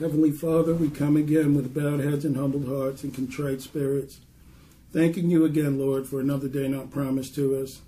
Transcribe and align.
Heavenly 0.00 0.32
Father, 0.32 0.74
we 0.74 0.90
come 0.90 1.16
again 1.16 1.54
with 1.54 1.72
bowed 1.72 2.00
heads 2.00 2.24
and 2.24 2.36
humbled 2.36 2.66
hearts 2.66 3.04
and 3.04 3.14
contrite 3.14 3.60
spirits, 3.60 4.18
thanking 4.92 5.30
you 5.30 5.44
again, 5.44 5.78
Lord, 5.78 6.08
for 6.08 6.18
another 6.18 6.48
day 6.48 6.66
not 6.66 6.90
promised 6.90 7.36
to 7.36 7.56
us. 7.62 7.80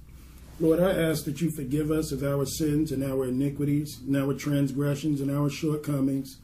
Lord, 0.60 0.78
I 0.78 0.92
ask 0.92 1.24
that 1.24 1.40
you 1.40 1.50
forgive 1.50 1.90
us 1.90 2.12
of 2.12 2.22
our 2.22 2.46
sins 2.46 2.92
and 2.92 3.02
our 3.02 3.24
iniquities 3.26 3.98
and 4.06 4.16
our 4.16 4.34
transgressions 4.34 5.20
and 5.20 5.32
our 5.32 5.50
shortcomings, 5.50 6.36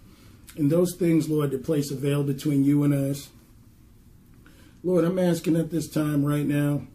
and 0.57 0.69
those 0.69 0.97
things, 0.97 1.29
Lord, 1.29 1.53
that 1.53 1.65
place 1.65 1.93
a 1.93 1.95
veil 1.95 2.25
between 2.25 2.65
you 2.65 2.83
and 2.83 2.93
us. 2.93 3.31
Lord, 4.83 5.05
I'm 5.05 5.21
asking 5.21 5.55
at 5.55 5.71
this 5.71 5.89
time 5.89 6.25
right 6.25 6.45
now 6.45 6.89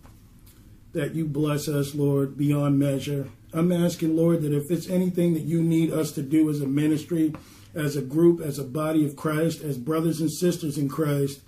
that 0.91 1.15
you 1.15 1.25
bless 1.25 1.69
us, 1.69 1.95
Lord, 1.95 2.37
beyond 2.37 2.77
measure. 2.77 3.29
I'm 3.53 3.71
asking, 3.71 4.17
Lord, 4.17 4.41
that 4.41 4.53
if 4.53 4.69
it's 4.69 4.89
anything 4.89 5.35
that 5.35 5.43
you 5.43 5.61
need 5.61 5.93
us 5.93 6.11
to 6.11 6.21
do 6.21 6.49
as 6.49 6.59
a 6.59 6.67
ministry, 6.67 7.33
as 7.77 7.95
a 7.95 8.01
group, 8.01 8.41
as 8.41 8.57
a 8.59 8.63
body 8.63 9.05
of 9.05 9.15
Christ, 9.15 9.61
as 9.61 9.77
brothers 9.77 10.19
and 10.19 10.31
sisters 10.31 10.77
in 10.77 10.89
Christ. 10.89 11.41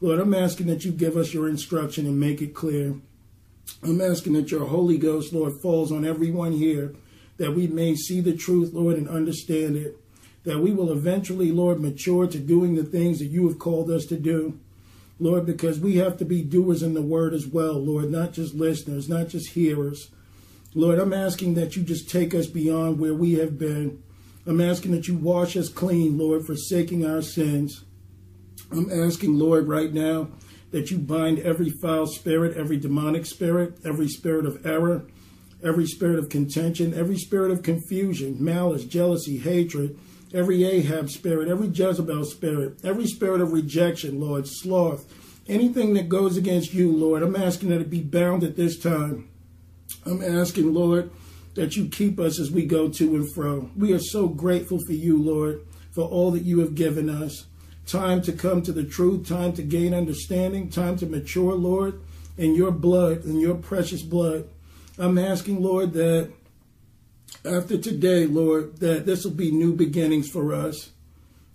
Lord, 0.00 0.18
I'm 0.18 0.34
asking 0.34 0.66
that 0.66 0.84
you 0.84 0.92
give 0.92 1.16
us 1.16 1.32
your 1.32 1.48
instruction 1.48 2.06
and 2.06 2.20
make 2.20 2.42
it 2.42 2.54
clear. 2.54 2.96
I'm 3.82 4.00
asking 4.00 4.34
that 4.34 4.50
your 4.50 4.66
Holy 4.66 4.98
Ghost, 4.98 5.32
Lord, 5.32 5.54
falls 5.60 5.90
on 5.90 6.04
everyone 6.04 6.52
here, 6.52 6.94
that 7.38 7.54
we 7.54 7.66
may 7.66 7.94
see 7.94 8.20
the 8.20 8.36
truth, 8.36 8.72
Lord, 8.72 8.96
and 8.96 9.08
understand 9.08 9.76
it. 9.76 9.98
That 10.44 10.60
we 10.60 10.72
will 10.72 10.92
eventually, 10.92 11.50
Lord, 11.50 11.80
mature 11.80 12.26
to 12.26 12.38
doing 12.38 12.74
the 12.74 12.84
things 12.84 13.18
that 13.18 13.26
you 13.26 13.48
have 13.48 13.58
called 13.58 13.90
us 13.90 14.06
to 14.06 14.16
do. 14.16 14.58
Lord, 15.18 15.46
because 15.46 15.80
we 15.80 15.96
have 15.96 16.18
to 16.18 16.24
be 16.24 16.42
doers 16.42 16.82
in 16.82 16.94
the 16.94 17.02
word 17.02 17.32
as 17.32 17.46
well, 17.46 17.74
Lord, 17.74 18.10
not 18.10 18.32
just 18.32 18.54
listeners, 18.54 19.08
not 19.08 19.28
just 19.28 19.50
hearers. 19.50 20.10
Lord, 20.74 20.98
I'm 20.98 21.14
asking 21.14 21.54
that 21.54 21.74
you 21.74 21.82
just 21.82 22.10
take 22.10 22.34
us 22.34 22.46
beyond 22.46 22.98
where 22.98 23.14
we 23.14 23.34
have 23.34 23.58
been. 23.58 24.02
I'm 24.46 24.60
asking 24.60 24.92
that 24.92 25.08
you 25.08 25.16
wash 25.16 25.56
us 25.56 25.68
clean, 25.68 26.16
Lord, 26.16 26.46
forsaking 26.46 27.04
our 27.04 27.20
sins. 27.20 27.84
I'm 28.70 28.90
asking, 28.92 29.38
Lord, 29.38 29.66
right 29.66 29.92
now 29.92 30.28
that 30.70 30.90
you 30.90 30.98
bind 30.98 31.38
every 31.40 31.70
foul 31.70 32.06
spirit, 32.06 32.56
every 32.56 32.76
demonic 32.76 33.26
spirit, 33.26 33.78
every 33.84 34.08
spirit 34.08 34.46
of 34.46 34.64
error, 34.64 35.06
every 35.64 35.86
spirit 35.86 36.18
of 36.18 36.28
contention, 36.28 36.94
every 36.94 37.16
spirit 37.16 37.50
of 37.50 37.62
confusion, 37.62 38.36
malice, 38.38 38.84
jealousy, 38.84 39.38
hatred, 39.38 39.98
every 40.32 40.64
Ahab 40.64 41.10
spirit, 41.10 41.48
every 41.48 41.68
Jezebel 41.68 42.24
spirit, 42.24 42.78
every 42.84 43.06
spirit 43.06 43.40
of 43.40 43.52
rejection, 43.52 44.20
Lord, 44.20 44.46
sloth, 44.46 45.12
anything 45.48 45.94
that 45.94 46.08
goes 46.08 46.36
against 46.36 46.74
you, 46.74 46.90
Lord. 46.94 47.22
I'm 47.22 47.36
asking 47.36 47.70
that 47.70 47.80
it 47.80 47.90
be 47.90 48.02
bound 48.02 48.44
at 48.44 48.56
this 48.56 48.78
time. 48.78 49.28
I'm 50.04 50.22
asking, 50.22 50.72
Lord, 50.72 51.10
that 51.56 51.74
you 51.74 51.88
keep 51.88 52.20
us 52.20 52.38
as 52.38 52.50
we 52.50 52.64
go 52.64 52.88
to 52.88 53.16
and 53.16 53.34
fro. 53.34 53.70
We 53.76 53.92
are 53.94 53.98
so 53.98 54.28
grateful 54.28 54.78
for 54.86 54.92
you, 54.92 55.20
Lord, 55.20 55.66
for 55.90 56.04
all 56.04 56.30
that 56.32 56.44
you 56.44 56.60
have 56.60 56.74
given 56.74 57.08
us. 57.08 57.46
Time 57.86 58.20
to 58.22 58.32
come 58.32 58.62
to 58.62 58.72
the 58.72 58.84
truth, 58.84 59.26
time 59.26 59.52
to 59.54 59.62
gain 59.62 59.94
understanding, 59.94 60.68
time 60.68 60.96
to 60.98 61.06
mature, 61.06 61.54
Lord, 61.54 62.00
in 62.36 62.54
your 62.54 62.70
blood, 62.70 63.24
in 63.24 63.40
your 63.40 63.54
precious 63.54 64.02
blood. 64.02 64.48
I'm 64.98 65.18
asking, 65.18 65.62
Lord, 65.62 65.92
that 65.94 66.30
after 67.44 67.78
today, 67.78 68.26
Lord, 68.26 68.78
that 68.78 69.06
this 69.06 69.24
will 69.24 69.32
be 69.32 69.50
new 69.50 69.74
beginnings 69.74 70.28
for 70.28 70.52
us, 70.52 70.90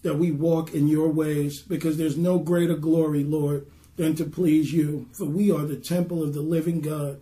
that 0.02 0.18
we 0.18 0.32
walk 0.32 0.74
in 0.74 0.88
your 0.88 1.10
ways, 1.10 1.62
because 1.62 1.98
there's 1.98 2.18
no 2.18 2.40
greater 2.40 2.76
glory, 2.76 3.24
Lord, 3.24 3.68
than 3.98 4.16
to 4.16 4.26
please 4.26 4.72
you, 4.72 5.08
for 5.14 5.26
we 5.26 5.52
are 5.52 5.66
the 5.66 5.76
temple 5.76 6.24
of 6.24 6.34
the 6.34 6.42
living 6.42 6.82
God 6.82 7.22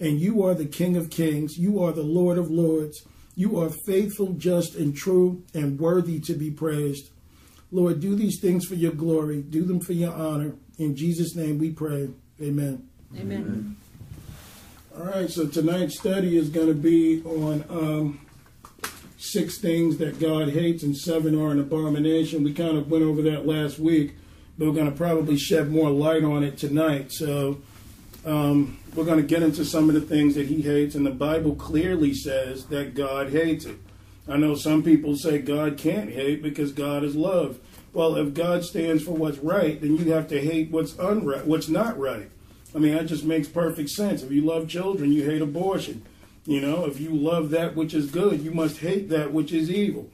and 0.00 0.20
you 0.20 0.42
are 0.44 0.54
the 0.54 0.66
King 0.66 0.96
of 0.96 1.10
Kings. 1.10 1.56
You 1.56 1.82
are 1.82 1.92
the 1.92 2.02
Lord 2.02 2.38
of 2.38 2.50
Lords. 2.50 3.06
You 3.36 3.60
are 3.60 3.70
faithful, 3.86 4.32
just, 4.34 4.74
and 4.74 4.94
true, 4.94 5.42
and 5.54 5.78
worthy 5.78 6.20
to 6.20 6.34
be 6.34 6.50
praised. 6.50 7.10
Lord, 7.72 8.00
do 8.00 8.14
these 8.14 8.40
things 8.40 8.64
for 8.66 8.74
your 8.74 8.92
glory. 8.92 9.42
Do 9.42 9.64
them 9.64 9.80
for 9.80 9.92
your 9.92 10.12
honor. 10.12 10.54
In 10.78 10.94
Jesus' 10.94 11.34
name 11.34 11.58
we 11.58 11.70
pray. 11.70 12.08
Amen. 12.40 12.88
Amen. 13.16 13.76
All 14.96 15.06
right, 15.06 15.28
so 15.28 15.48
tonight's 15.48 15.98
study 15.98 16.36
is 16.36 16.50
going 16.50 16.68
to 16.68 16.74
be 16.74 17.20
on 17.24 17.64
um, 17.68 18.20
six 19.18 19.58
things 19.58 19.96
that 19.98 20.20
God 20.20 20.50
hates 20.50 20.84
and 20.84 20.96
seven 20.96 21.40
are 21.40 21.50
an 21.50 21.58
abomination. 21.58 22.44
We 22.44 22.54
kind 22.54 22.76
of 22.76 22.88
went 22.88 23.02
over 23.02 23.22
that 23.22 23.44
last 23.44 23.80
week, 23.80 24.14
but 24.56 24.68
we're 24.68 24.74
going 24.74 24.90
to 24.90 24.96
probably 24.96 25.36
shed 25.36 25.70
more 25.70 25.90
light 25.90 26.22
on 26.22 26.44
it 26.44 26.56
tonight. 26.56 27.10
So, 27.10 27.58
um, 28.24 28.78
we're 28.94 29.04
going 29.04 29.20
to 29.20 29.26
get 29.26 29.42
into 29.42 29.64
some 29.64 29.88
of 29.88 29.94
the 29.94 30.00
things 30.00 30.34
that 30.34 30.46
he 30.46 30.62
hates, 30.62 30.94
and 30.94 31.04
the 31.04 31.10
Bible 31.10 31.54
clearly 31.54 32.14
says 32.14 32.66
that 32.66 32.94
God 32.94 33.30
hates 33.30 33.64
it. 33.64 33.78
I 34.26 34.36
know 34.36 34.54
some 34.54 34.82
people 34.82 35.16
say 35.16 35.38
God 35.38 35.76
can't 35.76 36.10
hate 36.10 36.42
because 36.42 36.72
God 36.72 37.04
is 37.04 37.14
love. 37.14 37.58
Well, 37.92 38.16
if 38.16 38.34
God 38.34 38.64
stands 38.64 39.02
for 39.02 39.12
what's 39.12 39.38
right, 39.38 39.80
then 39.80 39.96
you 39.96 40.12
have 40.12 40.28
to 40.28 40.40
hate 40.40 40.70
what's 40.70 40.92
unright, 40.94 41.44
what's 41.44 41.68
not 41.68 41.98
right. 41.98 42.30
I 42.74 42.78
mean, 42.78 42.94
that 42.94 43.06
just 43.06 43.24
makes 43.24 43.46
perfect 43.46 43.90
sense. 43.90 44.22
If 44.22 44.32
you 44.32 44.40
love 44.42 44.68
children, 44.68 45.12
you 45.12 45.28
hate 45.28 45.42
abortion. 45.42 46.04
You 46.46 46.60
know, 46.60 46.86
if 46.86 47.00
you 47.00 47.10
love 47.14 47.50
that 47.50 47.76
which 47.76 47.94
is 47.94 48.10
good, 48.10 48.40
you 48.40 48.50
must 48.50 48.78
hate 48.78 49.08
that 49.10 49.32
which 49.32 49.52
is 49.52 49.70
evil. 49.70 50.10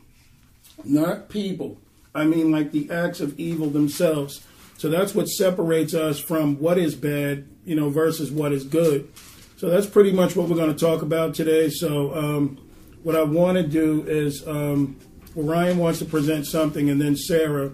Not 0.85 1.29
people. 1.29 1.79
I 2.15 2.25
mean, 2.25 2.51
like 2.51 2.73
the 2.73 2.91
acts 2.91 3.21
of 3.21 3.39
evil 3.39 3.71
themselves. 3.71 4.45
So 4.77 4.89
that's 4.89 5.15
what 5.15 5.29
separates 5.29 5.95
us 5.95 6.19
from 6.19 6.59
what 6.59 6.79
is 6.79 6.95
bad, 6.95 7.49
you 7.65 7.75
know, 7.75 7.91
versus 7.91 8.31
what 8.31 8.53
is 8.53 8.65
good. 8.65 9.09
So 9.57 9.69
that's 9.69 9.87
pretty 9.87 10.13
much 10.13 10.37
what 10.37 10.49
we're 10.49 10.57
going 10.57 10.75
to 10.75 10.79
talk 10.79 11.03
about 11.03 11.35
today. 11.35 11.69
So 11.69 12.15
um, 12.15 12.59
what 13.03 13.15
I 13.15 13.23
want 13.23 13.59
to 13.59 13.63
do 13.63 14.03
is, 14.07 14.47
um, 14.49 14.97
well, 15.35 15.47
Ryan 15.47 15.79
wants 15.79 15.99
to 15.99 16.05
present 16.05 16.47
something, 16.47 16.89
and 16.89 17.01
then 17.01 17.15
Sarah, 17.17 17.73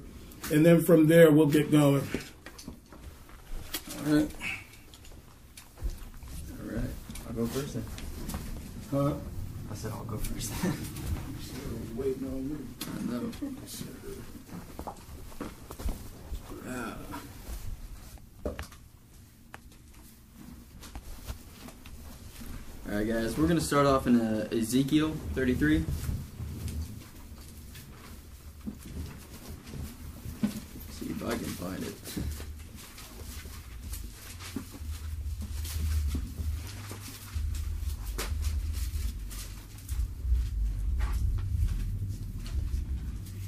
and 0.53 0.67
then 0.67 0.83
from 0.83 1.07
there 1.07 1.31
we'll 1.31 1.47
get 1.47 1.71
going. 1.71 2.07
All 4.07 4.15
right. 4.15 4.31
All 6.51 6.71
right. 6.71 6.91
I'll 7.29 7.35
go 7.35 7.47
first 7.47 7.75
then. 7.75 7.85
Huh? 8.91 9.15
I 9.71 9.75
said 9.75 9.93
I'll 9.93 10.05
go 10.05 10.17
first 10.19 10.63
then. 10.63 10.73
Waiting 11.97 12.27
on 12.27 12.49
you. 12.51 12.67
I 12.85 13.01
know. 13.13 13.31
All 16.67 17.06
right, 22.95 23.07
guys. 23.09 23.37
We're 23.37 23.49
gonna 23.49 23.61
start 23.61 23.87
off 23.87 24.07
in 24.07 24.21
uh, 24.21 24.49
Ezekiel 24.53 25.13
33. 25.35 25.85
See 30.91 31.07
if 31.07 31.25
I 31.25 31.31
can 31.31 31.39
find 31.39 31.83
it. 31.83 31.95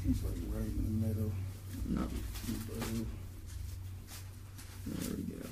Like 0.06 0.34
right 0.52 0.64
in 0.64 1.00
the 1.00 1.06
middle. 1.06 1.32
No. 1.88 2.08
There 4.86 5.16
we 5.16 5.22
go. 5.34 5.46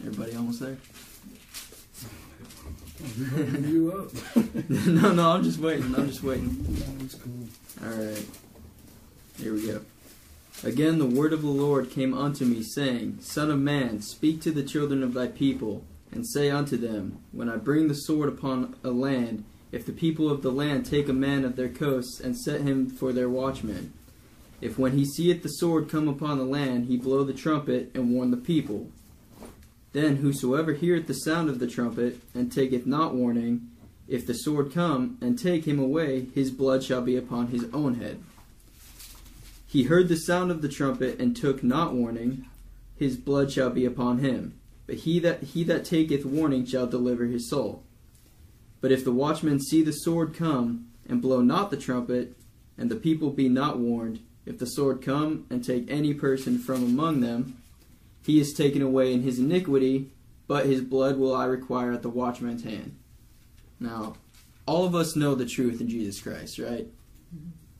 Everybody 0.00 0.32
almost 0.48 0.60
there? 0.60 0.78
You 3.68 3.92
up. 3.92 4.36
no, 4.68 5.12
no, 5.12 5.30
I'm 5.32 5.44
just 5.44 5.58
waiting. 5.58 5.94
I'm 5.94 6.08
just 6.08 6.22
waiting. 6.22 6.64
That's 6.98 7.14
cool. 7.14 7.48
All 7.84 7.90
right. 7.90 8.26
Here 9.38 9.52
we 9.52 9.66
go. 9.66 9.82
Again, 10.64 10.98
the 10.98 11.06
word 11.06 11.32
of 11.32 11.42
the 11.42 11.48
Lord 11.48 11.90
came 11.90 12.14
unto 12.14 12.44
me, 12.44 12.62
saying, 12.62 13.18
Son 13.20 13.50
of 13.50 13.58
man, 13.58 14.00
speak 14.00 14.40
to 14.42 14.50
the 14.50 14.62
children 14.62 15.02
of 15.02 15.14
thy 15.14 15.28
people, 15.28 15.84
and 16.10 16.26
say 16.26 16.50
unto 16.50 16.76
them, 16.76 17.18
When 17.30 17.48
I 17.48 17.56
bring 17.56 17.88
the 17.88 17.94
sword 17.94 18.28
upon 18.28 18.74
a 18.82 18.90
land, 18.90 19.44
if 19.70 19.86
the 19.86 19.92
people 19.92 20.30
of 20.30 20.42
the 20.42 20.50
land 20.50 20.86
take 20.86 21.08
a 21.08 21.12
man 21.12 21.44
of 21.44 21.56
their 21.56 21.68
coasts, 21.68 22.20
and 22.20 22.36
set 22.36 22.62
him 22.62 22.88
for 22.88 23.12
their 23.12 23.28
watchman, 23.28 23.92
if 24.60 24.78
when 24.78 24.92
he 24.92 25.04
seeth 25.04 25.42
the 25.42 25.48
sword 25.48 25.88
come 25.88 26.08
upon 26.08 26.38
the 26.38 26.44
land, 26.44 26.86
he 26.86 26.96
blow 26.96 27.22
the 27.22 27.34
trumpet, 27.34 27.92
and 27.94 28.10
warn 28.10 28.32
the 28.32 28.36
people, 28.36 28.90
then 29.92 30.16
whosoever 30.16 30.74
heareth 30.74 31.06
the 31.06 31.14
sound 31.14 31.48
of 31.48 31.58
the 31.58 31.66
trumpet, 31.66 32.20
and 32.34 32.52
taketh 32.52 32.86
not 32.86 33.14
warning, 33.14 33.70
if 34.06 34.26
the 34.26 34.34
sword 34.34 34.72
come 34.72 35.18
and 35.20 35.38
take 35.38 35.66
him 35.66 35.78
away, 35.78 36.26
his 36.34 36.50
blood 36.50 36.82
shall 36.82 37.02
be 37.02 37.16
upon 37.16 37.48
his 37.48 37.66
own 37.72 37.96
head. 37.96 38.22
He 39.66 39.84
heard 39.84 40.08
the 40.08 40.16
sound 40.16 40.50
of 40.50 40.62
the 40.62 40.68
trumpet 40.68 41.20
and 41.20 41.36
took 41.36 41.62
not 41.62 41.92
warning, 41.92 42.46
his 42.96 43.16
blood 43.16 43.52
shall 43.52 43.70
be 43.70 43.84
upon 43.84 44.18
him. 44.18 44.58
But 44.86 44.96
he 44.96 45.18
that 45.18 45.42
he 45.42 45.62
that 45.64 45.84
taketh 45.84 46.24
warning 46.24 46.64
shall 46.64 46.86
deliver 46.86 47.26
his 47.26 47.50
soul. 47.50 47.84
But 48.80 48.92
if 48.92 49.04
the 49.04 49.12
watchman 49.12 49.60
see 49.60 49.82
the 49.82 49.92
sword 49.92 50.34
come 50.34 50.88
and 51.06 51.20
blow 51.20 51.42
not 51.42 51.70
the 51.70 51.76
trumpet, 51.76 52.34
and 52.78 52.90
the 52.90 52.96
people 52.96 53.30
be 53.30 53.48
not 53.50 53.78
warned, 53.78 54.20
if 54.46 54.58
the 54.58 54.66
sword 54.66 55.02
come 55.02 55.44
and 55.50 55.62
take 55.62 55.90
any 55.90 56.14
person 56.14 56.58
from 56.58 56.82
among 56.82 57.20
them, 57.20 57.58
he 58.28 58.38
is 58.38 58.52
taken 58.52 58.82
away 58.82 59.14
in 59.14 59.22
his 59.22 59.38
iniquity, 59.38 60.10
but 60.46 60.66
his 60.66 60.82
blood 60.82 61.16
will 61.16 61.34
I 61.34 61.46
require 61.46 61.92
at 61.92 62.02
the 62.02 62.10
watchman's 62.10 62.62
hand. 62.62 62.94
Now, 63.80 64.16
all 64.66 64.84
of 64.84 64.94
us 64.94 65.16
know 65.16 65.34
the 65.34 65.46
truth 65.46 65.80
in 65.80 65.88
Jesus 65.88 66.20
Christ, 66.20 66.58
right? 66.58 66.86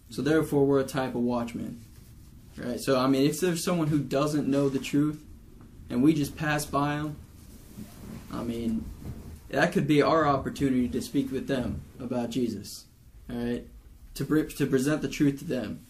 So 0.08 0.22
therefore, 0.22 0.64
we're 0.64 0.80
a 0.80 0.84
type 0.84 1.14
of 1.14 1.20
watchman, 1.20 1.84
right? 2.56 2.80
So 2.80 2.98
I 2.98 3.08
mean, 3.08 3.28
if 3.28 3.40
there's 3.40 3.62
someone 3.62 3.88
who 3.88 3.98
doesn't 3.98 4.48
know 4.48 4.70
the 4.70 4.78
truth, 4.78 5.22
and 5.90 6.02
we 6.02 6.14
just 6.14 6.34
pass 6.34 6.64
by 6.64 6.96
them, 6.96 7.16
I 8.32 8.42
mean, 8.42 8.86
that 9.50 9.72
could 9.72 9.86
be 9.86 10.00
our 10.00 10.26
opportunity 10.26 10.88
to 10.88 11.02
speak 11.02 11.30
with 11.30 11.46
them 11.46 11.82
about 12.00 12.30
Jesus, 12.30 12.86
all 13.28 13.36
right? 13.36 13.66
To 14.14 14.44
to 14.44 14.66
present 14.66 15.02
the 15.02 15.08
truth 15.08 15.40
to 15.40 15.44
them. 15.44 15.84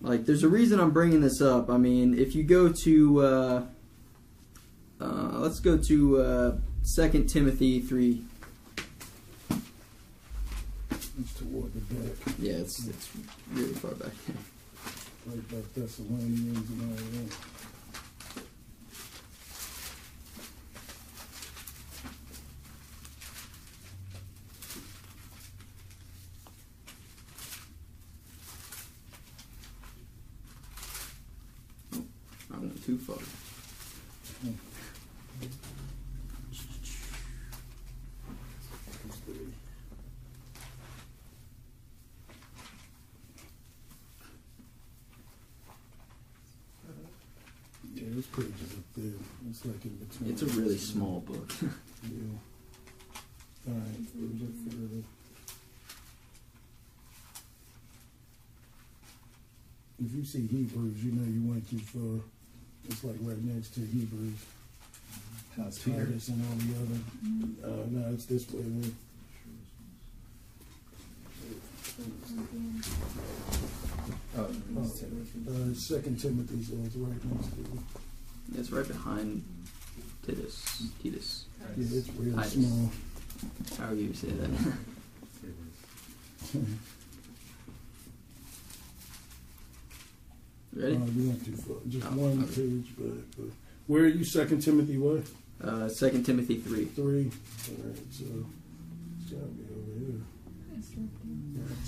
Like, 0.00 0.26
there's 0.26 0.42
a 0.44 0.48
reason 0.48 0.78
I'm 0.80 0.92
bringing 0.92 1.20
this 1.20 1.40
up. 1.40 1.68
I 1.70 1.76
mean, 1.76 2.18
if 2.18 2.34
you 2.34 2.42
go 2.44 2.68
to, 2.84 3.20
uh, 3.22 3.62
uh, 5.00 5.38
let's 5.38 5.58
go 5.60 5.76
to 5.76 6.18
uh, 6.20 6.56
2 6.94 7.24
Timothy 7.24 7.80
3. 7.80 8.22
It's 10.92 11.34
toward 11.34 11.72
the 11.74 11.80
back, 11.94 12.34
Yeah, 12.38 12.52
it's, 12.54 12.86
it's 12.86 13.10
really 13.52 13.74
far 13.74 13.90
back. 13.92 14.12
right 15.26 15.48
by 15.50 15.56
Thessalonians 15.74 16.70
and 16.70 16.80
all 16.82 16.96
that. 16.96 17.36
I 32.60 32.62
went 32.62 32.84
too 32.84 32.98
far. 32.98 33.16
Yeah, 47.94 48.02
this 48.10 48.26
page 48.26 48.44
is 48.46 48.72
up 48.76 48.84
there. 48.96 49.12
It's 49.48 49.64
like 49.64 49.82
in 49.84 49.96
between. 49.96 50.30
It's 50.30 50.42
a 50.42 50.46
really 50.46 50.78
small 50.78 51.20
book. 51.20 51.50
Yeah. 52.02 53.68
All 53.68 53.74
right, 53.74 54.08
further. 54.08 55.02
If 60.02 60.14
you 60.14 60.24
see 60.24 60.46
Hebrews, 60.46 61.04
you 61.04 61.12
know 61.12 61.28
you 61.28 61.46
went 61.46 61.68
too 61.68 61.78
far. 61.78 62.24
It's 62.90 63.04
like 63.04 63.16
right 63.22 63.42
next 63.44 63.74
to 63.74 63.80
Hebrews. 63.80 64.38
How's 65.56 65.78
Peter? 65.78 66.04
Titus 66.06 66.28
and 66.28 66.42
all 66.44 66.56
the 66.58 66.74
other. 66.82 67.00
Uh, 67.82 67.86
no, 67.90 68.12
it's 68.14 68.24
this 68.26 68.50
way. 68.50 68.62
man. 68.62 68.94
Oh, 74.36 74.48
Oh, 74.76 74.80
Uh, 74.80 75.74
Second 75.74 76.20
Timothy, 76.20 76.62
so 76.62 76.74
it's 76.84 76.94
right 76.96 77.24
next 77.24 77.48
to 77.48 77.60
it. 77.60 77.66
it's 78.58 78.70
right 78.70 78.86
behind 78.86 79.42
Titus. 80.26 80.82
Titus. 81.02 81.44
Yeah, 81.60 81.66
it's 81.98 82.08
real 82.18 82.34
Titus. 82.36 82.52
small. 82.52 82.90
How 83.78 83.88
do 83.90 83.96
you 83.96 84.14
say 84.14 84.28
that? 84.28 84.50
Ready? 90.74 90.96
Uh, 90.96 91.04
you 91.06 91.28
went 91.28 91.44
too 91.44 91.56
far. 91.56 91.76
Just 91.88 92.06
Oh, 92.06 92.10
one 92.16 92.44
okay. 92.44 92.54
page 92.62 92.96
back. 92.96 93.24
But 93.36 93.46
where 93.86 94.04
are 94.04 94.08
you? 94.08 94.24
Second 94.24 94.60
Timothy 94.62 94.98
what? 94.98 95.24
Uh, 95.62 95.88
2 95.88 96.22
Timothy 96.22 96.58
3. 96.58 96.84
Three. 96.86 97.30
All 97.68 97.76
right, 97.84 97.96
so 98.10 98.24
it's 99.20 99.30
gotta 99.30 99.44
be 99.46 99.64
over 99.74 99.98
here. 99.98 100.20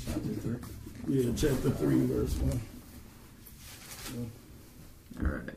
Chapter 0.04 0.34
three. 0.34 0.58
Yeah, 1.08 1.32
chapter 1.36 1.70
three, 1.70 2.06
verse 2.06 2.34
one. 2.38 2.60
Alright. 5.24 5.50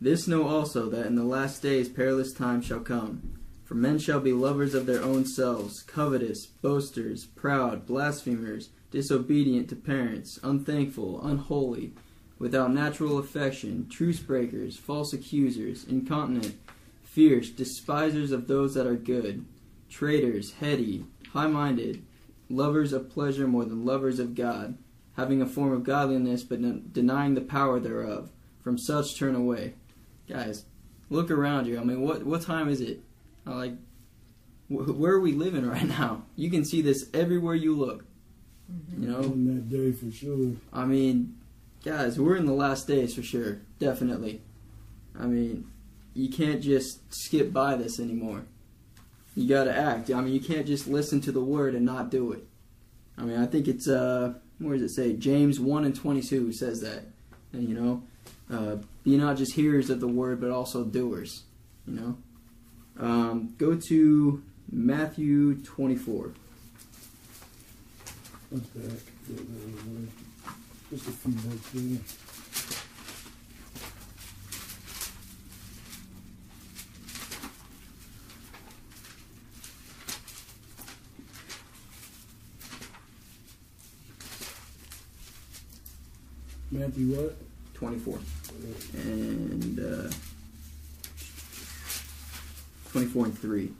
This 0.00 0.26
know 0.26 0.46
also 0.48 0.88
that 0.90 1.06
in 1.06 1.14
the 1.14 1.24
last 1.24 1.62
days 1.62 1.88
perilous 1.88 2.32
times 2.32 2.64
shall 2.66 2.80
come. 2.80 3.38
For 3.64 3.74
men 3.74 3.98
shall 3.98 4.20
be 4.20 4.32
lovers 4.32 4.74
of 4.74 4.86
their 4.86 5.02
own 5.02 5.24
selves, 5.26 5.82
covetous, 5.82 6.46
boasters, 6.46 7.26
proud, 7.26 7.86
blasphemers, 7.86 8.70
disobedient 8.90 9.68
to 9.70 9.76
parents, 9.76 10.38
unthankful, 10.42 11.24
unholy, 11.24 11.92
without 12.42 12.74
natural 12.74 13.18
affection, 13.18 13.86
truce 13.88 14.18
breakers, 14.18 14.76
false 14.76 15.12
accusers, 15.12 15.84
incontinent, 15.84 16.56
fierce, 17.04 17.48
despisers 17.50 18.32
of 18.32 18.48
those 18.48 18.74
that 18.74 18.84
are 18.84 18.96
good, 18.96 19.44
traitors, 19.88 20.54
heady, 20.54 21.04
high 21.32 21.46
minded, 21.46 22.02
lovers 22.50 22.92
of 22.92 23.08
pleasure 23.08 23.46
more 23.46 23.64
than 23.64 23.84
lovers 23.84 24.18
of 24.18 24.34
God, 24.34 24.76
having 25.16 25.40
a 25.40 25.46
form 25.46 25.72
of 25.72 25.84
godliness 25.84 26.42
but 26.42 26.60
den- 26.60 26.90
denying 26.92 27.34
the 27.34 27.40
power 27.40 27.78
thereof. 27.78 28.30
From 28.60 28.76
such 28.78 29.16
turn 29.16 29.34
away. 29.36 29.74
Guys, 30.28 30.64
look 31.10 31.30
around 31.30 31.66
you. 31.66 31.78
I 31.80 31.84
mean, 31.84 32.00
what 32.00 32.24
what 32.24 32.42
time 32.42 32.68
is 32.68 32.80
it? 32.80 33.00
Uh, 33.46 33.54
Like, 33.56 33.74
wh- 34.68 34.98
where 34.98 35.12
are 35.14 35.20
we 35.20 35.32
living 35.32 35.66
right 35.76 35.86
now? 35.86 36.22
You 36.36 36.48
can 36.50 36.64
see 36.64 36.80
this 36.82 37.08
everywhere 37.14 37.54
you 37.56 37.74
look. 37.76 38.04
You 38.98 39.08
know, 39.08 39.18
On 39.18 39.44
that 39.46 39.68
day 39.68 39.90
for 39.92 40.10
sure. 40.12 40.52
I 40.72 40.84
mean, 40.86 41.36
guys, 41.84 42.18
we're 42.18 42.36
in 42.36 42.46
the 42.46 42.52
last 42.52 42.86
days 42.86 43.14
for 43.14 43.22
sure. 43.22 43.60
Definitely. 43.78 44.42
I 45.18 45.26
mean, 45.26 45.70
you 46.14 46.28
can't 46.28 46.62
just 46.62 47.00
skip 47.12 47.52
by 47.52 47.76
this 47.76 47.98
anymore. 47.98 48.44
You 49.34 49.48
got 49.48 49.64
to 49.64 49.76
act. 49.76 50.10
I 50.10 50.20
mean, 50.20 50.34
you 50.34 50.40
can't 50.40 50.66
just 50.66 50.86
listen 50.86 51.20
to 51.22 51.32
the 51.32 51.40
word 51.40 51.74
and 51.74 51.84
not 51.84 52.10
do 52.10 52.32
it. 52.32 52.46
I 53.16 53.22
mean, 53.22 53.38
I 53.38 53.46
think 53.46 53.66
it's, 53.66 53.88
uh, 53.88 54.34
where 54.58 54.76
does 54.76 54.92
it 54.92 54.94
say? 54.94 55.12
James 55.14 55.58
1 55.58 55.84
and 55.84 55.94
22 55.94 56.52
says 56.52 56.80
that. 56.80 57.04
And, 57.52 57.68
you 57.68 57.74
know, 57.74 58.02
uh, 58.50 58.76
be 59.04 59.16
not 59.16 59.36
just 59.36 59.54
hearers 59.54 59.90
of 59.90 60.00
the 60.00 60.08
word, 60.08 60.40
but 60.40 60.50
also 60.50 60.84
doers, 60.84 61.44
you 61.86 61.94
know. 61.94 62.18
Um, 62.98 63.54
go 63.58 63.74
to 63.88 64.42
Matthew 64.70 65.56
24. 65.62 66.32
Just 70.92 71.08
a 71.08 71.12
few 71.12 71.32
books 71.32 71.70
there. 71.72 71.98
Matthew 86.70 87.16
what? 87.16 87.36
24 87.72 88.18
and 88.92 89.80
uh, 89.80 90.10
24 92.90 93.24
and 93.24 93.38
3 93.38 93.72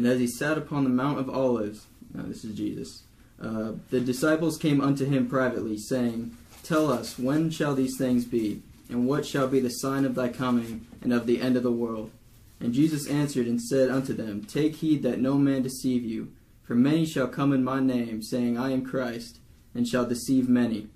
and 0.00 0.08
as 0.08 0.18
he 0.18 0.26
sat 0.26 0.56
upon 0.56 0.84
the 0.84 0.90
mount 0.90 1.18
of 1.18 1.28
olives 1.28 1.86
now 2.14 2.22
this 2.22 2.42
is 2.42 2.56
jesus 2.56 3.02
uh, 3.42 3.72
the 3.90 4.00
disciples 4.00 4.56
came 4.56 4.80
unto 4.80 5.04
him 5.04 5.28
privately 5.28 5.76
saying 5.76 6.34
tell 6.62 6.90
us 6.90 7.18
when 7.18 7.50
shall 7.50 7.74
these 7.74 7.98
things 7.98 8.24
be 8.24 8.62
and 8.90 9.06
what 9.06 9.24
shall 9.24 9.46
be 9.46 9.60
the 9.60 9.70
sign 9.70 10.04
of 10.04 10.16
thy 10.16 10.28
coming 10.28 10.86
and 11.00 11.12
of 11.12 11.26
the 11.26 11.40
end 11.40 11.56
of 11.56 11.62
the 11.62 11.70
world? 11.70 12.10
And 12.58 12.74
Jesus 12.74 13.08
answered 13.08 13.46
and 13.46 13.62
said 13.62 13.88
unto 13.88 14.12
them, 14.12 14.42
Take 14.42 14.76
heed 14.76 15.04
that 15.04 15.20
no 15.20 15.34
man 15.34 15.62
deceive 15.62 16.04
you. 16.04 16.32
For 16.64 16.74
many 16.74 17.06
shall 17.06 17.28
come 17.28 17.52
in 17.52 17.62
my 17.62 17.80
name, 17.80 18.20
saying, 18.22 18.58
I 18.58 18.72
am 18.72 18.84
Christ, 18.84 19.38
and 19.74 19.86
shall 19.86 20.06
deceive 20.06 20.48
many. 20.48 20.88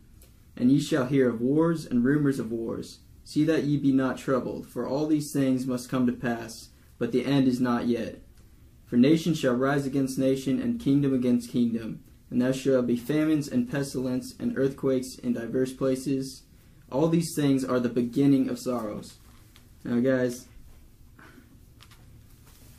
And 0.57 0.71
ye 0.71 0.81
shall 0.81 1.07
hear 1.07 1.31
of 1.31 1.41
wars 1.41 1.87
and 1.87 2.05
rumors 2.05 2.39
of 2.39 2.51
wars. 2.51 2.99
See 3.25 3.45
that 3.45 3.65
ye 3.65 3.77
be 3.77 3.93
not 3.93 4.19
troubled, 4.19 4.67
for 4.67 4.87
all 4.87 5.07
these 5.07 5.33
things 5.33 5.67
must 5.67 5.89
come 5.89 6.07
to 6.07 6.13
pass, 6.13 6.71
but 6.99 7.13
the 7.13 7.25
end 7.25 7.47
is 7.47 7.61
not 7.61 7.87
yet. 7.87 8.21
For 8.95 8.99
nation 8.99 9.35
shall 9.35 9.57
rise 9.57 9.87
against 9.87 10.21
nation, 10.21 10.63
and 10.63 10.79
kingdom 10.79 11.13
against 11.13 11.51
kingdom. 11.51 12.05
And 12.31 12.41
there 12.41 12.53
shall 12.53 12.81
be 12.81 12.95
famines 12.95 13.49
and 13.49 13.69
pestilence 13.69 14.37
and 14.39 14.57
earthquakes 14.57 15.17
in 15.19 15.33
divers 15.33 15.73
places. 15.73 16.45
All 16.93 17.09
these 17.09 17.35
things 17.35 17.65
are 17.65 17.81
the 17.81 17.89
beginning 17.89 18.49
of 18.49 18.57
sorrows. 18.57 19.15
Now, 19.83 19.99
guys, 19.99 20.47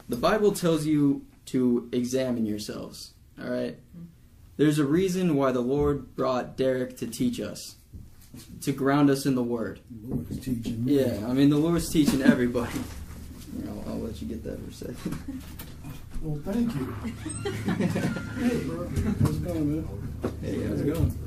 the 0.08 0.16
Bible 0.16 0.54
tells 0.54 0.86
you 0.86 1.26
to 1.48 1.90
examine 1.92 2.46
yourselves. 2.46 3.14
All 3.38 3.50
right? 3.50 3.78
There's 4.56 4.80
a 4.80 4.86
reason 4.86 5.36
why 5.36 5.52
the 5.52 5.60
Lord 5.60 6.16
brought 6.16 6.56
Derek 6.56 6.96
to 7.00 7.08
teach 7.08 7.42
us. 7.42 7.76
to 8.62 8.72
ground 8.72 9.10
us 9.10 9.26
in 9.26 9.36
the 9.36 9.44
Word. 9.44 9.82
The 9.92 10.16
Lord 10.16 10.32
is 10.32 10.40
teaching 10.40 10.86
me. 10.86 10.98
Yeah, 10.98 11.28
I 11.28 11.34
mean 11.34 11.50
the 11.50 11.58
Lord's 11.58 11.92
teaching 11.92 12.22
everybody. 12.22 12.80
I'll, 13.68 13.84
I'll 13.90 14.00
let 14.00 14.22
you 14.22 14.30
get 14.30 14.46
that 14.46 14.64
for 14.64 14.70
a 14.70 14.74
second. 14.74 15.44
Well, 16.26 16.42
thank 16.44 16.74
you. 16.74 16.86
hey, 17.46 18.64
bro. 18.64 18.88
How's 19.22 19.36
it 19.36 19.46
going, 19.46 19.76
man? 19.76 19.88
Hey, 20.42 20.64
how's 20.64 20.82
it 20.82 20.92
going? 20.92 21.20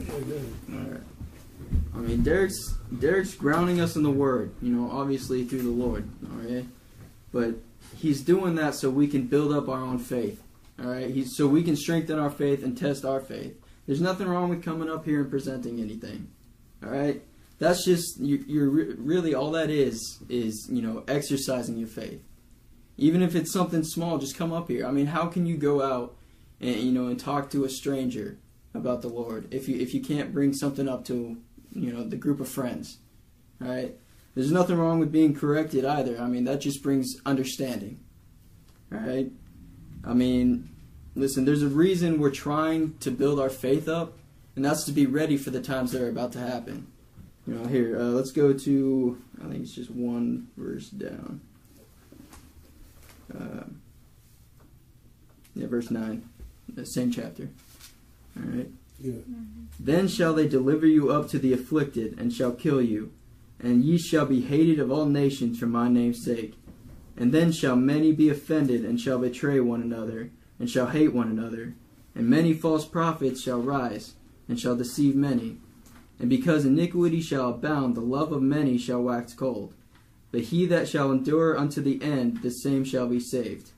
Yeah, 0.00 0.20
good. 0.24 0.52
Alright. 0.74 1.00
I 1.94 1.98
mean, 1.98 2.22
Derek's 2.24 2.74
Derek's 2.98 3.34
grounding 3.34 3.80
us 3.80 3.94
in 3.94 4.02
the 4.02 4.10
Word, 4.10 4.50
you 4.60 4.72
know, 4.72 4.90
obviously 4.90 5.44
through 5.44 5.62
the 5.62 5.68
Lord, 5.68 6.08
alright? 6.32 6.64
But 7.32 7.54
he's 7.96 8.22
doing 8.22 8.56
that 8.56 8.74
so 8.74 8.90
we 8.90 9.06
can 9.06 9.28
build 9.28 9.52
up 9.52 9.68
our 9.68 9.80
own 9.80 10.00
faith, 10.00 10.42
alright? 10.80 11.10
He's 11.10 11.36
so 11.36 11.46
we 11.46 11.62
can 11.62 11.76
strengthen 11.76 12.18
our 12.18 12.30
faith 12.30 12.64
and 12.64 12.76
test 12.76 13.04
our 13.04 13.20
faith. 13.20 13.56
There's 13.86 14.00
nothing 14.00 14.28
wrong 14.28 14.48
with 14.48 14.64
coming 14.64 14.90
up 14.90 15.04
here 15.04 15.20
and 15.20 15.30
presenting 15.30 15.80
anything, 15.80 16.28
alright? 16.84 17.22
That's 17.58 17.84
just 17.84 18.20
you, 18.20 18.44
you're 18.46 18.68
re- 18.68 18.94
really 18.98 19.34
all 19.34 19.52
that 19.52 19.70
is 19.70 20.18
is 20.28 20.68
you 20.70 20.82
know 20.82 21.04
exercising 21.08 21.78
your 21.78 21.88
faith. 21.88 22.22
Even 22.98 23.22
if 23.22 23.34
it's 23.34 23.52
something 23.52 23.84
small, 23.84 24.18
just 24.18 24.36
come 24.36 24.52
up 24.52 24.68
here. 24.68 24.86
I 24.86 24.90
mean, 24.90 25.06
how 25.06 25.26
can 25.26 25.46
you 25.46 25.56
go 25.56 25.82
out 25.82 26.16
and 26.60 26.76
you 26.76 26.92
know 26.92 27.06
and 27.06 27.18
talk 27.18 27.50
to 27.50 27.64
a 27.64 27.70
stranger 27.70 28.38
about 28.74 29.02
the 29.02 29.08
Lord 29.08 29.52
if 29.54 29.68
you 29.68 29.78
if 29.78 29.94
you 29.94 30.02
can't 30.02 30.34
bring 30.34 30.52
something 30.52 30.88
up 30.88 31.04
to 31.06 31.38
you 31.72 31.92
know 31.92 32.04
the 32.04 32.16
group 32.16 32.40
of 32.40 32.48
friends, 32.48 32.98
all 33.62 33.68
right? 33.68 33.96
There's 34.34 34.52
nothing 34.52 34.76
wrong 34.76 34.98
with 34.98 35.12
being 35.12 35.34
corrected 35.34 35.84
either. 35.84 36.20
I 36.20 36.26
mean 36.26 36.44
that 36.44 36.60
just 36.60 36.82
brings 36.82 37.16
understanding, 37.24 38.00
all 38.92 38.98
right? 38.98 39.30
I 40.04 40.12
mean, 40.12 40.75
listen, 41.16 41.44
there's 41.44 41.62
a 41.62 41.68
reason 41.68 42.20
we're 42.20 42.30
trying 42.30 42.96
to 42.98 43.10
build 43.10 43.40
our 43.40 43.50
faith 43.50 43.88
up, 43.88 44.16
and 44.54 44.64
that's 44.64 44.84
to 44.84 44.92
be 44.92 45.06
ready 45.06 45.36
for 45.36 45.50
the 45.50 45.60
times 45.60 45.92
that 45.92 46.02
are 46.02 46.08
about 46.08 46.32
to 46.32 46.38
happen. 46.38 46.86
You 47.46 47.54
know, 47.54 47.66
here, 47.66 47.98
uh, 47.98 48.04
let's 48.04 48.32
go 48.32 48.52
to 48.52 49.22
I 49.42 49.48
think 49.48 49.62
it's 49.62 49.74
just 49.74 49.90
one 49.90 50.48
verse 50.56 50.88
down. 50.88 51.40
Uh, 53.34 53.64
yeah, 55.54 55.66
verse 55.66 55.90
nine, 55.90 56.28
the 56.72 56.86
same 56.86 57.10
chapter. 57.10 57.48
All 58.36 58.50
right. 58.50 58.68
Yeah. 59.00 59.12
Then 59.78 60.08
shall 60.08 60.32
they 60.32 60.48
deliver 60.48 60.86
you 60.86 61.10
up 61.10 61.28
to 61.28 61.38
the 61.38 61.52
afflicted, 61.52 62.18
and 62.18 62.32
shall 62.32 62.52
kill 62.52 62.80
you, 62.80 63.12
and 63.60 63.84
ye 63.84 63.98
shall 63.98 64.26
be 64.26 64.42
hated 64.42 64.78
of 64.78 64.90
all 64.90 65.06
nations 65.06 65.58
for 65.58 65.66
my 65.66 65.88
name's 65.88 66.24
sake. 66.24 66.54
And 67.18 67.32
then 67.32 67.52
shall 67.52 67.76
many 67.76 68.12
be 68.12 68.28
offended, 68.28 68.84
and 68.84 69.00
shall 69.00 69.18
betray 69.18 69.60
one 69.60 69.82
another, 69.82 70.30
and 70.58 70.70
shall 70.70 70.88
hate 70.88 71.12
one 71.12 71.28
another. 71.28 71.74
And 72.14 72.28
many 72.28 72.54
false 72.54 72.86
prophets 72.86 73.42
shall 73.42 73.60
rise, 73.60 74.14
and 74.48 74.58
shall 74.58 74.76
deceive 74.76 75.14
many. 75.14 75.58
And 76.18 76.30
because 76.30 76.64
iniquity 76.64 77.20
shall 77.20 77.50
abound, 77.50 77.94
the 77.94 78.00
love 78.00 78.32
of 78.32 78.42
many 78.42 78.78
shall 78.78 79.02
wax 79.02 79.34
cold. 79.34 79.74
But 80.32 80.42
he 80.42 80.66
that 80.66 80.88
shall 80.88 81.12
endure 81.12 81.58
unto 81.58 81.80
the 81.80 82.02
end, 82.02 82.42
the 82.42 82.50
same 82.50 82.84
shall 82.84 83.06
be 83.06 83.20
saved. 83.20 83.70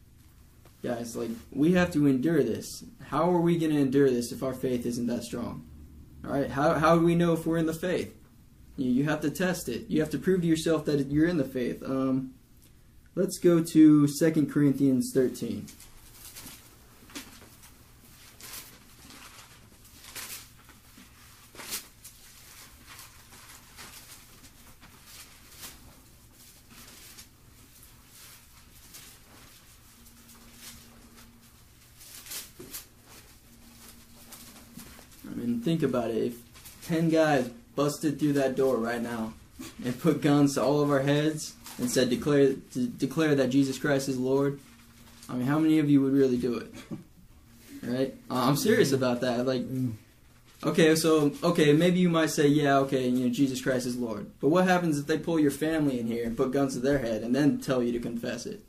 Guys, 0.82 1.16
like, 1.16 1.30
we 1.50 1.72
have 1.72 1.92
to 1.92 2.06
endure 2.06 2.44
this. 2.44 2.84
How 3.08 3.30
are 3.30 3.40
we 3.40 3.58
going 3.58 3.72
to 3.72 3.80
endure 3.80 4.10
this 4.10 4.30
if 4.30 4.44
our 4.44 4.54
faith 4.54 4.86
isn't 4.86 5.08
that 5.08 5.24
strong? 5.24 5.66
All 6.24 6.32
right, 6.32 6.50
how, 6.50 6.74
how 6.74 6.96
do 6.96 7.04
we 7.04 7.14
know 7.14 7.32
if 7.32 7.46
we're 7.46 7.58
in 7.58 7.66
the 7.66 7.74
faith? 7.74 8.14
You, 8.76 8.90
you 8.90 9.04
have 9.04 9.20
to 9.22 9.30
test 9.30 9.68
it. 9.68 9.86
You 9.88 10.00
have 10.00 10.10
to 10.10 10.18
prove 10.18 10.42
to 10.42 10.46
yourself 10.46 10.84
that 10.84 11.10
you're 11.10 11.28
in 11.28 11.36
the 11.36 11.44
faith. 11.44 11.82
Um, 11.82 12.34
let's 13.14 13.38
go 13.38 13.62
to 13.62 14.06
2 14.06 14.46
Corinthians 14.46 15.10
13. 15.12 15.66
I 35.30 35.34
mean, 35.34 35.57
think 35.68 35.82
about 35.82 36.10
it. 36.10 36.16
If 36.16 36.86
10 36.86 37.10
guys 37.10 37.50
busted 37.76 38.18
through 38.18 38.32
that 38.34 38.56
door 38.56 38.78
right 38.78 39.02
now 39.02 39.34
and 39.84 40.00
put 40.00 40.22
guns 40.22 40.54
to 40.54 40.62
all 40.62 40.80
of 40.80 40.90
our 40.90 41.00
heads 41.00 41.52
and 41.78 41.90
said, 41.90 42.08
declare, 42.08 42.54
to 42.72 42.86
declare 42.86 43.34
that 43.34 43.50
Jesus 43.50 43.78
Christ 43.78 44.08
is 44.08 44.16
Lord, 44.16 44.60
I 45.28 45.34
mean, 45.34 45.46
how 45.46 45.58
many 45.58 45.78
of 45.78 45.90
you 45.90 46.00
would 46.00 46.14
really 46.14 46.38
do 46.38 46.56
it? 46.56 46.74
Right? 47.82 48.14
I'm 48.30 48.56
serious 48.56 48.92
about 48.92 49.20
that. 49.20 49.46
Like, 49.46 49.62
Mm. 49.62 49.92
okay, 50.64 50.96
so, 50.96 51.32
okay, 51.44 51.72
maybe 51.74 52.00
you 52.00 52.08
might 52.08 52.30
say, 52.30 52.48
yeah, 52.48 52.78
okay, 52.78 53.06
you 53.06 53.26
know, 53.26 53.32
Jesus 53.32 53.60
Christ 53.60 53.86
is 53.86 53.96
Lord. 53.96 54.30
But 54.40 54.48
what 54.48 54.66
happens 54.66 54.98
if 54.98 55.06
they 55.06 55.18
pull 55.18 55.38
your 55.38 55.50
family 55.52 56.00
in 56.00 56.06
here 56.06 56.24
and 56.24 56.36
put 56.36 56.50
guns 56.50 56.74
to 56.74 56.80
their 56.80 56.98
head 56.98 57.22
and 57.22 57.34
then 57.34 57.60
tell 57.60 57.82
you 57.82 57.92
to 57.92 58.00
confess 58.00 58.46
it? 58.46 58.64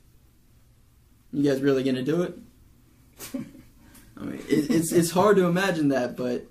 You 1.32 1.50
guys 1.50 1.62
really 1.62 1.84
gonna 1.84 2.03
do 2.03 2.24
it? 2.24 2.38
I 4.18 4.24
mean, 4.25 4.41
it, 4.50 4.70
it's 4.70 4.91
it's 4.91 5.12
hard 5.12 5.38
to 5.38 5.46
imagine 5.46 5.88
that, 5.89 6.18
but 6.18 6.46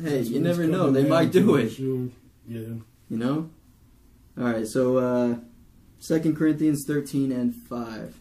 hey, 0.00 0.18
That's 0.18 0.28
you 0.28 0.40
never 0.40 0.66
know. 0.66 0.90
They 0.90 1.04
might 1.04 1.32
do 1.32 1.56
it. 1.56 1.70
Sure. 1.70 2.08
Yeah. 2.46 2.74
You 3.10 3.16
know? 3.16 3.50
Alright, 4.38 4.66
so 4.66 4.98
uh 4.98 5.36
2 6.06 6.34
Corinthians 6.34 6.84
thirteen 6.86 7.32
and 7.32 7.54
five. 7.54 8.14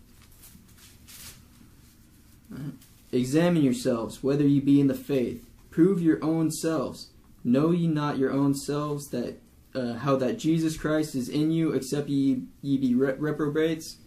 Alright. 2.52 2.74
Examine 3.12 3.64
yourselves, 3.64 4.22
whether 4.22 4.46
ye 4.46 4.60
be 4.60 4.82
in 4.82 4.88
the 4.88 4.94
faith. 4.94 5.48
Prove 5.70 6.02
your 6.02 6.24
own 6.24 6.52
selves. 6.52 7.10
Know 7.44 7.72
ye 7.72 7.88
not 7.88 8.18
your 8.18 8.32
own 8.32 8.54
selves 8.56 9.08
that 9.10 9.40
uh, 9.74 9.94
how 9.94 10.16
that 10.18 10.40
Jesus 10.40 10.76
Christ 10.76 11.16
is 11.16 11.30
in 11.30 11.52
you, 11.52 11.72
except 11.72 12.10
ye 12.10 12.44
ye 12.62 12.78
be 12.78 12.96
re- 12.96 13.14
reprobates. 13.14 13.98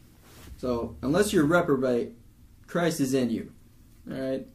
So 0.58 0.96
unless 1.00 1.32
you're 1.32 1.46
reprobate, 1.46 2.12
Christ 2.66 3.00
is 3.00 3.14
in 3.14 3.30
you. 3.30 3.52
All 4.10 4.18
right. 4.18 4.46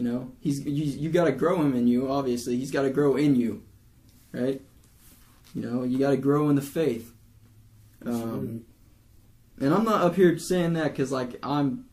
You 0.00 0.08
know 0.08 0.32
he's 0.40 0.64
you, 0.64 0.84
you 0.86 1.10
got 1.10 1.26
to 1.26 1.32
grow 1.32 1.60
him 1.60 1.76
in 1.76 1.86
you. 1.86 2.10
Obviously, 2.10 2.56
he's 2.56 2.70
got 2.70 2.82
to 2.82 2.90
grow 2.90 3.16
in 3.16 3.36
you, 3.36 3.62
right? 4.32 4.62
You 5.54 5.60
know 5.60 5.82
you 5.82 5.98
got 5.98 6.08
to 6.08 6.16
grow 6.16 6.48
in 6.48 6.56
the 6.56 6.62
faith. 6.62 7.12
Um, 8.06 8.64
and 9.60 9.74
I'm 9.74 9.84
not 9.84 10.00
up 10.00 10.14
here 10.14 10.38
saying 10.38 10.72
that 10.72 10.92
because 10.92 11.12
like 11.12 11.38
I'm 11.42 11.84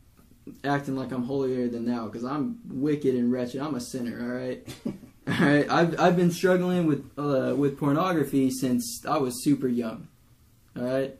acting 0.63 0.95
like 0.95 1.11
I'm 1.11 1.23
holier 1.23 1.67
than 1.67 1.83
thou 1.83 2.05
because 2.05 2.23
I'm 2.23 2.59
wicked 2.65 3.13
and 3.13 3.29
wretched. 3.29 3.59
I'm 3.59 3.75
a 3.75 3.81
sinner. 3.81 4.21
All 4.21 4.37
right. 4.39 4.65
All 5.27 5.45
right. 5.45 5.69
I've 5.69 5.99
I've 5.99 6.15
been 6.15 6.31
struggling 6.31 6.87
with 6.87 7.11
uh, 7.17 7.55
with 7.57 7.77
pornography 7.77 8.49
since 8.51 9.03
I 9.05 9.17
was 9.17 9.43
super 9.43 9.67
young. 9.67 10.07
All 10.77 10.83
right. 10.85 11.13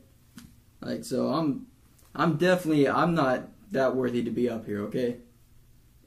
Like 0.80 1.04
so, 1.04 1.34
I'm 1.34 1.66
I'm 2.14 2.38
definitely 2.38 2.88
I'm 2.88 3.14
not 3.14 3.50
that 3.72 3.94
worthy 3.94 4.22
to 4.22 4.30
be 4.30 4.48
up 4.48 4.64
here. 4.64 4.84
Okay. 4.84 5.18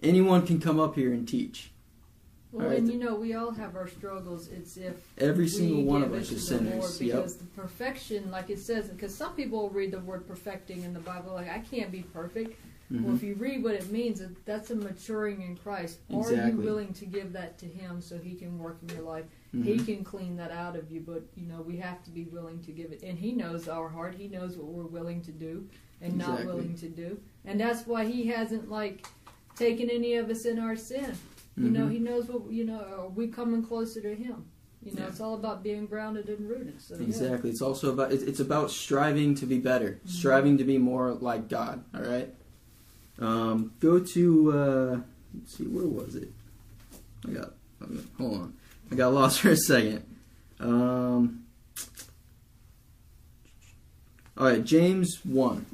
Anyone 0.02 0.46
can 0.48 0.60
come 0.60 0.80
up 0.80 0.96
here 0.96 1.14
and 1.14 1.28
teach. 1.28 1.72
Well, 2.52 2.66
Alright. 2.66 2.80
and 2.80 2.92
you 2.92 2.98
know, 3.00 3.16
we 3.16 3.34
all 3.34 3.52
have 3.52 3.76
our 3.76 3.88
struggles. 3.88 4.50
It's 4.50 4.76
if 4.76 4.96
Every 5.18 5.48
single 5.48 5.84
one 5.84 6.04
of 6.04 6.14
us 6.14 6.32
is 6.32 6.46
sinners. 6.48 6.74
Lord, 7.00 7.02
Yep. 7.02 7.16
because 7.18 7.36
the 7.38 7.46
perfection, 7.46 8.30
like 8.32 8.50
it 8.50 8.60
says, 8.60 8.90
because 8.90 9.16
some 9.16 9.34
people 9.36 9.70
read 9.70 9.92
the 9.92 10.00
word 10.00 10.28
perfecting 10.28 10.84
in 10.84 10.94
the 10.94 11.00
Bible, 11.00 11.34
like 11.34 11.50
I 11.50 11.60
can't 11.60 11.92
be 11.92 12.02
perfect. 12.02 12.60
Well, 12.90 13.00
Mhm. 13.04 13.16
if 13.16 13.24
you 13.24 13.36
read 13.36 13.64
what 13.64 13.76
it 13.76 13.90
means, 13.90 14.22
that's 14.44 14.70
a 14.70 14.76
maturing 14.76 15.42
in 15.44 15.56
Christ. 15.56 16.00
Exactly. 16.10 16.40
Are 16.42 16.48
you 16.50 16.58
willing 16.58 16.92
to 16.96 17.06
give 17.06 17.32
that 17.32 17.58
to 17.60 17.66
Him 17.66 18.02
so 18.02 18.18
He 18.18 18.36
can 18.36 18.60
work 18.60 18.80
in 18.82 18.90
your 18.90 19.06
life? 19.06 19.24
He 19.54 19.60
Mhm. 19.76 19.86
can 19.86 20.04
clean 20.04 20.36
that 20.36 20.52
out 20.52 20.76
of 20.76 20.92
you, 20.92 21.00
but 21.00 21.24
you 21.38 21.46
know 21.48 21.62
we 21.62 21.78
have 21.78 22.04
to 22.04 22.12
be 22.12 22.26
willing 22.26 22.60
to 22.64 22.72
give 22.74 22.92
it. 22.92 23.02
And 23.02 23.18
He 23.18 23.32
knows 23.32 23.70
our 23.70 23.88
heart. 23.88 24.16
He 24.16 24.28
knows 24.28 24.58
what 24.58 24.68
we're 24.68 24.84
willing 24.84 25.22
to 25.22 25.32
do 25.32 25.70
and 26.02 26.18
not 26.18 26.44
willing 26.46 26.76
to 26.76 26.90
do. 26.90 27.18
And 27.46 27.58
that's 27.62 27.88
why 27.88 28.04
He 28.06 28.26
hasn't 28.28 28.70
like 28.70 29.06
taken 29.56 29.90
any 29.90 30.16
of 30.16 30.30
us 30.30 30.46
in 30.46 30.60
our 30.60 30.76
sin. 30.76 31.14
You 31.58 31.70
know, 31.70 31.86
Mhm. 31.88 31.92
He 31.92 32.00
knows 32.00 32.28
what 32.28 32.52
you 32.52 32.64
know. 32.66 32.80
Are 32.80 33.10
we 33.10 33.28
coming 33.28 33.62
closer 33.64 34.02
to 34.02 34.16
Him? 34.16 34.46
You 34.84 34.94
know, 34.94 35.02
Yeah. 35.02 35.08
it's 35.10 35.20
all 35.20 35.36
about 35.36 35.62
being 35.64 35.86
grounded 35.86 36.28
and 36.30 36.50
rooted. 36.50 36.82
So 36.82 36.96
yeah. 36.96 37.04
Exactly. 37.04 37.50
It's 37.50 37.62
also 37.62 37.92
about 37.94 38.12
it's 38.14 38.24
it's 38.24 38.40
about 38.40 38.72
striving 38.72 39.36
to 39.36 39.46
be 39.46 39.60
better, 39.60 39.92
Mm-hmm. 40.00 40.08
striving 40.10 40.58
to 40.58 40.64
be 40.64 40.78
more 40.78 41.14
like 41.14 41.50
God. 41.50 41.84
All 41.94 42.02
right. 42.02 42.34
Um, 43.20 43.74
go 43.80 44.00
to 44.00 44.52
uh, 44.52 45.00
let's 45.36 45.58
see, 45.58 45.66
where 45.66 45.86
was 45.86 46.16
it? 46.16 46.32
I 47.28 47.32
got 47.32 47.54
hold 48.18 48.34
on, 48.42 48.54
I 48.92 48.96
got 48.96 49.14
lost 49.14 49.40
for 49.42 49.50
a 49.50 49.58
second. 49.58 50.04
Um, 50.60 51.44
all 54.38 54.48
right, 54.48 54.64
James 54.64 55.20
one. 55.26 55.66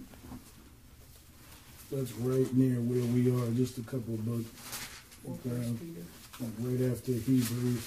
That's 1.91 2.11
right 2.19 2.53
near 2.53 2.81
where 2.81 3.03
we 3.13 3.31
are, 3.31 3.49
just 3.55 3.77
a 3.77 3.81
couple 3.81 4.15
of 4.15 4.25
books 4.25 4.49
Or 5.25 5.35
down, 5.49 5.79
like 6.39 6.51
right 6.59 6.91
after 6.91 7.13
Hebrews. 7.13 7.83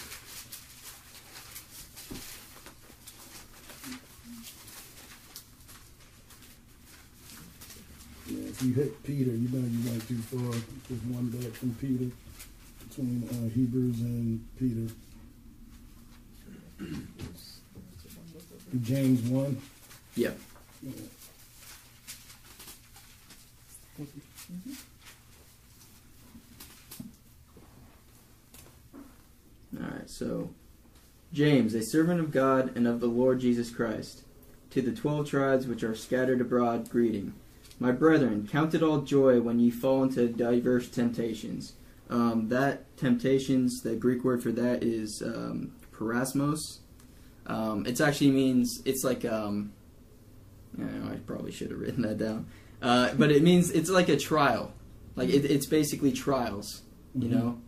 If 8.29 8.63
you 8.63 8.73
hit 8.75 9.03
Peter, 9.03 9.31
you 9.31 9.49
know 9.49 9.67
you 9.67 9.91
went 9.91 10.07
too 10.09 10.19
far. 10.19 10.51
There's 10.89 11.03
one 11.05 11.29
back 11.31 11.53
from 11.53 11.75
Peter 11.75 12.11
between 12.89 13.29
uh, 13.31 13.55
Hebrews 13.55 14.01
and 14.01 14.47
Peter. 14.59 14.95
James 18.83 19.23
one. 19.29 19.61
Yeah. 20.15 20.31
Yeah. 20.83 20.93
All 29.77 29.87
right. 29.89 30.09
So, 30.11 30.51
James, 31.33 31.75
a 31.75 31.83
servant 31.83 32.21
of 32.21 32.31
God 32.31 32.77
and 32.77 32.87
of 32.87 33.01
the 33.01 33.07
Lord 33.07 33.41
Jesus 33.41 33.71
Christ, 33.71 34.23
to 34.71 34.83
the 34.83 34.93
twelve 34.93 35.29
tribes 35.29 35.67
which 35.67 35.83
are 35.83 35.95
scattered 35.95 36.41
abroad, 36.41 36.89
greeting. 36.91 37.35
My 37.79 37.93
brethren, 37.93 38.49
count 38.51 38.75
it 38.75 38.83
all 38.83 39.01
joy 39.01 39.41
when 39.41 39.59
ye 39.59 39.71
fall 39.71 40.03
into 40.03 40.29
diverse 40.29 40.89
temptations. 40.89 41.75
Um, 42.11 42.49
that 42.49 42.95
temptations, 42.97 43.83
the 43.83 43.95
Greek 43.95 44.25
word 44.25 44.43
for 44.43 44.53
that 44.53 44.83
is 44.83 45.23
um, 45.23 45.73
parasmos. 45.93 46.79
Um, 47.47 47.87
it 47.87 48.01
actually 48.01 48.33
means 48.33 48.83
it's 48.85 49.05
like 49.05 49.25
um, 49.25 49.73
I, 50.79 50.83
know, 50.83 51.13
I 51.13 51.17
probably 51.17 51.53
should 51.53 51.71
have 51.71 51.81
written 51.81 52.03
that 52.03 52.19
down, 52.19 52.47
uh, 52.83 53.15
but 53.15 53.31
it 53.31 53.43
means 53.43 53.71
it's 53.71 53.91
like 53.91 54.09
a 54.09 54.17
trial. 54.17 54.73
Like 55.17 55.29
it, 55.29 55.45
it's 55.45 55.67
basically 55.67 56.13
trials, 56.13 56.83
you 57.15 57.29
Mhm. 57.29 57.33
know. 57.33 57.59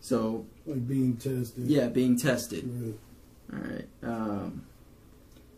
So 0.00 0.46
Like 0.66 0.86
being 0.88 1.16
tested. 1.16 1.66
yeah, 1.66 1.88
being 1.88 2.16
tested. 2.18 2.64
Right. 2.68 2.98
All 3.52 3.70
right. 3.70 3.88
Um, 4.02 4.62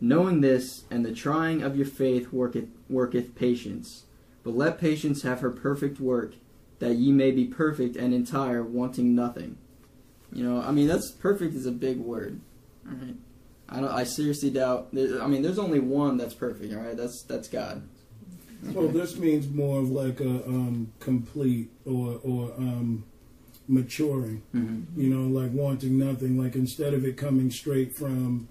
knowing 0.01 0.41
this, 0.41 0.85
and 0.91 1.05
the 1.05 1.13
trying 1.13 1.63
of 1.63 1.77
your 1.77 1.87
faith 1.87 2.33
worketh 2.33 2.69
worketh 2.89 3.35
patience. 3.35 4.05
But 4.43 4.57
let 4.57 4.79
patience 4.79 5.23
have 5.23 5.41
her 5.41 5.51
perfect 5.51 6.01
work, 6.01 6.35
that 6.79 6.95
ye 6.95 7.13
may 7.13 7.31
be 7.31 7.45
perfect 7.45 7.95
and 7.97 8.15
entire, 8.15 8.63
wanting 8.63 9.15
nothing. 9.15 9.57
You 10.33 10.45
know, 10.45 10.61
I 10.63 10.71
mean, 10.73 10.89
that's 10.89 11.11
perfect 11.11 11.55
is 11.55 11.67
a 11.67 11.73
big 11.73 11.99
word. 11.99 12.41
All 12.89 12.95
right. 12.97 13.17
I 13.69 13.81
don't. 13.81 13.91
I 13.91 14.05
seriously 14.05 14.51
doubt. 14.51 14.89
I 14.95 15.27
mean, 15.29 15.43
there's 15.43 15.59
only 15.59 15.79
one 15.81 16.17
that's 16.17 16.35
perfect. 16.35 16.73
All 16.75 16.81
right. 16.81 16.97
That's 16.97 17.23
that's 17.29 17.49
God. 17.49 17.83
Well, 18.63 18.89
this 18.89 19.17
means 19.17 19.49
more 19.49 19.81
of 19.81 19.91
like 19.91 20.21
a 20.21 20.45
um, 20.47 20.93
complete 21.01 21.71
or 21.85 22.21
or 22.23 22.53
um, 22.59 23.05
maturing. 23.69 24.43
hmm 24.53 24.83
You 24.97 25.09
know, 25.09 25.27
like 25.41 25.53
wanting 25.53 25.99
nothing. 25.99 26.39
Like 26.43 26.57
instead 26.57 26.95
of 26.95 27.05
it 27.05 27.17
coming 27.17 27.51
straight 27.51 27.95
from, 27.95 28.49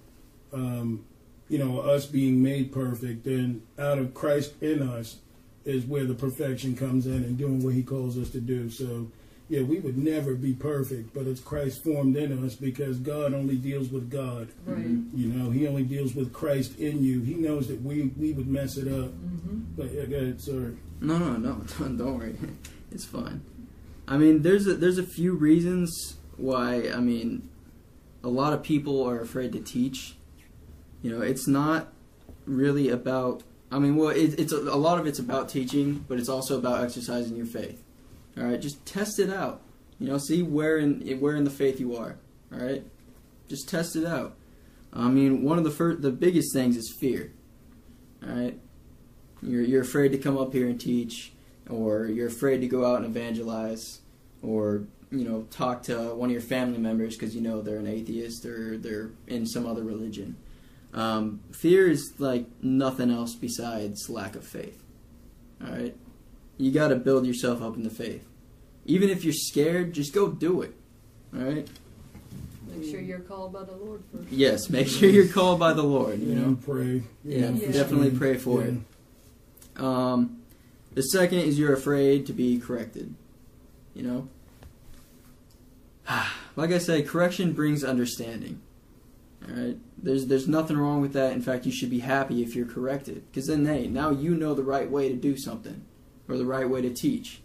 um, 0.52 1.04
you 1.48 1.58
know, 1.58 1.80
us 1.80 2.06
being 2.06 2.42
made 2.42 2.72
perfect, 2.72 3.24
then 3.24 3.62
out 3.78 3.98
of 3.98 4.14
Christ 4.14 4.54
in 4.60 4.82
us 4.82 5.16
is 5.64 5.84
where 5.84 6.04
the 6.04 6.14
perfection 6.14 6.74
comes 6.74 7.06
in 7.06 7.22
and 7.24 7.36
doing 7.36 7.62
what 7.62 7.74
He 7.74 7.82
calls 7.82 8.18
us 8.18 8.30
to 8.30 8.40
do. 8.40 8.70
So, 8.70 9.10
yeah, 9.50 9.62
we 9.62 9.80
would 9.80 9.98
never 9.98 10.36
be 10.36 10.52
perfect, 10.52 11.12
but 11.12 11.26
it's 11.26 11.40
Christ 11.40 11.82
formed 11.82 12.16
in 12.16 12.44
us 12.46 12.54
because 12.54 12.98
God 13.00 13.34
only 13.34 13.56
deals 13.56 13.90
with 13.90 14.08
God. 14.08 14.46
Right. 14.64 14.78
Mhm. 14.78 15.08
You 15.12 15.26
know, 15.26 15.50
He 15.50 15.66
only 15.66 15.82
deals 15.82 16.14
with 16.14 16.32
Christ 16.32 16.78
in 16.78 17.02
you. 17.02 17.20
He 17.22 17.34
knows 17.34 17.66
that 17.66 17.82
we 17.82 18.12
we 18.16 18.32
would 18.32 18.46
mess 18.46 18.76
it 18.76 18.86
up. 18.86 19.10
Mm-hmm. 19.10 19.58
But 19.76 19.92
yeah, 19.92 20.04
go 20.04 20.16
ahead, 20.16 20.40
sorry. 20.40 20.76
No, 21.00 21.18
no, 21.18 21.36
no. 21.36 21.52
Don't, 21.78 21.96
don't 21.98 22.16
worry. 22.18 22.36
It's 22.92 23.04
fine. 23.04 23.42
I 24.08 24.16
mean, 24.18 24.42
there's 24.42 24.66
a, 24.66 24.74
there's 24.74 24.98
a 24.98 25.04
few 25.04 25.34
reasons 25.34 26.16
why. 26.36 26.88
I 26.92 26.98
mean, 27.00 27.48
a 28.24 28.28
lot 28.28 28.52
of 28.52 28.62
people 28.62 29.02
are 29.04 29.20
afraid 29.20 29.52
to 29.52 29.60
teach. 29.60 30.16
You 31.02 31.10
know, 31.12 31.22
it's 31.22 31.48
not 31.48 31.92
really 32.46 32.88
about. 32.88 33.42
I 33.72 33.78
mean, 33.78 33.96
well, 33.96 34.08
it, 34.10 34.38
it's 34.38 34.52
a, 34.52 34.58
a 34.58 34.80
lot 34.86 34.98
of 34.98 35.06
it's 35.06 35.18
about 35.20 35.48
teaching, 35.48 36.04
but 36.08 36.18
it's 36.18 36.28
also 36.28 36.58
about 36.58 36.82
exercising 36.84 37.36
your 37.36 37.46
faith. 37.46 37.80
All 38.38 38.44
right, 38.44 38.60
just 38.60 38.84
test 38.86 39.18
it 39.18 39.30
out. 39.30 39.62
You 39.98 40.08
know, 40.08 40.18
see 40.18 40.42
where 40.42 40.78
in 40.78 41.00
where 41.20 41.36
in 41.36 41.44
the 41.44 41.50
faith 41.50 41.80
you 41.80 41.96
are. 41.96 42.16
All 42.52 42.58
right, 42.58 42.84
just 43.48 43.68
test 43.68 43.96
it 43.96 44.06
out. 44.06 44.36
I 44.92 45.08
mean, 45.08 45.42
one 45.42 45.58
of 45.58 45.64
the 45.64 45.70
first, 45.70 46.02
the 46.02 46.10
biggest 46.10 46.52
things 46.52 46.76
is 46.76 46.94
fear. 46.98 47.32
All 48.26 48.34
right, 48.34 48.58
you're 49.42 49.62
you're 49.62 49.82
afraid 49.82 50.12
to 50.12 50.18
come 50.18 50.38
up 50.38 50.52
here 50.52 50.68
and 50.68 50.80
teach, 50.80 51.32
or 51.68 52.06
you're 52.06 52.28
afraid 52.28 52.60
to 52.60 52.66
go 52.66 52.84
out 52.84 53.02
and 53.02 53.06
evangelize, 53.06 54.00
or 54.42 54.84
you 55.10 55.24
know 55.24 55.42
talk 55.50 55.82
to 55.84 56.14
one 56.14 56.28
of 56.28 56.32
your 56.32 56.40
family 56.40 56.78
members 56.78 57.16
because 57.16 57.34
you 57.34 57.40
know 57.40 57.62
they're 57.62 57.78
an 57.78 57.86
atheist 57.86 58.44
or 58.46 58.78
they're 58.78 59.10
in 59.26 59.46
some 59.46 59.66
other 59.66 59.82
religion. 59.82 60.36
Um, 60.92 61.40
fear 61.52 61.88
is 61.88 62.14
like 62.18 62.46
nothing 62.62 63.10
else 63.10 63.34
besides 63.34 64.08
lack 64.08 64.34
of 64.34 64.44
faith. 64.44 64.82
All 65.64 65.72
right, 65.72 65.96
you 66.60 66.70
got 66.70 66.88
to 66.88 66.96
build 66.96 67.26
yourself 67.26 67.62
up 67.62 67.76
in 67.76 67.82
the 67.82 67.90
faith. 67.90 68.26
Even 68.84 69.08
if 69.08 69.24
you're 69.24 69.32
scared, 69.32 69.92
just 69.92 70.12
go 70.12 70.28
do 70.28 70.62
it. 70.62 70.74
All 71.34 71.42
right. 71.42 71.66
Make 72.68 72.90
sure 72.90 73.00
you're 73.00 73.20
called 73.20 73.52
by 73.52 73.64
the 73.64 73.72
Lord 73.72 74.02
first. 74.12 74.30
Yes, 74.30 74.70
make 74.70 74.86
sure 74.86 75.08
you're 75.08 75.26
called 75.28 75.58
by 75.58 75.72
the 75.72 75.82
Lord. 75.82 76.20
You 76.20 76.32
Yeah, 76.32 76.40
know. 76.40 76.58
pray. 76.64 77.02
Yeah, 77.24 77.50
Yeah. 77.50 77.72
definitely 77.72 78.10
pray 78.10 78.36
for 78.36 78.62
Yeah. 78.62 78.68
it. 78.68 79.82
Um, 79.82 80.36
the 80.94 81.02
second 81.02 81.38
is 81.40 81.58
you're 81.58 81.72
afraid 81.72 82.26
to 82.26 82.32
be 82.32 82.58
corrected. 82.58 83.14
You 83.94 84.02
know? 84.02 84.28
like 86.56 86.70
I 86.72 86.78
said, 86.78 87.06
correction 87.08 87.52
brings 87.52 87.82
understanding. 87.84 88.60
Alright? 89.48 89.78
There's 90.02 90.26
there's 90.26 90.46
nothing 90.48 90.76
wrong 90.76 91.00
with 91.00 91.12
that. 91.14 91.32
In 91.32 91.40
fact, 91.42 91.64
you 91.66 91.72
should 91.72 91.90
be 91.90 92.00
happy 92.00 92.42
if 92.42 92.54
you're 92.54 92.66
corrected. 92.66 93.22
Because 93.30 93.46
then, 93.46 93.64
hey, 93.66 93.86
now 93.86 94.10
you 94.10 94.34
know 94.34 94.54
the 94.54 94.62
right 94.62 94.90
way 94.90 95.08
to 95.08 95.14
do 95.16 95.36
something. 95.36 95.82
Or 96.30 96.38
the 96.38 96.46
right 96.46 96.68
way 96.68 96.80
to 96.80 96.90
teach. 96.90 97.40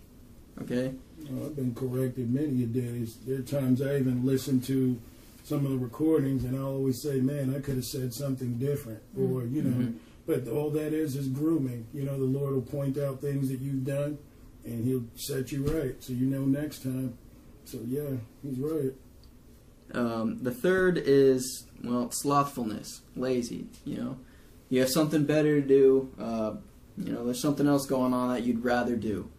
Okay? 0.62 0.94
Oh, 1.34 1.46
I've 1.48 1.56
been 1.56 1.74
corrected 1.74 2.32
many 2.32 2.64
a 2.64 2.68
days. 2.68 3.18
There 3.26 3.40
are 3.40 3.42
times 3.42 3.82
I 3.82 3.98
even 3.98 4.26
listen 4.26 4.62
to 4.62 5.00
some 5.44 5.66
of 5.66 5.72
the 5.72 5.78
recordings, 5.78 6.44
and 6.44 6.58
I 6.58 6.62
always 6.62 7.02
say, 7.02 7.20
"Man, 7.20 7.54
I 7.56 7.60
could 7.60 7.76
have 7.76 7.86
said 7.86 8.14
something 8.14 8.54
different," 8.58 9.00
or 9.18 9.44
you 9.46 9.64
know. 9.64 9.86
Mhm. 9.86 9.94
But 10.28 10.48
all 10.48 10.70
that 10.72 10.94
is 10.94 11.16
is 11.16 11.28
grooming. 11.28 11.86
You 11.94 12.04
know, 12.04 12.18
the 12.18 12.26
Lord 12.26 12.54
will 12.54 12.62
point 12.62 12.98
out 12.98 13.22
things 13.22 13.50
that 13.50 13.60
you've 13.60 13.86
done, 13.86 14.18
and 14.64 14.86
He'll 14.86 15.06
set 15.16 15.52
you 15.52 15.64
right, 15.64 15.96
so 16.00 16.14
you 16.14 16.26
know 16.26 16.46
next 16.46 16.84
time. 16.84 17.14
So 17.66 17.80
yeah, 17.88 18.18
He's 18.44 18.60
right. 18.60 18.94
Um, 19.94 20.40
the 20.42 20.52
third 20.52 20.98
is 20.98 21.66
well 21.84 22.10
slothfulness, 22.12 23.02
lazy. 23.16 23.68
You 23.84 23.98
know, 23.98 24.18
you 24.70 24.80
have 24.80 24.90
something 24.90 25.26
better 25.26 25.62
to 25.62 25.68
do. 25.68 26.10
Uh, 26.20 26.56
you 26.98 27.12
know, 27.12 27.26
there's 27.26 27.42
something 27.42 27.68
else 27.68 27.86
going 27.86 28.14
on 28.14 28.30
that 28.34 28.44
you'd 28.44 28.64
rather 28.64 28.96
do. 28.96 29.30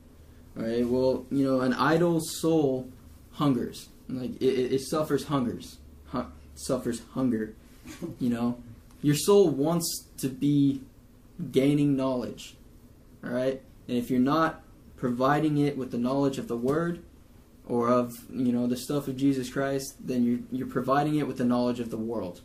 All 0.56 0.64
right. 0.64 0.86
Well, 0.86 1.26
you 1.30 1.44
know, 1.44 1.60
an 1.60 1.72
idle 1.74 2.20
soul 2.20 2.90
hungers. 3.32 3.88
Like 4.08 4.40
it, 4.40 4.72
it, 4.72 4.80
suffers 4.82 5.24
hungers, 5.24 5.78
hu- 6.06 6.26
suffers 6.54 7.02
hunger. 7.12 7.54
You 8.18 8.30
know, 8.30 8.62
your 9.02 9.14
soul 9.14 9.48
wants 9.48 10.06
to 10.18 10.28
be 10.28 10.82
gaining 11.50 11.96
knowledge. 11.96 12.56
All 13.24 13.30
right, 13.30 13.60
and 13.88 13.96
if 13.96 14.10
you're 14.10 14.20
not 14.20 14.62
providing 14.96 15.58
it 15.58 15.76
with 15.76 15.90
the 15.90 15.98
knowledge 15.98 16.38
of 16.38 16.48
the 16.48 16.56
Word, 16.56 17.02
or 17.66 17.88
of 17.88 18.12
you 18.30 18.52
know 18.52 18.66
the 18.66 18.76
stuff 18.76 19.08
of 19.08 19.16
Jesus 19.16 19.50
Christ, 19.50 19.96
then 20.00 20.22
you're 20.24 20.40
you're 20.52 20.68
providing 20.68 21.16
it 21.16 21.26
with 21.26 21.38
the 21.38 21.44
knowledge 21.44 21.80
of 21.80 21.90
the 21.90 21.96
world, 21.96 22.42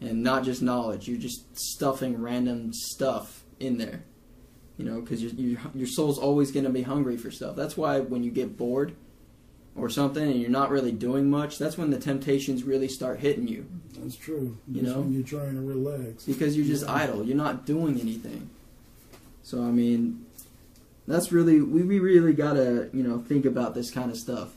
and 0.00 0.22
not 0.22 0.44
just 0.44 0.62
knowledge. 0.62 1.06
You're 1.06 1.18
just 1.18 1.44
stuffing 1.54 2.20
random 2.20 2.72
stuff 2.72 3.44
in 3.60 3.76
there, 3.76 4.04
you 4.78 4.84
know, 4.84 5.00
because 5.00 5.22
your 5.22 5.32
your 5.32 5.60
your 5.74 5.86
soul's 5.86 6.18
always 6.18 6.50
going 6.52 6.64
to 6.64 6.70
be 6.70 6.82
hungry 6.82 7.16
for 7.18 7.30
stuff. 7.30 7.56
That's 7.56 7.76
why 7.76 8.00
when 8.00 8.22
you 8.22 8.30
get 8.30 8.56
bored 8.56 8.94
or 9.76 9.90
something 9.90 10.22
and 10.22 10.40
you're 10.40 10.50
not 10.50 10.70
really 10.70 10.92
doing 10.92 11.28
much, 11.28 11.58
that's 11.58 11.76
when 11.76 11.90
the 11.90 11.98
temptations 11.98 12.62
really 12.64 12.88
start 12.88 13.20
hitting 13.20 13.46
you 13.46 13.66
That's 13.98 14.16
true. 14.16 14.56
You 14.68 14.82
Just 14.82 14.94
know? 14.94 15.02
when 15.02 15.12
you're 15.12 15.22
trying 15.24 15.54
to 15.54 15.60
relax. 15.60 16.24
because 16.24 16.56
you're 16.56 16.66
just 16.66 16.84
Yeah. 16.84 16.94
idle. 16.94 17.24
You're 17.24 17.36
not 17.36 17.66
doing 17.66 18.00
anything. 18.00 18.48
So 19.42 19.62
I 19.62 19.70
mean, 19.70 20.24
that's 21.06 21.32
really 21.32 21.60
we, 21.60 21.82
we 21.82 21.98
really 21.98 22.32
gotta 22.32 22.88
you 22.92 23.02
know 23.02 23.18
think 23.18 23.44
about 23.44 23.74
this 23.74 23.90
kind 23.90 24.10
of 24.10 24.16
stuff. 24.16 24.54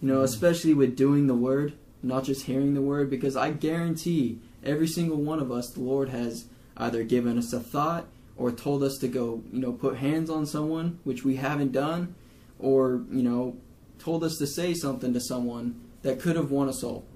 You 0.00 0.08
know, 0.08 0.14
mm-hmm. 0.16 0.24
especially 0.24 0.74
with 0.74 0.96
doing 0.96 1.28
the 1.28 1.34
word, 1.34 1.74
not 2.02 2.24
just 2.24 2.46
hearing 2.46 2.74
the 2.74 2.82
word, 2.82 3.08
because 3.10 3.36
I 3.36 3.50
guarantee 3.52 4.38
every 4.64 4.88
single 4.88 5.18
one 5.18 5.38
of 5.38 5.52
us, 5.52 5.70
the 5.70 5.80
Lord 5.80 6.08
has 6.08 6.46
either 6.76 7.04
given 7.04 7.38
us 7.38 7.52
a 7.52 7.60
thought 7.60 8.06
or 8.42 8.50
told 8.50 8.82
us 8.82 8.98
to 8.98 9.06
go, 9.06 9.42
you 9.52 9.60
know, 9.60 9.72
put 9.72 9.98
hands 9.98 10.28
on 10.28 10.44
someone, 10.46 10.98
which 11.04 11.24
we 11.24 11.36
haven't 11.36 11.70
done, 11.70 12.14
or 12.58 13.04
you 13.10 13.22
know, 13.22 13.56
told 14.00 14.24
us 14.24 14.36
to 14.38 14.46
say 14.46 14.74
something 14.74 15.14
to 15.14 15.20
someone 15.20 15.80
that 16.02 16.20
could 16.20 16.34
have 16.34 16.50
won 16.50 16.68
a 16.68 16.72
soul. 16.72 17.06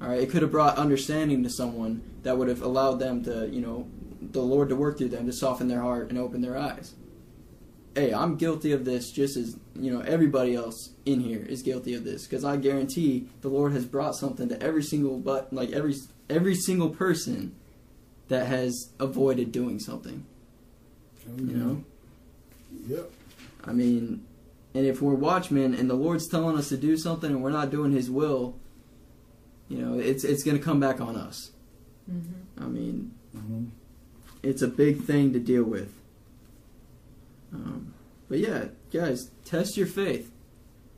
All 0.00 0.08
right, 0.08 0.22
it 0.22 0.30
could 0.30 0.40
have 0.40 0.50
brought 0.50 0.78
understanding 0.78 1.42
to 1.42 1.50
someone 1.50 2.02
that 2.22 2.38
would 2.38 2.48
have 2.48 2.62
allowed 2.62 2.94
them 2.94 3.22
to, 3.24 3.46
you 3.48 3.60
know, 3.60 3.88
the 4.22 4.40
Lord 4.40 4.70
to 4.70 4.76
work 4.76 4.96
through 4.96 5.10
them 5.10 5.26
to 5.26 5.32
soften 5.32 5.68
their 5.68 5.82
heart 5.82 6.08
and 6.08 6.18
open 6.18 6.40
their 6.40 6.56
eyes. 6.56 6.94
Hey, 7.94 8.14
I'm 8.14 8.36
guilty 8.36 8.72
of 8.72 8.84
this 8.84 9.10
just 9.10 9.36
as, 9.36 9.56
you 9.74 9.92
know, 9.92 10.00
everybody 10.00 10.54
else 10.54 10.94
in 11.04 11.20
here 11.20 11.42
is 11.42 11.62
guilty 11.62 11.94
of 11.94 12.04
this 12.04 12.26
because 12.26 12.44
I 12.44 12.56
guarantee 12.56 13.28
the 13.42 13.48
Lord 13.48 13.72
has 13.72 13.84
brought 13.84 14.14
something 14.14 14.48
to 14.48 14.62
every 14.62 14.82
single 14.82 15.18
but 15.18 15.52
like 15.52 15.72
every 15.72 15.94
every 16.30 16.54
single 16.54 16.90
person 16.90 17.56
that 18.28 18.46
has 18.46 18.90
avoided 19.00 19.52
doing 19.52 19.78
something, 19.78 20.24
you 21.36 21.56
know. 21.56 21.84
Yep. 22.86 23.10
I 23.64 23.72
mean, 23.72 24.24
and 24.74 24.86
if 24.86 25.02
we're 25.02 25.14
watchmen 25.14 25.74
and 25.74 25.88
the 25.90 25.94
Lord's 25.94 26.28
telling 26.28 26.56
us 26.56 26.68
to 26.70 26.76
do 26.76 26.96
something 26.96 27.30
and 27.30 27.42
we're 27.42 27.50
not 27.50 27.70
doing 27.70 27.92
His 27.92 28.10
will, 28.10 28.56
you 29.68 29.78
know, 29.78 29.98
it's 29.98 30.24
it's 30.24 30.42
going 30.42 30.56
to 30.56 30.62
come 30.62 30.80
back 30.80 31.00
on 31.00 31.16
us. 31.16 31.50
Mm-hmm. 32.10 32.62
I 32.64 32.66
mean, 32.66 33.14
Mm-hmm. 33.36 33.66
it's 34.42 34.62
a 34.62 34.68
big 34.68 35.04
thing 35.04 35.32
to 35.34 35.38
deal 35.38 35.62
with. 35.62 35.92
Um, 37.52 37.94
but 38.28 38.38
yeah, 38.38 38.66
guys, 38.92 39.30
test 39.44 39.76
your 39.76 39.86
faith. 39.86 40.30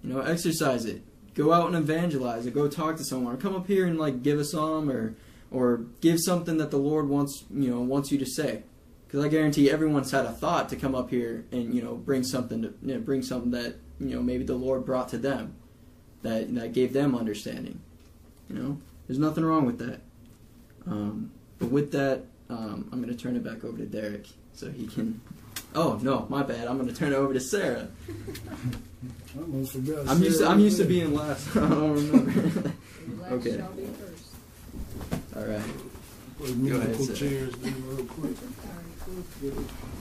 You 0.03 0.15
know, 0.15 0.21
exercise 0.21 0.85
it. 0.85 1.03
Go 1.35 1.53
out 1.53 1.67
and 1.67 1.77
evangelize, 1.77 2.47
or 2.47 2.51
go 2.51 2.69
talk 2.69 2.97
to 2.97 3.05
someone, 3.05 3.35
or 3.35 3.37
come 3.37 3.55
up 3.55 3.67
here 3.67 3.87
and 3.87 3.99
like 3.99 4.23
give 4.23 4.39
a 4.39 4.45
psalm, 4.45 4.91
or 4.91 5.15
or 5.51 5.79
give 6.01 6.19
something 6.21 6.57
that 6.59 6.71
the 6.71 6.79
Lord 6.79 7.09
wants 7.09 7.45
you 7.51 7.71
know 7.71 7.81
wants 7.81 8.11
you 8.11 8.19
to 8.19 8.27
say. 8.27 8.63
Because 9.11 9.25
I 9.25 9.29
guarantee 9.29 9.69
everyone's 9.69 10.13
had 10.13 10.25
a 10.25 10.31
thought 10.31 10.69
to 10.69 10.77
come 10.77 10.95
up 10.95 11.11
here 11.11 11.45
and 11.51 11.75
you 11.75 11.83
know 11.83 11.97
bring 11.97 12.23
something 12.23 12.63
to 12.63 12.73
you 12.81 12.95
know, 12.95 13.01
bring 13.01 13.23
something 13.23 13.51
that 13.51 13.75
you 13.99 14.15
know 14.15 14.23
maybe 14.23 14.45
the 14.45 14.55
Lord 14.55 14.87
brought 14.87 15.09
to 15.09 15.19
them, 15.19 15.57
that 16.23 16.55
that 16.55 16.73
gave 16.73 16.93
them 16.93 17.17
understanding. 17.17 17.81
You 18.49 18.55
know, 18.57 18.81
there's 19.09 19.19
nothing 19.19 19.45
wrong 19.45 19.67
with 19.67 19.79
that. 19.79 20.01
Um, 20.87 21.33
but 21.59 21.73
with 21.73 21.91
that, 21.91 22.23
um, 22.49 22.89
I'm 22.93 23.03
going 23.03 23.15
to 23.15 23.21
turn 23.21 23.35
it 23.35 23.43
back 23.43 23.65
over 23.65 23.79
to 23.79 23.87
Derek 23.87 24.27
so 24.55 24.71
he 24.71 24.87
can. 24.87 25.21
Oh 25.75 25.99
no, 26.01 26.27
my 26.29 26.45
bad. 26.45 26.69
I'm 26.69 26.77
going 26.77 26.89
to 26.89 26.95
turn 26.95 27.13
it 27.13 27.17
over 27.17 27.35
to 27.35 27.41
Sarah. 27.41 27.89
I 29.37 29.41
almost 29.41 29.73
forgot. 29.73 30.09
I'm 30.09 30.23
used 30.23 30.39
to, 30.39 30.47
I'm 30.47 30.61
used 30.61 30.77
to 30.79 30.85
being 30.85 31.15
last. 31.15 31.49
I 31.57 31.69
don't 31.69 31.95
remember. 31.95 32.73
Last 33.23 33.33
Okay. 33.33 33.57
shall 33.57 33.73
be 33.73 33.87
first. 33.87 34.27
All 35.35 35.43
right. 35.43 35.49
there. 35.49 35.65
Put 36.39 36.69
Go 36.69 36.77
ahead, 36.77 36.89
musical 36.97 37.17
Sarah. 37.17 38.80
Chairs 39.15 39.25
there 39.41 39.51
real 39.51 39.55
quick. 39.55 39.55
Alright, 39.55 39.71
cool. 39.81 39.97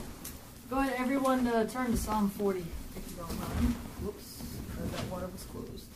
Go 0.70 0.78
ahead, 0.78 0.94
everyone, 0.98 1.46
uh, 1.46 1.66
turn 1.68 1.90
to 1.90 1.96
Psalm 1.96 2.30
40, 2.30 2.60
if 2.60 3.10
you 3.10 3.16
don't 3.16 3.40
mind. 3.40 3.74
Whoops, 4.02 4.42
uh, 4.78 4.96
that 4.96 5.06
water 5.10 5.26
was 5.32 5.42
closed. 5.44 5.86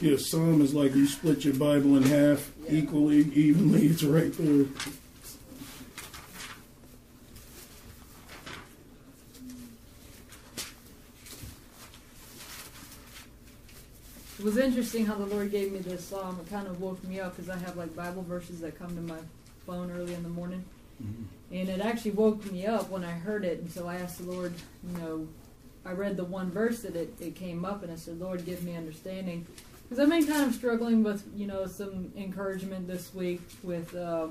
Yeah, 0.00 0.16
Psalm 0.16 0.62
is 0.62 0.74
like 0.74 0.94
you 0.94 1.06
split 1.06 1.44
your 1.44 1.54
Bible 1.54 1.96
in 1.96 2.04
half 2.04 2.50
Yeah. 2.68 2.74
equally, 2.78 3.18
evenly. 3.34 3.86
It's 3.86 4.02
right 4.02 4.32
there. 4.36 4.66
It 14.38 14.44
was 14.44 14.56
interesting 14.56 15.04
how 15.04 15.14
the 15.16 15.26
Lord 15.26 15.50
gave 15.50 15.72
me 15.72 15.80
this 15.80 16.04
psalm. 16.04 16.38
It 16.40 16.48
kind 16.48 16.68
of 16.68 16.80
woke 16.80 17.02
me 17.04 17.18
up 17.18 17.36
because 17.36 17.50
I 17.50 17.56
have 17.58 17.76
like 17.76 17.94
Bible 17.96 18.22
verses 18.22 18.60
that 18.60 18.78
come 18.78 18.94
to 18.94 19.02
my 19.02 19.18
phone 19.68 19.90
early 19.90 20.14
in 20.14 20.22
the 20.22 20.28
morning. 20.30 20.64
And 21.52 21.68
it 21.68 21.80
actually 21.80 22.12
woke 22.12 22.50
me 22.50 22.66
up 22.66 22.90
when 22.90 23.04
I 23.04 23.12
heard 23.12 23.44
it. 23.44 23.60
And 23.60 23.70
so 23.70 23.86
I 23.86 23.96
asked 23.96 24.18
the 24.18 24.30
Lord, 24.30 24.52
you 24.86 24.98
know, 24.98 25.28
I 25.84 25.92
read 25.92 26.16
the 26.16 26.24
one 26.24 26.50
verse 26.50 26.80
that 26.82 26.96
it, 26.96 27.14
it 27.20 27.34
came 27.36 27.64
up 27.64 27.82
and 27.82 27.92
I 27.92 27.96
said, 27.96 28.18
Lord, 28.18 28.44
give 28.44 28.62
me 28.62 28.74
understanding. 28.76 29.46
Because 29.82 30.02
I've 30.02 30.10
been 30.10 30.26
kind 30.26 30.44
of 30.48 30.54
struggling 30.54 31.02
with, 31.02 31.22
you 31.36 31.46
know, 31.46 31.66
some 31.66 32.12
encouragement 32.16 32.88
this 32.88 33.14
week 33.14 33.40
with, 33.62 33.94
uh, 33.94 34.26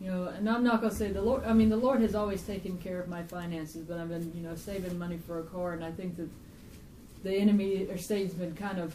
you 0.00 0.10
know, 0.10 0.26
and 0.26 0.48
I'm 0.48 0.64
not 0.64 0.80
going 0.80 0.90
to 0.90 0.96
say 0.96 1.10
the 1.10 1.22
Lord, 1.22 1.44
I 1.44 1.54
mean, 1.54 1.70
the 1.70 1.76
Lord 1.76 2.00
has 2.00 2.14
always 2.14 2.42
taken 2.42 2.76
care 2.78 3.00
of 3.00 3.08
my 3.08 3.22
finances, 3.22 3.84
but 3.84 3.98
I've 3.98 4.10
been, 4.10 4.32
you 4.34 4.42
know, 4.42 4.56
saving 4.56 4.98
money 4.98 5.18
for 5.26 5.38
a 5.38 5.44
car. 5.44 5.72
And 5.72 5.84
I 5.84 5.92
think 5.92 6.16
that 6.16 6.28
the 7.22 7.34
enemy 7.34 7.86
or 7.88 7.96
Satan's 7.96 8.34
been 8.34 8.54
kind 8.54 8.78
of, 8.78 8.94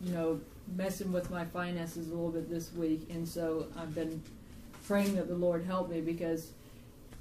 you 0.00 0.12
know, 0.12 0.40
messing 0.74 1.12
with 1.12 1.30
my 1.30 1.44
finances 1.44 2.08
a 2.08 2.10
little 2.10 2.30
bit 2.30 2.50
this 2.50 2.72
week. 2.72 3.08
And 3.10 3.28
so 3.28 3.66
I've 3.76 3.94
been 3.94 4.22
praying 4.86 5.16
that 5.16 5.28
the 5.28 5.34
Lord 5.34 5.64
help 5.64 5.90
me 5.90 6.00
because 6.00 6.50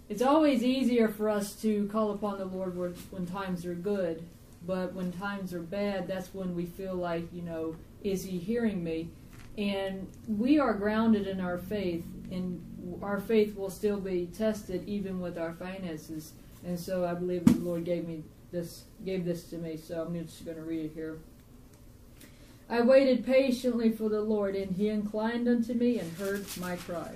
it's 0.09 0.21
always 0.21 0.61
easier 0.61 1.07
for 1.07 1.29
us 1.29 1.53
to 1.61 1.87
call 1.87 2.11
upon 2.11 2.37
the 2.37 2.45
Lord 2.45 2.75
when, 3.11 3.25
times 3.25 3.65
are 3.65 3.73
good, 3.73 4.21
but 4.67 4.93
when 4.93 5.11
times 5.13 5.53
are 5.53 5.61
bad, 5.61 6.07
that's 6.07 6.33
when 6.33 6.53
we 6.53 6.65
feel 6.65 6.95
like, 6.95 7.31
you 7.31 7.41
know, 7.41 7.75
is 8.03 8.25
He 8.25 8.37
hearing 8.37 8.83
me? 8.83 9.09
And 9.57 10.07
we 10.27 10.59
are 10.59 10.73
grounded 10.73 11.27
in 11.27 11.39
our 11.39 11.57
faith, 11.57 12.03
and 12.29 12.61
our 13.01 13.19
faith 13.19 13.55
will 13.55 13.69
still 13.69 13.99
be 13.99 14.27
tested 14.37 14.87
even 14.87 15.21
with 15.21 15.37
our 15.37 15.53
finances. 15.53 16.33
And 16.65 16.79
so 16.79 17.05
I 17.05 17.13
believe 17.13 17.45
the 17.45 17.53
Lord 17.53 17.85
gave 17.85 18.07
me 18.07 18.23
this, 18.51 18.83
gave 19.05 19.23
this 19.23 19.45
to 19.45 19.57
me. 19.57 19.77
So 19.77 20.01
I'm 20.01 20.13
just 20.25 20.43
going 20.43 20.57
to 20.57 20.63
read 20.63 20.85
it 20.85 20.91
here. 20.93 21.19
I 22.69 22.81
waited 22.81 23.25
patiently 23.25 23.91
for 23.91 24.09
the 24.09 24.21
Lord, 24.21 24.55
and 24.55 24.75
He 24.75 24.89
inclined 24.89 25.47
unto 25.47 25.73
me 25.73 25.99
and 25.99 26.17
heard 26.17 26.45
my 26.57 26.75
cry. 26.75 27.15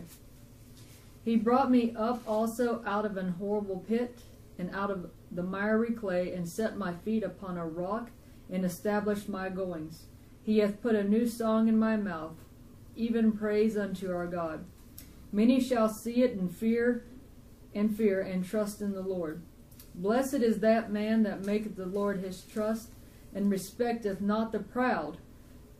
He 1.25 1.35
brought 1.35 1.71
me 1.71 1.91
up 1.97 2.21
also 2.27 2.83
out 2.85 3.03
of 3.03 3.17
an 3.17 3.31
horrible 3.39 3.83
pit, 3.88 4.19
and 4.59 4.69
out 4.73 4.91
of 4.91 5.09
the 5.31 5.43
miry 5.43 5.91
clay, 5.91 6.31
and 6.31 6.47
set 6.47 6.77
my 6.77 6.93
feet 6.93 7.23
upon 7.23 7.57
a 7.57 7.65
rock, 7.65 8.11
and 8.49 8.63
established 8.63 9.27
my 9.27 9.49
goings. 9.49 10.03
He 10.43 10.59
hath 10.59 10.83
put 10.83 10.93
a 10.93 11.03
new 11.03 11.27
song 11.27 11.67
in 11.67 11.79
my 11.79 11.97
mouth, 11.97 12.35
even 12.95 13.31
praise 13.31 13.75
unto 13.75 14.11
our 14.11 14.27
God. 14.27 14.65
Many 15.31 15.59
shall 15.59 15.89
see 15.89 16.21
it 16.21 16.38
and 16.38 16.55
fear, 16.55 17.03
and 17.73 17.97
fear, 17.97 18.21
and 18.21 18.45
trust 18.45 18.79
in 18.79 18.93
the 18.93 19.01
Lord. 19.01 19.41
Blessed 19.95 20.35
is 20.35 20.59
that 20.59 20.91
man 20.91 21.23
that 21.23 21.43
maketh 21.43 21.75
the 21.75 21.88
Lord 21.88 22.19
his 22.19 22.43
trust, 22.43 22.89
and 23.33 23.49
respecteth 23.49 24.21
not 24.21 24.51
the 24.51 24.59
proud, 24.59 25.17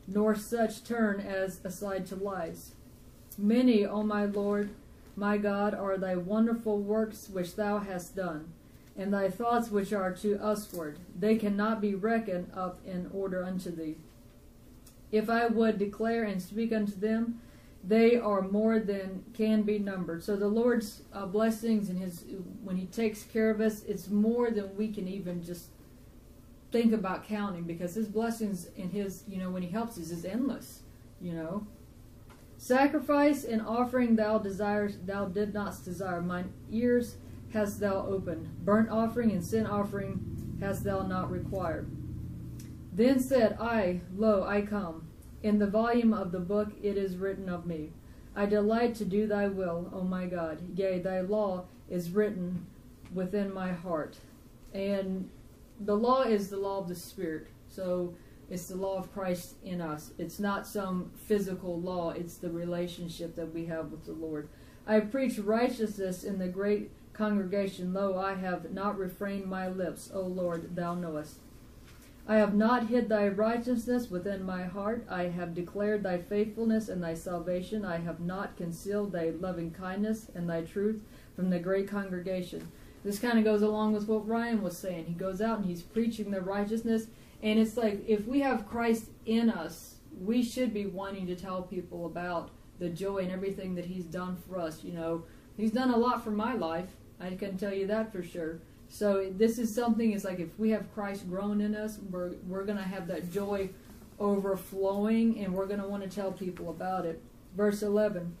nor 0.08 0.34
such 0.34 0.82
turn 0.82 1.20
as 1.20 1.60
aside 1.64 2.04
to 2.06 2.16
lies. 2.16 2.72
Many, 3.38 3.86
O 3.86 4.02
my 4.02 4.24
Lord, 4.24 4.70
my 5.16 5.38
God, 5.38 5.74
are 5.74 5.96
thy 5.96 6.14
wonderful 6.16 6.78
works 6.78 7.28
which 7.28 7.56
thou 7.56 7.78
hast 7.78 8.14
done, 8.14 8.52
and 8.96 9.12
thy 9.12 9.30
thoughts 9.30 9.70
which 9.70 9.92
are 9.92 10.12
to 10.12 10.38
usward. 10.38 10.98
They 11.18 11.36
cannot 11.36 11.80
be 11.80 11.94
reckoned 11.94 12.50
up 12.54 12.80
in 12.86 13.10
order 13.12 13.42
unto 13.42 13.74
thee. 13.74 13.96
If 15.10 15.30
I 15.30 15.46
would 15.46 15.78
declare 15.78 16.24
and 16.24 16.42
speak 16.42 16.72
unto 16.72 16.94
them, 16.94 17.40
they 17.82 18.16
are 18.16 18.42
more 18.42 18.80
than 18.80 19.24
can 19.32 19.62
be 19.62 19.78
numbered. 19.78 20.22
So 20.24 20.36
the 20.36 20.48
Lord's 20.48 21.02
uh, 21.12 21.26
blessings 21.26 21.88
and 21.88 21.98
His 21.98 22.24
when 22.62 22.76
He 22.76 22.86
takes 22.86 23.22
care 23.22 23.50
of 23.50 23.60
us, 23.60 23.84
it's 23.84 24.08
more 24.08 24.50
than 24.50 24.76
we 24.76 24.88
can 24.88 25.06
even 25.06 25.42
just 25.42 25.68
think 26.72 26.92
about 26.92 27.26
counting 27.26 27.62
because 27.62 27.94
His 27.94 28.08
blessings 28.08 28.68
and 28.76 28.90
His 28.90 29.22
you 29.28 29.38
know 29.38 29.50
when 29.50 29.62
He 29.62 29.70
helps 29.70 29.98
us 29.98 30.10
is 30.10 30.24
endless. 30.24 30.82
You 31.20 31.32
know, 31.32 31.66
Sacrifice 32.58 33.44
and 33.44 33.62
offering 33.62 34.16
thou 34.16 34.38
desires 34.38 34.98
thou 35.04 35.26
did 35.26 35.52
not 35.52 35.84
desire. 35.84 36.20
Mine 36.20 36.52
ears 36.70 37.16
hast 37.52 37.80
thou 37.80 38.06
opened. 38.06 38.48
Burnt 38.64 38.90
offering 38.90 39.30
and 39.30 39.44
sin 39.44 39.66
offering 39.66 40.56
hast 40.60 40.84
thou 40.84 41.02
not 41.02 41.30
required. 41.30 41.90
Then 42.92 43.20
said 43.20 43.56
I, 43.60 44.00
Lo, 44.14 44.44
I 44.44 44.62
come. 44.62 45.08
In 45.42 45.58
the 45.58 45.66
volume 45.66 46.14
of 46.14 46.32
the 46.32 46.40
book 46.40 46.72
it 46.82 46.96
is 46.96 47.16
written 47.16 47.48
of 47.48 47.66
me. 47.66 47.92
I 48.34 48.46
delight 48.46 48.94
to 48.96 49.04
do 49.04 49.26
thy 49.26 49.48
will, 49.48 49.90
O 49.92 50.02
my 50.02 50.26
God. 50.26 50.58
Yea, 50.76 50.98
thy 50.98 51.20
law 51.20 51.64
is 51.88 52.10
written 52.10 52.66
within 53.14 53.52
my 53.52 53.72
heart. 53.72 54.16
And 54.72 55.30
the 55.80 55.96
law 55.96 56.22
is 56.22 56.48
the 56.48 56.56
law 56.56 56.80
of 56.80 56.88
the 56.88 56.94
Spirit. 56.94 57.48
So 57.68 58.14
it's 58.48 58.68
the 58.68 58.76
law 58.76 58.96
of 58.96 59.12
Christ 59.12 59.54
in 59.64 59.80
us. 59.80 60.12
It's 60.18 60.38
not 60.38 60.66
some 60.66 61.10
physical 61.16 61.80
law, 61.80 62.10
it's 62.10 62.36
the 62.36 62.50
relationship 62.50 63.34
that 63.36 63.52
we 63.52 63.66
have 63.66 63.90
with 63.90 64.04
the 64.06 64.12
Lord. 64.12 64.48
I 64.86 65.00
preach 65.00 65.38
righteousness 65.38 66.22
in 66.22 66.38
the 66.38 66.48
great 66.48 66.90
congregation. 67.12 67.92
Lo, 67.92 68.18
I 68.18 68.34
have 68.34 68.72
not 68.72 68.98
refrained 68.98 69.46
my 69.46 69.68
lips. 69.68 70.10
O 70.14 70.20
Lord, 70.20 70.76
thou 70.76 70.94
knowest. 70.94 71.40
I 72.28 72.36
have 72.36 72.54
not 72.54 72.88
hid 72.88 73.08
thy 73.08 73.28
righteousness 73.28 74.10
within 74.10 74.44
my 74.44 74.64
heart. 74.64 75.06
I 75.08 75.24
have 75.24 75.54
declared 75.54 76.02
thy 76.02 76.18
faithfulness 76.18 76.88
and 76.88 77.02
thy 77.02 77.14
salvation. 77.14 77.84
I 77.84 77.98
have 77.98 78.18
not 78.18 78.56
concealed 78.56 79.12
thy 79.12 79.30
loving 79.30 79.70
kindness 79.70 80.28
and 80.34 80.48
thy 80.48 80.62
truth 80.62 81.02
from 81.36 81.50
the 81.50 81.60
great 81.60 81.88
congregation. 81.88 82.66
This 83.04 83.20
kind 83.20 83.38
of 83.38 83.44
goes 83.44 83.62
along 83.62 83.92
with 83.92 84.08
what 84.08 84.26
Ryan 84.26 84.60
was 84.62 84.76
saying. 84.76 85.04
He 85.06 85.14
goes 85.14 85.40
out 85.40 85.58
and 85.58 85.66
he's 85.66 85.82
preaching 85.82 86.32
the 86.32 86.40
righteousness. 86.40 87.06
And 87.46 87.60
it's 87.60 87.76
like 87.76 88.02
if 88.08 88.26
we 88.26 88.40
have 88.40 88.66
Christ 88.66 89.04
in 89.24 89.50
us, 89.50 89.98
we 90.20 90.42
should 90.42 90.74
be 90.74 90.86
wanting 90.86 91.28
to 91.28 91.36
tell 91.36 91.62
people 91.62 92.06
about 92.06 92.50
the 92.80 92.88
joy 92.88 93.18
and 93.18 93.30
everything 93.30 93.76
that 93.76 93.84
he's 93.84 94.04
done 94.04 94.36
for 94.48 94.58
us. 94.58 94.82
You 94.82 94.94
know, 94.94 95.22
he's 95.56 95.70
done 95.70 95.90
a 95.90 95.96
lot 95.96 96.24
for 96.24 96.32
my 96.32 96.54
life. 96.54 96.88
I 97.20 97.36
can 97.36 97.56
tell 97.56 97.72
you 97.72 97.86
that 97.86 98.10
for 98.10 98.24
sure. 98.24 98.58
So 98.88 99.30
this 99.30 99.60
is 99.60 99.72
something. 99.72 100.10
It's 100.10 100.24
like 100.24 100.40
if 100.40 100.58
we 100.58 100.70
have 100.70 100.92
Christ 100.92 101.30
growing 101.30 101.60
in 101.60 101.76
us, 101.76 102.00
we're 102.10 102.32
we're 102.48 102.64
gonna 102.64 102.82
have 102.82 103.06
that 103.06 103.30
joy 103.30 103.70
overflowing, 104.18 105.38
and 105.38 105.54
we're 105.54 105.66
gonna 105.66 105.86
want 105.86 106.02
to 106.02 106.08
tell 106.08 106.32
people 106.32 106.70
about 106.70 107.06
it. 107.06 107.22
Verse 107.56 107.80
eleven. 107.80 108.36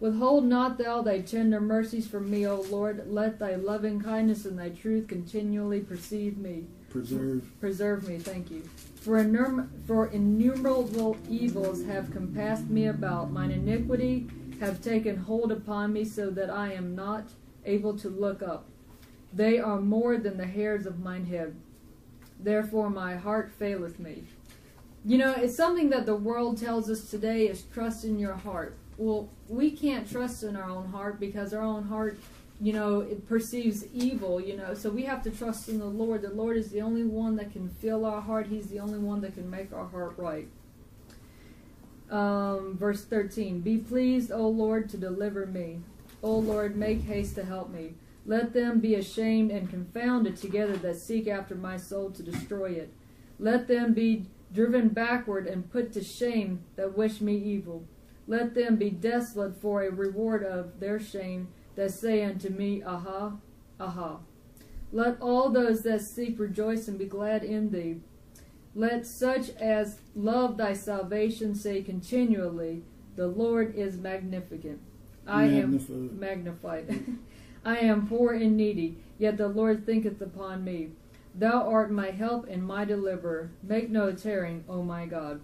Withhold 0.00 0.46
not 0.46 0.78
thou 0.78 1.02
thy 1.02 1.20
tender 1.20 1.60
mercies 1.60 2.08
from 2.08 2.30
me, 2.30 2.46
O 2.46 2.62
Lord. 2.62 3.04
Let 3.06 3.38
thy 3.38 3.56
loving 3.56 4.00
kindness 4.00 4.46
and 4.46 4.58
thy 4.58 4.70
truth 4.70 5.08
continually 5.08 5.80
precede 5.80 6.38
me. 6.38 6.64
Preserve. 6.94 7.42
Preserve 7.58 8.08
me, 8.08 8.18
thank 8.18 8.52
you. 8.52 8.62
For, 9.00 9.14
innum- 9.14 9.68
for 9.84 10.06
innumerable 10.06 11.16
evils 11.28 11.82
have 11.86 12.12
compassed 12.12 12.68
me 12.68 12.86
about. 12.86 13.32
Mine 13.32 13.50
iniquity 13.50 14.28
have 14.60 14.80
taken 14.80 15.16
hold 15.16 15.50
upon 15.50 15.92
me, 15.92 16.04
so 16.04 16.30
that 16.30 16.50
I 16.50 16.72
am 16.72 16.94
not 16.94 17.24
able 17.64 17.98
to 17.98 18.08
look 18.08 18.44
up. 18.44 18.66
They 19.32 19.58
are 19.58 19.80
more 19.80 20.18
than 20.18 20.36
the 20.36 20.46
hairs 20.46 20.86
of 20.86 21.00
mine 21.00 21.26
head. 21.26 21.56
Therefore 22.38 22.90
my 22.90 23.16
heart 23.16 23.50
faileth 23.58 23.98
me. 23.98 24.22
You 25.04 25.18
know, 25.18 25.34
it's 25.36 25.56
something 25.56 25.90
that 25.90 26.06
the 26.06 26.14
world 26.14 26.58
tells 26.58 26.88
us 26.88 27.10
today 27.10 27.48
is 27.48 27.64
trust 27.74 28.04
in 28.04 28.20
your 28.20 28.34
heart. 28.34 28.76
Well, 28.98 29.28
we 29.48 29.72
can't 29.72 30.08
trust 30.08 30.44
in 30.44 30.54
our 30.54 30.70
own 30.70 30.92
heart 30.92 31.18
because 31.18 31.52
our 31.52 31.62
own 31.64 31.82
heart, 31.82 32.20
you 32.64 32.72
know, 32.72 33.00
it 33.00 33.28
perceives 33.28 33.84
evil, 33.92 34.40
you 34.40 34.56
know. 34.56 34.72
So 34.72 34.88
we 34.88 35.02
have 35.02 35.22
to 35.24 35.30
trust 35.30 35.68
in 35.68 35.78
the 35.78 35.84
Lord. 35.84 36.22
The 36.22 36.30
Lord 36.30 36.56
is 36.56 36.70
the 36.70 36.80
only 36.80 37.04
one 37.04 37.36
that 37.36 37.52
can 37.52 37.68
fill 37.68 38.06
our 38.06 38.22
heart. 38.22 38.46
He's 38.46 38.68
the 38.68 38.80
only 38.80 38.98
one 38.98 39.20
that 39.20 39.34
can 39.34 39.50
make 39.50 39.70
our 39.74 39.86
heart 39.86 40.14
right. 40.16 40.48
Um, 42.10 42.78
verse 42.78 43.04
13 43.04 43.60
Be 43.60 43.76
pleased, 43.76 44.32
O 44.32 44.48
Lord, 44.48 44.88
to 44.88 44.96
deliver 44.96 45.44
me. 45.44 45.80
O 46.22 46.38
Lord, 46.38 46.74
make 46.74 47.02
haste 47.02 47.34
to 47.34 47.44
help 47.44 47.68
me. 47.68 47.96
Let 48.24 48.54
them 48.54 48.80
be 48.80 48.94
ashamed 48.94 49.50
and 49.50 49.68
confounded 49.68 50.38
together 50.38 50.78
that 50.78 50.96
seek 50.96 51.28
after 51.28 51.54
my 51.54 51.76
soul 51.76 52.12
to 52.12 52.22
destroy 52.22 52.70
it. 52.70 52.90
Let 53.38 53.68
them 53.68 53.92
be 53.92 54.24
driven 54.54 54.88
backward 54.88 55.46
and 55.46 55.70
put 55.70 55.92
to 55.92 56.02
shame 56.02 56.64
that 56.76 56.96
wish 56.96 57.20
me 57.20 57.36
evil. 57.36 57.84
Let 58.26 58.54
them 58.54 58.76
be 58.76 58.88
desolate 58.88 59.60
for 59.60 59.82
a 59.82 59.90
reward 59.90 60.42
of 60.42 60.80
their 60.80 60.98
shame 60.98 61.48
that 61.76 61.90
say 61.90 62.22
unto 62.24 62.48
me, 62.50 62.82
Aha, 62.82 63.32
aha. 63.80 64.18
Let 64.92 65.20
all 65.20 65.50
those 65.50 65.82
that 65.82 66.02
seek 66.02 66.38
rejoice 66.38 66.86
and 66.88 66.98
be 66.98 67.06
glad 67.06 67.42
in 67.42 67.70
thee. 67.70 68.00
Let 68.74 69.06
such 69.06 69.50
as 69.56 69.98
love 70.14 70.56
thy 70.56 70.72
salvation 70.72 71.54
say 71.54 71.82
continually, 71.82 72.82
The 73.16 73.26
Lord 73.26 73.74
is 73.74 73.96
magnificent. 73.96 74.80
I 75.26 75.46
Magnified. 75.46 75.90
am 75.90 76.20
magnified. 76.20 77.04
I 77.64 77.78
am 77.78 78.06
poor 78.06 78.34
and 78.34 78.56
needy, 78.56 78.98
yet 79.18 79.36
the 79.38 79.48
Lord 79.48 79.86
thinketh 79.86 80.20
upon 80.20 80.64
me. 80.64 80.90
Thou 81.34 81.68
art 81.68 81.90
my 81.90 82.10
help 82.10 82.46
and 82.48 82.62
my 82.64 82.84
deliverer. 82.84 83.50
Make 83.62 83.90
no 83.90 84.12
tarrying, 84.12 84.64
O 84.68 84.82
my 84.82 85.06
God. 85.06 85.40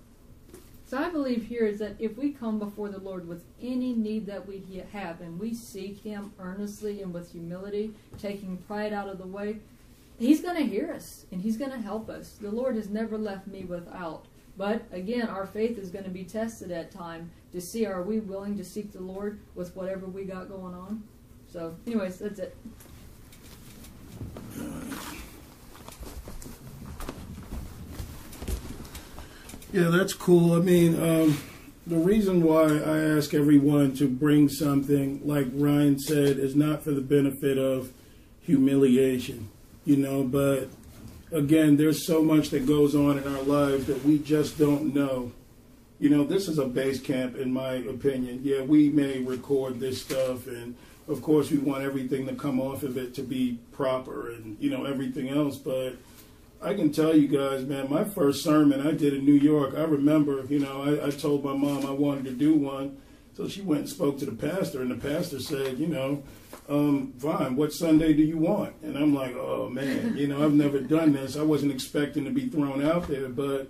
So 0.90 0.98
I 0.98 1.08
believe 1.08 1.46
here 1.46 1.66
is 1.66 1.78
that 1.78 1.94
if 2.00 2.18
we 2.18 2.32
come 2.32 2.58
before 2.58 2.88
the 2.88 2.98
Lord 2.98 3.28
with 3.28 3.44
any 3.62 3.92
need 3.92 4.26
that 4.26 4.48
we 4.48 4.60
have 4.92 5.20
and 5.20 5.38
we 5.38 5.54
seek 5.54 6.02
Him 6.02 6.32
earnestly 6.40 7.00
and 7.00 7.14
with 7.14 7.30
humility, 7.30 7.94
taking 8.18 8.56
pride 8.56 8.92
out 8.92 9.08
of 9.08 9.18
the 9.18 9.26
way, 9.26 9.60
He's 10.18 10.40
going 10.40 10.56
to 10.56 10.66
hear 10.66 10.92
us 10.92 11.26
and 11.30 11.40
He's 11.40 11.56
going 11.56 11.70
to 11.70 11.78
help 11.78 12.10
us. 12.10 12.38
The 12.40 12.50
Lord 12.50 12.74
has 12.74 12.88
never 12.88 13.16
left 13.16 13.46
me 13.46 13.62
without. 13.62 14.24
But 14.56 14.82
again, 14.90 15.28
our 15.28 15.46
faith 15.46 15.78
is 15.78 15.90
going 15.90 16.06
to 16.06 16.10
be 16.10 16.24
tested 16.24 16.72
at 16.72 16.90
time 16.90 17.30
to 17.52 17.60
see 17.60 17.86
are 17.86 18.02
we 18.02 18.18
willing 18.18 18.56
to 18.58 18.64
seek 18.64 18.90
the 18.92 19.00
Lord 19.00 19.38
with 19.54 19.76
whatever 19.76 20.06
we 20.06 20.24
got 20.24 20.48
going 20.48 20.74
on. 20.74 21.04
So, 21.52 21.76
anyways, 21.86 22.18
that's 22.18 22.40
it. 22.40 22.56
Yeah, 29.72 29.88
that's 29.88 30.14
cool. 30.14 30.54
I 30.54 30.58
mean, 30.58 31.00
um, 31.00 31.38
the 31.86 31.96
reason 31.96 32.42
why 32.42 32.64
I 32.64 32.98
ask 33.16 33.32
everyone 33.34 33.94
to 33.96 34.08
bring 34.08 34.48
something, 34.48 35.20
like 35.24 35.46
Ryan 35.52 35.96
said, 35.96 36.38
is 36.38 36.56
not 36.56 36.82
for 36.82 36.90
the 36.90 37.00
benefit 37.00 37.56
of 37.56 37.92
humiliation, 38.40 39.48
you 39.84 39.96
know, 39.96 40.24
but 40.24 40.70
again, 41.30 41.76
there's 41.76 42.04
so 42.04 42.20
much 42.20 42.50
that 42.50 42.66
goes 42.66 42.96
on 42.96 43.18
in 43.18 43.28
our 43.28 43.42
lives 43.42 43.86
that 43.86 44.04
we 44.04 44.18
just 44.18 44.58
don't 44.58 44.92
know. 44.92 45.30
You 46.00 46.08
know, 46.08 46.24
this 46.24 46.48
is 46.48 46.58
a 46.58 46.66
base 46.66 47.00
camp, 47.00 47.36
in 47.36 47.52
my 47.52 47.74
opinion. 47.74 48.40
Yeah, 48.42 48.62
we 48.62 48.88
may 48.88 49.20
record 49.20 49.78
this 49.78 50.02
stuff, 50.02 50.48
and 50.48 50.74
of 51.06 51.22
course, 51.22 51.48
we 51.48 51.58
want 51.58 51.84
everything 51.84 52.26
to 52.26 52.34
come 52.34 52.60
off 52.60 52.82
of 52.82 52.96
it 52.96 53.14
to 53.14 53.22
be 53.22 53.60
proper 53.70 54.30
and, 54.32 54.56
you 54.58 54.70
know, 54.70 54.84
everything 54.84 55.28
else, 55.28 55.58
but 55.58 55.94
I 56.62 56.74
can 56.74 56.92
tell 56.92 57.16
you 57.16 57.26
guys, 57.26 57.64
man, 57.64 57.88
my 57.88 58.04
first 58.04 58.44
sermon 58.44 58.86
I 58.86 58.92
did 58.92 59.14
in 59.14 59.24
New 59.24 59.32
York, 59.32 59.74
I 59.76 59.84
remember, 59.84 60.44
you 60.48 60.58
know, 60.58 60.82
I, 60.82 61.06
I 61.06 61.10
told 61.10 61.42
my 61.42 61.54
mom 61.54 61.86
I 61.86 61.90
wanted 61.90 62.24
to 62.24 62.32
do 62.32 62.54
one. 62.54 62.98
So 63.34 63.48
she 63.48 63.62
went 63.62 63.80
and 63.82 63.88
spoke 63.88 64.18
to 64.18 64.26
the 64.26 64.32
pastor, 64.32 64.82
and 64.82 64.90
the 64.90 64.96
pastor 64.96 65.40
said, 65.40 65.78
you 65.78 65.86
know, 65.86 66.22
um, 66.68 67.14
what 67.56 67.72
Sunday 67.72 68.12
do 68.12 68.22
you 68.22 68.36
want? 68.36 68.74
And 68.82 68.98
I'm 68.98 69.14
like, 69.14 69.34
oh, 69.34 69.70
man, 69.70 70.16
you 70.16 70.28
know, 70.28 70.44
I've 70.44 70.52
never 70.52 70.80
done 70.80 71.14
this. 71.14 71.36
I 71.36 71.42
wasn't 71.42 71.72
expecting 71.72 72.24
to 72.24 72.30
be 72.30 72.48
thrown 72.48 72.84
out 72.84 73.08
there. 73.08 73.28
But, 73.28 73.68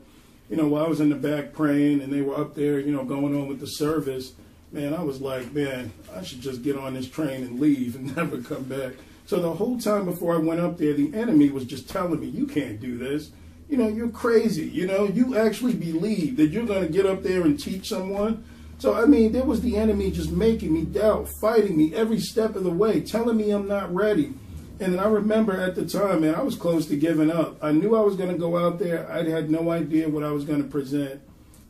you 0.48 0.56
know, 0.56 0.66
while 0.66 0.86
I 0.86 0.88
was 0.88 1.00
in 1.00 1.10
the 1.10 1.14
back 1.14 1.52
praying 1.52 2.02
and 2.02 2.12
they 2.12 2.22
were 2.22 2.36
up 2.36 2.56
there, 2.56 2.80
you 2.80 2.90
know, 2.90 3.04
going 3.04 3.36
on 3.36 3.46
with 3.46 3.60
the 3.60 3.66
service, 3.66 4.32
man, 4.72 4.92
I 4.92 5.02
was 5.02 5.20
like, 5.20 5.52
man, 5.52 5.92
I 6.14 6.22
should 6.22 6.40
just 6.40 6.62
get 6.62 6.76
on 6.76 6.94
this 6.94 7.08
train 7.08 7.44
and 7.44 7.60
leave 7.60 7.94
and 7.94 8.16
never 8.16 8.42
come 8.42 8.64
back. 8.64 8.94
So 9.30 9.38
the 9.38 9.52
whole 9.52 9.78
time 9.78 10.06
before 10.06 10.34
I 10.34 10.38
went 10.38 10.58
up 10.58 10.76
there, 10.76 10.92
the 10.92 11.14
enemy 11.14 11.50
was 11.50 11.64
just 11.64 11.88
telling 11.88 12.18
me, 12.18 12.26
you 12.26 12.48
can't 12.48 12.80
do 12.80 12.98
this. 12.98 13.30
You 13.68 13.76
know, 13.76 13.86
you're 13.86 14.08
crazy. 14.08 14.66
You 14.66 14.88
know, 14.88 15.04
you 15.04 15.38
actually 15.38 15.74
believe 15.74 16.36
that 16.38 16.48
you're 16.48 16.66
going 16.66 16.84
to 16.84 16.92
get 16.92 17.06
up 17.06 17.22
there 17.22 17.42
and 17.42 17.56
teach 17.56 17.90
someone. 17.90 18.42
So, 18.80 18.92
I 18.92 19.06
mean, 19.06 19.30
there 19.30 19.44
was 19.44 19.60
the 19.60 19.76
enemy 19.76 20.10
just 20.10 20.32
making 20.32 20.74
me 20.74 20.84
doubt, 20.84 21.28
fighting 21.28 21.76
me 21.76 21.94
every 21.94 22.18
step 22.18 22.56
of 22.56 22.64
the 22.64 22.72
way, 22.72 23.02
telling 23.02 23.36
me 23.36 23.52
I'm 23.52 23.68
not 23.68 23.94
ready. 23.94 24.34
And 24.80 24.94
then 24.94 24.98
I 24.98 25.06
remember 25.06 25.52
at 25.60 25.76
the 25.76 25.86
time, 25.86 26.22
man, 26.22 26.34
I 26.34 26.42
was 26.42 26.56
close 26.56 26.86
to 26.86 26.96
giving 26.96 27.30
up. 27.30 27.56
I 27.62 27.70
knew 27.70 27.94
I 27.94 28.00
was 28.00 28.16
going 28.16 28.32
to 28.32 28.36
go 28.36 28.58
out 28.58 28.80
there. 28.80 29.08
I 29.12 29.22
had 29.22 29.48
no 29.48 29.70
idea 29.70 30.08
what 30.08 30.24
I 30.24 30.32
was 30.32 30.44
going 30.44 30.60
to 30.60 30.68
present. 30.68 31.20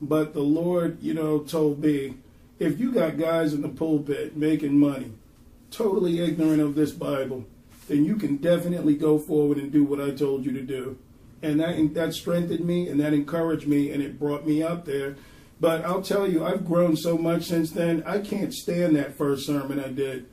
But 0.01 0.33
the 0.33 0.41
Lord, 0.41 1.03
you 1.03 1.13
know, 1.13 1.41
told 1.41 1.81
me, 1.81 2.15
if 2.59 2.81
you 2.81 2.91
got 2.91 3.19
guys 3.19 3.53
in 3.53 3.61
the 3.61 3.69
pulpit 3.69 4.35
making 4.35 4.79
money, 4.79 5.13
totally 5.71 6.21
ignorant 6.21 6.63
of 6.63 6.75
this 6.75 6.91
Bible, 6.91 7.45
then 7.91 8.05
you 8.05 8.15
can 8.15 8.37
definitely 8.37 8.95
go 8.95 9.19
forward 9.19 9.59
and 9.59 9.73
do 9.73 9.83
what 9.83 10.01
I 10.01 10.13
told 10.13 10.47
you 10.47 10.53
to 10.53 10.63
do. 10.63 10.97
And 11.43 11.59
that 11.59 11.95
that 11.95 12.15
strengthened 12.15 12.65
me 12.65 12.89
and 12.89 13.01
that 13.01 13.13
encouraged 13.13 13.67
me 13.67 13.91
and 13.91 14.01
it 14.01 14.19
brought 14.19 14.47
me 14.47 14.63
up 14.63 14.85
there. 14.85 15.17
But 15.59 15.85
I'll 15.85 16.01
tell 16.01 16.31
you, 16.31 16.45
I've 16.45 16.65
grown 16.65 16.97
so 16.97 17.19
much 17.19 17.47
since 17.47 17.73
then. 17.73 18.05
I 18.07 18.21
can't 18.21 18.55
stand 18.55 18.95
that 18.95 19.19
first 19.19 19.45
sermon 19.45 19.81
I 19.81 19.89
did. 19.89 20.27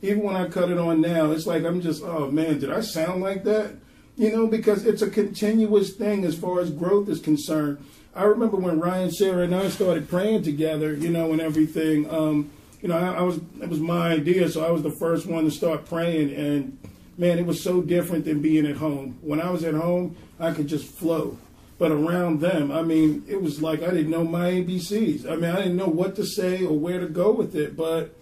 Even 0.00 0.22
when 0.22 0.36
I 0.36 0.48
cut 0.48 0.70
it 0.70 0.78
on 0.78 1.02
now, 1.02 1.30
it's 1.30 1.46
like 1.46 1.64
I'm 1.64 1.82
just, 1.82 2.02
oh 2.02 2.30
man, 2.30 2.58
did 2.58 2.72
I 2.72 2.80
sound 2.80 3.20
like 3.20 3.44
that? 3.44 3.74
You 4.16 4.32
know, 4.32 4.46
because 4.46 4.86
it's 4.86 5.02
a 5.02 5.10
continuous 5.10 5.94
thing 5.94 6.24
as 6.24 6.36
far 6.36 6.60
as 6.60 6.70
growth 6.70 7.08
is 7.10 7.20
concerned. 7.20 7.84
I 8.14 8.24
remember 8.24 8.56
when 8.56 8.80
Ryan, 8.80 9.10
Sarah, 9.10 9.44
and 9.44 9.54
I 9.54 9.68
started 9.68 10.08
praying 10.08 10.44
together, 10.44 10.94
you 10.94 11.10
know, 11.10 11.32
and 11.32 11.40
everything. 11.40 12.10
Um, 12.10 12.50
you 12.80 12.88
know, 12.88 12.96
I, 12.96 13.18
I 13.18 13.22
was 13.22 13.36
it 13.60 13.68
was 13.68 13.80
my 13.80 14.12
idea, 14.12 14.48
so 14.48 14.64
I 14.64 14.70
was 14.70 14.82
the 14.82 14.96
first 14.98 15.26
one 15.26 15.44
to 15.44 15.50
start 15.50 15.86
praying, 15.86 16.34
and 16.34 16.78
man, 17.16 17.38
it 17.38 17.46
was 17.46 17.62
so 17.62 17.82
different 17.82 18.24
than 18.24 18.40
being 18.40 18.66
at 18.66 18.76
home. 18.76 19.18
When 19.20 19.40
I 19.40 19.50
was 19.50 19.64
at 19.64 19.74
home, 19.74 20.16
I 20.38 20.52
could 20.52 20.66
just 20.66 20.86
flow, 20.86 21.38
but 21.78 21.92
around 21.92 22.40
them, 22.40 22.70
I 22.70 22.82
mean, 22.82 23.24
it 23.28 23.40
was 23.40 23.60
like 23.60 23.82
I 23.82 23.90
didn't 23.90 24.10
know 24.10 24.24
my 24.24 24.50
ABCs. 24.50 25.30
I 25.30 25.36
mean, 25.36 25.50
I 25.50 25.56
didn't 25.56 25.76
know 25.76 25.88
what 25.88 26.16
to 26.16 26.26
say 26.26 26.64
or 26.64 26.78
where 26.78 27.00
to 27.00 27.06
go 27.06 27.32
with 27.32 27.54
it, 27.54 27.76
but 27.76 28.14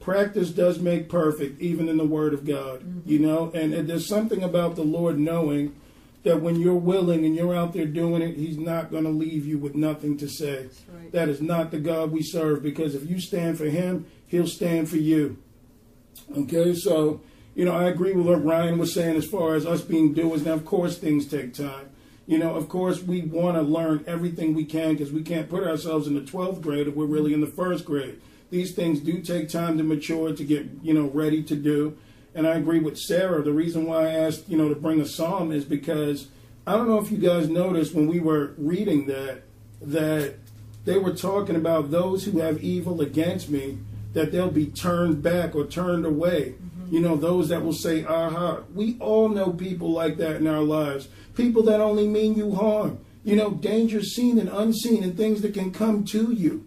practice 0.00 0.50
does 0.50 0.78
make 0.78 1.08
perfect, 1.08 1.60
even 1.60 1.88
in 1.88 1.96
the 1.96 2.06
Word 2.06 2.34
of 2.34 2.44
God, 2.44 2.80
mm-hmm. 2.80 3.08
you 3.08 3.18
know. 3.18 3.50
And, 3.54 3.72
and 3.72 3.88
there's 3.88 4.06
something 4.06 4.42
about 4.42 4.76
the 4.76 4.82
Lord 4.82 5.18
knowing 5.18 5.74
that 6.24 6.40
when 6.40 6.56
you're 6.56 6.74
willing 6.74 7.24
and 7.24 7.34
you're 7.36 7.54
out 7.54 7.72
there 7.72 7.86
doing 7.86 8.22
it, 8.22 8.36
He's 8.36 8.58
not 8.58 8.90
going 8.90 9.04
to 9.04 9.10
leave 9.10 9.46
you 9.46 9.58
with 9.58 9.74
nothing 9.74 10.16
to 10.18 10.28
say. 10.28 10.68
Right. 10.92 11.12
That 11.12 11.28
is 11.28 11.40
not 11.40 11.70
the 11.70 11.78
God 11.78 12.10
we 12.10 12.22
serve 12.22 12.62
because 12.62 12.94
if 12.94 13.08
you 13.08 13.20
stand 13.20 13.58
for 13.58 13.66
Him, 13.66 14.06
He'll 14.26 14.46
stand 14.46 14.88
for 14.88 14.96
you. 14.96 15.38
Okay, 16.36 16.74
so, 16.74 17.20
you 17.54 17.64
know, 17.64 17.72
I 17.72 17.88
agree 17.88 18.12
with 18.12 18.26
what 18.26 18.44
Ryan 18.44 18.78
was 18.78 18.92
saying 18.92 19.16
as 19.16 19.26
far 19.26 19.54
as 19.54 19.64
us 19.64 19.82
being 19.82 20.12
doers. 20.12 20.44
Now, 20.44 20.54
of 20.54 20.64
course, 20.64 20.98
things 20.98 21.26
take 21.26 21.54
time. 21.54 21.90
You 22.26 22.38
know, 22.38 22.54
of 22.54 22.68
course, 22.68 23.02
we 23.02 23.20
want 23.22 23.56
to 23.56 23.62
learn 23.62 24.04
everything 24.06 24.54
we 24.54 24.64
can 24.64 24.92
because 24.92 25.12
we 25.12 25.22
can't 25.22 25.48
put 25.48 25.62
ourselves 25.62 26.06
in 26.06 26.14
the 26.14 26.22
12th 26.22 26.62
grade 26.62 26.88
if 26.88 26.94
we're 26.94 27.04
really 27.04 27.34
in 27.34 27.40
the 27.40 27.46
first 27.46 27.84
grade. 27.84 28.20
These 28.50 28.72
things 28.72 29.00
do 29.00 29.20
take 29.20 29.48
time 29.48 29.78
to 29.78 29.84
mature, 29.84 30.34
to 30.34 30.44
get, 30.44 30.66
you 30.82 30.94
know, 30.94 31.08
ready 31.08 31.42
to 31.42 31.54
do. 31.54 31.96
And 32.34 32.46
I 32.46 32.54
agree 32.54 32.80
with 32.80 32.98
Sarah. 32.98 33.42
The 33.42 33.52
reason 33.52 33.84
why 33.86 34.08
I 34.08 34.14
asked, 34.14 34.48
you 34.48 34.56
know, 34.56 34.68
to 34.68 34.74
bring 34.74 35.00
a 35.00 35.06
psalm 35.06 35.52
is 35.52 35.64
because 35.64 36.28
I 36.66 36.72
don't 36.72 36.88
know 36.88 36.98
if 36.98 37.10
you 37.10 37.18
guys 37.18 37.48
noticed 37.48 37.94
when 37.94 38.06
we 38.08 38.20
were 38.20 38.54
reading 38.56 39.06
that, 39.06 39.42
that 39.82 40.36
they 40.84 40.98
were 40.98 41.14
talking 41.14 41.56
about 41.56 41.90
those 41.90 42.24
who 42.24 42.38
have 42.40 42.62
evil 42.62 43.00
against 43.00 43.50
me, 43.50 43.78
that 44.14 44.32
they'll 44.32 44.50
be 44.50 44.66
turned 44.66 45.22
back 45.22 45.54
or 45.54 45.66
turned 45.66 46.06
away. 46.06 46.54
You 46.90 47.00
know, 47.00 47.16
those 47.16 47.48
that 47.48 47.62
will 47.64 47.72
say, 47.72 48.04
aha. 48.04 48.60
We 48.74 48.96
all 49.00 49.28
know 49.28 49.50
people 49.52 49.90
like 49.92 50.16
that 50.18 50.36
in 50.36 50.46
our 50.46 50.62
lives. 50.62 51.08
People 51.34 51.62
that 51.64 51.80
only 51.80 52.06
mean 52.06 52.34
you 52.34 52.54
harm. 52.54 52.98
You 53.24 53.36
know, 53.36 53.50
dangers 53.52 54.14
seen 54.14 54.38
and 54.38 54.48
unseen 54.48 55.02
and 55.02 55.16
things 55.16 55.40
that 55.42 55.54
can 55.54 55.72
come 55.72 56.04
to 56.06 56.32
you. 56.32 56.66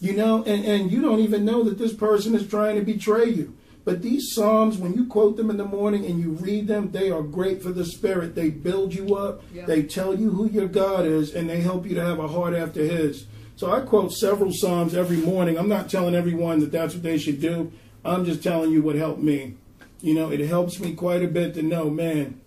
You 0.00 0.14
know, 0.14 0.44
and, 0.44 0.64
and 0.64 0.92
you 0.92 1.02
don't 1.02 1.18
even 1.20 1.44
know 1.44 1.64
that 1.64 1.78
this 1.78 1.92
person 1.92 2.34
is 2.34 2.46
trying 2.46 2.76
to 2.76 2.82
betray 2.82 3.28
you. 3.28 3.54
But 3.84 4.02
these 4.02 4.32
Psalms, 4.34 4.76
when 4.76 4.92
you 4.94 5.06
quote 5.06 5.36
them 5.36 5.50
in 5.50 5.56
the 5.56 5.64
morning 5.64 6.04
and 6.04 6.20
you 6.20 6.32
read 6.32 6.68
them, 6.68 6.90
they 6.92 7.10
are 7.10 7.22
great 7.22 7.62
for 7.62 7.70
the 7.72 7.86
spirit. 7.86 8.34
They 8.34 8.50
build 8.50 8.94
you 8.94 9.16
up, 9.16 9.42
Yeah. 9.52 9.64
they 9.64 9.82
tell 9.82 10.14
you 10.14 10.30
who 10.30 10.48
your 10.48 10.68
God 10.68 11.06
is, 11.06 11.34
and 11.34 11.48
they 11.48 11.62
help 11.62 11.86
you 11.86 11.94
to 11.94 12.04
have 12.04 12.18
a 12.18 12.28
heart 12.28 12.54
after 12.54 12.82
His. 12.82 13.26
So 13.56 13.72
I 13.72 13.80
quote 13.80 14.12
several 14.12 14.52
Psalms 14.52 14.94
every 14.94 15.16
morning. 15.16 15.58
I'm 15.58 15.68
not 15.70 15.88
telling 15.90 16.14
everyone 16.14 16.60
that 16.60 16.70
that's 16.70 16.94
what 16.94 17.02
they 17.02 17.18
should 17.18 17.40
do. 17.40 17.72
I'm 18.08 18.24
just 18.24 18.42
telling 18.42 18.70
you 18.70 18.82
what 18.82 18.96
helped 18.96 19.22
me. 19.22 19.54
You 20.00 20.14
know, 20.14 20.30
it 20.30 20.40
helps 20.40 20.78
me 20.78 20.94
quite 20.94 21.22
a 21.22 21.28
bit 21.28 21.54
to 21.54 21.62
know, 21.62 21.90
man, 21.90 22.40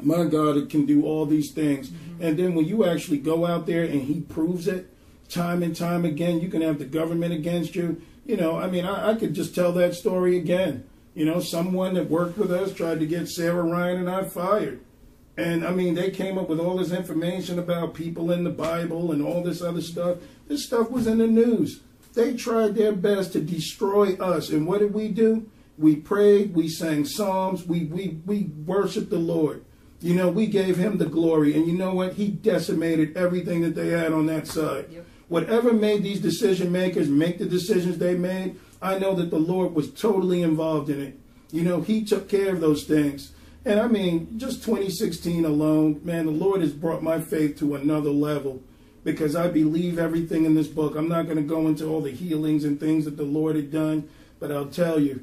my 0.00 0.24
God, 0.24 0.56
it 0.56 0.70
can 0.70 0.86
do 0.86 1.04
all 1.04 1.24
these 1.24 1.52
things. 1.52 1.88
Mm-hmm. 1.88 2.22
And 2.22 2.38
then 2.38 2.54
when 2.54 2.64
you 2.64 2.84
actually 2.84 3.18
go 3.18 3.46
out 3.46 3.66
there 3.66 3.84
and 3.84 4.02
He 4.02 4.20
proves 4.20 4.66
it 4.66 4.90
time 5.28 5.62
and 5.62 5.74
time 5.74 6.04
again, 6.04 6.40
you 6.40 6.48
can 6.48 6.62
have 6.62 6.78
the 6.78 6.84
government 6.84 7.32
against 7.32 7.74
you. 7.74 8.02
You 8.26 8.36
know, 8.36 8.56
I 8.56 8.68
mean, 8.68 8.84
I, 8.84 9.10
I 9.10 9.14
could 9.14 9.34
just 9.34 9.54
tell 9.54 9.72
that 9.72 9.94
story 9.94 10.36
again. 10.36 10.84
You 11.14 11.24
know, 11.24 11.38
someone 11.40 11.94
that 11.94 12.10
worked 12.10 12.36
with 12.36 12.50
us 12.50 12.72
tried 12.72 12.98
to 13.00 13.06
get 13.06 13.28
Sarah 13.28 13.62
Ryan 13.62 13.98
and 14.00 14.10
I 14.10 14.24
fired. 14.24 14.80
And 15.36 15.64
I 15.64 15.72
mean, 15.72 15.94
they 15.94 16.10
came 16.10 16.38
up 16.38 16.48
with 16.48 16.60
all 16.60 16.76
this 16.76 16.92
information 16.92 17.58
about 17.58 17.94
people 17.94 18.30
in 18.30 18.44
the 18.44 18.50
Bible 18.50 19.12
and 19.12 19.22
all 19.22 19.42
this 19.42 19.62
other 19.62 19.80
stuff. 19.80 20.18
This 20.48 20.64
stuff 20.64 20.90
was 20.90 21.06
in 21.06 21.18
the 21.18 21.26
news. 21.26 21.80
They 22.14 22.34
tried 22.36 22.74
their 22.74 22.92
best 22.92 23.32
to 23.32 23.40
destroy 23.40 24.14
us. 24.14 24.50
And 24.50 24.66
what 24.66 24.80
did 24.80 24.94
we 24.94 25.08
do? 25.08 25.50
We 25.76 25.96
prayed, 25.96 26.54
we 26.54 26.68
sang 26.68 27.04
psalms, 27.04 27.66
we, 27.66 27.86
we, 27.86 28.20
we 28.24 28.44
worshiped 28.64 29.10
the 29.10 29.18
Lord. 29.18 29.64
You 30.00 30.14
know, 30.14 30.28
we 30.28 30.46
gave 30.46 30.76
him 30.76 30.98
the 30.98 31.06
glory. 31.06 31.54
And 31.54 31.66
you 31.66 31.72
know 31.72 31.94
what? 31.94 32.14
He 32.14 32.28
decimated 32.28 33.16
everything 33.16 33.62
that 33.62 33.74
they 33.74 33.88
had 33.88 34.12
on 34.12 34.26
that 34.26 34.46
side. 34.46 34.86
Yep. 34.90 35.06
Whatever 35.28 35.72
made 35.72 36.02
these 36.02 36.20
decision 36.20 36.70
makers 36.70 37.08
make 37.08 37.38
the 37.38 37.46
decisions 37.46 37.98
they 37.98 38.14
made, 38.14 38.56
I 38.80 38.98
know 38.98 39.14
that 39.14 39.30
the 39.30 39.38
Lord 39.38 39.74
was 39.74 39.90
totally 39.90 40.42
involved 40.42 40.90
in 40.90 41.00
it. 41.00 41.18
You 41.50 41.62
know, 41.62 41.80
He 41.80 42.04
took 42.04 42.28
care 42.28 42.52
of 42.52 42.60
those 42.60 42.84
things. 42.84 43.32
And 43.64 43.80
I 43.80 43.88
mean, 43.88 44.38
just 44.38 44.62
2016 44.62 45.44
alone, 45.44 46.00
man, 46.04 46.26
the 46.26 46.32
Lord 46.32 46.60
has 46.60 46.72
brought 46.72 47.02
my 47.02 47.18
faith 47.18 47.58
to 47.60 47.74
another 47.74 48.10
level 48.10 48.62
because 49.04 49.36
I 49.36 49.48
believe 49.48 49.98
everything 49.98 50.44
in 50.46 50.54
this 50.54 50.66
book. 50.66 50.96
I'm 50.96 51.08
not 51.08 51.26
going 51.26 51.36
to 51.36 51.42
go 51.42 51.68
into 51.68 51.86
all 51.86 52.00
the 52.00 52.10
healings 52.10 52.64
and 52.64 52.80
things 52.80 53.04
that 53.04 53.16
the 53.16 53.22
Lord 53.22 53.54
had 53.54 53.70
done, 53.70 54.08
but 54.40 54.50
I'll 54.50 54.66
tell 54.66 54.98
you, 54.98 55.22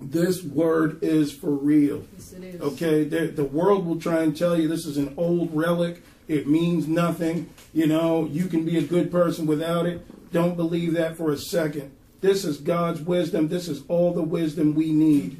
this 0.00 0.42
word 0.42 1.02
is 1.02 1.32
for 1.32 1.50
real. 1.50 2.04
Yes, 2.16 2.32
it 2.32 2.42
is. 2.42 2.60
Okay, 2.60 3.04
the, 3.04 3.26
the 3.26 3.44
world 3.44 3.86
will 3.86 4.00
try 4.00 4.22
and 4.22 4.36
tell 4.36 4.58
you 4.58 4.66
this 4.66 4.86
is 4.86 4.96
an 4.96 5.14
old 5.16 5.54
relic. 5.54 6.02
It 6.26 6.48
means 6.48 6.88
nothing. 6.88 7.50
You 7.72 7.86
know, 7.86 8.26
you 8.26 8.46
can 8.46 8.64
be 8.64 8.78
a 8.78 8.82
good 8.82 9.12
person 9.12 9.46
without 9.46 9.86
it. 9.86 10.04
Don't 10.32 10.56
believe 10.56 10.94
that 10.94 11.16
for 11.16 11.30
a 11.30 11.36
second. 11.36 11.92
This 12.20 12.44
is 12.44 12.58
God's 12.58 13.00
wisdom. 13.00 13.48
This 13.48 13.68
is 13.68 13.82
all 13.88 14.12
the 14.12 14.22
wisdom 14.22 14.74
we 14.74 14.92
need. 14.92 15.36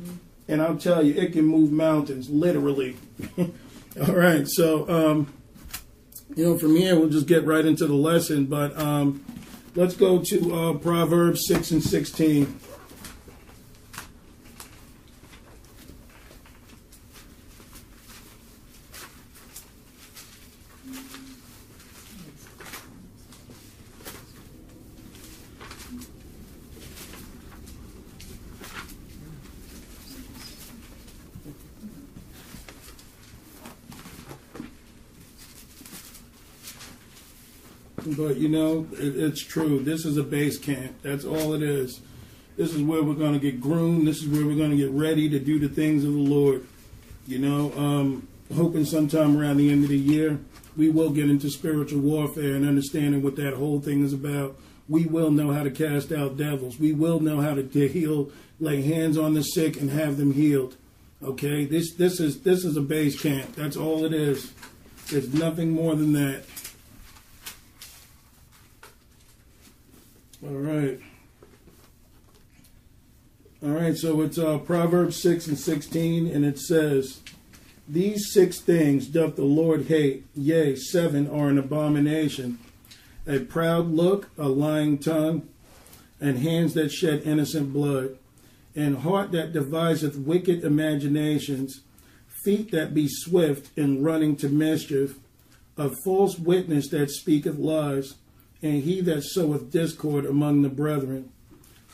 And 0.49 0.61
I'll 0.61 0.77
tell 0.77 1.03
you, 1.03 1.15
it 1.15 1.33
can 1.33 1.45
move 1.45 1.73
mountains, 1.73 2.29
literally. 2.29 2.97
all 3.39 4.15
right, 4.15 4.47
so, 4.47 4.89
um, 4.89 5.33
you 6.37 6.45
know, 6.45 6.59
from 6.59 6.77
here, 6.77 6.99
we'll 6.99 7.09
just 7.09 7.27
get 7.27 7.45
right 7.45 7.65
into 7.65 7.87
the 7.87 7.95
lesson. 7.95 8.47
But 8.47 8.77
um, 8.79 9.25
let's 9.75 9.95
go 9.95 10.23
to 10.23 10.55
uh, 10.55 10.73
Proverbs 10.75 11.47
6 11.47 11.71
and 11.73 11.83
16. 11.83 12.61
But 38.23 38.37
you 38.37 38.49
know, 38.49 38.87
it, 38.93 39.17
it's 39.17 39.43
true. 39.43 39.81
This 39.81 40.05
is 40.05 40.17
a 40.17 40.23
base 40.23 40.57
camp. 40.59 40.95
That's 41.03 41.25
all 41.25 41.55
it 41.55 41.63
is. 41.63 42.01
This 42.57 42.73
is 42.73 42.83
where 42.83 43.03
we're 43.03 43.15
going 43.15 43.33
to 43.33 43.41
get 43.41 43.61
groomed. 43.61 44.07
This 44.07 44.23
is 44.23 44.29
where 44.29 44.47
we're 44.47 44.57
going 44.57 44.71
to 44.71 44.77
get 44.77 44.91
ready 44.91 45.29
to 45.31 45.39
do 45.41 45.59
the 45.59 45.69
things 45.69 46.05
of 46.05 46.13
the 46.13 46.21
Lord. 46.21 46.65
You 47.27 47.39
know, 47.41 47.73
um, 47.77 48.29
hoping 48.55 48.85
sometime 48.85 49.37
around 49.37 49.57
the 49.57 49.71
end 49.71 49.83
of 49.83 49.91
the 49.91 49.99
year, 49.99 50.39
we 50.77 50.89
will 50.89 51.11
get 51.11 51.31
into 51.31 51.51
spiritual 51.51 52.01
warfare 52.01 52.55
and 52.55 52.67
understanding 52.67 53.23
what 53.23 53.37
that 53.37 53.55
whole 53.55 53.81
thing 53.81 54.05
is 54.05 54.13
about. 54.13 54.57
We 54.89 55.07
will 55.07 55.31
know 55.31 55.53
how 55.53 55.65
to 55.65 55.71
cast 55.71 56.13
out 56.13 56.37
devils. 56.37 56.79
We 56.79 56.93
will 56.93 57.19
know 57.19 57.41
how 57.41 57.55
to, 57.55 57.63
to 57.63 57.89
heal, 57.89 58.31
lay 58.61 58.83
hands 58.83 59.19
on 59.19 59.35
the 59.35 59.43
sick, 59.43 59.81
and 59.81 59.91
have 59.91 60.17
them 60.17 60.35
healed. 60.35 60.77
Okay, 61.25 61.65
this 61.65 61.95
this 61.95 62.21
is 62.21 62.43
this 62.43 62.65
is 62.65 62.77
a 62.77 62.83
base 62.83 63.21
camp. 63.21 63.55
That's 63.57 63.77
all 63.77 64.05
it 64.05 64.13
is. 64.13 64.53
There's 65.09 65.33
nothing 65.35 65.71
more 65.71 65.97
than 65.97 66.13
that. 66.13 66.45
All 70.45 70.55
right. 70.55 70.99
All 73.63 73.71
right, 73.71 73.97
so 73.97 74.23
it's 74.23 74.39
uh, 74.39 74.59
Proverbs 74.59 75.23
6 75.23 75.47
and 75.47 75.59
16, 75.59 76.27
and 76.27 76.45
it 76.45 76.59
says, 76.59 77.21
These 77.87 78.33
six 78.33 78.59
things 78.59 79.07
doth 79.07 79.37
the 79.37 79.45
Lord 79.45 79.85
hate, 79.85 80.25
yea, 80.35 80.75
seven 80.75 81.31
are 81.31 81.49
an 81.49 81.59
abomination. 81.59 82.59
A 83.25 83.39
proud 83.39 83.93
look, 83.93 84.31
a 84.37 84.49
lying 84.49 84.99
tongue, 84.99 85.49
and 86.21 86.39
hands 86.39 86.75
that 86.75 86.91
shed 86.91 87.23
innocent 87.25 87.73
blood, 87.73 88.19
and 88.75 88.99
heart 88.99 89.31
that 89.31 89.53
deviseth 89.53 90.17
wicked 90.17 90.65
imaginations, 90.65 91.83
feet 92.45 92.73
that 92.73 92.95
be 92.95 93.07
swift 93.09 93.71
in 93.79 94.03
running 94.03 94.35
to 94.39 94.49
mischief, 94.49 95.21
a 95.79 95.89
false 96.05 96.37
witness 96.37 96.89
that 96.89 97.11
speaketh 97.11 97.59
lies, 97.59 98.15
and 98.63 98.83
he 98.83 99.01
that 99.03 99.23
soweth 99.23 99.71
discord 99.71 100.25
among 100.25 100.63
the 100.63 100.69
brethren. 100.69 101.31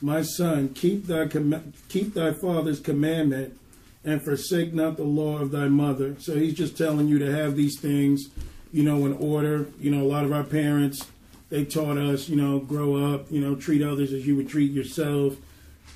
My 0.00 0.22
son, 0.22 0.70
keep 0.70 1.06
thy 1.06 1.26
com- 1.26 1.72
keep 1.88 2.14
thy 2.14 2.32
father's 2.32 2.80
commandment, 2.80 3.58
and 4.04 4.22
forsake 4.22 4.72
not 4.72 4.96
the 4.96 5.04
law 5.04 5.38
of 5.38 5.50
thy 5.50 5.68
mother. 5.68 6.16
So 6.20 6.36
he's 6.36 6.54
just 6.54 6.76
telling 6.76 7.08
you 7.08 7.18
to 7.18 7.32
have 7.34 7.56
these 7.56 7.80
things, 7.80 8.28
you 8.72 8.84
know, 8.84 9.06
in 9.06 9.12
order. 9.14 9.66
You 9.80 9.90
know, 9.90 10.02
a 10.02 10.06
lot 10.06 10.24
of 10.24 10.32
our 10.32 10.44
parents 10.44 11.04
they 11.50 11.64
taught 11.64 11.96
us, 11.96 12.28
you 12.28 12.36
know, 12.36 12.58
grow 12.58 13.14
up, 13.14 13.30
you 13.30 13.40
know, 13.40 13.54
treat 13.54 13.82
others 13.82 14.12
as 14.12 14.26
you 14.26 14.36
would 14.36 14.48
treat 14.48 14.70
yourself. 14.70 15.36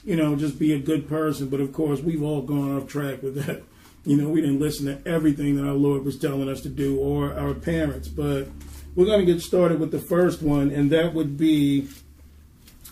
You 0.04 0.16
know, 0.16 0.34
just 0.34 0.58
be 0.58 0.72
a 0.72 0.78
good 0.78 1.08
person. 1.08 1.48
But 1.48 1.60
of 1.60 1.72
course, 1.72 2.00
we've 2.00 2.22
all 2.22 2.42
gone 2.42 2.76
off 2.76 2.88
track 2.88 3.22
with 3.22 3.34
that. 3.46 3.62
You 4.04 4.16
know, 4.16 4.28
we 4.28 4.40
didn't 4.40 4.58
listen 4.58 4.86
to 4.86 5.08
everything 5.08 5.56
that 5.56 5.64
our 5.64 5.74
Lord 5.74 6.04
was 6.04 6.18
telling 6.18 6.48
us 6.48 6.60
to 6.62 6.68
do 6.68 6.98
or 6.98 7.34
our 7.34 7.54
parents. 7.54 8.08
But 8.08 8.48
we're 8.94 9.06
going 9.06 9.24
to 9.24 9.32
get 9.32 9.40
started 9.40 9.80
with 9.80 9.90
the 9.90 9.98
first 9.98 10.42
one, 10.42 10.70
and 10.70 10.90
that 10.90 11.14
would 11.14 11.38
be 11.38 11.88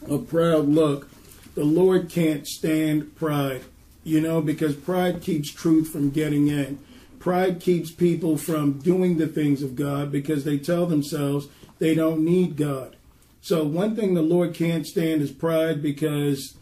a 0.08 0.18
proud 0.18 0.66
look. 0.66 1.08
The 1.54 1.64
Lord 1.64 2.08
can't 2.08 2.46
stand 2.46 3.16
pride, 3.16 3.62
you 4.02 4.20
know, 4.20 4.40
because 4.40 4.74
pride 4.74 5.20
keeps 5.20 5.50
truth 5.52 5.88
from 5.88 6.10
getting 6.10 6.48
in. 6.48 6.78
Pride 7.18 7.60
keeps 7.60 7.90
people 7.90 8.38
from 8.38 8.78
doing 8.78 9.18
the 9.18 9.26
things 9.26 9.62
of 9.62 9.76
God 9.76 10.10
because 10.10 10.44
they 10.44 10.58
tell 10.58 10.86
themselves 10.86 11.48
they 11.78 11.94
don't 11.94 12.24
need 12.24 12.56
God. 12.56 12.96
So, 13.42 13.64
one 13.64 13.94
thing 13.96 14.14
the 14.14 14.22
Lord 14.22 14.54
can't 14.54 14.86
stand 14.86 15.22
is 15.22 15.30
pride 15.30 15.82
because 15.82 16.54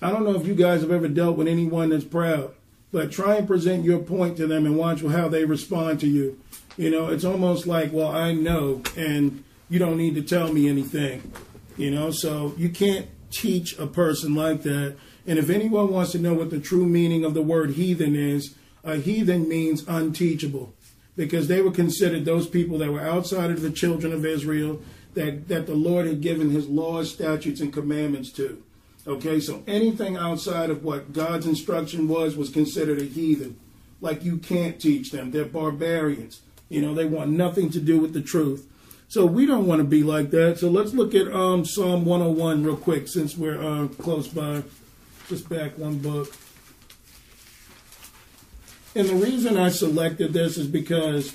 I 0.00 0.10
don't 0.10 0.24
know 0.24 0.34
if 0.34 0.46
you 0.46 0.54
guys 0.54 0.80
have 0.80 0.90
ever 0.90 1.08
dealt 1.08 1.36
with 1.36 1.48
anyone 1.48 1.90
that's 1.90 2.04
proud, 2.04 2.54
but 2.92 3.10
try 3.10 3.36
and 3.36 3.46
present 3.46 3.84
your 3.84 3.98
point 3.98 4.36
to 4.36 4.46
them 4.46 4.66
and 4.66 4.76
watch 4.76 5.02
how 5.02 5.28
they 5.28 5.44
respond 5.44 5.98
to 6.00 6.06
you. 6.06 6.38
You 6.76 6.90
know, 6.90 7.08
it's 7.08 7.24
almost 7.24 7.66
like, 7.66 7.92
well, 7.92 8.08
I 8.08 8.32
know, 8.32 8.82
and 8.96 9.42
you 9.68 9.78
don't 9.78 9.96
need 9.96 10.14
to 10.14 10.22
tell 10.22 10.52
me 10.52 10.68
anything. 10.68 11.32
You 11.76 11.90
know, 11.90 12.10
so 12.10 12.54
you 12.58 12.68
can't 12.68 13.08
teach 13.30 13.78
a 13.78 13.86
person 13.86 14.34
like 14.34 14.62
that. 14.62 14.96
And 15.26 15.38
if 15.38 15.48
anyone 15.48 15.90
wants 15.90 16.12
to 16.12 16.18
know 16.18 16.34
what 16.34 16.50
the 16.50 16.60
true 16.60 16.84
meaning 16.84 17.24
of 17.24 17.34
the 17.34 17.42
word 17.42 17.70
heathen 17.72 18.14
is, 18.14 18.54
a 18.84 18.96
heathen 18.96 19.48
means 19.48 19.86
unteachable 19.88 20.74
because 21.16 21.48
they 21.48 21.62
were 21.62 21.70
considered 21.70 22.24
those 22.24 22.46
people 22.46 22.78
that 22.78 22.90
were 22.90 23.00
outside 23.00 23.50
of 23.50 23.62
the 23.62 23.70
children 23.70 24.12
of 24.12 24.26
Israel 24.26 24.80
that, 25.14 25.48
that 25.48 25.66
the 25.66 25.74
Lord 25.74 26.06
had 26.06 26.20
given 26.20 26.50
his 26.50 26.68
laws, 26.68 27.12
statutes, 27.12 27.60
and 27.60 27.72
commandments 27.72 28.30
to. 28.32 28.62
Okay, 29.06 29.40
so 29.40 29.64
anything 29.66 30.16
outside 30.16 30.70
of 30.70 30.84
what 30.84 31.12
God's 31.12 31.46
instruction 31.46 32.06
was 32.06 32.36
was 32.36 32.50
considered 32.50 33.00
a 33.00 33.04
heathen. 33.04 33.58
Like 34.00 34.24
you 34.24 34.38
can't 34.38 34.80
teach 34.80 35.10
them. 35.10 35.30
They're 35.30 35.44
barbarians. 35.44 36.40
You 36.68 36.82
know, 36.82 36.94
they 36.94 37.04
want 37.04 37.30
nothing 37.30 37.70
to 37.70 37.80
do 37.80 37.98
with 37.98 38.12
the 38.14 38.22
truth. 38.22 38.68
So 39.08 39.26
we 39.26 39.44
don't 39.44 39.66
want 39.66 39.80
to 39.80 39.84
be 39.84 40.02
like 40.02 40.30
that. 40.30 40.58
So 40.58 40.70
let's 40.70 40.94
look 40.94 41.14
at 41.14 41.30
um, 41.32 41.64
Psalm 41.66 42.04
101 42.04 42.64
real 42.64 42.76
quick 42.76 43.08
since 43.08 43.36
we're 43.36 43.60
uh, 43.60 43.88
close 43.88 44.28
by. 44.28 44.62
Just 45.28 45.48
back 45.48 45.76
one 45.76 45.98
book. 45.98 46.32
And 48.94 49.08
the 49.08 49.14
reason 49.14 49.56
I 49.56 49.70
selected 49.70 50.32
this 50.32 50.56
is 50.56 50.66
because 50.66 51.28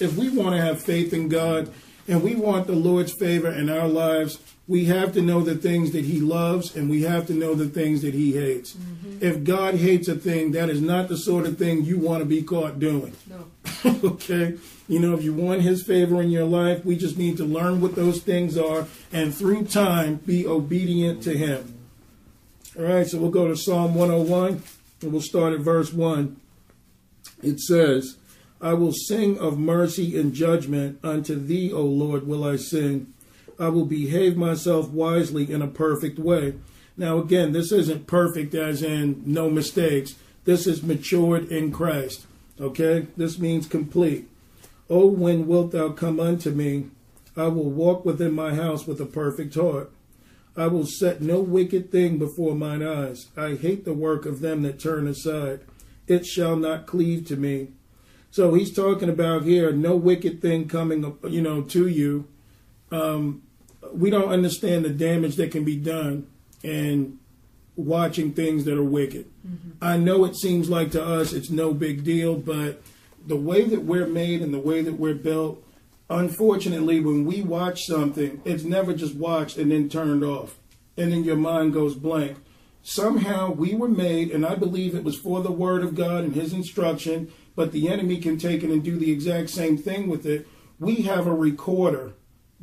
if 0.00 0.16
we 0.16 0.28
want 0.28 0.56
to 0.56 0.62
have 0.62 0.82
faith 0.82 1.12
in 1.12 1.28
God 1.28 1.72
and 2.06 2.22
we 2.22 2.34
want 2.34 2.66
the 2.66 2.74
Lord's 2.74 3.12
favor 3.12 3.50
in 3.50 3.70
our 3.70 3.88
lives, 3.88 4.38
we 4.66 4.86
have 4.86 5.12
to 5.12 5.20
know 5.20 5.42
the 5.42 5.54
things 5.54 5.92
that 5.92 6.04
He 6.04 6.20
loves 6.20 6.74
and 6.74 6.88
we 6.88 7.02
have 7.02 7.26
to 7.26 7.34
know 7.34 7.54
the 7.54 7.68
things 7.68 8.02
that 8.02 8.14
He 8.14 8.32
hates. 8.32 8.72
Mm-hmm. 8.74 9.18
If 9.24 9.44
God 9.44 9.74
hates 9.74 10.08
a 10.08 10.14
thing, 10.14 10.52
that 10.52 10.70
is 10.70 10.80
not 10.80 11.08
the 11.08 11.18
sort 11.18 11.46
of 11.46 11.58
thing 11.58 11.84
you 11.84 11.98
want 11.98 12.20
to 12.20 12.24
be 12.24 12.42
caught 12.42 12.78
doing. 12.78 13.14
No. 13.28 13.50
okay? 14.04 14.56
You 14.88 15.00
know, 15.00 15.14
if 15.14 15.22
you 15.22 15.34
want 15.34 15.62
His 15.62 15.82
favor 15.82 16.22
in 16.22 16.30
your 16.30 16.44
life, 16.44 16.84
we 16.84 16.96
just 16.96 17.18
need 17.18 17.36
to 17.36 17.44
learn 17.44 17.80
what 17.80 17.94
those 17.94 18.22
things 18.22 18.56
are 18.56 18.86
and 19.12 19.34
through 19.34 19.66
time 19.66 20.16
be 20.16 20.46
obedient 20.46 21.22
to 21.24 21.36
Him. 21.36 21.78
All 22.76 22.84
right, 22.84 23.06
so 23.06 23.18
we'll 23.18 23.30
go 23.30 23.48
to 23.48 23.56
Psalm 23.56 23.94
101. 23.94 24.62
and 25.02 25.12
we'll 25.12 25.20
start 25.20 25.52
at 25.52 25.60
verse 25.60 25.92
1. 25.92 26.40
It 27.42 27.60
says, 27.60 28.16
I 28.60 28.72
will 28.72 28.92
sing 28.92 29.38
of 29.38 29.58
mercy 29.58 30.18
and 30.18 30.32
judgment. 30.32 30.98
Unto 31.04 31.34
thee, 31.34 31.70
O 31.72 31.82
Lord, 31.82 32.26
will 32.26 32.44
I 32.44 32.56
sing. 32.56 33.13
I 33.58 33.68
will 33.68 33.86
behave 33.86 34.36
myself 34.36 34.88
wisely 34.90 35.50
in 35.50 35.62
a 35.62 35.68
perfect 35.68 36.18
way. 36.18 36.54
Now, 36.96 37.18
again, 37.18 37.52
this 37.52 37.72
isn't 37.72 38.06
perfect 38.06 38.54
as 38.54 38.82
in 38.82 39.22
no 39.26 39.50
mistakes. 39.50 40.14
This 40.44 40.66
is 40.66 40.82
matured 40.82 41.50
in 41.50 41.72
Christ. 41.72 42.26
Okay? 42.60 43.08
This 43.16 43.38
means 43.38 43.66
complete. 43.66 44.28
Oh, 44.88 45.06
when 45.06 45.46
wilt 45.46 45.72
thou 45.72 45.90
come 45.90 46.20
unto 46.20 46.50
me? 46.50 46.90
I 47.36 47.48
will 47.48 47.70
walk 47.70 48.04
within 48.04 48.32
my 48.32 48.54
house 48.54 48.86
with 48.86 49.00
a 49.00 49.06
perfect 49.06 49.54
heart. 49.54 49.90
I 50.56 50.68
will 50.68 50.86
set 50.86 51.20
no 51.20 51.40
wicked 51.40 51.90
thing 51.90 52.18
before 52.18 52.54
mine 52.54 52.82
eyes. 52.82 53.26
I 53.36 53.54
hate 53.54 53.84
the 53.84 53.94
work 53.94 54.24
of 54.24 54.40
them 54.40 54.62
that 54.62 54.78
turn 54.78 55.08
aside. 55.08 55.60
It 56.06 56.26
shall 56.26 56.54
not 56.54 56.86
cleave 56.86 57.26
to 57.26 57.36
me. 57.36 57.68
So 58.30 58.54
he's 58.54 58.74
talking 58.74 59.08
about 59.08 59.44
here, 59.44 59.72
no 59.72 59.96
wicked 59.96 60.40
thing 60.42 60.68
coming, 60.68 61.16
you 61.28 61.40
know, 61.40 61.62
to 61.62 61.88
you. 61.88 62.28
Um, 62.90 63.42
we 63.92 64.10
don't 64.10 64.30
understand 64.30 64.84
the 64.84 64.90
damage 64.90 65.36
that 65.36 65.50
can 65.50 65.64
be 65.64 65.76
done 65.76 66.26
in 66.62 67.18
watching 67.76 68.32
things 68.32 68.64
that 68.64 68.78
are 68.78 68.84
wicked. 68.84 69.26
Mm-hmm. 69.46 69.70
I 69.80 69.96
know 69.96 70.24
it 70.24 70.36
seems 70.36 70.70
like 70.70 70.90
to 70.92 71.04
us 71.04 71.32
it's 71.32 71.50
no 71.50 71.74
big 71.74 72.04
deal, 72.04 72.36
but 72.36 72.82
the 73.26 73.36
way 73.36 73.64
that 73.64 73.84
we're 73.84 74.06
made 74.06 74.42
and 74.42 74.52
the 74.52 74.60
way 74.60 74.82
that 74.82 74.94
we're 74.94 75.14
built, 75.14 75.62
unfortunately, 76.08 77.00
when 77.00 77.24
we 77.24 77.42
watch 77.42 77.82
something, 77.84 78.40
it's 78.44 78.64
never 78.64 78.94
just 78.94 79.14
watched 79.14 79.56
and 79.56 79.70
then 79.70 79.88
turned 79.88 80.22
off, 80.22 80.58
and 80.96 81.12
then 81.12 81.24
your 81.24 81.36
mind 81.36 81.72
goes 81.72 81.94
blank. 81.94 82.38
Somehow 82.82 83.50
we 83.50 83.74
were 83.74 83.88
made, 83.88 84.30
and 84.30 84.44
I 84.44 84.54
believe 84.54 84.94
it 84.94 85.04
was 85.04 85.18
for 85.18 85.40
the 85.40 85.50
Word 85.50 85.82
of 85.82 85.94
God 85.94 86.24
and 86.24 86.34
His 86.34 86.52
instruction, 86.52 87.32
but 87.56 87.72
the 87.72 87.88
enemy 87.88 88.18
can 88.18 88.36
take 88.38 88.62
it 88.62 88.70
and 88.70 88.84
do 88.84 88.98
the 88.98 89.10
exact 89.10 89.50
same 89.50 89.78
thing 89.78 90.08
with 90.08 90.26
it. 90.26 90.46
We 90.78 90.96
have 91.02 91.26
a 91.26 91.34
recorder 91.34 92.12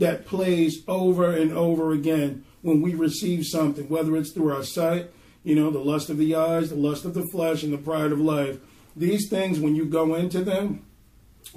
that 0.02 0.26
plays 0.26 0.84
over 0.88 1.32
and 1.32 1.54
over 1.54 1.91
again 1.91 2.43
when 2.64 2.82
we 2.82 2.95
receive 2.95 3.45
something, 3.45 3.88
whether 3.88 4.18
it's 4.18 4.32
through 4.32 4.52
our 4.52 4.64
sight, 4.64 5.12
you 5.43 5.56
know, 5.56 5.70
the 5.70 5.80
lust 5.80 6.10
of 6.10 6.18
the 6.18 6.34
eyes, 6.36 6.70
the 6.70 6.76
lust 6.76 7.06
of 7.06 7.14
the 7.14 7.28
flesh, 7.32 7.62
and 7.62 7.72
the 7.72 7.78
pride 7.78 8.12
of 8.12 8.20
life. 8.20 8.58
These 8.95 9.30
things, 9.30 9.60
when 9.60 9.76
you 9.76 9.86
go 9.86 10.16
into 10.16 10.43
them, 10.43 10.84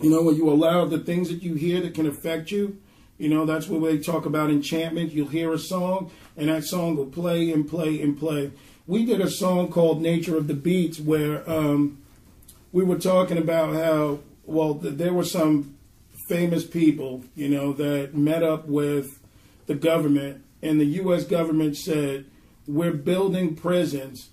you 0.01 0.11
know, 0.11 0.23
when 0.23 0.37
you 0.37 0.51
allow 0.51 0.85
the 0.85 0.99
things 0.99 1.31
that 1.31 1.43
you 1.43 1.55
hear 1.55 1.81
that 1.81 1.95
can 1.95 2.07
affect 2.07 2.51
you, 2.51 2.79
you 3.17 3.31
know, 3.31 3.47
that's 3.47 3.67
what 3.67 3.83
they 3.83 3.99
talk 3.99 4.27
about 4.27 4.51
enchantment. 4.51 5.13
You'll 5.13 5.29
hear 5.29 5.53
a 5.53 5.59
song, 5.59 6.11
and 6.37 6.51
that 6.51 6.65
song 6.65 6.97
will 6.97 7.07
play 7.07 7.51
and 7.51 7.67
play 7.67 8.01
and 8.03 8.19
play. 8.19 8.51
We 8.87 9.07
did 9.07 9.23
a 9.23 9.31
song 9.31 9.71
called 9.71 10.03
Nature 10.03 10.37
of 10.37 10.49
the 10.49 10.55
Beats 10.55 11.01
where 11.01 11.49
um, 11.51 12.03
we 12.73 12.85
were 12.85 12.99
talking 12.99 13.39
about 13.39 13.75
how, 13.75 14.19
well, 14.45 14.75
th- 14.75 14.95
there 14.95 15.15
were 15.15 15.25
some 15.25 15.74
famous 16.27 16.65
people, 16.65 17.25
you 17.35 17.49
know, 17.49 17.73
that 17.75 18.15
met 18.15 18.43
up 18.43 18.67
with 18.67 19.21
the 19.67 19.75
government, 19.75 20.43
and 20.63 20.81
the 20.81 20.87
U.S. 20.87 21.25
government 21.25 21.77
said, 21.77 22.27
We're 22.67 22.93
building 22.93 23.57
prisons 23.57 24.31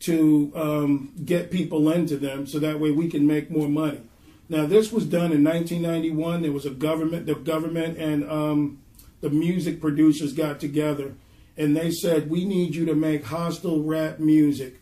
to 0.00 0.52
um, 0.56 1.12
get 1.24 1.50
people 1.50 1.90
into 1.90 2.16
them 2.16 2.46
so 2.46 2.58
that 2.58 2.80
way 2.80 2.90
we 2.90 3.08
can 3.08 3.26
make 3.26 3.50
more 3.50 3.68
money. 3.68 4.00
Now, 4.48 4.66
this 4.66 4.92
was 4.92 5.06
done 5.06 5.32
in 5.32 5.44
1991. 5.44 6.42
There 6.42 6.52
was 6.52 6.66
a 6.66 6.70
government, 6.70 7.26
the 7.26 7.34
government 7.34 7.96
and 7.98 8.28
um, 8.28 8.82
the 9.20 9.30
music 9.30 9.80
producers 9.80 10.32
got 10.32 10.60
together 10.60 11.14
and 11.56 11.76
they 11.76 11.90
said, 11.90 12.30
We 12.30 12.44
need 12.44 12.74
you 12.74 12.84
to 12.86 12.94
make 12.94 13.24
hostile 13.24 13.82
rap 13.82 14.18
music 14.18 14.80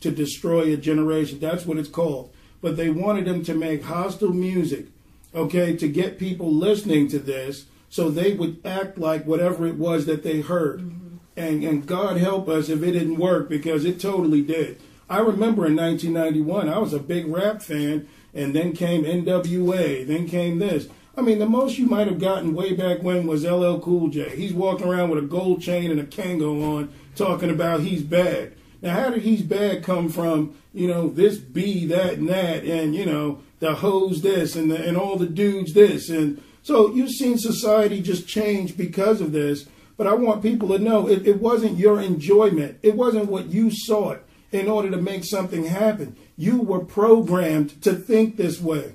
to 0.00 0.10
destroy 0.10 0.72
a 0.72 0.76
generation. 0.76 1.40
That's 1.40 1.66
what 1.66 1.76
it's 1.76 1.88
called. 1.88 2.32
But 2.62 2.76
they 2.76 2.90
wanted 2.90 3.26
them 3.26 3.42
to 3.44 3.54
make 3.54 3.82
hostile 3.82 4.32
music, 4.32 4.86
okay, 5.34 5.76
to 5.76 5.88
get 5.88 6.18
people 6.18 6.52
listening 6.52 7.08
to 7.08 7.18
this 7.18 7.66
so 7.88 8.08
they 8.08 8.34
would 8.34 8.60
act 8.64 8.98
like 8.98 9.26
whatever 9.26 9.66
it 9.66 9.76
was 9.76 10.06
that 10.06 10.22
they 10.22 10.40
heard. 10.40 10.80
Mm-hmm. 10.80 11.16
And, 11.36 11.64
and 11.64 11.86
God 11.86 12.18
help 12.18 12.48
us 12.48 12.68
if 12.68 12.82
it 12.82 12.92
didn't 12.92 13.18
work 13.18 13.48
because 13.48 13.84
it 13.84 14.00
totally 14.00 14.42
did. 14.42 14.80
I 15.08 15.18
remember 15.18 15.66
in 15.66 15.74
1991, 15.74 16.68
I 16.68 16.78
was 16.78 16.92
a 16.92 17.00
big 17.00 17.26
rap 17.26 17.62
fan 17.62 18.08
and 18.32 18.54
then 18.54 18.72
came 18.72 19.04
NWA, 19.04 20.06
then 20.06 20.28
came 20.28 20.60
this. 20.60 20.88
I 21.16 21.22
mean, 21.22 21.40
the 21.40 21.46
most 21.46 21.78
you 21.78 21.86
might 21.86 22.06
have 22.06 22.20
gotten 22.20 22.54
way 22.54 22.72
back 22.72 23.02
when 23.02 23.26
was 23.26 23.44
LL 23.44 23.78
Cool 23.80 24.08
J. 24.08 24.36
He's 24.36 24.52
walking 24.52 24.86
around 24.86 25.10
with 25.10 25.24
a 25.24 25.26
gold 25.26 25.60
chain 25.60 25.90
and 25.90 26.00
a 26.00 26.04
Kangol 26.04 26.64
on, 26.64 26.92
talking 27.16 27.50
about 27.50 27.80
he's 27.80 28.02
bad. 28.02 28.54
Now, 28.80 28.94
how 28.94 29.10
did 29.10 29.22
he's 29.22 29.42
bad 29.42 29.82
come 29.82 30.08
from, 30.08 30.54
you 30.72 30.88
know, 30.88 31.08
this 31.08 31.36
B, 31.36 31.86
that, 31.86 32.14
and 32.14 32.28
that, 32.28 32.64
and, 32.64 32.94
you 32.94 33.04
know, 33.04 33.42
the 33.60 33.76
hoes 33.76 34.22
this, 34.22 34.56
and, 34.56 34.70
the, 34.70 34.76
and 34.82 34.96
all 34.96 35.16
the 35.16 35.26
dudes 35.26 35.72
this. 35.72 36.08
And 36.10 36.42
so 36.62 36.92
you've 36.92 37.10
seen 37.10 37.38
society 37.38 38.02
just 38.02 38.26
change 38.26 38.76
because 38.76 39.20
of 39.20 39.32
this. 39.32 39.66
But 39.96 40.06
I 40.06 40.14
want 40.14 40.42
people 40.42 40.68
to 40.68 40.78
know 40.78 41.08
it, 41.08 41.26
it 41.26 41.40
wasn't 41.40 41.78
your 41.78 42.00
enjoyment, 42.00 42.78
it 42.82 42.96
wasn't 42.96 43.26
what 43.26 43.48
you 43.48 43.70
sought 43.70 44.22
in 44.50 44.68
order 44.68 44.90
to 44.90 44.96
make 44.96 45.24
something 45.24 45.64
happen. 45.66 46.16
You 46.36 46.62
were 46.62 46.84
programmed 46.84 47.82
to 47.82 47.92
think 47.92 48.36
this 48.36 48.60
way. 48.60 48.94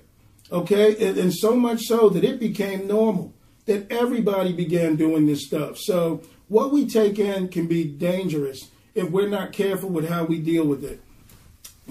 Okay? 0.51 1.07
And, 1.07 1.17
and, 1.17 1.33
so 1.33 1.55
much 1.55 1.81
so 1.83 2.09
that 2.09 2.23
it 2.23 2.39
became 2.39 2.87
normal, 2.87 3.33
that 3.65 3.91
everybody 3.91 4.51
began 4.51 4.95
doing 4.95 5.27
this 5.27 5.45
stuff. 5.45 5.77
So 5.77 6.21
what 6.47 6.71
we 6.71 6.87
take 6.87 7.17
in 7.19 7.49
can 7.49 7.67
be 7.67 7.83
dangerous 7.83 8.69
if 8.93 9.09
we're 9.09 9.29
not 9.29 9.53
careful 9.53 9.89
with 9.89 10.09
how 10.09 10.25
we 10.25 10.39
deal 10.39 10.65
with 10.65 10.83
it. 10.83 11.01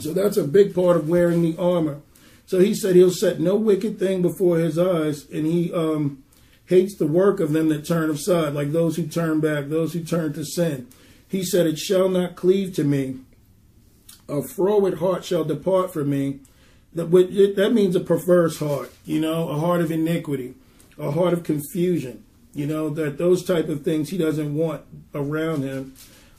So 0.00 0.12
that's 0.12 0.36
a 0.36 0.44
big 0.44 0.74
part 0.74 0.96
of 0.96 1.08
wearing 1.08 1.42
the 1.42 1.56
armor. 1.56 2.00
So 2.46 2.60
he 2.60 2.74
said 2.74 2.94
he'll 2.94 3.10
set 3.10 3.40
no 3.40 3.56
wicked 3.56 3.98
thing 3.98 4.22
before 4.22 4.58
his 4.58 4.78
eyes, 4.78 5.28
and 5.30 5.46
he 5.46 5.72
um, 5.72 6.22
hates 6.66 6.96
the 6.96 7.06
work 7.06 7.40
of 7.40 7.52
them 7.52 7.68
that 7.70 7.86
turn 7.86 8.10
aside, 8.10 8.52
like 8.52 8.72
those 8.72 8.96
who 8.96 9.06
turn 9.06 9.40
back, 9.40 9.68
those 9.68 9.92
who 9.92 10.04
turn 10.04 10.32
to 10.34 10.44
sin. 10.44 10.86
He 11.26 11.42
said, 11.42 11.66
It 11.66 11.78
shall 11.78 12.08
not 12.08 12.36
cleave 12.36 12.74
to 12.74 12.84
me 12.84 13.20
a 14.28 14.42
froward 14.42 14.98
heart 14.98 15.24
shall 15.24 15.44
depart 15.44 15.92
from 15.92 16.10
me. 16.10 16.40
That 16.94 17.10
that 17.56 17.72
means 17.72 17.96
a 17.96 18.00
perverse 18.00 18.58
heart, 18.58 18.92
you 19.04 19.20
know, 19.20 19.48
a 19.48 19.58
heart 19.58 19.80
of 19.80 19.90
iniquity, 19.90 20.54
a 20.96 21.10
heart 21.10 21.32
of 21.32 21.42
confusion, 21.42 22.22
you 22.54 22.66
know, 22.66 22.88
that 22.90 23.18
those 23.18 23.44
type 23.44 23.68
of 23.68 23.82
things 23.82 24.10
he 24.10 24.18
doesn't 24.18 24.54
want 24.54 24.82
around 25.12 25.62
him. 25.62 25.94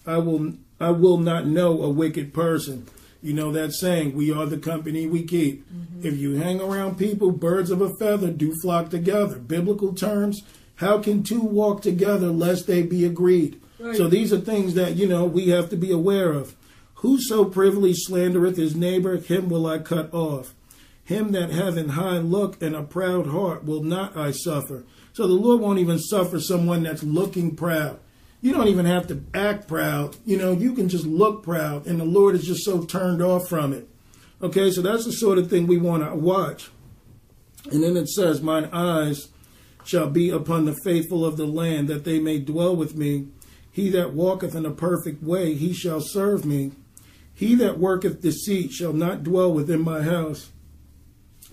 I 0.08 0.18
will 0.18 0.54
I 0.80 0.92
will 0.92 1.18
not 1.18 1.46
know 1.46 1.82
a 1.82 1.90
wicked 1.90 2.34
person. 2.34 2.88
You 3.26 3.34
know 3.34 3.52
that 3.54 3.74
saying, 3.74 4.14
we 4.14 4.32
are 4.32 4.46
the 4.46 4.60
company 4.60 5.08
we 5.08 5.24
keep. 5.24 5.68
Mm-hmm. 5.68 6.06
If 6.06 6.16
you 6.16 6.36
hang 6.36 6.62
around 6.62 7.00
people, 7.00 7.32
birds 7.32 7.72
of 7.72 7.82
a 7.82 7.90
feather 7.98 8.30
do 8.30 8.54
flock 8.62 8.92
together. 8.92 9.40
Biblical 9.40 9.96
terms, 9.96 10.44
how 10.76 11.02
can 11.02 11.24
two 11.24 11.42
walk 11.42 11.82
together 11.82 12.28
lest 12.28 12.68
they 12.68 12.84
be 12.84 13.04
agreed? 13.04 13.60
Right. 13.80 13.96
So 13.96 14.08
these 14.08 14.32
are 14.32 14.40
things 14.40 14.76
that, 14.76 14.96
you 14.96 15.08
know, 15.08 15.26
we 15.26 15.50
have 15.50 15.72
to 15.72 15.76
be 15.76 15.92
aware 15.92 16.34
of. 16.34 16.56
Whoso 17.00 17.46
privily 17.46 17.96
slandereth 17.96 18.58
his 18.58 18.76
neighbor, 18.76 19.18
him 19.18 19.50
will 19.50 19.66
I 19.66 19.80
cut 19.80 20.14
off. 20.14 20.54
Him 21.04 21.32
that 21.32 21.50
hath 21.50 21.78
an 21.78 21.90
high 21.90 22.20
look 22.20 22.62
and 22.62 22.76
a 22.76 22.84
proud 22.84 23.26
heart 23.26 23.66
will 23.66 23.82
not 23.82 24.16
I 24.16 24.30
suffer. 24.30 24.84
So 25.14 25.26
the 25.26 25.34
Lord 25.34 25.62
won't 25.62 25.80
even 25.80 25.98
suffer 25.98 26.40
someone 26.40 26.84
that's 26.84 27.02
looking 27.02 27.56
proud. 27.56 28.00
You 28.46 28.54
don't 28.54 28.68
even 28.68 28.86
have 28.86 29.08
to 29.08 29.24
act 29.34 29.68
proud. 29.68 30.18
You 30.24 30.38
know, 30.38 30.52
you 30.52 30.74
can 30.74 30.88
just 30.88 31.08
look 31.08 31.42
proud, 31.42 31.88
and 31.88 32.00
the 32.00 32.06
Lord 32.06 32.36
is 32.36 32.46
just 32.46 32.64
so 32.64 32.84
turned 32.84 33.20
off 33.20 33.50
from 33.50 33.74
it. 33.74 33.90
Okay, 34.40 34.70
so 34.70 34.84
that's 34.84 35.04
the 35.04 35.14
sort 35.14 35.40
of 35.40 35.50
thing 35.50 35.66
we 35.66 35.80
want 35.80 36.08
to 36.08 36.16
watch. 36.16 36.70
And 37.72 37.82
then 37.82 37.98
it 37.98 38.08
says, 38.08 38.44
Mine 38.44 38.66
eyes 38.66 39.30
shall 39.84 40.12
be 40.12 40.30
upon 40.30 40.66
the 40.66 40.78
faithful 40.84 41.26
of 41.26 41.38
the 41.38 41.48
land, 41.48 41.88
that 41.88 42.04
they 42.04 42.20
may 42.20 42.38
dwell 42.38 42.76
with 42.76 42.96
me. 42.96 43.30
He 43.72 43.90
that 43.90 44.14
walketh 44.14 44.54
in 44.54 44.68
a 44.68 44.72
perfect 44.72 45.24
way, 45.24 45.56
he 45.56 45.74
shall 45.74 46.00
serve 46.00 46.46
me. 46.46 46.74
He 47.34 47.56
that 47.56 47.80
worketh 47.80 48.22
deceit 48.22 48.72
shall 48.72 48.94
not 48.94 49.24
dwell 49.24 49.52
within 49.52 49.82
my 49.82 50.04
house, 50.04 50.52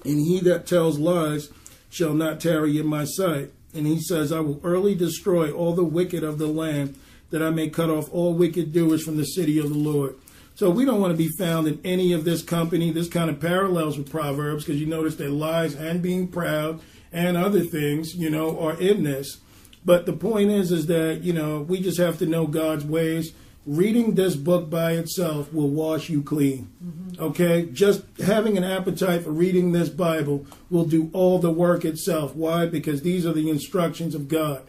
and 0.04 0.18
he 0.18 0.40
that 0.40 0.66
tells 0.66 0.98
lies 0.98 1.48
shall 1.88 2.12
not 2.12 2.38
tarry 2.38 2.76
in 2.76 2.86
my 2.86 3.06
sight. 3.06 3.50
And 3.74 3.86
he 3.86 4.00
says, 4.00 4.32
I 4.32 4.40
will 4.40 4.60
early 4.64 4.94
destroy 4.94 5.50
all 5.50 5.74
the 5.74 5.84
wicked 5.84 6.22
of 6.22 6.38
the 6.38 6.46
land, 6.46 6.98
that 7.30 7.42
I 7.42 7.50
may 7.50 7.68
cut 7.68 7.90
off 7.90 8.12
all 8.12 8.34
wicked 8.34 8.72
doers 8.72 9.02
from 9.02 9.16
the 9.16 9.24
city 9.24 9.58
of 9.58 9.70
the 9.70 9.78
Lord. 9.78 10.16
So 10.54 10.68
we 10.68 10.84
don't 10.84 11.00
want 11.00 11.12
to 11.12 11.16
be 11.16 11.30
found 11.38 11.66
in 11.66 11.80
any 11.82 12.12
of 12.12 12.24
this 12.24 12.42
company. 12.42 12.90
This 12.90 13.08
kind 13.08 13.30
of 13.30 13.40
parallels 13.40 13.96
with 13.96 14.10
Proverbs 14.10 14.64
because 14.64 14.80
you 14.80 14.86
notice 14.86 15.16
that 15.16 15.30
lies 15.30 15.74
and 15.74 16.02
being 16.02 16.28
proud 16.28 16.80
and 17.10 17.36
other 17.36 17.60
things, 17.60 18.14
you 18.14 18.28
know, 18.28 18.58
are 18.60 18.78
in 18.78 19.02
this. 19.02 19.38
But 19.84 20.06
the 20.06 20.12
point 20.12 20.50
is, 20.50 20.70
is 20.70 20.86
that, 20.86 21.22
you 21.22 21.32
know, 21.32 21.62
we 21.62 21.80
just 21.80 21.98
have 21.98 22.18
to 22.18 22.26
know 22.26 22.46
God's 22.46 22.84
ways 22.84 23.32
reading 23.64 24.14
this 24.14 24.34
book 24.34 24.68
by 24.68 24.92
itself 24.92 25.52
will 25.52 25.68
wash 25.68 26.08
you 26.08 26.22
clean. 26.22 26.70
Mm-hmm. 26.84 27.22
Okay? 27.22 27.66
Just 27.72 28.02
having 28.24 28.56
an 28.56 28.64
appetite 28.64 29.22
for 29.22 29.30
reading 29.30 29.72
this 29.72 29.88
Bible 29.88 30.46
will 30.70 30.84
do 30.84 31.10
all 31.12 31.38
the 31.38 31.50
work 31.50 31.84
itself. 31.84 32.34
Why? 32.34 32.66
Because 32.66 33.02
these 33.02 33.24
are 33.24 33.32
the 33.32 33.50
instructions 33.50 34.14
of 34.14 34.28
God. 34.28 34.62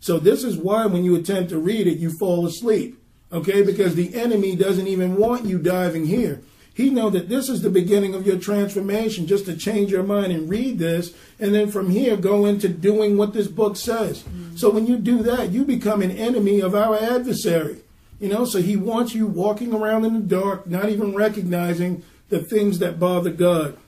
So, 0.00 0.18
this 0.18 0.44
is 0.44 0.56
why 0.56 0.86
when 0.86 1.04
you 1.04 1.14
attempt 1.14 1.50
to 1.50 1.58
read 1.58 1.86
it, 1.86 1.98
you 1.98 2.16
fall 2.18 2.46
asleep. 2.46 2.98
Okay? 3.32 3.62
Because 3.62 3.94
the 3.94 4.14
enemy 4.14 4.56
doesn't 4.56 4.86
even 4.86 5.16
want 5.16 5.44
you 5.44 5.58
diving 5.58 6.06
here. 6.06 6.40
He 6.72 6.88
know 6.88 7.10
that 7.10 7.28
this 7.28 7.48
is 7.50 7.60
the 7.60 7.68
beginning 7.68 8.14
of 8.14 8.26
your 8.26 8.38
transformation, 8.38 9.26
just 9.26 9.44
to 9.44 9.56
change 9.56 9.90
your 9.90 10.02
mind 10.02 10.32
and 10.32 10.48
read 10.48 10.78
this, 10.78 11.14
and 11.38 11.54
then 11.54 11.70
from 11.70 11.90
here 11.90 12.16
go 12.16 12.46
into 12.46 12.68
doing 12.68 13.18
what 13.18 13.34
this 13.34 13.48
book 13.48 13.76
says. 13.76 14.24
So 14.56 14.70
when 14.70 14.86
you 14.86 14.96
do 14.96 15.22
that, 15.24 15.50
you 15.50 15.64
become 15.64 16.00
an 16.00 16.10
enemy 16.10 16.60
of 16.60 16.74
our 16.74 16.96
adversary. 16.96 17.82
You 18.20 18.28
know, 18.28 18.44
so 18.44 18.60
he 18.60 18.76
wants 18.76 19.14
you 19.14 19.26
walking 19.26 19.74
around 19.74 20.04
in 20.04 20.12
the 20.12 20.20
dark, 20.20 20.66
not 20.66 20.90
even 20.90 21.14
recognizing 21.14 22.02
the 22.28 22.40
things 22.40 22.78
that 22.78 23.00
bother 23.00 23.30
God. 23.30 23.78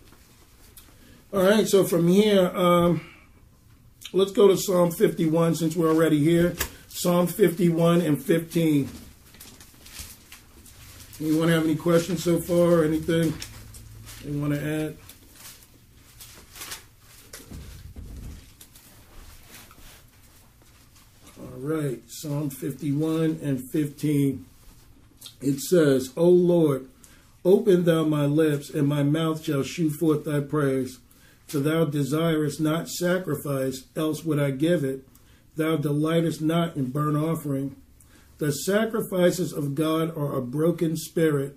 All 1.32 1.42
right, 1.42 1.68
so 1.68 1.84
from 1.84 2.08
here, 2.08 2.46
um, 2.56 3.02
let's 4.12 4.32
go 4.32 4.48
to 4.48 4.56
Psalm 4.56 4.90
51 4.90 5.54
since 5.56 5.76
we're 5.76 5.88
already 5.88 6.18
here. 6.18 6.54
Psalm 6.88 7.26
51 7.26 8.00
and 8.00 8.22
15. 8.22 8.88
Anyone 11.20 11.48
have 11.48 11.64
any 11.64 11.76
questions 11.76 12.24
so 12.24 12.40
far 12.40 12.80
or 12.80 12.84
anything 12.84 13.34
they 14.24 14.30
want 14.32 14.54
to 14.54 14.60
add? 14.60 14.96
All 21.38 21.51
right, 21.62 22.00
Psalm 22.08 22.50
51 22.50 23.38
and 23.40 23.70
15. 23.70 24.44
It 25.40 25.60
says, 25.60 26.12
O 26.16 26.28
Lord, 26.28 26.88
open 27.44 27.84
thou 27.84 28.04
my 28.04 28.24
lips, 28.24 28.68
and 28.68 28.88
my 28.88 29.04
mouth 29.04 29.44
shall 29.44 29.62
shew 29.62 29.88
forth 29.88 30.24
thy 30.24 30.40
praise. 30.40 30.98
For 31.46 31.60
thou 31.60 31.84
desirest 31.84 32.60
not 32.60 32.88
sacrifice, 32.88 33.84
else 33.94 34.24
would 34.24 34.40
I 34.40 34.50
give 34.50 34.82
it. 34.82 35.06
Thou 35.54 35.76
delightest 35.76 36.42
not 36.42 36.76
in 36.76 36.90
burnt 36.90 37.16
offering. 37.16 37.76
The 38.38 38.50
sacrifices 38.50 39.52
of 39.52 39.76
God 39.76 40.16
are 40.16 40.34
a 40.34 40.42
broken 40.42 40.96
spirit, 40.96 41.56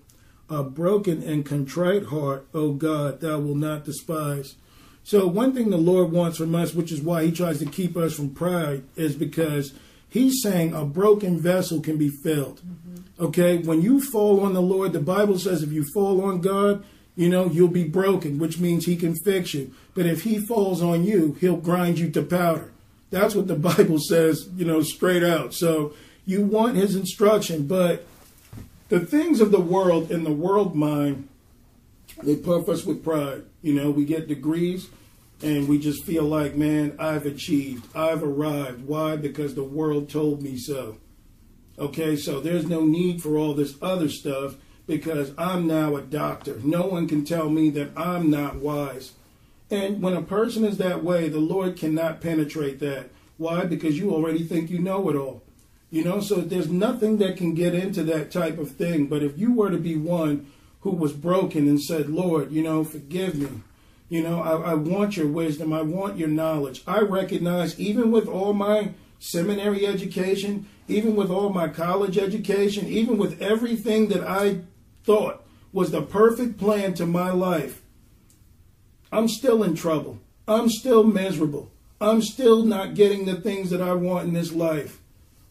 a 0.49 0.61
broken 0.61 1.23
and 1.23 1.43
contrite 1.43 2.07
heart, 2.07 2.45
O 2.53 2.73
God, 2.73 3.21
thou 3.21 3.39
wilt 3.39 3.57
not 3.57 3.85
despise. 3.85 4.55
So, 5.03 5.25
one 5.27 5.53
thing 5.53 5.69
the 5.69 5.77
Lord 5.77 6.11
wants 6.11 6.37
from 6.37 6.53
us, 6.53 6.73
which 6.73 6.91
is 6.91 7.01
why 7.01 7.25
he 7.25 7.31
tries 7.31 7.59
to 7.59 7.65
keep 7.65 7.95
us 7.95 8.13
from 8.13 8.31
pride, 8.31 8.83
is 8.95 9.15
because 9.15 9.73
he's 10.16 10.41
saying 10.41 10.74
a 10.74 10.86
broken 10.86 11.38
vessel 11.38 11.82
can 11.82 11.97
be 11.97 12.09
filled. 12.24 12.61
Mm-hmm. 12.61 13.26
Okay? 13.26 13.57
When 13.57 13.82
you 13.82 13.99
fall 13.99 14.39
on 14.39 14.53
the 14.53 14.61
Lord, 14.61 14.93
the 14.93 15.01
Bible 15.01 15.38
says 15.38 15.61
if 15.61 15.74
you 15.74 15.84
fall 15.93 16.24
on 16.24 16.39
God, 16.39 16.86
you 17.18 17.28
know, 17.28 17.47
you'll 17.47 17.68
be 17.68 17.84
broken, 17.84 18.39
which 18.39 18.57
means 18.57 18.86
he 18.86 18.95
can 18.95 19.13
fix 19.26 19.53
you. 19.53 19.74
But 19.93 20.05
if 20.05 20.24
he 20.24 20.39
falls 20.39 20.82
on 20.82 21.03
you, 21.03 21.38
he'll 21.41 21.57
grind 21.57 21.99
you 21.99 22.09
to 22.11 22.22
powder. 22.22 22.72
That's 23.11 23.36
what 23.36 23.47
the 23.47 23.55
Bible 23.76 23.99
says, 23.99 24.47
you 24.55 24.63
know, 24.63 24.82
straight 24.82 25.24
out. 25.24 25.53
So 25.53 25.93
you 26.26 26.45
want 26.45 26.78
his 26.78 26.95
instruction, 26.95 27.68
but 27.68 28.05
the 28.88 29.01
things 29.01 29.41
of 29.41 29.51
the 29.51 29.59
world 29.59 30.11
in 30.11 30.24
the 30.24 30.32
world 30.32 30.76
mind, 30.76 31.28
they 32.24 32.38
puff 32.38 32.70
us 32.70 32.86
with 32.86 33.03
pride. 33.03 33.43
You 33.61 33.74
know, 33.74 33.91
we 33.91 34.05
get 34.05 34.30
degrees 34.30 34.88
and 35.41 35.67
we 35.67 35.77
just 35.77 36.05
feel 36.05 36.23
like, 36.23 36.55
man, 36.55 36.95
I've 36.99 37.25
achieved, 37.25 37.88
I've 37.95 38.23
arrived. 38.23 38.88
Why? 38.88 39.15
Because 39.15 39.55
the 39.55 39.63
world 39.63 40.09
told 40.09 40.41
me 40.41 40.57
so. 40.57 40.97
Okay, 41.77 42.15
so 42.15 42.39
there's 42.39 42.67
no 42.67 42.86
need 42.86 43.21
for 43.21 43.38
all 43.38 43.53
this 43.53 43.75
other 43.81 44.07
stuff 44.07 44.55
because 44.88 45.31
I'm 45.38 45.67
now 45.67 45.95
a 45.95 46.01
doctor. 46.01 46.59
No 46.63 46.86
one 46.86 47.07
can 47.07 47.25
tell 47.25 47.49
me 47.49 47.69
that 47.71 47.91
I'm 47.97 48.29
not 48.29 48.55
wise. 48.55 49.13
And 49.69 50.01
when 50.01 50.13
a 50.13 50.21
person 50.21 50.63
is 50.63 50.77
that 50.77 51.03
way, 51.03 51.27
the 51.27 51.39
Lord 51.39 51.75
cannot 51.75 52.21
penetrate 52.21 52.79
that. 52.79 53.09
Why? 53.38 53.65
Because 53.65 53.97
you 53.97 54.11
already 54.13 54.43
think 54.43 54.69
you 54.69 54.79
know 54.79 55.09
it 55.09 55.15
all. 55.15 55.43
You 55.91 56.03
know, 56.03 56.19
so 56.19 56.36
there's 56.36 56.69
nothing 56.69 57.17
that 57.17 57.38
can 57.38 57.53
get 57.55 57.73
into 57.73 58.03
that 58.03 58.31
type 58.31 58.57
of 58.57 58.71
thing. 58.71 59.07
But 59.07 59.23
if 59.23 59.38
you 59.38 59.53
were 59.53 59.71
to 59.71 59.77
be 59.77 59.95
one 59.95 60.51
who 60.81 60.91
was 60.91 61.13
broken 61.13 61.67
and 61.67 61.81
said, 61.81 62.09
Lord, 62.09 62.51
you 62.51 62.63
know, 62.63 62.83
forgive 62.83 63.36
me. 63.36 63.61
You 64.09 64.21
know, 64.21 64.41
I, 64.41 64.71
I 64.71 64.73
want 64.75 65.17
your 65.17 65.27
wisdom. 65.27 65.73
I 65.73 65.81
want 65.81 66.17
your 66.17 66.27
knowledge. 66.27 66.83
I 66.85 66.99
recognize, 66.99 67.79
even 67.79 68.11
with 68.11 68.27
all 68.27 68.53
my 68.53 68.91
seminary 69.19 69.85
education, 69.87 70.67
even 70.87 71.15
with 71.15 71.31
all 71.31 71.49
my 71.49 71.67
college 71.67 72.17
education, 72.17 72.87
even 72.87 73.17
with 73.17 73.41
everything 73.41 74.09
that 74.09 74.23
I 74.23 74.61
thought 75.03 75.43
was 75.73 75.91
the 75.91 76.01
perfect 76.01 76.57
plan 76.57 76.93
to 76.95 77.05
my 77.05 77.31
life, 77.31 77.81
I'm 79.11 79.27
still 79.27 79.63
in 79.63 79.75
trouble. 79.75 80.19
I'm 80.47 80.69
still 80.69 81.03
miserable. 81.03 81.71
I'm 81.99 82.21
still 82.21 82.63
not 82.63 82.93
getting 82.93 83.25
the 83.25 83.35
things 83.35 83.69
that 83.71 83.81
I 83.81 83.93
want 83.93 84.27
in 84.27 84.33
this 84.33 84.51
life. 84.51 84.99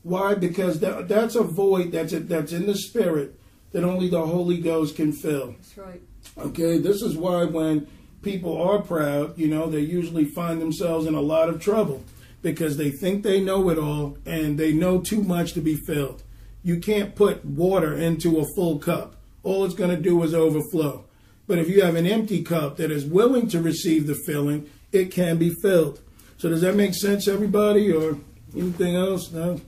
Why? 0.03 0.35
Because 0.35 0.81
that, 0.81 1.09
that's 1.09 1.35
a 1.35 1.43
void 1.43 1.91
that's 1.91 2.13
that's 2.13 2.53
in 2.53 2.67
the 2.67 2.77
spirit 2.77 3.39
that 3.73 3.83
only 3.83 4.09
the 4.09 4.25
Holy 4.25 4.59
Ghost 4.59 4.97
can 4.97 5.13
fill. 5.13 5.53
That's 5.53 5.79
right. 5.79 6.03
Okay, 6.39 6.79
this 6.79 7.03
is 7.03 7.17
why 7.17 7.45
when 7.45 7.89
people 8.25 8.61
are 8.61 8.81
proud, 8.83 9.39
you 9.39 9.47
know, 9.47 9.69
they 9.69 9.81
usually 9.81 10.25
find 10.25 10.61
themselves 10.61 11.07
in 11.07 11.15
a 11.15 11.21
lot 11.21 11.49
of 11.49 11.61
trouble 11.61 12.03
because 12.43 12.77
they 12.77 12.91
think 12.91 13.23
they 13.23 13.41
know 13.41 13.71
it 13.71 13.79
all 13.79 14.19
and 14.27 14.59
they 14.59 14.73
know 14.73 15.01
too 15.01 15.23
much 15.23 15.53
to 15.53 15.61
be 15.61 15.77
filled. 15.77 16.23
You 16.63 16.79
can't 16.79 17.15
put 17.15 17.45
water 17.45 17.95
into 17.95 18.39
a 18.39 18.47
full 18.57 18.79
cup. 18.79 19.17
All 19.43 19.65
it's 19.65 19.75
going 19.75 19.95
to 19.95 20.01
do 20.01 20.23
is 20.23 20.35
overflow. 20.35 21.05
But 21.47 21.59
if 21.59 21.69
you 21.69 21.83
have 21.83 21.95
an 21.95 22.07
empty 22.07 22.43
cup 22.43 22.79
that 22.79 22.91
is 22.91 23.05
willing 23.05 23.49
to 23.49 23.61
receive 23.61 24.07
the 24.07 24.15
filling, 24.27 24.71
it 24.93 25.11
can 25.11 25.37
be 25.37 25.55
filled. 25.63 26.01
So 26.39 26.49
does 26.49 26.63
that 26.63 26.75
make 26.75 26.95
sense, 26.95 27.29
everybody, 27.29 27.93
or 27.93 28.19
anything 28.57 28.97
else? 28.97 29.31
No. 29.31 29.61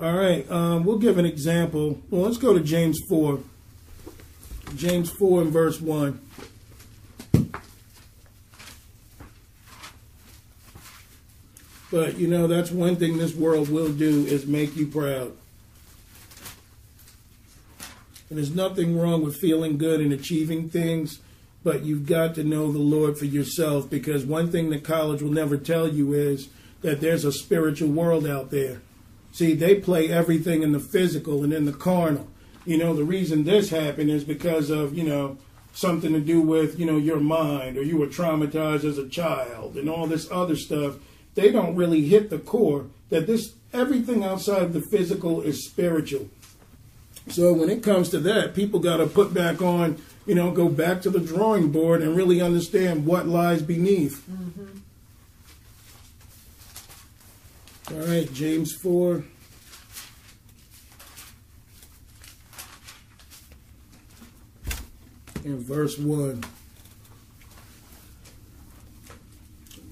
All 0.00 0.16
right. 0.16 0.48
Um, 0.50 0.84
we'll 0.84 0.98
give 0.98 1.18
an 1.18 1.26
example. 1.26 2.00
Well, 2.10 2.22
let's 2.22 2.38
go 2.38 2.52
to 2.52 2.60
James 2.60 2.98
four. 3.08 3.40
James 4.76 5.10
four 5.10 5.42
and 5.42 5.52
verse 5.52 5.80
one. 5.80 6.20
But 11.90 12.18
you 12.18 12.26
know 12.26 12.46
that's 12.46 12.70
one 12.70 12.96
thing 12.96 13.16
this 13.16 13.34
world 13.34 13.68
will 13.68 13.92
do 13.92 14.26
is 14.26 14.46
make 14.46 14.76
you 14.76 14.86
proud. 14.86 15.32
And 18.28 18.36
there's 18.36 18.54
nothing 18.54 18.98
wrong 18.98 19.24
with 19.24 19.36
feeling 19.36 19.78
good 19.78 20.00
and 20.00 20.12
achieving 20.12 20.68
things, 20.68 21.20
but 21.64 21.82
you've 21.82 22.06
got 22.06 22.34
to 22.34 22.44
know 22.44 22.70
the 22.70 22.78
Lord 22.78 23.18
for 23.18 23.24
yourself 23.24 23.88
because 23.88 24.24
one 24.24 24.50
thing 24.50 24.68
that 24.70 24.84
college 24.84 25.22
will 25.22 25.30
never 25.30 25.56
tell 25.56 25.88
you 25.88 26.12
is 26.12 26.48
that 26.82 27.00
there's 27.00 27.24
a 27.24 27.32
spiritual 27.32 27.88
world 27.88 28.26
out 28.26 28.50
there. 28.50 28.82
See, 29.32 29.54
they 29.54 29.76
play 29.76 30.10
everything 30.10 30.62
in 30.62 30.72
the 30.72 30.80
physical 30.80 31.42
and 31.42 31.52
in 31.52 31.64
the 31.64 31.72
carnal. 31.72 32.28
You 32.66 32.76
know, 32.76 32.94
the 32.94 33.04
reason 33.04 33.44
this 33.44 33.70
happened 33.70 34.10
is 34.10 34.24
because 34.24 34.68
of, 34.68 34.96
you 34.96 35.04
know, 35.04 35.38
something 35.72 36.12
to 36.12 36.20
do 36.20 36.42
with, 36.42 36.78
you 36.78 36.84
know, 36.84 36.98
your 36.98 37.20
mind 37.20 37.78
or 37.78 37.82
you 37.82 37.96
were 37.96 38.06
traumatized 38.06 38.84
as 38.84 38.98
a 38.98 39.08
child 39.08 39.76
and 39.76 39.88
all 39.88 40.06
this 40.06 40.30
other 40.30 40.56
stuff. 40.56 40.96
They 41.38 41.52
don't 41.52 41.76
really 41.76 42.02
hit 42.02 42.30
the 42.30 42.40
core 42.40 42.86
that 43.10 43.28
this 43.28 43.54
everything 43.72 44.24
outside 44.24 44.60
of 44.60 44.72
the 44.72 44.80
physical 44.80 45.40
is 45.40 45.64
spiritual. 45.64 46.28
So 47.28 47.52
when 47.52 47.70
it 47.70 47.80
comes 47.80 48.08
to 48.08 48.18
that, 48.18 48.56
people 48.56 48.80
got 48.80 48.96
to 48.96 49.06
put 49.06 49.32
back 49.32 49.62
on, 49.62 50.02
you 50.26 50.34
know, 50.34 50.50
go 50.50 50.68
back 50.68 51.00
to 51.02 51.10
the 51.10 51.20
drawing 51.20 51.70
board 51.70 52.02
and 52.02 52.16
really 52.16 52.40
understand 52.40 53.06
what 53.06 53.28
lies 53.28 53.62
beneath. 53.62 54.28
Mm-hmm. 54.28 54.78
All 57.94 58.04
right, 58.04 58.32
James 58.32 58.72
4. 58.72 59.22
In 65.44 65.62
verse 65.62 65.96
1. 65.98 66.42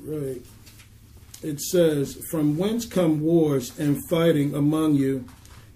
Right. 0.02 0.42
It 1.42 1.60
says, 1.60 2.22
From 2.30 2.56
whence 2.56 2.86
come 2.86 3.20
wars 3.20 3.78
and 3.78 3.98
fighting 4.08 4.54
among 4.54 4.94
you? 4.94 5.26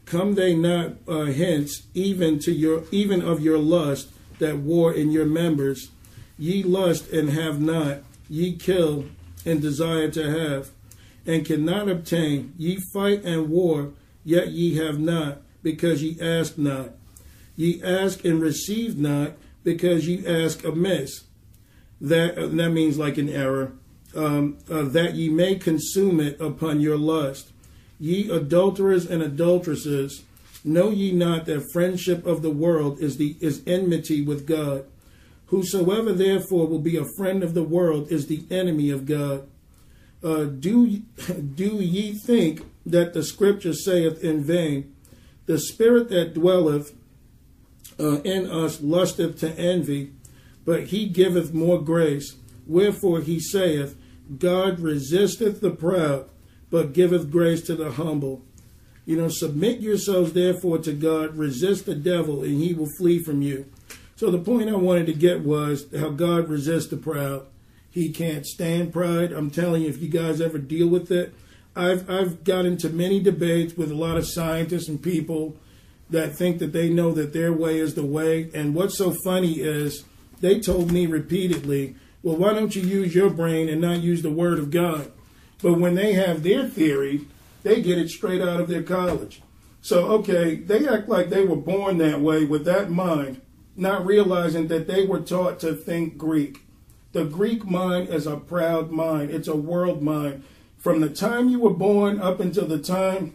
Come 0.06 0.34
they 0.34 0.54
not 0.54 0.94
uh, 1.06 1.26
hence, 1.26 1.86
even 1.94 2.38
to 2.40 2.52
your 2.52 2.84
even 2.90 3.22
of 3.22 3.40
your 3.40 3.58
lust 3.58 4.10
that 4.38 4.58
war 4.58 4.92
in 4.92 5.10
your 5.12 5.26
members? 5.26 5.90
Ye 6.38 6.62
lust 6.62 7.10
and 7.12 7.30
have 7.30 7.60
not, 7.60 7.98
ye 8.28 8.56
kill 8.56 9.04
and 9.44 9.60
desire 9.60 10.10
to 10.10 10.30
have, 10.30 10.70
and 11.26 11.44
cannot 11.44 11.88
obtain. 11.88 12.54
Ye 12.56 12.78
fight 12.92 13.24
and 13.24 13.50
war, 13.50 13.92
yet 14.24 14.48
ye 14.48 14.76
have 14.76 14.98
not, 14.98 15.42
because 15.62 16.02
ye 16.02 16.18
ask 16.20 16.56
not. 16.58 16.90
Ye 17.54 17.82
ask 17.82 18.24
and 18.24 18.40
receive 18.40 18.96
not, 18.96 19.32
because 19.62 20.08
ye 20.08 20.26
ask 20.26 20.64
amiss. 20.64 21.24
That 22.00 22.56
that 22.56 22.70
means 22.70 22.98
like 22.98 23.18
an 23.18 23.28
error. 23.28 23.72
Um, 24.14 24.58
uh, 24.68 24.82
that 24.82 25.14
ye 25.14 25.28
may 25.28 25.54
consume 25.54 26.18
it 26.18 26.40
upon 26.40 26.80
your 26.80 26.96
lust. 26.96 27.52
Ye 28.00 28.28
adulterers 28.28 29.06
and 29.06 29.22
adulteresses, 29.22 30.24
know 30.64 30.90
ye 30.90 31.12
not 31.12 31.46
that 31.46 31.70
friendship 31.72 32.26
of 32.26 32.42
the 32.42 32.50
world 32.50 32.98
is 33.00 33.18
the 33.18 33.36
is 33.40 33.62
enmity 33.66 34.20
with 34.20 34.46
God? 34.46 34.84
Whosoever 35.46 36.12
therefore 36.12 36.66
will 36.66 36.80
be 36.80 36.96
a 36.96 37.04
friend 37.16 37.42
of 37.42 37.54
the 37.54 37.62
world 37.62 38.10
is 38.10 38.26
the 38.26 38.44
enemy 38.50 38.90
of 38.90 39.04
God. 39.04 39.48
Uh, 40.22 40.44
do 40.44 40.86
do 41.54 41.76
ye 41.76 42.14
think 42.14 42.66
that 42.86 43.14
the 43.14 43.22
scripture 43.22 43.74
saith 43.74 44.22
in 44.22 44.44
vain, 44.44 44.94
the 45.46 45.58
spirit 45.58 46.08
that 46.08 46.34
dwelleth 46.34 46.94
uh, 47.98 48.20
in 48.22 48.50
us 48.50 48.80
lusteth 48.80 49.40
to 49.40 49.50
envy, 49.58 50.12
but 50.64 50.84
he 50.88 51.06
giveth 51.06 51.52
more 51.52 51.82
grace. 51.82 52.36
Wherefore 52.66 53.20
he 53.20 53.40
saith, 53.40 53.96
God 54.38 54.80
resisteth 54.80 55.60
the 55.60 55.70
proud, 55.70 56.28
but 56.70 56.92
giveth 56.92 57.30
grace 57.30 57.62
to 57.62 57.74
the 57.74 57.92
humble. 57.92 58.42
You 59.04 59.16
know, 59.16 59.28
submit 59.28 59.80
yourselves 59.80 60.32
therefore 60.32 60.78
to 60.78 60.92
God, 60.92 61.36
resist 61.36 61.86
the 61.86 61.94
devil, 61.94 62.44
and 62.44 62.62
he 62.62 62.74
will 62.74 62.90
flee 62.98 63.22
from 63.22 63.42
you. 63.42 63.66
So 64.16 64.30
the 64.30 64.38
point 64.38 64.68
I 64.68 64.76
wanted 64.76 65.06
to 65.06 65.14
get 65.14 65.40
was 65.40 65.86
how 65.98 66.10
God 66.10 66.48
resists 66.48 66.88
the 66.88 66.96
proud. 66.96 67.46
He 67.90 68.10
can't 68.10 68.46
stand 68.46 68.92
pride. 68.92 69.32
I'm 69.32 69.50
telling 69.50 69.82
you, 69.82 69.88
if 69.88 70.00
you 70.00 70.08
guys 70.08 70.40
ever 70.40 70.58
deal 70.58 70.86
with 70.86 71.10
it, 71.10 71.34
I've 71.74 72.08
I've 72.08 72.44
got 72.44 72.66
into 72.66 72.88
many 72.88 73.20
debates 73.20 73.76
with 73.76 73.90
a 73.90 73.94
lot 73.94 74.16
of 74.16 74.28
scientists 74.28 74.88
and 74.88 75.02
people 75.02 75.56
that 76.10 76.36
think 76.36 76.58
that 76.58 76.72
they 76.72 76.90
know 76.90 77.12
that 77.12 77.32
their 77.32 77.52
way 77.52 77.78
is 77.78 77.94
the 77.94 78.04
way. 78.04 78.50
And 78.52 78.74
what's 78.74 78.98
so 78.98 79.14
funny 79.24 79.60
is 79.60 80.04
they 80.40 80.60
told 80.60 80.90
me 80.90 81.06
repeatedly, 81.06 81.96
well, 82.22 82.36
why 82.36 82.52
don't 82.52 82.76
you 82.76 82.82
use 82.82 83.14
your 83.14 83.30
brain 83.30 83.68
and 83.68 83.80
not 83.80 84.00
use 84.00 84.22
the 84.22 84.30
word 84.30 84.58
of 84.58 84.70
God? 84.70 85.10
But 85.62 85.78
when 85.78 85.94
they 85.94 86.14
have 86.14 86.42
their 86.42 86.68
theory, 86.68 87.26
they 87.62 87.82
get 87.82 87.98
it 87.98 88.10
straight 88.10 88.42
out 88.42 88.60
of 88.60 88.68
their 88.68 88.82
college. 88.82 89.42
So, 89.82 90.06
okay, 90.12 90.56
they 90.56 90.86
act 90.86 91.08
like 91.08 91.30
they 91.30 91.44
were 91.44 91.56
born 91.56 91.98
that 91.98 92.20
way 92.20 92.44
with 92.44 92.64
that 92.66 92.90
mind, 92.90 93.40
not 93.76 94.04
realizing 94.04 94.68
that 94.68 94.86
they 94.86 95.06
were 95.06 95.20
taught 95.20 95.60
to 95.60 95.74
think 95.74 96.18
Greek. 96.18 96.62
The 97.12 97.24
Greek 97.24 97.64
mind 97.64 98.08
is 98.08 98.26
a 98.26 98.36
proud 98.36 98.90
mind, 98.90 99.30
it's 99.30 99.48
a 99.48 99.56
world 99.56 100.02
mind. 100.02 100.44
From 100.78 101.00
the 101.00 101.08
time 101.08 101.48
you 101.48 101.58
were 101.58 101.74
born 101.74 102.20
up 102.20 102.40
until 102.40 102.66
the 102.66 102.78
time 102.78 103.34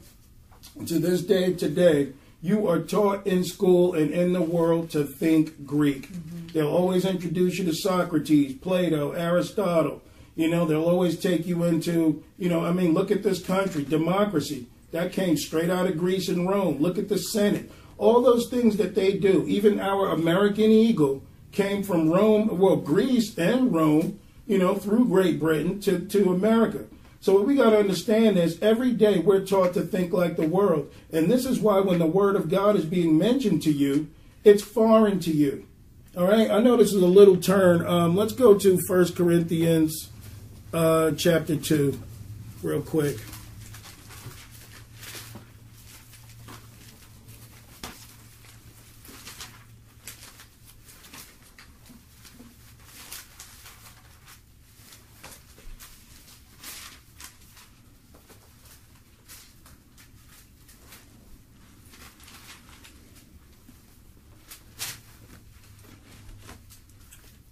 to 0.85 0.99
this 0.99 1.21
day 1.21 1.53
today, 1.53 2.13
you 2.45 2.67
are 2.67 2.79
taught 2.79 3.25
in 3.25 3.43
school 3.43 3.95
and 3.95 4.11
in 4.11 4.31
the 4.31 4.41
world 4.41 4.91
to 4.91 5.03
think 5.03 5.65
Greek. 5.65 6.11
Mm-hmm. 6.11 6.47
They'll 6.53 6.67
always 6.67 7.03
introduce 7.03 7.57
you 7.57 7.65
to 7.65 7.73
Socrates, 7.73 8.53
Plato, 8.53 9.13
Aristotle. 9.13 10.03
You 10.35 10.49
know, 10.49 10.65
they'll 10.65 10.85
always 10.85 11.19
take 11.19 11.47
you 11.47 11.63
into, 11.63 12.23
you 12.37 12.47
know, 12.47 12.63
I 12.63 12.71
mean, 12.71 12.93
look 12.93 13.09
at 13.09 13.23
this 13.23 13.43
country, 13.43 13.83
democracy. 13.83 14.67
That 14.91 15.11
came 15.11 15.37
straight 15.37 15.71
out 15.71 15.87
of 15.87 15.97
Greece 15.97 16.29
and 16.29 16.47
Rome. 16.47 16.77
Look 16.79 16.99
at 16.99 17.09
the 17.09 17.17
Senate. 17.17 17.71
All 17.97 18.21
those 18.21 18.47
things 18.47 18.77
that 18.77 18.93
they 18.93 19.17
do, 19.17 19.43
even 19.47 19.79
our 19.79 20.09
American 20.09 20.69
eagle 20.69 21.23
came 21.51 21.81
from 21.81 22.11
Rome, 22.11 22.59
well, 22.59 22.75
Greece 22.75 23.35
and 23.39 23.73
Rome, 23.73 24.19
you 24.45 24.59
know, 24.59 24.75
through 24.75 25.07
Great 25.07 25.39
Britain 25.39 25.79
to, 25.81 25.99
to 25.99 26.31
America. 26.31 26.85
So 27.25 27.33
what 27.33 27.47
we 27.47 27.55
got 27.55 27.71
to 27.71 27.79
understand 27.79 28.37
is 28.37 28.59
every 28.61 28.91
day 28.91 29.17
we're 29.17 29.43
taught 29.43 29.73
to 29.73 29.81
think 29.81 30.13
like 30.13 30.35
the 30.35 30.47
world. 30.47 30.93
And 31.11 31.25
this 31.27 31.47
is 31.47 31.59
why 31.59 31.79
when 31.79 31.97
the 31.97 32.05
word 32.05 32.35
of 32.35 32.49
God 32.49 32.75
is 32.75 32.85
being 32.85 33.17
mentioned 33.17 33.63
to 33.63 33.71
you, 33.71 34.11
it's 34.43 34.61
foreign 34.61 35.19
to 35.21 35.31
you. 35.31 35.65
All 36.15 36.27
right. 36.27 36.51
I 36.51 36.59
know 36.59 36.77
this 36.77 36.93
is 36.93 37.01
a 37.01 37.07
little 37.07 37.37
turn. 37.37 37.83
Um, 37.83 38.15
let's 38.15 38.33
go 38.33 38.55
to 38.59 38.79
First 38.87 39.15
Corinthians 39.15 40.11
uh, 40.71 41.13
chapter 41.13 41.55
2 41.55 41.99
real 42.61 42.83
quick. 42.83 43.17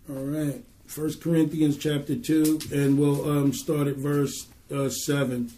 All 0.10 0.26
right. 0.26 0.64
First 0.86 1.13
Corinthians 1.24 1.78
chapter 1.78 2.18
2, 2.18 2.60
and 2.74 3.00
we'll 3.00 3.30
um, 3.30 3.54
start 3.54 3.88
at 3.88 3.96
verse 3.96 4.48
uh, 4.70 4.90
7. 4.90 5.50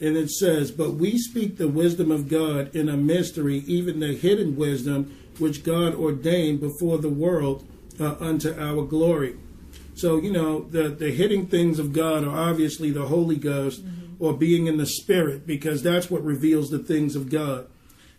And 0.00 0.16
it 0.16 0.28
says, 0.28 0.72
But 0.72 0.94
we 0.94 1.16
speak 1.18 1.56
the 1.56 1.68
wisdom 1.68 2.10
of 2.10 2.28
God 2.28 2.74
in 2.74 2.88
a 2.88 2.96
mystery, 2.96 3.58
even 3.68 4.00
the 4.00 4.14
hidden 4.16 4.56
wisdom 4.56 5.16
which 5.38 5.62
God 5.62 5.94
ordained 5.94 6.58
before 6.58 6.98
the 6.98 7.08
world 7.08 7.64
uh, 8.00 8.16
unto 8.18 8.52
our 8.58 8.82
glory. 8.82 9.36
So, 9.94 10.16
you 10.16 10.32
know, 10.32 10.62
the, 10.62 10.88
the 10.88 11.12
hidden 11.12 11.46
things 11.46 11.78
of 11.78 11.92
God 11.92 12.24
are 12.24 12.36
obviously 12.36 12.90
the 12.90 13.06
Holy 13.06 13.36
Ghost 13.36 13.86
mm-hmm. 13.86 14.16
or 14.18 14.36
being 14.36 14.66
in 14.66 14.78
the 14.78 14.86
Spirit, 14.86 15.46
because 15.46 15.80
that's 15.80 16.10
what 16.10 16.24
reveals 16.24 16.70
the 16.70 16.80
things 16.80 17.14
of 17.14 17.30
God. 17.30 17.68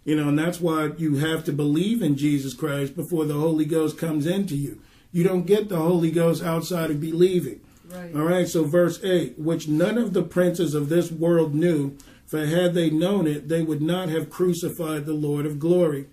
You 0.05 0.15
know, 0.15 0.29
and 0.29 0.39
that's 0.39 0.61
why 0.61 0.91
you 0.97 1.17
have 1.17 1.43
to 1.43 1.51
believe 1.51 2.01
in 2.01 2.15
Jesus 2.15 2.53
Christ 2.53 2.95
before 2.95 3.25
the 3.25 3.33
Holy 3.33 3.65
Ghost 3.65 3.97
comes 3.97 4.25
into 4.25 4.55
you. 4.55 4.79
You 5.11 5.23
don't 5.23 5.45
get 5.45 5.69
the 5.69 5.77
Holy 5.77 6.11
Ghost 6.11 6.43
outside 6.43 6.91
of 6.91 7.01
believing. 7.01 7.61
Right. 7.89 8.15
All 8.15 8.21
right, 8.21 8.47
so 8.47 8.65
verse 8.65 9.03
8, 9.03 9.39
which 9.39 9.67
none 9.67 9.97
of 9.97 10.13
the 10.13 10.21
princes 10.21 10.75
of 10.75 10.89
this 10.89 11.11
world 11.11 11.55
knew, 11.55 11.97
for 12.27 12.45
had 12.45 12.75
they 12.75 12.91
known 12.91 13.25
it, 13.25 13.47
they 13.47 13.63
would 13.63 13.81
not 13.81 14.09
have 14.09 14.29
crucified 14.29 15.05
the 15.05 15.13
Lord 15.13 15.47
of 15.47 15.59
glory. 15.59 16.05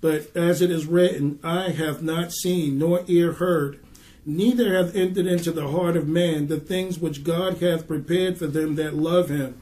But 0.00 0.34
as 0.36 0.62
it 0.62 0.70
is 0.70 0.86
written, 0.86 1.40
I 1.42 1.70
have 1.70 2.02
not 2.02 2.30
seen, 2.30 2.78
nor 2.78 3.02
ear 3.08 3.32
heard, 3.32 3.80
neither 4.24 4.76
hath 4.76 4.94
entered 4.94 5.26
into 5.26 5.50
the 5.50 5.68
heart 5.68 5.96
of 5.96 6.06
man 6.06 6.46
the 6.46 6.60
things 6.60 6.98
which 6.98 7.24
God 7.24 7.58
hath 7.58 7.88
prepared 7.88 8.38
for 8.38 8.46
them 8.46 8.76
that 8.76 8.94
love 8.94 9.28
him. 9.28 9.60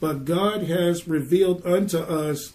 But 0.00 0.24
God 0.24 0.64
has 0.64 1.06
revealed 1.06 1.64
unto 1.64 1.98
us 1.98 2.52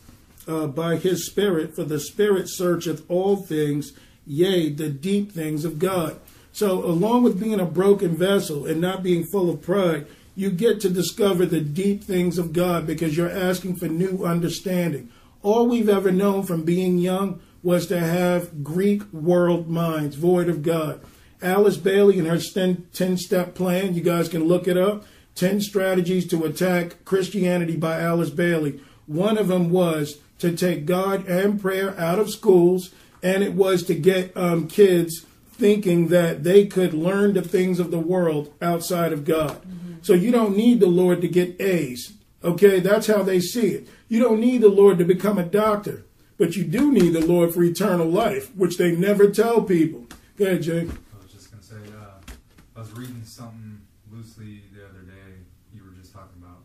uh, 0.47 0.67
by 0.67 0.97
his 0.97 1.25
Spirit, 1.25 1.75
for 1.75 1.83
the 1.83 1.99
Spirit 1.99 2.49
searcheth 2.49 3.09
all 3.09 3.37
things, 3.37 3.93
yea, 4.29 4.69
the 4.69 4.89
deep 4.89 5.31
things 5.31 5.65
of 5.65 5.79
God. 5.79 6.19
So, 6.53 6.85
along 6.85 7.23
with 7.23 7.39
being 7.39 7.59
a 7.59 7.65
broken 7.65 8.15
vessel 8.15 8.65
and 8.65 8.79
not 8.79 9.03
being 9.03 9.25
full 9.25 9.49
of 9.49 9.61
pride, 9.61 10.07
you 10.35 10.49
get 10.51 10.79
to 10.81 10.89
discover 10.89 11.45
the 11.45 11.59
deep 11.59 12.03
things 12.03 12.37
of 12.37 12.53
God 12.53 12.87
because 12.87 13.17
you're 13.17 13.29
asking 13.29 13.75
for 13.75 13.87
new 13.87 14.23
understanding. 14.23 15.09
All 15.41 15.67
we've 15.67 15.89
ever 15.89 16.11
known 16.11 16.43
from 16.43 16.63
being 16.63 16.97
young 16.97 17.41
was 17.61 17.87
to 17.87 17.99
have 17.99 18.63
Greek 18.63 19.11
world 19.11 19.67
minds, 19.67 20.15
void 20.15 20.47
of 20.47 20.63
God. 20.63 21.01
Alice 21.41 21.77
Bailey 21.77 22.19
and 22.19 22.27
her 22.27 22.39
10 22.39 23.17
step 23.17 23.55
plan, 23.55 23.93
you 23.93 24.01
guys 24.01 24.29
can 24.29 24.45
look 24.45 24.67
it 24.67 24.77
up 24.77 25.05
10 25.35 25.61
strategies 25.61 26.27
to 26.27 26.43
attack 26.43 27.05
Christianity 27.05 27.77
by 27.77 28.01
Alice 28.01 28.29
Bailey. 28.29 28.81
One 29.05 29.37
of 29.37 29.47
them 29.47 29.69
was 29.69 30.19
to 30.39 30.55
take 30.55 30.85
God 30.85 31.25
and 31.27 31.61
prayer 31.61 31.97
out 31.97 32.19
of 32.19 32.29
schools 32.29 32.93
and 33.21 33.43
it 33.43 33.53
was 33.53 33.83
to 33.83 33.95
get 33.95 34.35
um, 34.35 34.67
kids 34.67 35.25
thinking 35.51 36.07
that 36.07 36.43
they 36.43 36.65
could 36.65 36.93
learn 36.93 37.33
the 37.33 37.41
things 37.41 37.79
of 37.79 37.91
the 37.91 37.99
world 37.99 38.53
outside 38.61 39.11
of 39.11 39.25
God. 39.25 39.61
Mm-hmm. 39.61 39.93
So 40.01 40.13
you 40.13 40.31
don't 40.31 40.55
need 40.55 40.79
the 40.79 40.87
Lord 40.87 41.21
to 41.21 41.27
get 41.27 41.59
A's. 41.59 42.13
Okay, 42.43 42.79
that's 42.79 43.07
how 43.07 43.21
they 43.23 43.41
see 43.41 43.71
it. 43.71 43.87
You 44.07 44.19
don't 44.19 44.39
need 44.39 44.61
the 44.61 44.69
Lord 44.69 44.97
to 44.99 45.05
become 45.05 45.37
a 45.37 45.43
doctor, 45.43 46.05
but 46.37 46.55
you 46.55 46.63
do 46.63 46.91
need 46.91 47.09
the 47.09 47.25
Lord 47.25 47.53
for 47.53 47.61
eternal 47.63 48.07
life, 48.07 48.55
which 48.55 48.77
they 48.77 48.95
never 48.95 49.29
tell 49.29 49.61
people. 49.61 50.07
Go 50.37 50.45
ahead, 50.45 50.61
Jake. 50.61 50.87
I 50.87 51.21
was 51.21 51.33
just 51.33 51.51
going 51.51 51.61
to 51.61 51.67
say, 51.67 51.97
uh, 51.97 52.31
I 52.77 52.79
was 52.79 52.93
reading 52.93 53.21
something 53.25 53.81
loosely 54.09 54.61
the 54.73 54.85
other 54.85 55.01
day. 55.01 55.43
You 55.73 55.83
were 55.83 55.91
just 55.99 56.13
talking 56.13 56.41
about 56.41 56.59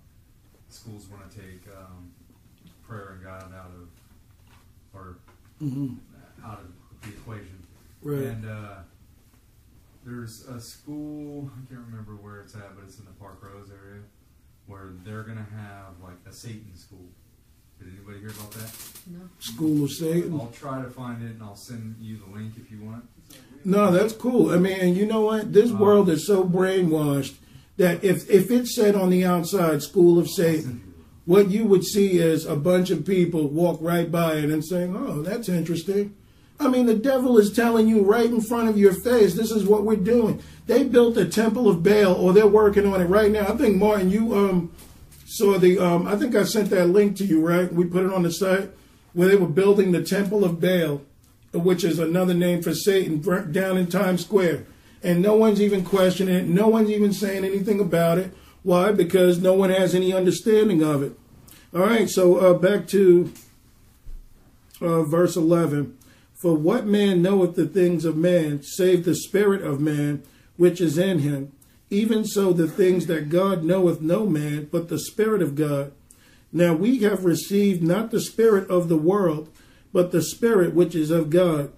schools 0.68 1.08
want 1.08 1.28
to 1.28 1.36
take 1.36 1.66
um, 1.76 2.12
prayer 2.86 3.14
and 3.14 3.24
God 3.24 3.52
out 3.52 3.72
of, 3.74 3.88
or 4.94 5.16
mm-hmm 5.60 5.94
out 6.44 6.60
of 6.60 6.66
the 7.02 7.08
equation. 7.08 7.62
Right. 8.04 8.22
And 8.22 8.48
uh, 8.48 8.74
there's 10.04 10.46
a 10.46 10.60
school, 10.60 11.50
I 11.56 11.72
can't 11.72 11.86
remember 11.86 12.12
where 12.12 12.40
it's 12.42 12.54
at, 12.54 12.76
but 12.76 12.84
it's 12.84 12.98
in 12.98 13.06
the 13.06 13.12
Park 13.12 13.38
Rose 13.42 13.70
area, 13.70 14.02
where 14.66 14.90
they're 15.04 15.22
going 15.22 15.38
to 15.38 15.56
have 15.56 15.94
like 16.02 16.18
a 16.28 16.32
Satan 16.32 16.76
school. 16.76 17.08
Did 17.78 17.88
anybody 17.88 18.20
hear 18.20 18.28
about 18.28 18.52
that? 18.52 18.70
No. 19.06 19.20
School 19.38 19.84
of 19.84 19.90
Satan. 19.90 20.38
I'll 20.38 20.48
try 20.48 20.82
to 20.82 20.90
find 20.90 21.22
it 21.22 21.32
and 21.32 21.42
I'll 21.42 21.56
send 21.56 21.96
you 21.98 22.18
the 22.18 22.38
link 22.38 22.54
if 22.56 22.70
you 22.70 22.80
want. 22.80 23.08
No, 23.64 23.90
that's 23.90 24.12
cool. 24.12 24.50
I 24.50 24.58
mean, 24.58 24.78
and 24.78 24.96
you 24.96 25.06
know 25.06 25.22
what? 25.22 25.52
This 25.52 25.70
um, 25.70 25.78
world 25.78 26.08
is 26.10 26.26
so 26.26 26.44
brainwashed 26.44 27.36
that 27.78 28.04
if 28.04 28.28
if 28.30 28.50
it 28.50 28.66
said 28.66 28.94
on 28.94 29.10
the 29.10 29.24
outside 29.24 29.82
"School 29.82 30.18
of 30.18 30.28
Satan," 30.28 30.94
what 31.24 31.50
you 31.50 31.64
would 31.64 31.84
see 31.84 32.18
is 32.18 32.44
a 32.44 32.56
bunch 32.56 32.90
of 32.90 33.06
people 33.06 33.48
walk 33.48 33.78
right 33.80 34.10
by 34.12 34.34
it 34.34 34.50
and 34.50 34.64
saying, 34.64 34.94
"Oh, 34.94 35.22
that's 35.22 35.48
interesting." 35.48 36.14
I 36.60 36.68
mean, 36.68 36.86
the 36.86 36.94
devil 36.94 37.36
is 37.38 37.52
telling 37.52 37.88
you 37.88 38.02
right 38.02 38.26
in 38.26 38.40
front 38.40 38.68
of 38.68 38.78
your 38.78 38.92
face, 38.92 39.34
this 39.34 39.50
is 39.50 39.64
what 39.64 39.84
we're 39.84 39.96
doing. 39.96 40.42
They 40.66 40.84
built 40.84 41.14
the 41.14 41.26
temple 41.26 41.68
of 41.68 41.82
Baal, 41.82 42.14
or 42.14 42.32
they're 42.32 42.46
working 42.46 42.86
on 42.86 43.00
it 43.00 43.06
right 43.06 43.30
now. 43.30 43.48
I 43.48 43.56
think 43.56 43.76
Martin, 43.76 44.10
you 44.10 44.34
um 44.34 44.72
saw 45.26 45.58
the 45.58 45.78
um 45.78 46.06
I 46.06 46.16
think 46.16 46.34
I 46.34 46.44
sent 46.44 46.70
that 46.70 46.86
link 46.86 47.16
to 47.18 47.24
you, 47.24 47.46
right? 47.46 47.72
We 47.72 47.84
put 47.84 48.04
it 48.04 48.12
on 48.12 48.22
the 48.22 48.32
site 48.32 48.70
where 49.12 49.28
they 49.28 49.36
were 49.36 49.48
building 49.48 49.92
the 49.92 50.02
temple 50.02 50.44
of 50.44 50.60
Baal, 50.60 51.02
which 51.52 51.84
is 51.84 51.98
another 51.98 52.34
name 52.34 52.62
for 52.62 52.74
Satan, 52.74 53.20
down 53.52 53.76
in 53.76 53.86
Times 53.86 54.24
Square. 54.24 54.66
And 55.02 55.20
no 55.20 55.34
one's 55.36 55.60
even 55.60 55.84
questioning 55.84 56.34
it. 56.34 56.46
No 56.46 56.68
one's 56.68 56.90
even 56.90 57.12
saying 57.12 57.44
anything 57.44 57.78
about 57.78 58.18
it. 58.18 58.34
Why? 58.62 58.90
Because 58.92 59.38
no 59.38 59.52
one 59.52 59.70
has 59.70 59.94
any 59.94 60.12
understanding 60.12 60.82
of 60.82 61.02
it. 61.02 61.12
All 61.74 61.82
right, 61.82 62.08
so 62.08 62.38
uh, 62.38 62.54
back 62.54 62.86
to 62.88 63.32
uh, 64.80 65.02
verse 65.02 65.36
11. 65.36 65.96
For 66.34 66.54
what 66.54 66.86
man 66.86 67.22
knoweth 67.22 67.54
the 67.54 67.66
things 67.66 68.04
of 68.04 68.16
man, 68.16 68.62
save 68.62 69.04
the 69.04 69.14
spirit 69.14 69.62
of 69.62 69.80
man 69.80 70.22
which 70.56 70.80
is 70.80 70.98
in 70.98 71.20
him? 71.20 71.52
Even 71.90 72.24
so, 72.24 72.52
the 72.52 72.66
things 72.66 73.06
that 73.06 73.28
God 73.28 73.62
knoweth 73.62 74.00
no 74.00 74.26
man, 74.26 74.68
but 74.70 74.88
the 74.88 74.98
Spirit 74.98 75.42
of 75.42 75.54
God. 75.54 75.92
Now 76.52 76.74
we 76.74 76.98
have 77.00 77.24
received 77.24 77.82
not 77.82 78.10
the 78.10 78.20
Spirit 78.20 78.68
of 78.70 78.88
the 78.88 78.96
world, 78.96 79.48
but 79.92 80.10
the 80.10 80.22
Spirit 80.22 80.74
which 80.74 80.94
is 80.94 81.10
of 81.10 81.30
God, 81.30 81.72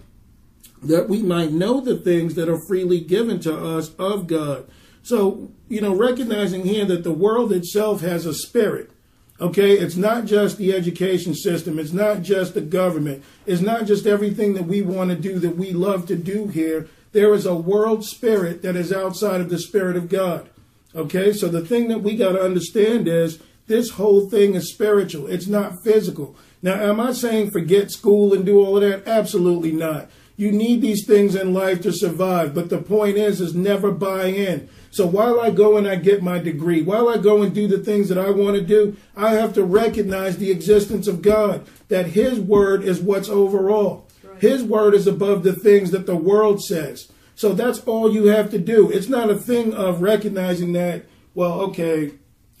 that 0.81 1.09
we 1.09 1.21
might 1.21 1.51
know 1.51 1.81
the 1.81 1.97
things 1.97 2.35
that 2.35 2.49
are 2.49 2.61
freely 2.67 2.99
given 2.99 3.39
to 3.41 3.55
us 3.55 3.93
of 3.95 4.27
God. 4.27 4.67
So, 5.03 5.51
you 5.69 5.81
know, 5.81 5.95
recognizing 5.95 6.65
here 6.65 6.85
that 6.85 7.03
the 7.03 7.13
world 7.13 7.51
itself 7.51 8.01
has 8.01 8.25
a 8.25 8.33
spirit. 8.33 8.91
Okay, 9.39 9.73
it's 9.73 9.95
not 9.95 10.25
just 10.25 10.57
the 10.57 10.73
education 10.73 11.35
system, 11.35 11.77
it's 11.77 11.93
not 11.93 12.23
just 12.23 12.55
the 12.55 12.61
government, 12.61 13.23
it's 13.45 13.61
not 13.61 13.85
just 13.85 14.07
everything 14.07 14.55
that 14.55 14.65
we 14.65 14.81
want 14.81 15.11
to 15.11 15.15
do 15.15 15.37
that 15.39 15.55
we 15.55 15.71
love 15.71 16.07
to 16.07 16.15
do 16.15 16.47
here. 16.47 16.87
There 17.11 17.33
is 17.35 17.45
a 17.45 17.55
world 17.55 18.03
spirit 18.03 18.63
that 18.63 18.75
is 18.75 18.91
outside 18.91 19.39
of 19.39 19.49
the 19.49 19.59
spirit 19.59 19.95
of 19.95 20.09
God. 20.09 20.49
Okay, 20.95 21.33
so 21.33 21.47
the 21.47 21.65
thing 21.65 21.87
that 21.89 22.01
we 22.01 22.15
got 22.15 22.31
to 22.31 22.41
understand 22.41 23.07
is 23.07 23.39
this 23.67 23.91
whole 23.91 24.27
thing 24.27 24.55
is 24.55 24.71
spiritual, 24.71 25.27
it's 25.27 25.47
not 25.47 25.83
physical. 25.83 26.35
Now, 26.63 26.73
am 26.73 26.99
I 26.99 27.11
saying 27.11 27.51
forget 27.51 27.91
school 27.91 28.33
and 28.33 28.43
do 28.43 28.59
all 28.59 28.77
of 28.77 28.81
that? 28.81 29.07
Absolutely 29.07 29.71
not. 29.71 30.09
You 30.37 30.51
need 30.51 30.81
these 30.81 31.05
things 31.05 31.33
in 31.33 31.51
life 31.51 31.81
to 31.81 31.91
survive, 31.91 32.53
but 32.53 32.69
the 32.69 32.77
point 32.77 33.17
is, 33.17 33.41
is 33.41 33.55
never 33.55 33.91
buy 33.91 34.27
in. 34.27 34.69
So 34.91 35.07
while 35.07 35.41
I 35.41 35.49
go 35.49 35.77
and 35.77 35.87
I 35.87 35.95
get 35.95 36.21
my 36.21 36.37
degree, 36.37 36.83
while 36.83 37.09
I 37.09 37.17
go 37.17 37.41
and 37.41 37.53
do 37.53 37.67
the 37.67 37.79
things 37.79 38.07
that 38.09 38.19
I 38.19 38.29
want 38.29 38.55
to 38.55 38.61
do, 38.61 38.95
I 39.15 39.31
have 39.31 39.53
to 39.55 39.63
recognize 39.63 40.37
the 40.37 40.51
existence 40.51 41.07
of 41.07 41.23
God, 41.23 41.67
that 41.87 42.07
His 42.07 42.39
word 42.39 42.83
is 42.83 43.01
what's 43.01 43.29
overall. 43.29 44.07
Right. 44.23 44.39
His 44.39 44.63
word 44.63 44.93
is 44.93 45.07
above 45.07 45.41
the 45.41 45.53
things 45.53 45.89
that 45.89 46.05
the 46.05 46.15
world 46.15 46.63
says. 46.63 47.11
So 47.33 47.53
that's 47.53 47.79
all 47.81 48.13
you 48.13 48.25
have 48.25 48.51
to 48.51 48.59
do. 48.59 48.91
It's 48.91 49.09
not 49.09 49.31
a 49.31 49.35
thing 49.35 49.73
of 49.73 50.01
recognizing 50.01 50.73
that, 50.73 51.05
well, 51.33 51.61
okay, 51.61 52.11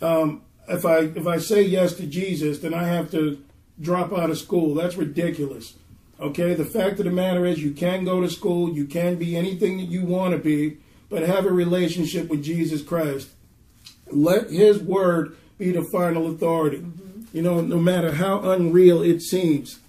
um, 0.01 0.41
if 0.67 0.85
I 0.85 0.97
if 0.97 1.27
I 1.27 1.37
say 1.37 1.61
yes 1.61 1.93
to 1.93 2.07
Jesus, 2.07 2.59
then 2.59 2.73
I 2.73 2.83
have 2.83 3.09
to 3.11 3.41
drop 3.79 4.11
out 4.11 4.29
of 4.29 4.37
school. 4.37 4.73
That's 4.73 4.95
ridiculous. 4.95 5.75
Okay, 6.19 6.55
the 6.55 6.65
fact 6.65 6.99
of 6.99 7.05
the 7.05 7.11
matter 7.11 7.45
is 7.45 7.61
you 7.61 7.71
can 7.71 8.03
go 8.03 8.21
to 8.21 8.29
school, 8.29 8.73
you 8.73 8.85
can 8.85 9.15
be 9.15 9.35
anything 9.35 9.77
that 9.77 9.89
you 9.89 10.03
want 10.03 10.33
to 10.33 10.39
be, 10.39 10.77
but 11.09 11.21
have 11.21 11.45
a 11.45 11.51
relationship 11.51 12.27
with 12.27 12.43
Jesus 12.43 12.81
Christ. 12.81 13.29
Let 14.09 14.49
his 14.49 14.79
word 14.79 15.37
be 15.57 15.71
the 15.71 15.87
final 15.91 16.27
authority. 16.27 16.79
Mm-hmm. 16.79 17.37
You 17.37 17.41
know, 17.43 17.61
no 17.61 17.77
matter 17.77 18.13
how 18.13 18.49
unreal 18.49 19.01
it 19.03 19.21
seems. 19.21 19.79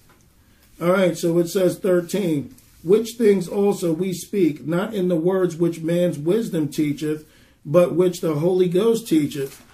All 0.81 0.91
right, 0.91 1.17
so 1.17 1.39
it 1.39 1.49
says 1.49 1.79
13, 1.79 2.55
which 2.85 3.15
things 3.17 3.49
also 3.49 3.93
we 3.93 4.13
speak, 4.13 4.67
not 4.67 4.95
in 4.95 5.09
the 5.09 5.17
words 5.17 5.57
which 5.57 5.81
man's 5.81 6.19
wisdom 6.19 6.69
teacheth, 6.69 7.27
but 7.65 7.95
which 7.95 8.21
the 8.21 8.35
Holy 8.35 8.69
Ghost 8.69 9.09
teacheth, 9.09 9.65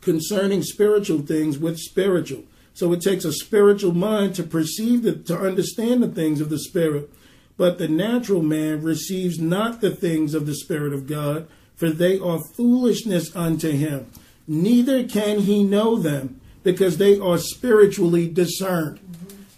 concerning 0.00 0.62
spiritual 0.62 1.20
things 1.20 1.58
with 1.58 1.78
spiritual. 1.78 2.44
So 2.74 2.92
it 2.92 3.02
takes 3.02 3.24
a 3.24 3.32
spiritual 3.32 3.92
mind 3.92 4.34
to 4.36 4.42
perceive 4.42 5.02
the, 5.02 5.14
to 5.14 5.38
understand 5.38 6.02
the 6.02 6.08
things 6.08 6.40
of 6.40 6.48
the 6.48 6.58
spirit. 6.58 7.10
But 7.56 7.78
the 7.78 7.88
natural 7.88 8.42
man 8.42 8.82
receives 8.82 9.38
not 9.38 9.80
the 9.80 9.90
things 9.90 10.34
of 10.34 10.46
the 10.46 10.54
spirit 10.54 10.92
of 10.92 11.06
God, 11.06 11.48
for 11.76 11.90
they 11.90 12.18
are 12.18 12.40
foolishness 12.56 13.34
unto 13.36 13.70
him. 13.70 14.10
Neither 14.48 15.04
can 15.06 15.40
he 15.40 15.62
know 15.62 15.96
them, 15.96 16.40
because 16.62 16.96
they 16.96 17.18
are 17.18 17.38
spiritually 17.38 18.28
discerned. 18.28 19.00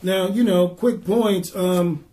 Now, 0.03 0.29
you 0.29 0.45
know, 0.45 0.69
quick 0.69 1.05
points. 1.05 1.55
Um, 1.55 2.05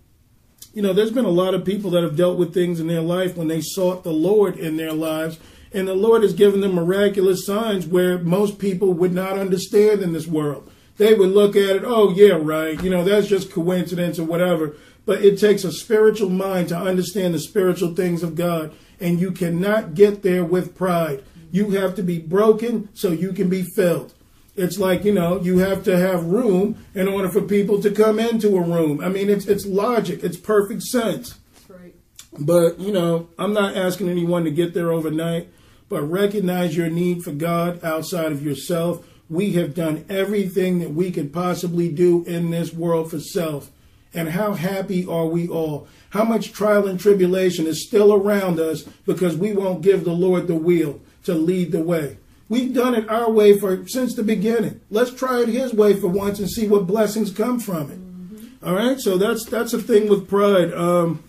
you 0.73 0.81
know, 0.81 0.93
there's 0.93 1.11
been 1.11 1.25
a 1.25 1.29
lot 1.29 1.53
of 1.53 1.65
people 1.65 1.91
that 1.91 2.03
have 2.03 2.15
dealt 2.15 2.37
with 2.37 2.53
things 2.53 2.79
in 2.79 2.87
their 2.87 3.01
life 3.01 3.35
when 3.35 3.47
they 3.47 3.61
sought 3.61 4.03
the 4.03 4.13
Lord 4.13 4.57
in 4.57 4.77
their 4.77 4.93
lives, 4.93 5.39
and 5.73 5.87
the 5.87 5.93
Lord 5.93 6.23
has 6.23 6.33
given 6.33 6.61
them 6.61 6.73
miraculous 6.73 7.45
signs 7.45 7.87
where 7.87 8.17
most 8.17 8.59
people 8.59 8.93
would 8.93 9.13
not 9.13 9.37
understand 9.37 10.01
in 10.01 10.13
this 10.13 10.27
world. 10.27 10.70
They 11.01 11.15
would 11.15 11.31
look 11.31 11.55
at 11.55 11.77
it, 11.77 11.83
oh, 11.83 12.11
yeah, 12.11 12.37
right, 12.39 12.79
you 12.83 12.91
know, 12.91 13.03
that's 13.03 13.25
just 13.25 13.51
coincidence 13.51 14.19
or 14.19 14.23
whatever. 14.23 14.75
But 15.03 15.25
it 15.25 15.39
takes 15.39 15.63
a 15.63 15.71
spiritual 15.71 16.29
mind 16.29 16.69
to 16.69 16.77
understand 16.77 17.33
the 17.33 17.39
spiritual 17.39 17.95
things 17.95 18.21
of 18.21 18.35
God, 18.35 18.71
and 18.99 19.19
you 19.19 19.31
cannot 19.31 19.95
get 19.95 20.21
there 20.21 20.45
with 20.45 20.75
pride. 20.75 21.23
You 21.51 21.71
have 21.71 21.95
to 21.95 22.03
be 22.03 22.19
broken 22.19 22.89
so 22.93 23.09
you 23.09 23.33
can 23.33 23.49
be 23.49 23.63
filled. 23.63 24.13
It's 24.55 24.77
like, 24.77 25.03
you 25.03 25.11
know, 25.11 25.41
you 25.41 25.57
have 25.57 25.83
to 25.85 25.97
have 25.97 26.25
room 26.25 26.85
in 26.93 27.07
order 27.07 27.29
for 27.29 27.41
people 27.41 27.81
to 27.81 27.89
come 27.89 28.19
into 28.19 28.55
a 28.55 28.61
room. 28.61 29.03
I 29.03 29.09
mean, 29.09 29.27
it's 29.27 29.47
it's 29.47 29.65
logic, 29.65 30.23
it's 30.23 30.37
perfect 30.37 30.83
sense. 30.83 31.39
Right. 31.67 31.95
But, 32.37 32.79
you 32.79 32.91
know, 32.91 33.29
I'm 33.39 33.53
not 33.53 33.75
asking 33.75 34.07
anyone 34.07 34.43
to 34.43 34.51
get 34.51 34.75
there 34.75 34.91
overnight, 34.91 35.49
but 35.89 36.03
recognize 36.03 36.77
your 36.77 36.91
need 36.91 37.23
for 37.23 37.31
God 37.31 37.83
outside 37.83 38.31
of 38.31 38.45
yourself. 38.45 39.03
We 39.31 39.53
have 39.53 39.73
done 39.73 40.05
everything 40.09 40.79
that 40.79 40.93
we 40.93 41.09
could 41.09 41.31
possibly 41.31 41.89
do 41.89 42.23
in 42.25 42.51
this 42.51 42.73
world 42.73 43.09
for 43.09 43.19
self. 43.19 43.71
And 44.13 44.29
how 44.29 44.53
happy 44.53 45.05
are 45.05 45.25
we 45.25 45.47
all? 45.47 45.87
How 46.09 46.25
much 46.25 46.51
trial 46.51 46.85
and 46.85 46.99
tribulation 46.99 47.65
is 47.65 47.87
still 47.87 48.13
around 48.13 48.59
us 48.59 48.83
because 49.05 49.37
we 49.37 49.53
won't 49.53 49.81
give 49.81 50.03
the 50.03 50.11
Lord 50.11 50.47
the 50.47 50.55
wheel 50.55 50.99
to 51.23 51.33
lead 51.33 51.71
the 51.71 51.81
way? 51.81 52.17
We've 52.49 52.73
done 52.73 52.93
it 52.93 53.09
our 53.09 53.31
way 53.31 53.57
for 53.57 53.87
since 53.87 54.13
the 54.13 54.23
beginning. 54.23 54.81
Let's 54.89 55.13
try 55.13 55.41
it 55.43 55.47
his 55.47 55.73
way 55.73 55.93
for 55.93 56.09
once 56.09 56.39
and 56.39 56.49
see 56.49 56.67
what 56.67 56.85
blessings 56.85 57.31
come 57.31 57.61
from 57.61 57.89
it. 57.89 58.67
All 58.67 58.75
right, 58.75 58.99
so 58.99 59.17
that's 59.17 59.45
that's 59.45 59.73
a 59.73 59.81
thing 59.81 60.09
with 60.09 60.27
pride. 60.27 60.73
Um, 60.73 61.23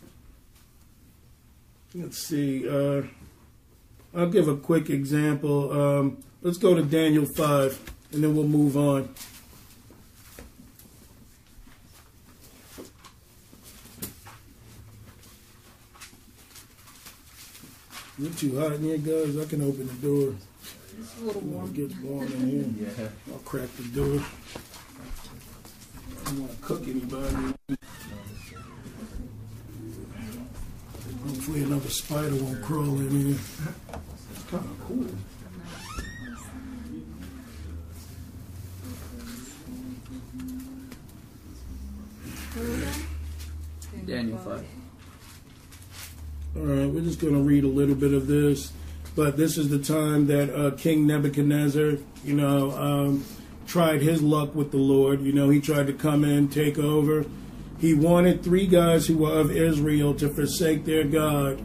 let's 1.95 2.19
see. 2.19 2.69
Uh, 2.69 3.03
I'll 4.13 4.29
give 4.29 4.49
a 4.49 4.57
quick 4.57 4.91
example. 4.91 5.71
Um, 5.73 6.25
let's 6.43 6.59
go 6.59 6.75
to 6.75 6.83
Daniel 6.83 7.25
five, 7.37 7.81
and 8.13 8.23
then 8.23 8.37
we'll 8.37 8.47
move 8.47 8.77
on. 8.77 9.09
You're 18.19 18.31
too 18.33 18.59
hot 18.61 18.73
in 18.73 18.83
here, 18.83 18.99
guys. 18.99 19.37
I 19.39 19.45
can 19.47 19.63
open 19.63 19.87
the 19.87 19.95
door. 20.07 20.35
It's 21.01 21.21
a 21.21 21.25
little 21.25 21.65
It 21.65 21.75
gets 21.75 21.97
warm 21.97 22.27
in 22.27 22.75
here. 22.75 22.91
Yeah. 22.99 23.09
I'll 23.33 23.39
crack 23.41 23.69
the 23.77 23.85
door. 23.89 24.23
I 26.21 26.25
don't 26.27 26.41
want 26.41 26.53
to 26.53 26.59
cook 26.59 26.83
anybody. 26.87 27.55
Hopefully 31.27 31.63
another 31.63 31.89
spider 31.89 32.37
won't 32.37 32.63
crawl 32.63 33.01
in 33.01 33.11
here. 33.11 33.37
It's 34.35 34.43
kind 34.51 34.65
of 34.65 34.81
cool. 34.87 35.07
Daniel 44.05 44.37
5. 44.39 44.65
All 46.55 46.63
right, 46.63 46.87
we're 46.87 47.01
just 47.01 47.19
going 47.19 47.33
to 47.33 47.41
read 47.41 47.65
a 47.65 47.69
little 47.69 47.95
bit 47.95 48.13
of 48.13 48.27
this, 48.27 48.73
but 49.17 49.39
this 49.39 49.57
is 49.57 49.71
the 49.71 49.79
time 49.79 50.27
that 50.27 50.55
uh, 50.55 50.73
King 50.73 51.07
Nebuchadnezzar, 51.07 51.97
you 52.25 52.35
know, 52.35 52.73
um, 52.73 53.25
tried 53.67 54.03
his 54.03 54.23
luck 54.23 54.55
with 54.55 54.71
the 54.71 54.77
Lord. 54.77 55.23
You 55.23 55.33
know, 55.33 55.49
he 55.49 55.63
tried 55.63 55.87
to 55.87 55.95
come 55.95 56.25
in, 56.25 56.49
take 56.49 56.79
over. 56.79 57.25
He 57.79 57.95
wanted 57.95 58.43
three 58.43 58.67
guys 58.67 59.07
who 59.07 59.19
were 59.19 59.33
of 59.33 59.51
Israel 59.51 60.13
to 60.17 60.29
forsake 60.29 60.85
their 60.85 61.05
God 61.05 61.63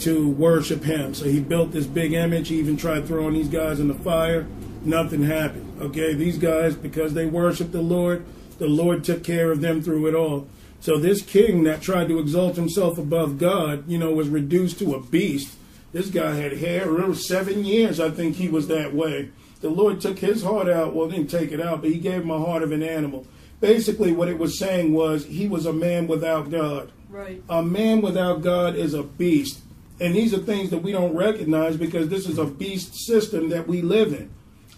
to 0.00 0.28
worship 0.28 0.84
him. 0.84 1.14
So 1.14 1.24
he 1.24 1.40
built 1.40 1.72
this 1.72 1.86
big 1.86 2.12
image. 2.12 2.48
He 2.48 2.58
even 2.58 2.76
tried 2.76 3.06
throwing 3.06 3.32
these 3.32 3.48
guys 3.48 3.80
in 3.80 3.88
the 3.88 3.94
fire. 3.94 4.46
Nothing 4.84 5.22
happened. 5.22 5.80
Okay, 5.80 6.12
these 6.12 6.36
guys, 6.36 6.76
because 6.76 7.14
they 7.14 7.24
worshiped 7.24 7.72
the 7.72 7.80
Lord, 7.80 8.26
the 8.58 8.68
Lord 8.68 9.04
took 9.04 9.24
care 9.24 9.50
of 9.50 9.60
them 9.60 9.82
through 9.82 10.06
it 10.06 10.14
all. 10.14 10.48
So 10.80 10.98
this 10.98 11.22
king 11.22 11.64
that 11.64 11.82
tried 11.82 12.08
to 12.08 12.18
exalt 12.18 12.56
himself 12.56 12.98
above 12.98 13.38
God, 13.38 13.88
you 13.88 13.98
know, 13.98 14.12
was 14.12 14.28
reduced 14.28 14.78
to 14.78 14.94
a 14.94 15.00
beast. 15.00 15.56
This 15.92 16.08
guy 16.08 16.34
had 16.34 16.58
hair. 16.58 17.14
Seven 17.14 17.64
years, 17.64 17.98
I 17.98 18.10
think 18.10 18.36
he 18.36 18.48
was 18.48 18.68
that 18.68 18.94
way. 18.94 19.30
The 19.60 19.70
Lord 19.70 20.00
took 20.00 20.18
his 20.20 20.42
heart 20.42 20.68
out. 20.68 20.94
Well, 20.94 21.08
didn't 21.08 21.30
take 21.30 21.50
it 21.50 21.60
out, 21.60 21.80
but 21.80 21.90
he 21.90 21.98
gave 21.98 22.22
him 22.22 22.30
a 22.30 22.38
heart 22.38 22.62
of 22.62 22.70
an 22.70 22.82
animal. 22.82 23.26
Basically, 23.60 24.12
what 24.12 24.28
it 24.28 24.38
was 24.38 24.58
saying 24.58 24.92
was 24.92 25.24
he 25.24 25.48
was 25.48 25.66
a 25.66 25.72
man 25.72 26.06
without 26.06 26.50
God. 26.50 26.92
Right. 27.10 27.42
A 27.48 27.62
man 27.62 28.00
without 28.00 28.42
God 28.42 28.76
is 28.76 28.94
a 28.94 29.02
beast. 29.02 29.60
And 30.00 30.14
these 30.14 30.32
are 30.32 30.38
things 30.38 30.70
that 30.70 30.82
we 30.82 30.92
don't 30.92 31.16
recognize 31.16 31.76
because 31.76 32.08
this 32.08 32.28
is 32.28 32.38
a 32.38 32.44
beast 32.44 32.94
system 32.94 33.48
that 33.48 33.66
we 33.66 33.82
live 33.82 34.12
in. 34.12 34.30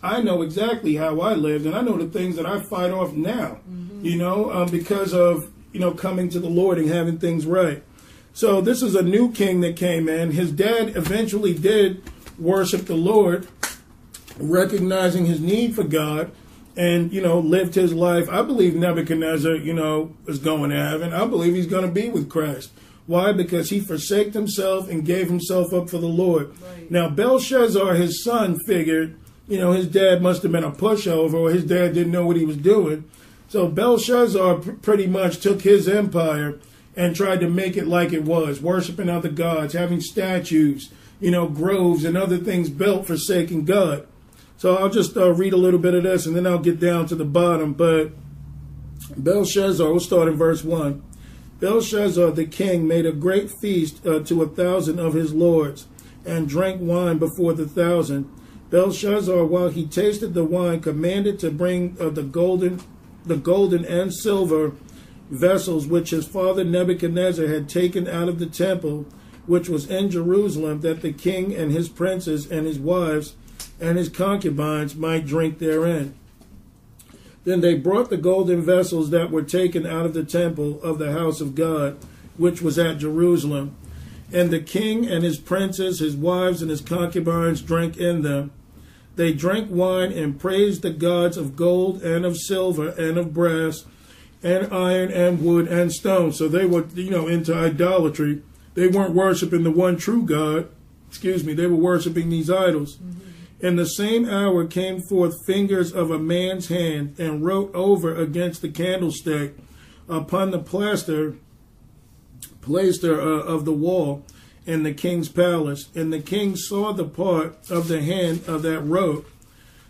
I 0.02 0.22
know 0.22 0.42
exactly 0.42 0.96
how 0.96 1.20
I 1.20 1.34
lived, 1.34 1.66
and 1.66 1.74
I 1.74 1.82
know 1.82 1.96
the 1.98 2.06
things 2.08 2.36
that 2.36 2.46
I 2.46 2.60
fight 2.60 2.90
off 2.90 3.12
now, 3.12 3.58
you 4.02 4.16
know, 4.16 4.50
um, 4.50 4.70
because 4.70 5.12
of, 5.12 5.50
you 5.72 5.80
know, 5.80 5.92
coming 5.92 6.28
to 6.30 6.40
the 6.40 6.48
Lord 6.48 6.78
and 6.78 6.88
having 6.88 7.18
things 7.18 7.44
right. 7.46 7.82
So 8.32 8.60
this 8.60 8.82
is 8.82 8.94
a 8.94 9.02
new 9.02 9.30
king 9.32 9.60
that 9.60 9.76
came 9.76 10.08
in. 10.08 10.30
His 10.30 10.52
dad 10.52 10.96
eventually 10.96 11.52
did 11.52 12.02
worship 12.38 12.86
the 12.86 12.94
Lord, 12.96 13.46
recognizing 14.38 15.26
his 15.26 15.40
need 15.40 15.74
for 15.74 15.84
God. 15.84 16.30
and 16.76 17.12
you 17.12 17.20
know 17.20 17.38
lived 17.40 17.74
his 17.74 17.92
life. 17.92 18.28
I 18.30 18.42
believe 18.42 18.74
Nebuchadnezzar, 18.76 19.56
you 19.56 19.74
know, 19.74 20.14
is 20.28 20.38
going 20.38 20.70
to 20.70 20.76
heaven. 20.76 21.12
I 21.12 21.26
believe 21.26 21.54
he's 21.54 21.66
going 21.66 21.84
to 21.84 21.90
be 21.92 22.08
with 22.08 22.30
Christ. 22.30 22.70
Why? 23.06 23.32
Because 23.32 23.70
he 23.70 23.80
forsaked 23.80 24.34
himself 24.34 24.88
and 24.88 25.04
gave 25.04 25.28
himself 25.28 25.74
up 25.74 25.90
for 25.90 25.98
the 25.98 26.06
Lord. 26.06 26.54
Right. 26.62 26.88
Now 26.90 27.10
Belshazzar, 27.10 27.94
his 27.96 28.22
son, 28.22 28.56
figured, 28.66 29.18
you 29.50 29.58
know, 29.58 29.72
his 29.72 29.88
dad 29.88 30.22
must 30.22 30.42
have 30.44 30.52
been 30.52 30.64
a 30.64 30.70
pushover, 30.70 31.34
or 31.34 31.50
his 31.50 31.64
dad 31.64 31.92
didn't 31.92 32.12
know 32.12 32.24
what 32.24 32.36
he 32.36 32.44
was 32.44 32.56
doing. 32.56 33.04
So 33.48 33.66
Belshazzar 33.66 34.54
pr- 34.58 34.70
pretty 34.74 35.08
much 35.08 35.40
took 35.40 35.62
his 35.62 35.88
empire 35.88 36.60
and 36.96 37.16
tried 37.16 37.40
to 37.40 37.50
make 37.50 37.76
it 37.76 37.88
like 37.88 38.12
it 38.12 38.24
was, 38.24 38.62
worshiping 38.62 39.08
other 39.08 39.28
gods, 39.28 39.74
having 39.74 40.00
statues, 40.00 40.90
you 41.20 41.32
know, 41.32 41.48
groves 41.48 42.04
and 42.04 42.16
other 42.16 42.38
things 42.38 42.70
built 42.70 43.08
forsaking 43.08 43.64
God. 43.64 44.06
So 44.56 44.76
I'll 44.76 44.88
just 44.88 45.16
uh, 45.16 45.32
read 45.32 45.52
a 45.52 45.56
little 45.56 45.80
bit 45.80 45.94
of 45.94 46.04
this 46.04 46.26
and 46.26 46.36
then 46.36 46.46
I'll 46.46 46.58
get 46.58 46.78
down 46.78 47.06
to 47.06 47.16
the 47.16 47.24
bottom. 47.24 47.72
But 47.72 48.12
Belshazzar, 49.16 49.90
we'll 49.90 49.98
start 49.98 50.28
in 50.28 50.36
verse 50.36 50.62
1. 50.62 51.02
Belshazzar 51.58 52.30
the 52.30 52.46
king 52.46 52.86
made 52.86 53.04
a 53.04 53.12
great 53.12 53.50
feast 53.50 54.06
uh, 54.06 54.20
to 54.20 54.42
a 54.42 54.48
thousand 54.48 55.00
of 55.00 55.14
his 55.14 55.34
lords 55.34 55.86
and 56.24 56.48
drank 56.48 56.80
wine 56.80 57.18
before 57.18 57.52
the 57.52 57.66
thousand. 57.66 58.30
Belshazzar, 58.70 59.44
while 59.44 59.68
he 59.68 59.86
tasted 59.86 60.32
the 60.32 60.44
wine, 60.44 60.80
commanded 60.80 61.38
to 61.40 61.50
bring 61.50 61.96
uh, 62.00 62.08
the 62.08 62.22
golden, 62.22 62.80
the 63.24 63.36
golden 63.36 63.84
and 63.84 64.14
silver 64.14 64.72
vessels 65.28 65.86
which 65.86 66.10
his 66.10 66.26
father 66.26 66.64
Nebuchadnezzar 66.64 67.46
had 67.46 67.68
taken 67.68 68.08
out 68.08 68.28
of 68.28 68.38
the 68.38 68.46
temple, 68.46 69.06
which 69.46 69.68
was 69.68 69.90
in 69.90 70.10
Jerusalem, 70.10 70.80
that 70.80 71.02
the 71.02 71.12
king 71.12 71.54
and 71.54 71.72
his 71.72 71.88
princes 71.88 72.50
and 72.50 72.66
his 72.66 72.78
wives 72.78 73.34
and 73.80 73.96
his 73.96 74.08
concubines 74.08 74.94
might 74.94 75.26
drink 75.26 75.58
therein. 75.58 76.14
Then 77.44 77.60
they 77.60 77.74
brought 77.74 78.10
the 78.10 78.16
golden 78.16 78.62
vessels 78.62 79.10
that 79.10 79.30
were 79.30 79.42
taken 79.42 79.86
out 79.86 80.04
of 80.04 80.14
the 80.14 80.24
temple 80.24 80.80
of 80.82 80.98
the 80.98 81.12
house 81.12 81.40
of 81.40 81.54
God, 81.54 81.96
which 82.36 82.60
was 82.60 82.78
at 82.78 82.98
Jerusalem. 82.98 83.74
And 84.32 84.50
the 84.50 84.60
king 84.60 85.06
and 85.06 85.24
his 85.24 85.38
princes, 85.38 85.98
his 85.98 86.14
wives, 86.14 86.62
and 86.62 86.70
his 86.70 86.80
concubines 86.80 87.62
drank 87.62 87.96
in 87.96 88.22
them. 88.22 88.52
They 89.20 89.34
drank 89.34 89.70
wine 89.70 90.12
and 90.12 90.40
praised 90.40 90.80
the 90.80 90.88
gods 90.88 91.36
of 91.36 91.54
gold 91.54 92.02
and 92.02 92.24
of 92.24 92.38
silver 92.38 92.88
and 92.88 93.18
of 93.18 93.34
brass 93.34 93.84
and 94.42 94.72
iron 94.72 95.12
and 95.12 95.44
wood 95.44 95.68
and 95.68 95.92
stone. 95.92 96.32
So 96.32 96.48
they 96.48 96.64
were, 96.64 96.86
you 96.94 97.10
know, 97.10 97.28
into 97.28 97.54
idolatry. 97.54 98.40
They 98.72 98.88
weren't 98.88 99.12
worshiping 99.12 99.62
the 99.62 99.70
one 99.70 99.98
true 99.98 100.22
God. 100.22 100.70
Excuse 101.06 101.44
me, 101.44 101.52
they 101.52 101.66
were 101.66 101.76
worshiping 101.76 102.30
these 102.30 102.50
idols. 102.50 102.98
In 103.60 103.76
the 103.76 103.84
same 103.84 104.26
hour 104.26 104.66
came 104.66 105.02
forth 105.02 105.44
fingers 105.44 105.92
of 105.92 106.10
a 106.10 106.18
man's 106.18 106.68
hand 106.68 107.16
and 107.18 107.44
wrote 107.44 107.74
over 107.74 108.16
against 108.16 108.62
the 108.62 108.70
candlestick 108.70 109.54
upon 110.08 110.50
the 110.50 110.60
plaster 110.60 111.36
plaster 112.62 113.20
uh, 113.20 113.42
of 113.42 113.66
the 113.66 113.72
wall 113.74 114.24
in 114.66 114.82
the 114.82 114.92
king's 114.92 115.28
palace. 115.28 115.88
And 115.94 116.12
the 116.12 116.20
king 116.20 116.56
saw 116.56 116.92
the 116.92 117.04
part 117.04 117.56
of 117.70 117.88
the 117.88 118.02
hand 118.02 118.42
of 118.46 118.62
that 118.62 118.80
wrote. 118.80 119.26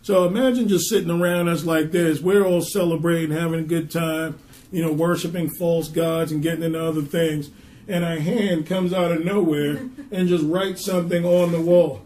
So 0.03 0.27
imagine 0.27 0.69
just 0.69 0.89
sitting 0.89 1.11
around 1.11 1.49
us 1.49 1.65
like 1.65 1.91
this. 1.91 2.21
We're 2.21 2.45
all 2.45 2.63
celebrating, 2.63 3.37
having 3.37 3.61
a 3.61 3.65
good 3.65 3.91
time, 3.91 4.39
you 4.73 4.83
know, 4.83 4.93
worshiping 4.93 5.51
false 5.51 5.89
gods 5.89 6.33
and 6.33 6.43
getting 6.43 6.65
into 6.65 6.83
other 6.83 7.03
things. 7.03 7.51
And 7.87 8.05
a 8.05 8.21
hand 8.21 8.67
comes 8.67 8.93
out 8.93 9.13
of 9.13 9.25
nowhere 9.25 9.89
and 10.11 10.29
just 10.29 10.45
writes 10.45 10.85
something 10.85 11.25
on 11.25 11.53
the 11.53 11.61
wall 11.61 12.03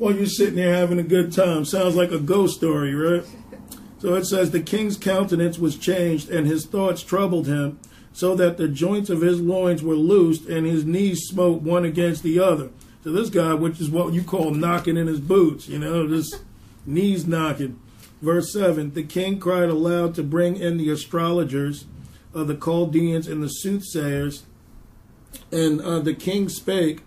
while 0.00 0.14
you're 0.14 0.26
sitting 0.26 0.56
there 0.56 0.74
having 0.74 0.98
a 0.98 1.04
good 1.04 1.30
time. 1.30 1.64
Sounds 1.64 1.94
like 1.94 2.10
a 2.10 2.18
ghost 2.18 2.56
story, 2.56 2.94
right? 2.94 3.22
So 3.98 4.14
it 4.14 4.24
says, 4.24 4.50
The 4.50 4.62
king's 4.62 4.96
countenance 4.96 5.58
was 5.58 5.76
changed, 5.76 6.30
and 6.30 6.46
his 6.46 6.64
thoughts 6.64 7.02
troubled 7.02 7.46
him, 7.46 7.78
so 8.20 8.34
that 8.34 8.58
the 8.58 8.68
joints 8.68 9.08
of 9.08 9.22
his 9.22 9.40
loins 9.40 9.82
were 9.82 9.94
loosed, 9.94 10.44
and 10.44 10.66
his 10.66 10.84
knees 10.84 11.22
smote 11.22 11.62
one 11.62 11.86
against 11.86 12.22
the 12.22 12.38
other. 12.38 12.68
So 13.02 13.12
this 13.12 13.30
guy, 13.30 13.54
which 13.54 13.80
is 13.80 13.88
what 13.88 14.12
you 14.12 14.22
call 14.22 14.50
knocking 14.50 14.98
in 14.98 15.06
his 15.06 15.20
boots, 15.20 15.68
you 15.68 15.78
know, 15.78 16.06
just 16.06 16.42
knees 16.84 17.26
knocking. 17.26 17.80
Verse 18.20 18.52
7 18.52 18.92
The 18.92 19.04
king 19.04 19.40
cried 19.40 19.70
aloud 19.70 20.14
to 20.16 20.22
bring 20.22 20.56
in 20.56 20.76
the 20.76 20.90
astrologers, 20.90 21.86
of 22.34 22.46
the 22.46 22.54
Chaldeans, 22.54 23.26
and 23.26 23.42
the 23.42 23.48
soothsayers. 23.48 24.44
And 25.50 25.80
uh, 25.80 26.00
the 26.00 26.12
king 26.12 26.50
spake 26.50 27.00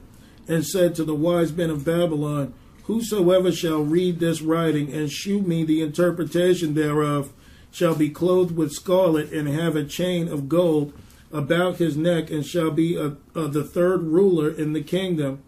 and 0.47 0.66
said 0.66 0.95
to 0.95 1.03
the 1.03 1.14
wise 1.14 1.53
men 1.53 1.70
of 1.70 1.86
Babylon, 1.86 2.55
Whosoever 2.86 3.51
shall 3.51 3.84
read 3.84 4.20
this 4.20 4.41
writing 4.41 4.91
and 4.91 5.11
shew 5.11 5.43
me 5.43 5.64
the 5.64 5.84
interpretation 5.84 6.74
thereof 6.74 7.32
shall 7.70 7.93
be 7.93 8.09
clothed 8.09 8.57
with 8.57 8.72
scarlet 8.72 9.32
and 9.32 9.47
have 9.47 9.76
a 9.76 9.84
chain 9.84 10.28
of 10.28 10.49
gold 10.49 10.91
about 11.34 11.77
his 11.77 11.97
neck 11.97 12.29
and 12.29 12.45
shall 12.45 12.71
be 12.71 12.95
a, 12.95 13.17
a, 13.36 13.47
the 13.47 13.63
third 13.63 14.03
ruler 14.03 14.49
in 14.49 14.73
the 14.73 14.84
kingdom. 14.84 15.43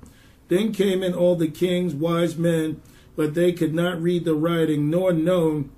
Then 0.48 0.74
came 0.74 1.04
in 1.04 1.14
all 1.14 1.36
the 1.36 1.48
king's 1.48 1.94
wise 1.94 2.36
men, 2.36 2.82
but 3.16 3.36
they 3.36 3.54
could 3.54 3.74
not 3.74 4.02
read 4.02 4.26
the 4.26 4.36
writing, 4.36 4.90
nor 4.90 5.14
known, 5.14 5.70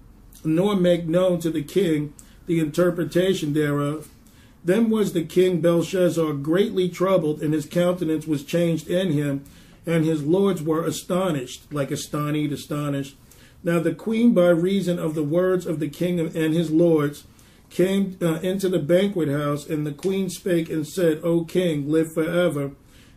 nor 0.44 0.76
make 0.76 1.06
known 1.06 1.40
to 1.42 1.52
the 1.52 1.62
king 1.62 2.14
the 2.48 2.60
interpretation 2.60 3.54
thereof. 3.54 4.10
Then 4.64 4.90
was 4.90 5.14
the 5.14 5.24
king 5.24 5.62
Belshazzar 5.62 6.34
greatly 6.34 6.90
troubled, 6.90 7.42
and 7.42 7.54
his 7.54 7.66
countenance 7.66 8.26
was 8.26 8.44
changed 8.44 8.88
in 8.88 9.12
him, 9.12 9.44
and 9.86 10.04
his 10.04 10.24
lords 10.24 10.62
were 10.62 10.84
astonished, 10.84 11.72
like 11.72 11.92
astonished, 11.92 12.54
astonished. 12.54 13.16
Now 13.64 13.80
the 13.80 13.94
queen, 13.94 14.34
by 14.34 14.50
reason 14.50 15.00
of 15.00 15.16
the 15.16 15.24
words 15.24 15.66
of 15.66 15.80
the 15.80 15.90
king 15.90 16.20
and 16.20 16.54
his 16.54 16.72
lords, 16.72 17.26
came 17.70 18.18
uh, 18.22 18.36
into 18.36 18.70
the 18.70 18.80
banquet 18.80 19.30
house, 19.30 19.68
and 19.68 19.86
the 19.86 19.92
queen 19.92 20.30
spake 20.30 20.70
and 20.70 20.88
said, 20.88 21.22
O 21.24 21.44
king, 21.44 21.90
live 21.90 22.14
forever. 22.14 22.72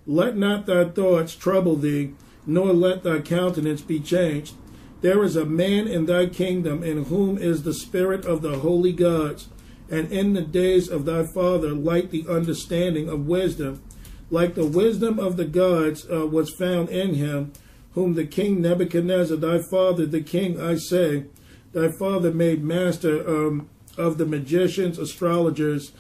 Let 0.07 0.37
not 0.37 0.67
thy 0.67 0.87
thoughts 0.87 1.35
trouble 1.35 1.77
thee, 1.77 2.15
nor 2.47 2.73
let 2.73 3.03
thy 3.03 3.21
countenance 3.21 3.83
be 3.83 4.01
changed. 4.01 4.55
There 5.03 5.23
is 5.23 5.37
a 5.37 5.47
man 5.47 5.87
in 5.87 6.07
thy 6.07 6.27
kingdom 6.27 6.83
in 6.83 7.05
whom 7.05 7.39
is 7.39 7.63
the 7.63 7.75
spirit 7.75 8.25
of 8.25 8.43
the 8.43 8.59
holy 8.59 8.93
gods, 8.93 9.49
and 9.89 10.11
in 10.13 10.35
the 10.35 10.43
days 10.43 10.89
of 10.89 11.05
thy 11.05 11.25
father 11.25 11.71
like 11.71 12.11
the 12.11 12.27
understanding 12.29 13.09
of 13.09 13.27
wisdom. 13.27 13.83
Like 14.31 14.55
the 14.55 14.67
wisdom 14.67 15.19
of 15.19 15.37
the 15.37 15.45
gods 15.45 16.07
uh, 16.11 16.27
was 16.27 16.51
found 16.51 16.89
in 16.91 17.15
him, 17.15 17.53
whom 17.95 18.15
the 18.15 18.27
king 18.27 18.61
Nebuchadnezzar, 18.61 19.37
thy 19.37 19.61
father, 19.71 20.07
the 20.07 20.21
king, 20.21 20.61
I 20.61 20.77
say, 20.77 21.25
thy 21.73 21.91
father 21.99 22.33
made 22.33 22.63
master 22.63 23.29
um, 23.29 23.69
of 24.01 24.19
the 24.19 24.27
magicians, 24.27 24.99
astrologers, 24.99 25.93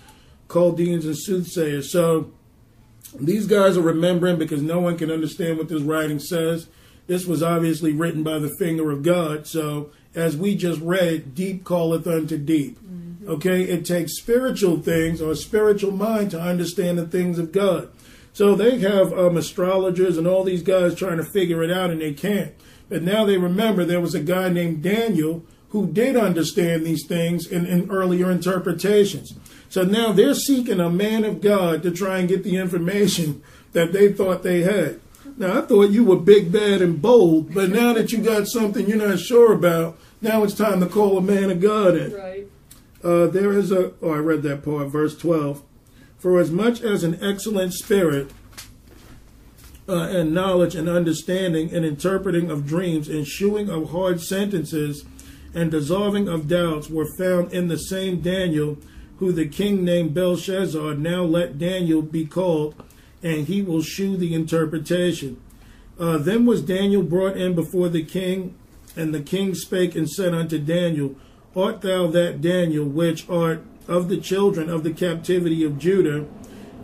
Chaldeans, 0.52 1.04
and 1.04 1.16
soothsayers. 1.16 1.92
So 1.92 2.32
these 3.18 3.46
guys 3.46 3.76
are 3.76 3.82
remembering 3.82 4.38
because 4.38 4.62
no 4.62 4.80
one 4.80 4.96
can 4.96 5.10
understand 5.10 5.58
what 5.58 5.68
this 5.68 5.82
writing 5.82 6.18
says. 6.18 6.68
This 7.06 7.26
was 7.26 7.42
obviously 7.42 7.92
written 7.92 8.22
by 8.22 8.38
the 8.38 8.54
finger 8.58 8.90
of 8.90 9.02
God. 9.02 9.46
So 9.46 9.90
as 10.14 10.36
we 10.36 10.54
just 10.56 10.80
read, 10.80 11.34
deep 11.34 11.64
calleth 11.64 12.06
unto 12.06 12.38
deep. 12.38 12.78
Okay, 13.26 13.62
it 13.62 13.84
takes 13.84 14.18
spiritual 14.18 14.80
things 14.80 15.20
or 15.20 15.30
a 15.32 15.36
spiritual 15.36 15.92
mind 15.92 16.30
to 16.32 16.40
understand 16.40 16.98
the 16.98 17.06
things 17.06 17.38
of 17.38 17.52
God. 17.52 17.90
So 18.32 18.54
they 18.54 18.78
have 18.78 19.12
um, 19.12 19.36
astrologers 19.36 20.16
and 20.16 20.26
all 20.26 20.44
these 20.44 20.62
guys 20.62 20.94
trying 20.94 21.18
to 21.18 21.30
figure 21.32 21.62
it 21.62 21.70
out, 21.70 21.90
and 21.90 22.00
they 22.00 22.12
can't. 22.12 22.52
But 22.88 23.02
now 23.02 23.24
they 23.24 23.36
remember 23.36 23.84
there 23.84 24.00
was 24.00 24.14
a 24.14 24.20
guy 24.20 24.48
named 24.48 24.82
Daniel 24.82 25.44
who 25.70 25.86
did 25.86 26.16
understand 26.16 26.84
these 26.84 27.06
things 27.06 27.46
in, 27.46 27.64
in 27.66 27.90
earlier 27.90 28.30
interpretations. 28.30 29.34
So 29.68 29.82
now 29.82 30.12
they're 30.12 30.34
seeking 30.34 30.80
a 30.80 30.90
man 30.90 31.24
of 31.24 31.40
God 31.40 31.82
to 31.84 31.90
try 31.90 32.18
and 32.18 32.28
get 32.28 32.42
the 32.42 32.56
information 32.56 33.42
that 33.72 33.92
they 33.92 34.12
thought 34.12 34.42
they 34.42 34.62
had. 34.62 35.00
Now 35.36 35.58
I 35.58 35.62
thought 35.62 35.90
you 35.90 36.04
were 36.04 36.16
big, 36.16 36.52
bad, 36.52 36.82
and 36.82 37.00
bold, 37.00 37.54
but 37.54 37.70
now 37.70 37.92
that 37.92 38.10
you 38.10 38.18
got 38.18 38.48
something 38.48 38.88
you're 38.88 38.96
not 38.96 39.20
sure 39.20 39.52
about, 39.52 39.96
now 40.20 40.42
it's 40.42 40.54
time 40.54 40.80
to 40.80 40.86
call 40.86 41.16
a 41.16 41.22
man 41.22 41.50
of 41.50 41.60
God 41.60 41.96
in. 41.96 42.12
Right. 42.12 42.46
Uh, 43.02 43.26
there 43.28 43.52
is 43.52 43.70
a, 43.72 43.92
oh, 44.02 44.10
I 44.10 44.18
read 44.18 44.42
that 44.42 44.62
part, 44.64 44.88
verse 44.88 45.16
12. 45.16 45.62
For 46.18 46.38
as 46.38 46.50
much 46.50 46.82
as 46.82 47.02
an 47.02 47.18
excellent 47.22 47.72
spirit 47.72 48.30
uh, 49.88 50.02
and 50.02 50.34
knowledge 50.34 50.74
and 50.74 50.88
understanding 50.88 51.72
and 51.72 51.84
interpreting 51.84 52.50
of 52.50 52.66
dreams 52.66 53.08
and 53.08 53.26
shewing 53.26 53.70
of 53.70 53.90
hard 53.90 54.20
sentences 54.20 55.04
and 55.54 55.70
dissolving 55.70 56.28
of 56.28 56.48
doubts 56.48 56.88
were 56.88 57.06
found 57.16 57.52
in 57.52 57.68
the 57.68 57.78
same 57.78 58.20
Daniel, 58.20 58.78
who 59.18 59.32
the 59.32 59.48
king 59.48 59.84
named 59.84 60.14
Belshazzar, 60.14 60.94
now 60.94 61.22
let 61.22 61.58
Daniel 61.58 62.02
be 62.02 62.24
called, 62.24 62.74
and 63.22 63.46
he 63.46 63.60
will 63.60 63.82
shew 63.82 64.16
the 64.16 64.34
interpretation. 64.34 65.40
Uh, 65.98 66.16
then 66.16 66.46
was 66.46 66.62
Daniel 66.62 67.02
brought 67.02 67.36
in 67.36 67.54
before 67.54 67.88
the 67.88 68.04
king, 68.04 68.54
and 68.96 69.14
the 69.14 69.20
king 69.20 69.54
spake 69.54 69.94
and 69.94 70.08
said 70.08 70.34
unto 70.34 70.58
Daniel, 70.58 71.14
Art 71.54 71.80
thou 71.82 72.06
that 72.08 72.40
Daniel 72.40 72.86
which 72.86 73.28
art 73.28 73.62
of 73.88 74.08
the 74.08 74.16
children 74.16 74.70
of 74.70 74.84
the 74.84 74.92
captivity 74.92 75.64
of 75.64 75.78
Judah, 75.78 76.26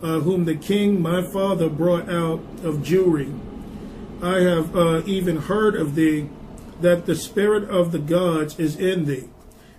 uh, 0.03 0.19
whom 0.19 0.45
the 0.45 0.55
king 0.55 1.01
my 1.01 1.23
father 1.31 1.69
brought 1.69 2.09
out 2.09 2.39
of 2.63 2.83
Jewry? 2.83 3.39
I 4.21 4.41
have 4.41 4.75
uh, 4.75 5.01
even 5.05 5.37
heard 5.37 5.75
of 5.75 5.95
thee 5.95 6.29
that 6.81 7.05
the 7.05 7.15
spirit 7.15 7.69
of 7.69 7.91
the 7.91 7.99
gods 7.99 8.59
is 8.59 8.75
in 8.75 9.05
thee, 9.05 9.29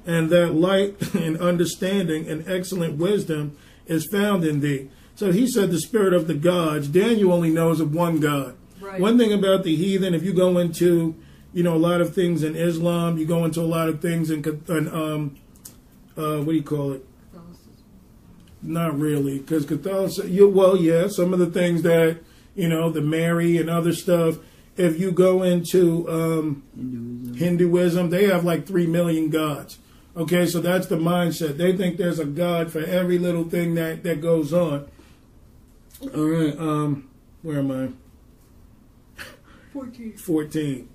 and 0.06 0.30
that 0.30 0.54
light 0.54 1.14
and 1.14 1.38
understanding 1.40 2.28
and 2.28 2.48
excellent 2.48 2.98
wisdom 2.98 3.56
is 3.86 4.06
found 4.06 4.44
in 4.44 4.60
thee. 4.60 4.90
So 5.14 5.32
he 5.32 5.46
said 5.46 5.70
the 5.70 5.80
spirit 5.80 6.12
of 6.12 6.26
the 6.26 6.34
gods. 6.34 6.88
Daniel 6.88 7.32
only 7.32 7.50
knows 7.50 7.80
of 7.80 7.94
one 7.94 8.20
God. 8.20 8.56
Right. 8.80 9.00
One 9.00 9.18
thing 9.18 9.32
about 9.32 9.64
the 9.64 9.74
heathen, 9.74 10.14
if 10.14 10.22
you 10.22 10.32
go 10.32 10.58
into, 10.58 11.16
you 11.52 11.64
know, 11.64 11.74
a 11.74 11.76
lot 11.78 12.00
of 12.00 12.14
things 12.14 12.44
in 12.44 12.54
Islam, 12.54 13.18
you 13.18 13.26
go 13.26 13.44
into 13.44 13.60
a 13.60 13.62
lot 13.62 13.88
of 13.88 14.00
things 14.00 14.30
in, 14.30 14.44
in 14.68 14.88
um, 14.88 15.36
uh, 16.16 16.38
what 16.38 16.52
do 16.52 16.54
you 16.54 16.62
call 16.62 16.92
it? 16.92 17.04
Not 18.60 18.98
really, 18.98 19.38
because 19.38 19.66
Catholicism. 19.66 20.32
You, 20.32 20.48
well, 20.48 20.76
yeah, 20.76 21.06
some 21.08 21.32
of 21.32 21.38
the 21.38 21.46
things 21.46 21.82
that 21.82 22.18
you 22.58 22.68
know, 22.68 22.90
the 22.90 23.00
Mary 23.00 23.56
and 23.56 23.70
other 23.70 23.92
stuff. 23.92 24.38
If 24.78 24.98
you 25.00 25.10
go 25.10 25.42
into 25.42 26.08
um, 26.08 26.62
Hinduism. 26.74 27.34
Hinduism, 27.34 28.10
they 28.10 28.24
have 28.26 28.44
like 28.44 28.66
three 28.66 28.86
million 28.86 29.28
gods. 29.28 29.78
Okay, 30.16 30.46
so 30.46 30.60
that's 30.60 30.86
the 30.86 30.96
mindset. 30.96 31.56
They 31.56 31.76
think 31.76 31.96
there's 31.96 32.18
a 32.18 32.24
god 32.24 32.72
for 32.72 32.80
every 32.80 33.18
little 33.18 33.44
thing 33.44 33.74
that 33.74 34.02
that 34.04 34.20
goes 34.20 34.52
on. 34.52 34.88
All 36.14 36.24
right, 36.24 36.58
um, 36.58 37.10
where 37.42 37.58
am 37.58 37.70
I? 37.70 37.88
14. 39.72 40.16
14. 40.16 40.88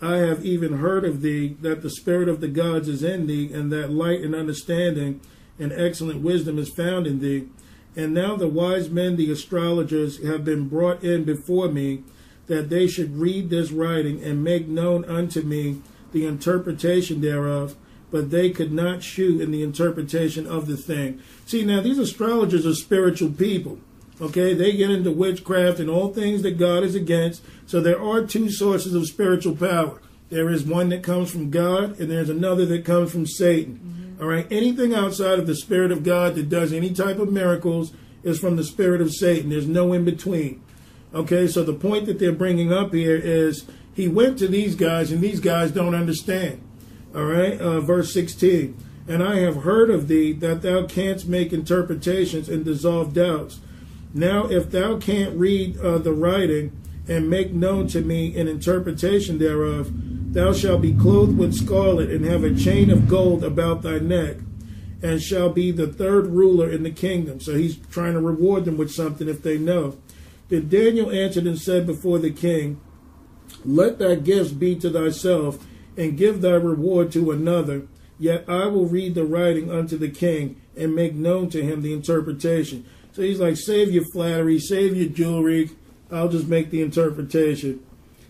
I 0.00 0.16
have 0.18 0.44
even 0.44 0.74
heard 0.74 1.04
of 1.04 1.22
thee 1.22 1.56
that 1.60 1.82
the 1.82 1.90
spirit 1.90 2.28
of 2.28 2.40
the 2.40 2.48
gods 2.48 2.88
is 2.88 3.02
in 3.02 3.26
thee, 3.26 3.52
and 3.52 3.72
that 3.72 3.90
light 3.90 4.20
and 4.20 4.34
understanding 4.34 5.20
and 5.58 5.72
excellent 5.72 6.22
wisdom 6.22 6.58
is 6.58 6.68
found 6.68 7.06
in 7.06 7.18
thee. 7.18 7.48
And 7.96 8.14
now 8.14 8.36
the 8.36 8.48
wise 8.48 8.90
men, 8.90 9.16
the 9.16 9.30
astrologers, 9.32 10.24
have 10.24 10.44
been 10.44 10.68
brought 10.68 11.02
in 11.02 11.24
before 11.24 11.68
me, 11.68 12.04
that 12.48 12.70
they 12.70 12.86
should 12.86 13.18
read 13.18 13.50
this 13.50 13.70
writing 13.70 14.22
and 14.22 14.42
make 14.42 14.66
known 14.66 15.04
unto 15.04 15.42
me 15.42 15.80
the 16.12 16.26
interpretation 16.26 17.20
thereof, 17.20 17.76
but 18.10 18.30
they 18.30 18.50
could 18.50 18.72
not 18.72 19.02
shew 19.02 19.40
in 19.40 19.50
the 19.50 19.62
interpretation 19.62 20.46
of 20.46 20.66
the 20.66 20.76
thing. 20.76 21.22
See, 21.46 21.64
now 21.64 21.80
these 21.80 21.98
astrologers 21.98 22.66
are 22.66 22.74
spiritual 22.74 23.30
people. 23.30 23.78
Okay, 24.20 24.52
they 24.52 24.72
get 24.72 24.90
into 24.90 25.12
witchcraft 25.12 25.78
and 25.78 25.88
all 25.88 26.12
things 26.12 26.42
that 26.42 26.58
God 26.58 26.82
is 26.82 26.96
against. 26.96 27.42
So 27.66 27.80
there 27.80 28.02
are 28.02 28.24
two 28.24 28.50
sources 28.50 28.94
of 28.94 29.06
spiritual 29.06 29.54
power. 29.54 30.00
There 30.30 30.50
is 30.50 30.64
one 30.64 30.88
that 30.88 31.02
comes 31.02 31.30
from 31.30 31.50
God, 31.50 32.00
and 32.00 32.10
there's 32.10 32.28
another 32.28 32.66
that 32.66 32.84
comes 32.84 33.12
from 33.12 33.26
Satan. 33.26 33.78
Mm-hmm. 33.78 34.22
All 34.22 34.28
right, 34.28 34.46
anything 34.50 34.92
outside 34.92 35.38
of 35.38 35.46
the 35.46 35.54
Spirit 35.54 35.92
of 35.92 36.02
God 36.02 36.34
that 36.34 36.48
does 36.48 36.72
any 36.72 36.92
type 36.92 37.18
of 37.18 37.32
miracles 37.32 37.92
is 38.24 38.40
from 38.40 38.56
the 38.56 38.64
Spirit 38.64 39.00
of 39.00 39.14
Satan. 39.14 39.50
There's 39.50 39.68
no 39.68 39.92
in 39.92 40.04
between. 40.04 40.60
Okay, 41.14 41.46
so 41.46 41.64
the 41.64 41.72
point 41.72 42.06
that 42.06 42.18
they're 42.18 42.32
bringing 42.32 42.72
up 42.72 42.92
here 42.92 43.16
is 43.16 43.64
he 43.94 44.08
went 44.08 44.38
to 44.38 44.48
these 44.48 44.74
guys, 44.74 45.10
and 45.10 45.20
these 45.20 45.40
guys 45.40 45.70
don't 45.70 45.94
understand. 45.94 46.60
All 47.14 47.24
right, 47.24 47.58
uh, 47.58 47.80
verse 47.80 48.12
16. 48.12 48.76
And 49.08 49.22
I 49.22 49.36
have 49.38 49.62
heard 49.62 49.88
of 49.88 50.06
thee 50.06 50.32
that 50.34 50.60
thou 50.60 50.86
canst 50.86 51.26
make 51.26 51.52
interpretations 51.52 52.48
and 52.50 52.64
dissolve 52.64 53.14
doubts. 53.14 53.60
Now, 54.12 54.46
if 54.46 54.70
thou 54.70 54.98
canst 54.98 55.36
read 55.36 55.78
uh, 55.78 55.98
the 55.98 56.12
writing 56.12 56.72
and 57.08 57.30
make 57.30 57.52
known 57.52 57.86
to 57.88 58.02
me 58.02 58.38
an 58.38 58.48
interpretation 58.48 59.38
thereof, 59.38 59.90
thou 60.34 60.52
shalt 60.52 60.82
be 60.82 60.92
clothed 60.92 61.38
with 61.38 61.54
scarlet 61.54 62.10
and 62.10 62.26
have 62.26 62.44
a 62.44 62.54
chain 62.54 62.90
of 62.90 63.08
gold 63.08 63.42
about 63.42 63.80
thy 63.80 63.98
neck, 63.98 64.36
and 65.02 65.22
shall 65.22 65.48
be 65.48 65.70
the 65.70 65.86
third 65.86 66.26
ruler 66.26 66.70
in 66.70 66.82
the 66.82 66.90
kingdom. 66.90 67.40
So 67.40 67.54
he's 67.54 67.76
trying 67.90 68.12
to 68.12 68.20
reward 68.20 68.66
them 68.66 68.76
with 68.76 68.90
something 68.90 69.28
if 69.28 69.42
they 69.42 69.56
know. 69.56 69.96
Then 70.48 70.68
Daniel 70.68 71.10
answered 71.10 71.46
and 71.46 71.58
said 71.58 71.86
before 71.86 72.18
the 72.18 72.30
king, 72.30 72.80
Let 73.64 73.98
thy 73.98 74.16
gifts 74.16 74.52
be 74.52 74.76
to 74.76 74.90
thyself, 74.90 75.64
and 75.96 76.16
give 76.16 76.40
thy 76.40 76.54
reward 76.54 77.12
to 77.12 77.30
another. 77.30 77.86
Yet 78.18 78.44
I 78.48 78.66
will 78.66 78.86
read 78.86 79.14
the 79.14 79.24
writing 79.24 79.70
unto 79.70 79.96
the 79.96 80.08
king, 80.08 80.60
and 80.76 80.94
make 80.94 81.14
known 81.14 81.50
to 81.50 81.62
him 81.62 81.82
the 81.82 81.92
interpretation. 81.92 82.86
So 83.12 83.22
he's 83.22 83.40
like, 83.40 83.56
Save 83.56 83.92
your 83.92 84.04
flattery, 84.12 84.58
save 84.58 84.96
your 84.96 85.08
jewelry. 85.08 85.70
I'll 86.10 86.28
just 86.28 86.48
make 86.48 86.70
the 86.70 86.82
interpretation. 86.82 87.84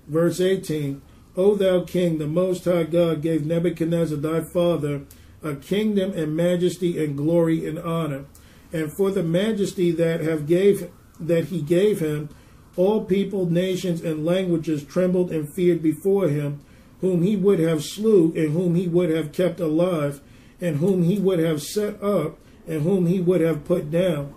Verse 0.06 0.40
18 0.40 1.02
O 1.36 1.54
thou 1.54 1.84
king, 1.84 2.18
the 2.18 2.26
most 2.26 2.64
high 2.64 2.82
God 2.82 3.22
gave 3.22 3.46
Nebuchadnezzar 3.46 4.18
thy 4.18 4.40
father 4.40 5.02
a 5.42 5.54
kingdom 5.54 6.12
and 6.12 6.34
majesty 6.34 7.02
and 7.02 7.16
glory 7.16 7.66
and 7.66 7.78
honor. 7.78 8.24
And 8.72 8.92
for 8.92 9.10
the 9.12 9.22
majesty 9.22 9.92
that 9.92 10.20
have 10.20 10.46
gave 10.46 10.90
that 11.20 11.46
he 11.46 11.60
gave 11.60 12.00
him, 12.00 12.28
all 12.76 13.04
people, 13.04 13.50
nations, 13.50 14.02
and 14.02 14.24
languages 14.24 14.84
trembled 14.84 15.32
and 15.32 15.52
feared 15.52 15.82
before 15.82 16.28
him, 16.28 16.60
whom 17.00 17.22
he 17.22 17.36
would 17.36 17.58
have 17.58 17.84
slew, 17.84 18.32
and 18.36 18.52
whom 18.52 18.74
he 18.74 18.86
would 18.88 19.10
have 19.10 19.32
kept 19.32 19.60
alive, 19.60 20.20
and 20.60 20.76
whom 20.76 21.02
he 21.02 21.18
would 21.18 21.38
have 21.38 21.62
set 21.62 22.00
up, 22.02 22.38
and 22.66 22.82
whom 22.82 23.06
he 23.06 23.20
would 23.20 23.40
have 23.40 23.64
put 23.64 23.90
down. 23.90 24.32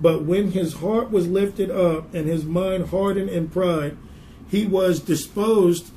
But 0.00 0.24
when 0.24 0.52
his 0.52 0.74
heart 0.74 1.10
was 1.10 1.26
lifted 1.26 1.70
up, 1.70 2.12
and 2.14 2.26
his 2.26 2.44
mind 2.44 2.88
hardened 2.88 3.30
in 3.30 3.48
pride, 3.48 3.96
he 4.48 4.66
was 4.66 5.00
disposed 5.00 5.90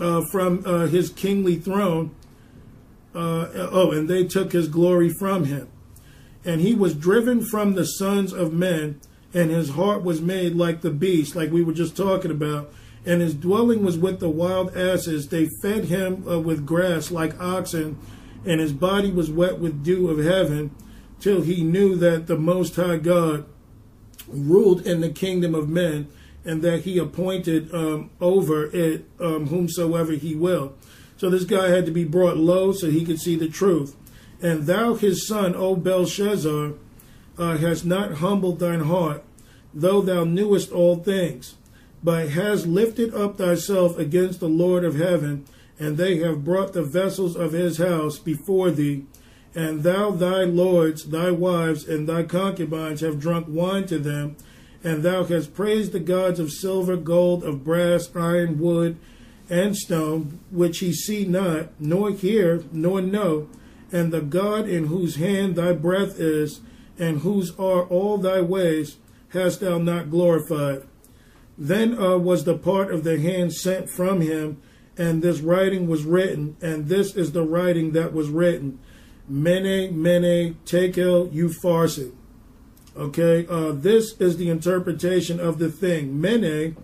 uh, 0.00 0.22
from 0.30 0.62
uh, 0.64 0.86
his 0.86 1.10
kingly 1.10 1.56
throne. 1.56 2.14
Uh, 3.14 3.48
oh, 3.54 3.90
and 3.90 4.08
they 4.08 4.24
took 4.24 4.52
his 4.52 4.68
glory 4.68 5.10
from 5.18 5.44
him. 5.44 5.68
And 6.44 6.60
he 6.60 6.74
was 6.74 6.94
driven 6.94 7.44
from 7.44 7.74
the 7.74 7.84
sons 7.84 8.32
of 8.32 8.52
men, 8.52 9.00
and 9.32 9.50
his 9.50 9.70
heart 9.70 10.02
was 10.02 10.20
made 10.20 10.54
like 10.54 10.80
the 10.80 10.90
beast, 10.90 11.36
like 11.36 11.50
we 11.50 11.62
were 11.62 11.72
just 11.72 11.96
talking 11.96 12.30
about. 12.30 12.72
And 13.06 13.20
his 13.20 13.34
dwelling 13.34 13.84
was 13.84 13.96
with 13.96 14.20
the 14.20 14.28
wild 14.28 14.76
asses. 14.76 15.28
They 15.28 15.48
fed 15.62 15.84
him 15.84 16.28
uh, 16.28 16.38
with 16.38 16.66
grass 16.66 17.10
like 17.10 17.40
oxen, 17.40 17.98
and 18.44 18.60
his 18.60 18.72
body 18.72 19.10
was 19.10 19.30
wet 19.30 19.58
with 19.58 19.82
dew 19.82 20.08
of 20.08 20.18
heaven, 20.24 20.74
till 21.18 21.42
he 21.42 21.62
knew 21.62 21.96
that 21.96 22.26
the 22.26 22.36
Most 22.36 22.76
High 22.76 22.96
God 22.96 23.46
ruled 24.28 24.86
in 24.86 25.00
the 25.00 25.10
kingdom 25.10 25.54
of 25.54 25.68
men, 25.68 26.08
and 26.44 26.62
that 26.62 26.80
he 26.80 26.98
appointed 26.98 27.72
um, 27.74 28.10
over 28.20 28.66
it 28.74 29.06
um, 29.18 29.46
whomsoever 29.46 30.12
he 30.12 30.34
will. 30.34 30.74
So 31.16 31.28
this 31.28 31.44
guy 31.44 31.68
had 31.68 31.84
to 31.86 31.92
be 31.92 32.04
brought 32.04 32.38
low 32.38 32.72
so 32.72 32.90
he 32.90 33.04
could 33.04 33.20
see 33.20 33.36
the 33.36 33.48
truth. 33.48 33.94
And 34.42 34.66
thou, 34.66 34.94
his 34.94 35.26
son, 35.26 35.54
O 35.54 35.76
Belshazzar, 35.76 36.72
uh, 37.40 37.56
hast 37.56 37.86
not 37.86 38.14
humbled 38.16 38.58
thine 38.58 38.80
heart, 38.80 39.24
though 39.72 40.02
thou 40.02 40.24
knewest 40.24 40.70
all 40.70 40.96
things, 40.96 41.54
but 42.04 42.28
hast 42.28 42.66
lifted 42.66 43.14
up 43.14 43.38
thyself 43.38 43.98
against 43.98 44.40
the 44.40 44.48
Lord 44.48 44.84
of 44.84 44.96
heaven, 44.96 45.46
and 45.78 45.96
they 45.96 46.18
have 46.18 46.44
brought 46.44 46.74
the 46.74 46.82
vessels 46.82 47.36
of 47.36 47.52
his 47.52 47.78
house 47.78 48.18
before 48.18 48.70
thee. 48.70 49.06
And 49.54 49.82
thou, 49.82 50.10
thy 50.10 50.44
lords, 50.44 51.06
thy 51.06 51.30
wives, 51.30 51.88
and 51.88 52.06
thy 52.06 52.24
concubines 52.24 53.00
have 53.00 53.18
drunk 53.18 53.46
wine 53.48 53.86
to 53.86 53.98
them, 53.98 54.36
and 54.84 55.02
thou 55.02 55.24
hast 55.24 55.54
praised 55.54 55.92
the 55.92 55.98
gods 55.98 56.38
of 56.38 56.52
silver, 56.52 56.96
gold, 56.96 57.42
of 57.42 57.64
brass, 57.64 58.08
iron, 58.14 58.58
wood, 58.58 58.98
and 59.48 59.76
stone, 59.76 60.40
which 60.50 60.78
he 60.78 60.92
see 60.92 61.24
not, 61.24 61.68
nor 61.80 62.10
hear, 62.10 62.62
nor 62.70 63.00
know, 63.00 63.48
and 63.90 64.12
the 64.12 64.20
God 64.20 64.68
in 64.68 64.86
whose 64.86 65.16
hand 65.16 65.56
thy 65.56 65.72
breath 65.72 66.20
is, 66.20 66.60
and 67.00 67.20
whose 67.20 67.50
are 67.58 67.82
all 67.84 68.18
thy 68.18 68.40
ways, 68.40 68.98
hast 69.30 69.60
thou 69.60 69.78
not 69.78 70.10
glorified. 70.10 70.82
Then 71.56 71.98
uh, 71.98 72.18
was 72.18 72.44
the 72.44 72.56
part 72.56 72.92
of 72.92 73.02
the 73.02 73.18
hand 73.18 73.54
sent 73.54 73.90
from 73.90 74.20
him, 74.20 74.60
and 74.96 75.22
this 75.22 75.40
writing 75.40 75.88
was 75.88 76.04
written, 76.04 76.56
and 76.60 76.88
this 76.88 77.16
is 77.16 77.32
the 77.32 77.42
writing 77.42 77.92
that 77.92 78.12
was 78.12 78.28
written. 78.28 78.78
Mene, 79.26 80.00
mene, 80.00 80.56
tekel, 80.64 81.28
upharsin. 81.28 82.12
Okay, 82.96 83.46
uh, 83.48 83.72
this 83.72 84.20
is 84.20 84.36
the 84.36 84.50
interpretation 84.50 85.40
of 85.40 85.58
the 85.58 85.70
thing. 85.70 86.20
Mene, 86.20 86.76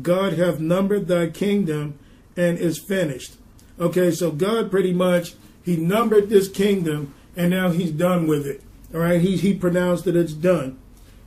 God 0.00 0.34
hath 0.34 0.60
numbered 0.60 1.08
thy 1.08 1.28
kingdom 1.28 1.98
and 2.36 2.58
is 2.58 2.78
finished. 2.78 3.34
Okay, 3.78 4.12
so 4.12 4.30
God 4.30 4.70
pretty 4.70 4.92
much 4.92 5.34
he 5.62 5.76
numbered 5.76 6.28
this 6.28 6.48
kingdom 6.48 7.14
and 7.36 7.50
now 7.50 7.70
he's 7.70 7.90
done 7.90 8.26
with 8.26 8.46
it. 8.46 8.62
All 8.94 9.00
right, 9.00 9.20
he 9.20 9.36
he 9.36 9.54
pronounced 9.54 10.04
that 10.04 10.16
it's 10.16 10.32
done. 10.32 10.78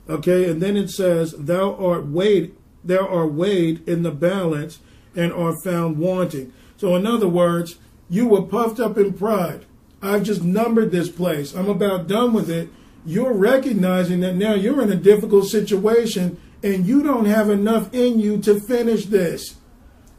Okay, 0.08 0.50
and 0.50 0.60
then 0.60 0.76
it 0.76 0.90
says, 0.90 1.34
"Thou 1.38 1.74
art 1.76 2.06
weighed, 2.06 2.52
thou 2.84 3.06
are 3.06 3.26
weighed 3.26 3.86
in 3.88 4.02
the 4.02 4.10
balance, 4.10 4.80
and 5.14 5.32
are 5.32 5.54
found 5.62 5.98
wanting." 5.98 6.52
So, 6.76 6.96
in 6.96 7.06
other 7.06 7.28
words, 7.28 7.76
you 8.10 8.26
were 8.26 8.42
puffed 8.42 8.80
up 8.80 8.98
in 8.98 9.12
pride. 9.12 9.64
I've 10.02 10.24
just 10.24 10.42
numbered 10.42 10.90
this 10.90 11.08
place. 11.08 11.54
I'm 11.54 11.68
about 11.68 12.08
done 12.08 12.32
with 12.32 12.50
it. 12.50 12.68
You're 13.06 13.32
recognizing 13.32 14.20
that 14.20 14.34
now 14.34 14.54
you're 14.54 14.82
in 14.82 14.90
a 14.90 14.96
difficult 14.96 15.46
situation, 15.46 16.38
and 16.62 16.86
you 16.86 17.02
don't 17.02 17.26
have 17.26 17.48
enough 17.48 17.92
in 17.94 18.18
you 18.18 18.38
to 18.38 18.60
finish 18.60 19.06
this. 19.06 19.54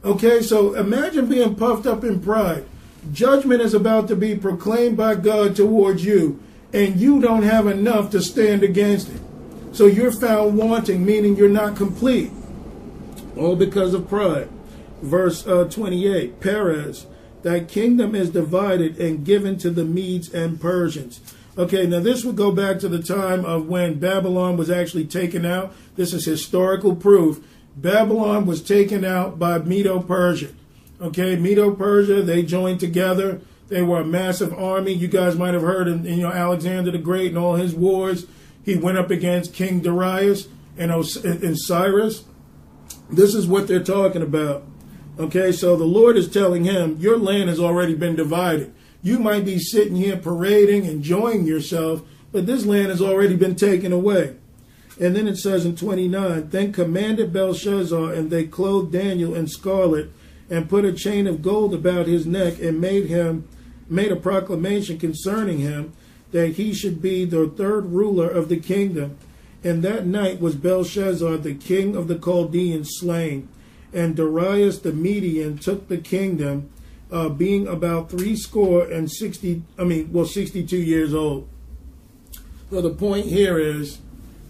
Okay, 0.05 0.41
so 0.41 0.73
imagine 0.73 1.27
being 1.27 1.55
puffed 1.55 1.85
up 1.85 2.03
in 2.03 2.19
pride. 2.19 2.65
Judgment 3.11 3.61
is 3.61 3.73
about 3.73 4.07
to 4.07 4.15
be 4.15 4.35
proclaimed 4.35 4.95
by 4.95 5.15
God 5.15 5.55
towards 5.55 6.05
you, 6.05 6.39
and 6.73 6.99
you 6.99 7.21
don't 7.21 7.43
have 7.43 7.67
enough 7.67 8.09
to 8.11 8.21
stand 8.21 8.63
against 8.63 9.09
it. 9.09 9.21
So 9.71 9.85
you're 9.85 10.11
found 10.11 10.57
wanting, 10.57 11.05
meaning 11.05 11.35
you're 11.35 11.49
not 11.49 11.77
complete. 11.77 12.31
All 13.37 13.55
because 13.55 13.93
of 13.93 14.09
pride. 14.09 14.49
Verse 15.01 15.45
uh, 15.47 15.65
28 15.65 16.39
Peres, 16.39 17.07
Thy 17.43 17.59
kingdom 17.59 18.15
is 18.15 18.29
divided 18.29 18.97
and 18.99 19.25
given 19.25 19.57
to 19.59 19.69
the 19.69 19.83
Medes 19.83 20.33
and 20.33 20.61
Persians. 20.61 21.19
Okay, 21.57 21.85
now 21.85 21.99
this 21.99 22.23
would 22.23 22.35
go 22.35 22.51
back 22.51 22.79
to 22.79 22.87
the 22.87 23.01
time 23.01 23.45
of 23.45 23.67
when 23.67 23.99
Babylon 23.99 24.57
was 24.57 24.71
actually 24.71 25.05
taken 25.05 25.45
out. 25.45 25.73
This 25.95 26.13
is 26.13 26.25
historical 26.25 26.95
proof. 26.95 27.45
Babylon 27.75 28.45
was 28.45 28.61
taken 28.61 29.03
out 29.03 29.37
by 29.37 29.59
Medo 29.59 29.99
Persia. 29.99 30.49
Okay, 31.01 31.35
Medo 31.35 31.75
Persia, 31.75 32.21
they 32.21 32.43
joined 32.43 32.79
together. 32.79 33.41
They 33.69 33.81
were 33.81 34.01
a 34.01 34.05
massive 34.05 34.53
army. 34.53 34.91
You 34.93 35.07
guys 35.07 35.35
might 35.35 35.53
have 35.53 35.63
heard, 35.63 35.87
in, 35.87 36.05
you 36.05 36.23
know, 36.23 36.31
Alexander 36.31 36.91
the 36.91 36.97
Great 36.97 37.29
and 37.29 37.37
all 37.37 37.55
his 37.55 37.73
wars. 37.73 38.25
He 38.63 38.75
went 38.75 38.97
up 38.97 39.11
against 39.11 39.53
King 39.53 39.81
Darius 39.81 40.47
and, 40.77 40.91
and 40.91 41.59
Cyrus. 41.59 42.25
This 43.09 43.35
is 43.35 43.47
what 43.47 43.67
they're 43.67 43.83
talking 43.83 44.21
about. 44.21 44.63
Okay, 45.19 45.51
so 45.51 45.75
the 45.75 45.83
Lord 45.83 46.17
is 46.17 46.27
telling 46.27 46.63
him, 46.63 46.97
Your 46.99 47.17
land 47.17 47.49
has 47.49 47.59
already 47.59 47.93
been 47.93 48.15
divided. 48.15 48.73
You 49.03 49.19
might 49.19 49.45
be 49.45 49.59
sitting 49.59 49.95
here 49.95 50.17
parading, 50.17 50.85
enjoying 50.85 51.45
yourself, 51.45 52.01
but 52.31 52.45
this 52.45 52.65
land 52.65 52.87
has 52.87 53.01
already 53.01 53.35
been 53.35 53.55
taken 53.55 53.91
away. 53.91 54.35
And 54.99 55.15
then 55.15 55.27
it 55.27 55.37
says 55.37 55.65
in 55.65 55.75
29 55.75 56.49
Then 56.49 56.71
commanded 56.71 57.33
Belshazzar, 57.33 58.13
and 58.13 58.31
they 58.31 58.45
clothed 58.45 58.91
Daniel 58.91 59.35
in 59.35 59.47
scarlet, 59.47 60.11
and 60.53 60.69
put 60.69 60.85
a 60.85 60.93
chain 60.93 61.25
of 61.25 61.41
gold 61.41 61.73
about 61.73 62.05
his 62.05 62.27
neck, 62.27 62.59
and 62.61 62.79
made 62.79 63.07
him 63.07 63.47
made 63.89 64.11
a 64.11 64.15
proclamation 64.15 64.99
concerning 64.99 65.57
him 65.57 65.91
that 66.31 66.49
he 66.49 66.75
should 66.75 67.01
be 67.01 67.25
the 67.25 67.47
third 67.47 67.87
ruler 67.87 68.29
of 68.29 68.49
the 68.49 68.57
kingdom. 68.57 69.17
And 69.63 69.81
that 69.81 70.05
night 70.05 70.39
was 70.39 70.55
Belshazzar, 70.55 71.37
the 71.37 71.55
king 71.55 71.95
of 71.95 72.07
the 72.07 72.19
Chaldeans, 72.19 72.91
slain. 72.99 73.49
And 73.91 74.15
Darius 74.15 74.77
the 74.77 74.93
Median 74.93 75.57
took 75.57 75.87
the 75.87 75.97
kingdom, 75.97 76.69
uh, 77.11 77.29
being 77.29 77.67
about 77.67 78.11
three 78.11 78.35
score 78.35 78.83
and 78.83 79.11
sixty, 79.11 79.63
I 79.79 79.85
mean, 79.85 80.13
well, 80.13 80.25
62 80.25 80.77
years 80.77 81.15
old. 81.15 81.49
So 82.69 82.79
the 82.79 82.91
point 82.91 83.25
here 83.25 83.57
is 83.57 83.97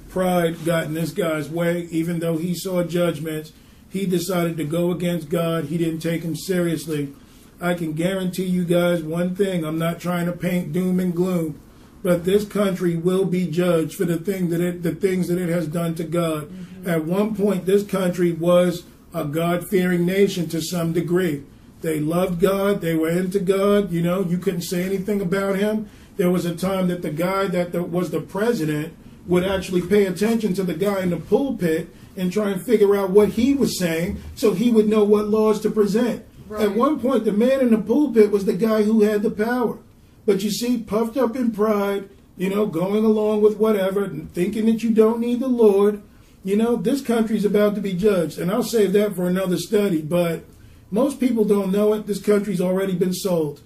pride 0.10 0.66
got 0.66 0.86
in 0.86 0.96
this 0.96 1.12
guy's 1.12 1.50
way. 1.50 1.88
Even 1.92 2.20
though 2.20 2.36
he 2.36 2.54
saw 2.54 2.84
judgments, 2.84 3.54
he 3.94 4.08
decided 4.08 4.58
to 4.58 4.64
go 4.66 4.90
against 4.90 5.30
God. 5.30 5.66
He 5.66 5.78
didn't 5.78 6.00
take 6.00 6.24
him 6.24 6.36
seriously. 6.36 7.14
I 7.62 7.76
can 7.76 7.94
guarantee 7.94 8.46
you 8.46 8.66
guys 8.66 9.04
one 9.04 9.36
thing. 9.36 9.64
I'm 9.64 9.78
not 9.78 10.00
trying 10.00 10.26
to 10.26 10.32
paint 10.32 10.74
doom 10.74 11.00
and 11.00 11.16
gloom, 11.16 11.62
but 12.02 12.26
this 12.26 12.44
country 12.44 12.96
will 12.96 13.26
be 13.26 13.46
judged 13.46 13.94
for 13.94 14.06
the 14.06 14.18
thing 14.18 14.50
that 14.50 14.62
it, 14.62 14.82
the 14.82 14.96
things 14.96 15.28
that 15.28 15.38
it 15.38 15.50
has 15.50 15.68
done 15.68 15.94
to 15.96 16.04
God. 16.04 16.50
Mm-hmm. 16.50 16.90
At 16.90 17.06
one 17.06 17.36
point, 17.36 17.68
this 17.68 17.84
country 17.84 18.32
was 18.32 18.84
a 19.14 19.26
God-fearing 19.26 20.08
nation 20.08 20.50
to 20.50 20.60
some 20.60 20.92
degree. 20.92 21.44
They 21.82 22.00
loved 22.00 22.42
God. 22.42 22.82
They 22.82 22.96
were 22.96 23.10
into 23.10 23.40
God. 23.40 23.92
You 23.92 24.02
know, 24.02 24.24
you 24.24 24.40
couldn't 24.40 24.62
say 24.62 24.84
anything 24.84 25.22
about 25.22 25.58
him. 25.58 25.88
There 26.18 26.32
was 26.32 26.46
a 26.46 26.56
time 26.56 26.88
that 26.88 27.04
the 27.04 27.12
guy 27.12 27.46
that 27.46 27.74
the, 27.74 27.84
was 27.84 28.10
the 28.10 28.22
president 28.22 28.96
would 29.28 29.44
actually 29.44 29.84
pay 29.84 30.06
attention 30.06 30.56
to 30.56 30.64
the 30.64 30.74
guy 30.74 31.02
in 31.02 31.12
the 31.12 31.18
pulpit 31.18 31.90
and 32.16 32.32
try 32.32 32.50
and 32.50 32.64
figure 32.64 32.96
out 32.96 33.10
what 33.10 33.30
he 33.30 33.54
was 33.54 33.78
saying 33.78 34.22
so 34.36 34.54
he 34.54 34.72
would 34.72 34.88
know 34.88 35.04
what 35.04 35.28
laws 35.28 35.60
to 35.62 35.70
present. 35.70 36.26
Right. 36.48 36.64
At 36.64 36.76
one 36.76 37.00
point, 37.00 37.26
the 37.26 37.32
man 37.32 37.62
in 37.62 37.72
the 37.72 37.78
pulpit 37.78 38.32
was 38.32 38.46
the 38.46 38.54
guy 38.54 38.84
who 38.84 39.02
had 39.02 39.22
the 39.24 39.32
power. 39.32 39.80
But 40.26 40.44
you 40.44 40.52
see, 40.52 40.78
puffed 40.78 41.18
up 41.18 41.36
in 41.36 41.52
pride, 41.52 42.10
you 42.38 42.50
know, 42.50 42.66
going 42.66 43.04
along 43.06 43.42
with 43.42 43.58
whatever, 43.58 44.08
thinking 44.08 44.66
that 44.68 44.84
you 44.84 44.92
don't 44.92 45.20
need 45.20 45.40
the 45.40 45.48
Lord, 45.48 46.02
you 46.44 46.56
know, 46.56 46.76
this 46.76 47.02
country's 47.02 47.46
about 47.46 47.76
to 47.76 47.82
be 47.82 47.94
judged. 47.94 48.38
And 48.38 48.52
I'll 48.52 48.64
save 48.64 48.94
that 48.94 49.16
for 49.16 49.28
another 49.28 49.58
study, 49.58 50.02
but 50.02 50.44
most 50.92 51.20
people 51.20 51.46
don't 51.46 51.72
know 51.72 51.94
it. 51.94 52.06
This 52.06 52.22
country's 52.22 52.62
already 52.62 52.96
been 52.96 53.14
sold. 53.14 53.62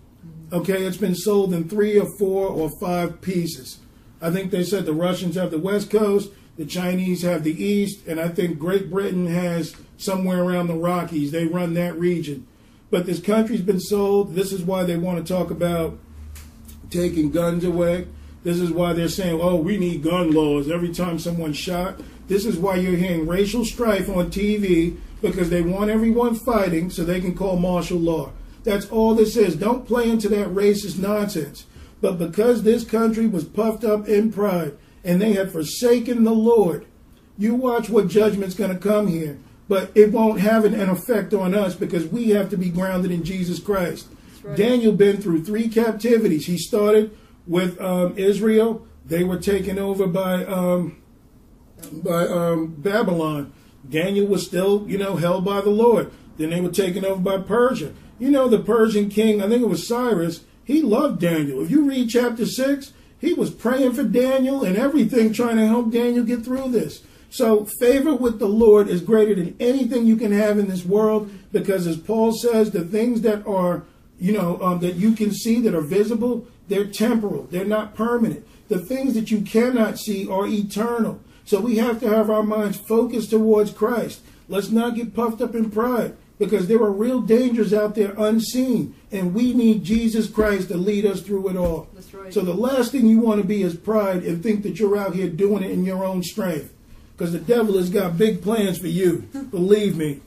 Okay, 0.53 0.85
it's 0.85 0.97
been 0.97 1.15
sold 1.15 1.53
in 1.53 1.67
three 1.67 1.99
or 1.99 2.07
four 2.17 2.47
or 2.47 2.71
five 2.79 3.19
pieces. 3.21 3.79
I 4.21 4.31
think 4.31 4.51
they 4.51 4.63
said 4.63 4.85
the 4.85 4.93
Russians 4.93 5.35
have 5.35 5.51
the 5.51 5.59
West 5.59 5.89
Coast, 5.91 6.31
the 6.57 6.65
Chinese 6.65 7.21
have 7.21 7.43
the 7.43 7.63
East, 7.63 8.05
and 8.07 8.19
I 8.19 8.29
think 8.29 8.57
Great 8.57 8.89
Britain 8.89 9.27
has 9.27 9.75
somewhere 9.97 10.43
around 10.43 10.67
the 10.67 10.75
Rockies. 10.75 11.31
They 11.31 11.45
run 11.45 11.75
that 11.75 11.97
region. 11.97 12.47
But 12.89 13.05
this 13.05 13.21
country's 13.21 13.61
been 13.61 13.79
sold. 13.79 14.33
This 14.33 14.51
is 14.51 14.63
why 14.63 14.83
they 14.83 14.97
want 14.97 15.25
to 15.25 15.33
talk 15.33 15.51
about 15.51 15.99
taking 16.89 17.31
guns 17.31 17.63
away. 17.63 18.07
This 18.43 18.59
is 18.59 18.71
why 18.71 18.93
they're 18.93 19.09
saying, 19.09 19.39
oh, 19.41 19.57
we 19.57 19.77
need 19.77 20.03
gun 20.03 20.31
laws 20.31 20.71
every 20.71 20.93
time 20.93 21.19
someone's 21.19 21.57
shot. 21.57 21.99
This 22.27 22.45
is 22.45 22.57
why 22.57 22.75
you're 22.77 22.95
hearing 22.95 23.27
racial 23.27 23.65
strife 23.65 24.09
on 24.09 24.31
TV 24.31 24.97
because 25.21 25.49
they 25.49 25.61
want 25.61 25.89
everyone 25.89 26.35
fighting 26.35 26.89
so 26.89 27.03
they 27.03 27.19
can 27.19 27.35
call 27.35 27.57
martial 27.57 27.99
law. 27.99 28.31
That's 28.63 28.89
all 28.89 29.15
this 29.15 29.35
is. 29.35 29.55
Don't 29.55 29.87
play 29.87 30.09
into 30.09 30.29
that 30.29 30.49
racist 30.49 30.97
nonsense. 30.97 31.65
But 31.99 32.19
because 32.19 32.63
this 32.63 32.83
country 32.83 33.27
was 33.27 33.43
puffed 33.43 33.83
up 33.83 34.07
in 34.07 34.31
pride 34.31 34.77
and 35.07 35.21
they 35.21 35.33
have 35.33 35.53
forsaken 35.53 36.25
the 36.25 36.33
Lord, 36.33 36.85
you 37.37 37.55
watch 37.55 37.89
what 37.89 38.09
judgment's 38.09 38.55
going 38.55 38.71
to 38.71 38.77
come 38.77 39.07
here. 39.07 39.39
But 39.69 39.91
it 39.95 40.11
won't 40.11 40.41
have 40.41 40.65
an, 40.65 40.75
effect 40.75 41.33
on 41.33 41.55
us 41.55 41.75
because 41.75 42.05
we 42.07 42.29
have 42.29 42.49
to 42.49 42.57
be 42.57 42.69
grounded 42.69 43.11
in 43.11 43.23
Jesus 43.23 43.59
Christ. 43.59 44.07
Right. 44.43 44.55
Daniel 44.55 44.91
been 44.91 45.21
through 45.21 45.43
three 45.43 45.69
captivities. 45.69 46.45
He 46.45 46.57
started 46.57 47.17
with 47.45 47.79
um, 47.81 48.17
Israel. 48.17 48.85
They 49.05 49.23
were 49.23 49.39
taken 49.39 49.79
over 49.79 50.07
by 50.07 50.45
um, 50.45 51.01
by 51.91 52.27
um, 52.27 52.75
Babylon. 52.77 53.53
Daniel 53.89 54.27
was 54.27 54.45
still, 54.45 54.85
you 54.87 54.97
know, 54.97 55.15
held 55.15 55.45
by 55.45 55.61
the 55.61 55.69
Lord. 55.69 56.11
Then 56.37 56.49
they 56.49 56.61
were 56.61 56.71
taken 56.71 57.05
over 57.05 57.21
by 57.21 57.37
Persia. 57.39 57.93
You 58.19 58.29
know, 58.29 58.47
the 58.47 58.59
Persian 58.59 59.09
king, 59.09 59.41
I 59.41 59.47
think 59.47 59.61
it 59.61 59.69
was 59.69 59.87
Cyrus, 59.87 60.43
he 60.63 60.81
loved 60.81 61.21
Daniel. 61.21 61.61
If 61.61 61.71
you 61.71 61.87
read 61.87 62.09
chapter 62.09 62.45
6, 62.45 62.93
he 63.19 63.33
was 63.33 63.51
praying 63.51 63.93
for 63.93 64.03
Daniel 64.03 64.63
and 64.63 64.77
everything, 64.77 65.33
trying 65.33 65.57
to 65.57 65.67
help 65.67 65.91
Daniel 65.91 66.23
get 66.23 66.43
through 66.43 66.69
this. 66.69 67.01
So, 67.29 67.65
favor 67.65 68.15
with 68.15 68.39
the 68.39 68.47
Lord 68.47 68.87
is 68.87 69.01
greater 69.01 69.35
than 69.35 69.55
anything 69.59 70.05
you 70.05 70.15
can 70.15 70.31
have 70.31 70.57
in 70.57 70.67
this 70.67 70.85
world 70.85 71.29
because, 71.51 71.85
as 71.85 71.97
Paul 71.97 72.31
says, 72.31 72.71
the 72.71 72.85
things 72.85 73.21
that 73.21 73.45
are, 73.45 73.83
you 74.17 74.31
know, 74.31 74.61
um, 74.61 74.79
that 74.79 74.95
you 74.95 75.13
can 75.13 75.31
see 75.31 75.59
that 75.61 75.75
are 75.75 75.81
visible, 75.81 76.47
they're 76.69 76.85
temporal, 76.85 77.43
they're 77.51 77.65
not 77.65 77.95
permanent. 77.95 78.47
The 78.69 78.79
things 78.79 79.13
that 79.13 79.31
you 79.31 79.41
cannot 79.41 79.97
see 79.97 80.27
are 80.27 80.47
eternal. 80.47 81.19
So 81.45 81.61
we 81.61 81.77
have 81.77 81.99
to 82.01 82.09
have 82.09 82.29
our 82.29 82.43
minds 82.43 82.77
focused 82.77 83.29
towards 83.29 83.71
Christ. 83.71 84.21
Let's 84.49 84.69
not 84.69 84.95
get 84.95 85.13
puffed 85.13 85.41
up 85.41 85.55
in 85.55 85.71
pride 85.71 86.15
because 86.37 86.67
there 86.67 86.81
are 86.81 86.91
real 86.91 87.21
dangers 87.21 87.73
out 87.73 87.95
there 87.95 88.13
unseen, 88.17 88.95
and 89.11 89.33
we 89.33 89.53
need 89.53 89.83
Jesus 89.83 90.29
Christ 90.29 90.67
to 90.69 90.77
lead 90.77 91.05
us 91.05 91.21
through 91.21 91.49
it 91.49 91.55
all. 91.55 91.87
That's 91.93 92.13
right. 92.13 92.33
So 92.33 92.41
the 92.41 92.53
last 92.53 92.91
thing 92.91 93.07
you 93.07 93.19
want 93.19 93.41
to 93.41 93.47
be 93.47 93.63
is 93.63 93.75
pride 93.75 94.23
and 94.23 94.43
think 94.43 94.63
that 94.63 94.79
you're 94.79 94.97
out 94.97 95.15
here 95.15 95.29
doing 95.29 95.63
it 95.63 95.71
in 95.71 95.85
your 95.85 96.03
own 96.03 96.23
strength 96.23 96.73
because 97.15 97.31
the 97.31 97.39
devil 97.39 97.77
has 97.77 97.89
got 97.89 98.17
big 98.17 98.41
plans 98.41 98.77
for 98.77 98.87
you. 98.87 99.19
Believe 99.51 99.97
me. 99.97 100.21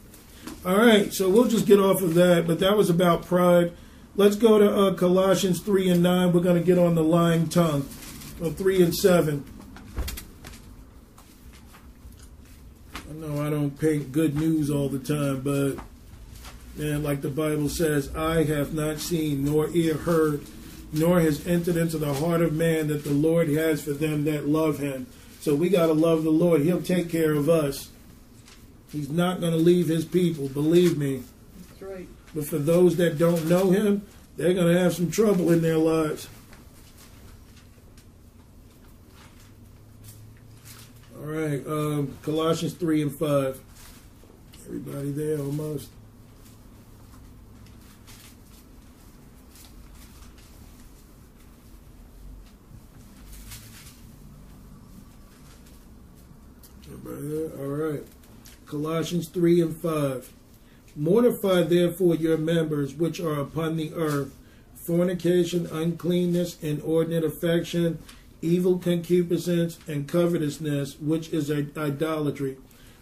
All 0.65 0.77
right, 0.77 1.13
so 1.13 1.29
we'll 1.29 1.49
just 1.49 1.67
get 1.67 1.79
off 1.79 2.03
of 2.03 2.15
that, 2.15 2.47
but 2.47 2.59
that 2.61 2.77
was 2.77 2.91
about 2.91 3.25
pride. 3.25 3.73
Let's 4.17 4.37
go 4.37 4.59
to 4.59 4.71
uh, 4.71 4.95
Colossians 4.95 5.61
3 5.61 5.89
and 5.91 6.03
9. 6.03 6.33
We're 6.33 6.41
going 6.41 6.59
to 6.59 6.65
get 6.65 6.79
on 6.79 6.95
the 6.95 7.05
lying 7.05 7.49
tongue. 7.49 7.89
Well, 8.41 8.51
3 8.51 8.83
and 8.83 8.95
7. 8.95 9.45
I 12.95 13.13
know 13.15 13.47
I 13.47 13.51
don't 13.51 13.79
paint 13.79 14.13
good 14.13 14.37
news 14.37 14.71
all 14.71 14.89
the 14.89 14.99
time, 14.99 15.41
but 15.41 15.83
man, 16.77 17.03
like 17.03 17.21
the 17.21 17.31
Bible 17.31 17.69
says, 17.69 18.15
I 18.15 18.45
have 18.45 18.75
not 18.75 18.99
seen 18.99 19.45
nor 19.45 19.69
ear 19.71 19.95
heard, 19.95 20.45
nor 20.93 21.21
has 21.21 21.47
entered 21.47 21.77
into 21.77 21.99
the 21.99 22.15
heart 22.15 22.43
of 22.43 22.53
man 22.53 22.89
that 22.89 23.05
the 23.05 23.13
Lord 23.13 23.49
has 23.49 23.83
for 23.83 23.93
them 23.93 24.25
that 24.25 24.49
love 24.49 24.79
him. 24.79 25.07
So 25.41 25.55
we 25.55 25.69
got 25.69 25.87
to 25.87 25.93
love 25.93 26.23
the 26.25 26.31
Lord. 26.31 26.61
He'll 26.61 26.83
take 26.83 27.09
care 27.09 27.33
of 27.35 27.49
us. 27.49 27.91
He's 28.93 29.09
not 29.09 29.41
going 29.41 29.53
to 29.53 29.59
leave 29.59 29.87
his 29.87 30.05
people, 30.05 30.49
believe 30.49 30.99
me. 30.99 31.23
That's 31.69 31.83
right. 31.83 32.09
But 32.35 32.47
for 32.47 32.59
those 32.59 32.97
that 32.97 33.19
don't 33.19 33.49
know 33.49 33.71
him, 33.71 34.03
they're 34.37 34.55
going 34.55 34.73
to 34.73 34.81
have 34.81 34.95
some 34.95 35.11
trouble 35.11 35.51
in 35.51 35.63
their 35.63 35.79
lives. 35.79 36.29
All 41.19 41.27
right, 41.27 41.65
um, 41.67 42.17
Colossians 42.23 42.75
3 42.75 43.03
and 43.03 43.15
5. 43.15 43.61
Everybody 44.67 45.11
there 45.13 45.39
almost. 45.39 45.91
There? 57.05 57.51
All 57.59 57.69
right. 57.69 58.03
Colossians 58.67 59.29
3 59.29 59.61
and 59.63 59.77
5. 59.77 60.33
Mortify 60.97 61.63
therefore 61.63 62.15
your 62.17 62.37
members 62.37 62.95
which 62.95 63.21
are 63.21 63.41
upon 63.41 63.77
the 63.77 63.93
earth 63.95 64.37
fornication, 64.75 65.67
uncleanness, 65.67 66.61
inordinate 66.63 67.23
affection 67.23 67.99
evil 68.43 68.79
concupiscence, 68.79 69.79
and 69.87 70.09
covetousness, 70.09 70.99
which 71.01 71.31
is 71.31 71.51
idolatry. 71.51 72.57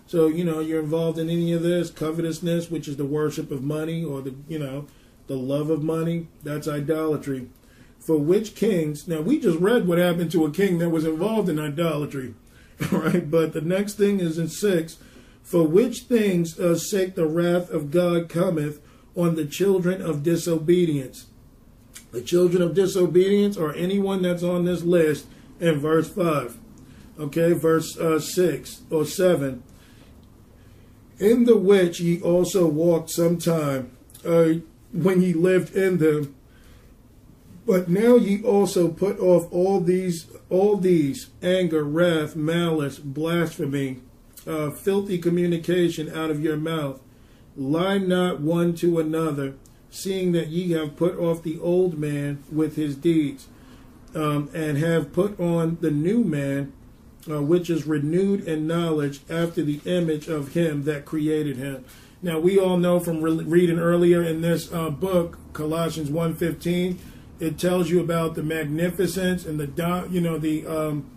So, 0.07 0.27
you 0.27 0.45
know, 0.45 0.61
you're 0.61 0.81
involved 0.81 1.19
in 1.19 1.29
any 1.29 1.53
of 1.53 1.63
this, 1.63 1.91
covetousness, 1.91 2.71
which 2.71 2.89
is 2.89 2.97
the 2.97 3.05
worship 3.05 3.51
of 3.51 3.63
money, 3.63 4.03
or 4.03 4.23
the, 4.23 4.35
you 4.49 4.59
know, 4.59 4.87
the 5.27 5.37
love 5.37 5.71
of 5.71 5.83
money, 5.83 6.29
that's 6.43 6.67
idolatry. 6.67 7.49
For 7.99 8.17
which 8.17 8.55
kings, 8.55 9.07
now 9.07 9.21
we 9.21 9.39
just 9.39 9.59
read 9.59 9.87
what 9.87 9.99
happened 9.99 10.31
to 10.33 10.47
a 10.47 10.51
king 10.51 10.79
that 10.79 10.91
was 10.91 11.05
involved 11.05 11.49
in 11.49 11.59
idolatry, 11.59 12.35
right? 12.93 13.31
But 13.31 13.53
the 13.53 13.61
next 13.61 13.95
thing 13.95 14.21
is 14.21 14.39
in 14.39 14.49
6 14.49 14.99
For 15.43 15.67
which 15.67 16.03
things 16.03 16.59
uh, 16.59 16.77
sake 16.77 17.15
the 17.15 17.27
wrath 17.27 17.71
of 17.71 17.91
God 17.91 18.29
cometh 18.29 18.81
on 19.17 19.35
the 19.35 19.47
children 19.47 20.01
of 20.01 20.23
disobedience. 20.23 21.27
The 22.13 22.23
children 22.23 22.63
of 22.63 22.75
disobedience 22.75 23.57
are 23.57 23.75
anyone 23.75 24.23
that's 24.23 24.43
on 24.43 24.65
this 24.65 24.83
list 24.83 25.27
in 25.61 25.81
verse 25.81 26.09
5. 26.09 26.59
Okay, 27.19 27.53
verse 27.53 27.99
uh, 27.99 28.21
6 28.21 28.83
or 28.91 29.05
7 29.05 29.63
in 31.19 31.45
the 31.45 31.57
which 31.57 32.01
ye 32.01 32.21
also 32.21 32.67
walked 32.67 33.11
sometime 33.11 33.91
uh, 34.25 34.55
when 34.93 35.21
ye 35.21 35.33
lived 35.33 35.75
in 35.75 35.99
them. 35.99 36.35
But 37.69 37.87
now 37.87 38.17
ye 38.17 38.43
also 38.43 38.89
put 38.89 39.21
off 39.21 39.53
all 39.53 39.81
these, 39.81 40.27
all 40.49 40.79
these 40.79 41.29
anger, 41.43 41.85
wrath, 41.85 42.35
malice, 42.35 42.99
blasphemy, 42.99 43.99
uh, 44.47 44.71
filthy 44.71 45.19
communication 45.19 46.11
out 46.11 46.31
of 46.31 46.43
your 46.43 46.57
mouth. 46.57 46.99
Lie 47.59 47.99
not 47.99 48.41
one 48.41 48.75
to 48.77 48.99
another, 48.99 49.53
seeing 49.91 50.33
that 50.33 50.49
ye 50.49 50.73
have 50.73 50.97
put 50.97 51.19
off 51.19 51.43
the 51.43 51.59
old 51.59 51.99
man 51.99 52.43
with 52.51 52.77
his 52.77 52.97
deeds, 52.97 53.49
um, 54.15 54.49
and 54.55 54.79
have 54.79 55.13
put 55.13 55.39
on 55.39 55.77
the 55.83 55.91
new 55.91 56.25
man 56.25 56.73
uh, 57.31 57.43
which 57.43 57.69
is 57.69 57.87
renewed 57.87 58.49
in 58.49 58.67
knowledge 58.67 59.21
after 59.29 59.63
the 59.63 59.83
image 59.85 60.27
of 60.27 60.55
him 60.55 60.85
that 60.85 61.05
created 61.05 61.59
him. 61.59 61.85
Now 62.23 62.39
we 62.41 62.59
all 62.59 62.79
know 62.79 62.99
from 62.99 63.21
re- 63.21 63.45
reading 63.45 63.79
earlier 63.79 64.23
in 64.23 64.41
this 64.41 64.73
uh, 64.73 64.89
book, 64.89 65.39
Colossians 65.53 66.09
1.15, 66.09 66.97
it 67.41 67.59
tells 67.59 67.91
you 67.91 68.01
about 68.01 68.35
the 68.35 68.43
magnificence 68.43 69.45
and 69.47 69.59
the, 69.61 70.09
you 70.11 70.21
know, 70.21 70.39
the, 70.39 70.67
um, 70.67 71.11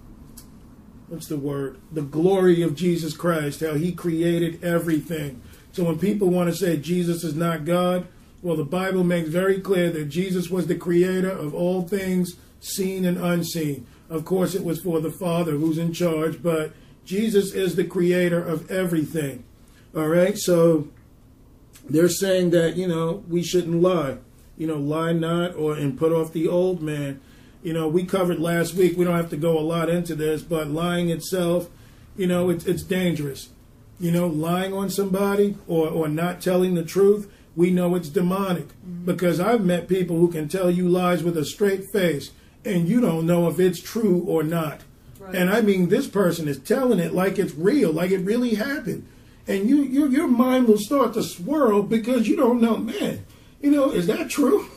what's 1.07 1.27
the 1.27 1.37
word? 1.37 1.79
The 1.91 2.01
glory 2.01 2.61
of 2.61 2.75
Jesus 2.75 3.15
Christ, 3.15 3.61
how 3.61 3.73
he 3.73 3.91
created 3.91 4.63
everything. 4.63 5.41
So 5.71 5.85
when 5.85 5.99
people 5.99 6.29
want 6.29 6.49
to 6.49 6.55
say 6.55 6.77
Jesus 6.77 7.23
is 7.23 7.35
not 7.35 7.65
God, 7.65 8.07
well, 8.41 8.55
the 8.55 8.63
Bible 8.63 9.03
makes 9.03 9.29
very 9.29 9.59
clear 9.59 9.91
that 9.91 10.05
Jesus 10.05 10.49
was 10.49 10.67
the 10.67 10.75
creator 10.75 11.29
of 11.29 11.53
all 11.53 11.83
things 11.83 12.37
seen 12.59 13.05
and 13.05 13.17
unseen. 13.17 13.85
Of 14.09 14.25
course, 14.25 14.55
it 14.55 14.63
was 14.63 14.81
for 14.81 14.99
the 14.99 15.11
Father 15.11 15.53
who's 15.53 15.77
in 15.77 15.93
charge, 15.93 16.41
but 16.41 16.73
Jesus 17.05 17.53
is 17.53 17.75
the 17.75 17.83
creator 17.83 18.43
of 18.43 18.69
everything. 18.69 19.43
All 19.95 20.07
right, 20.07 20.37
so 20.37 20.87
they're 21.89 22.09
saying 22.09 22.51
that, 22.51 22.77
you 22.77 22.87
know, 22.87 23.23
we 23.27 23.43
shouldn't 23.43 23.81
lie. 23.81 24.17
You 24.57 24.67
know, 24.67 24.77
lie 24.77 25.13
not 25.13 25.55
or 25.55 25.75
and 25.75 25.97
put 25.97 26.11
off 26.11 26.33
the 26.33 26.47
old 26.47 26.81
man. 26.81 27.19
You 27.63 27.73
know, 27.73 27.87
we 27.87 28.03
covered 28.05 28.39
last 28.39 28.73
week, 28.73 28.97
we 28.97 29.05
don't 29.05 29.15
have 29.15 29.29
to 29.29 29.37
go 29.37 29.57
a 29.57 29.61
lot 29.61 29.89
into 29.89 30.15
this, 30.15 30.41
but 30.41 30.67
lying 30.67 31.09
itself, 31.09 31.69
you 32.17 32.25
know, 32.25 32.49
it's, 32.49 32.65
it's 32.65 32.83
dangerous. 32.83 33.49
You 33.99 34.11
know, 34.11 34.27
lying 34.27 34.73
on 34.73 34.89
somebody 34.89 35.57
or, 35.67 35.87
or 35.87 36.07
not 36.07 36.41
telling 36.41 36.73
the 36.73 36.83
truth, 36.83 37.31
we 37.55 37.69
know 37.69 37.95
it's 37.95 38.09
demonic. 38.09 38.67
Mm-hmm. 38.69 39.05
Because 39.05 39.39
I've 39.39 39.63
met 39.63 39.87
people 39.87 40.17
who 40.17 40.31
can 40.31 40.47
tell 40.47 40.71
you 40.71 40.89
lies 40.89 41.23
with 41.23 41.37
a 41.37 41.45
straight 41.45 41.83
face 41.93 42.31
and 42.65 42.87
you 42.87 43.01
don't 43.01 43.25
know 43.25 43.47
if 43.47 43.59
it's 43.59 43.79
true 43.79 44.23
or 44.27 44.43
not. 44.43 44.81
Right. 45.19 45.35
And 45.35 45.49
I 45.49 45.61
mean, 45.61 45.89
this 45.89 46.07
person 46.07 46.47
is 46.47 46.59
telling 46.59 46.99
it 46.99 47.13
like 47.13 47.37
it's 47.37 47.53
real, 47.53 47.91
like 47.91 48.11
it 48.11 48.19
really 48.19 48.55
happened. 48.55 49.07
And 49.47 49.69
you, 49.69 49.83
you, 49.83 50.07
your 50.07 50.27
mind 50.27 50.67
will 50.67 50.77
start 50.77 51.13
to 51.13 51.23
swirl 51.23 51.83
because 51.83 52.27
you 52.27 52.35
don't 52.35 52.61
know, 52.61 52.77
man, 52.77 53.25
you 53.61 53.71
know, 53.71 53.91
is 53.91 54.07
that 54.07 54.29
true? 54.29 54.67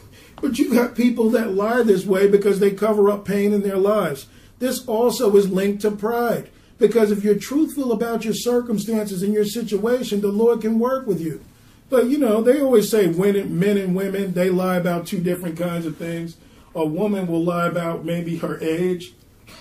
But 0.40 0.58
you 0.58 0.72
got 0.72 0.94
people 0.94 1.30
that 1.30 1.54
lie 1.54 1.82
this 1.82 2.04
way 2.04 2.28
because 2.28 2.60
they 2.60 2.70
cover 2.70 3.10
up 3.10 3.24
pain 3.24 3.52
in 3.52 3.62
their 3.62 3.78
lives. 3.78 4.26
This 4.58 4.86
also 4.86 5.34
is 5.36 5.50
linked 5.50 5.82
to 5.82 5.90
pride. 5.90 6.50
Because 6.78 7.10
if 7.10 7.22
you're 7.22 7.38
truthful 7.38 7.92
about 7.92 8.24
your 8.24 8.34
circumstances 8.34 9.22
and 9.22 9.32
your 9.32 9.44
situation, 9.44 10.20
the 10.20 10.28
Lord 10.28 10.60
can 10.60 10.78
work 10.78 11.06
with 11.06 11.20
you. 11.20 11.42
But 11.88 12.06
you 12.06 12.18
know, 12.18 12.42
they 12.42 12.60
always 12.60 12.90
say 12.90 13.06
men 13.06 13.36
and 13.36 13.94
women, 13.94 14.34
they 14.34 14.50
lie 14.50 14.76
about 14.76 15.06
two 15.06 15.20
different 15.20 15.56
kinds 15.56 15.86
of 15.86 15.96
things 15.96 16.36
a 16.74 16.84
woman 16.84 17.26
will 17.26 17.42
lie 17.42 17.66
about 17.66 18.04
maybe 18.04 18.38
her 18.38 18.58
age, 18.60 19.12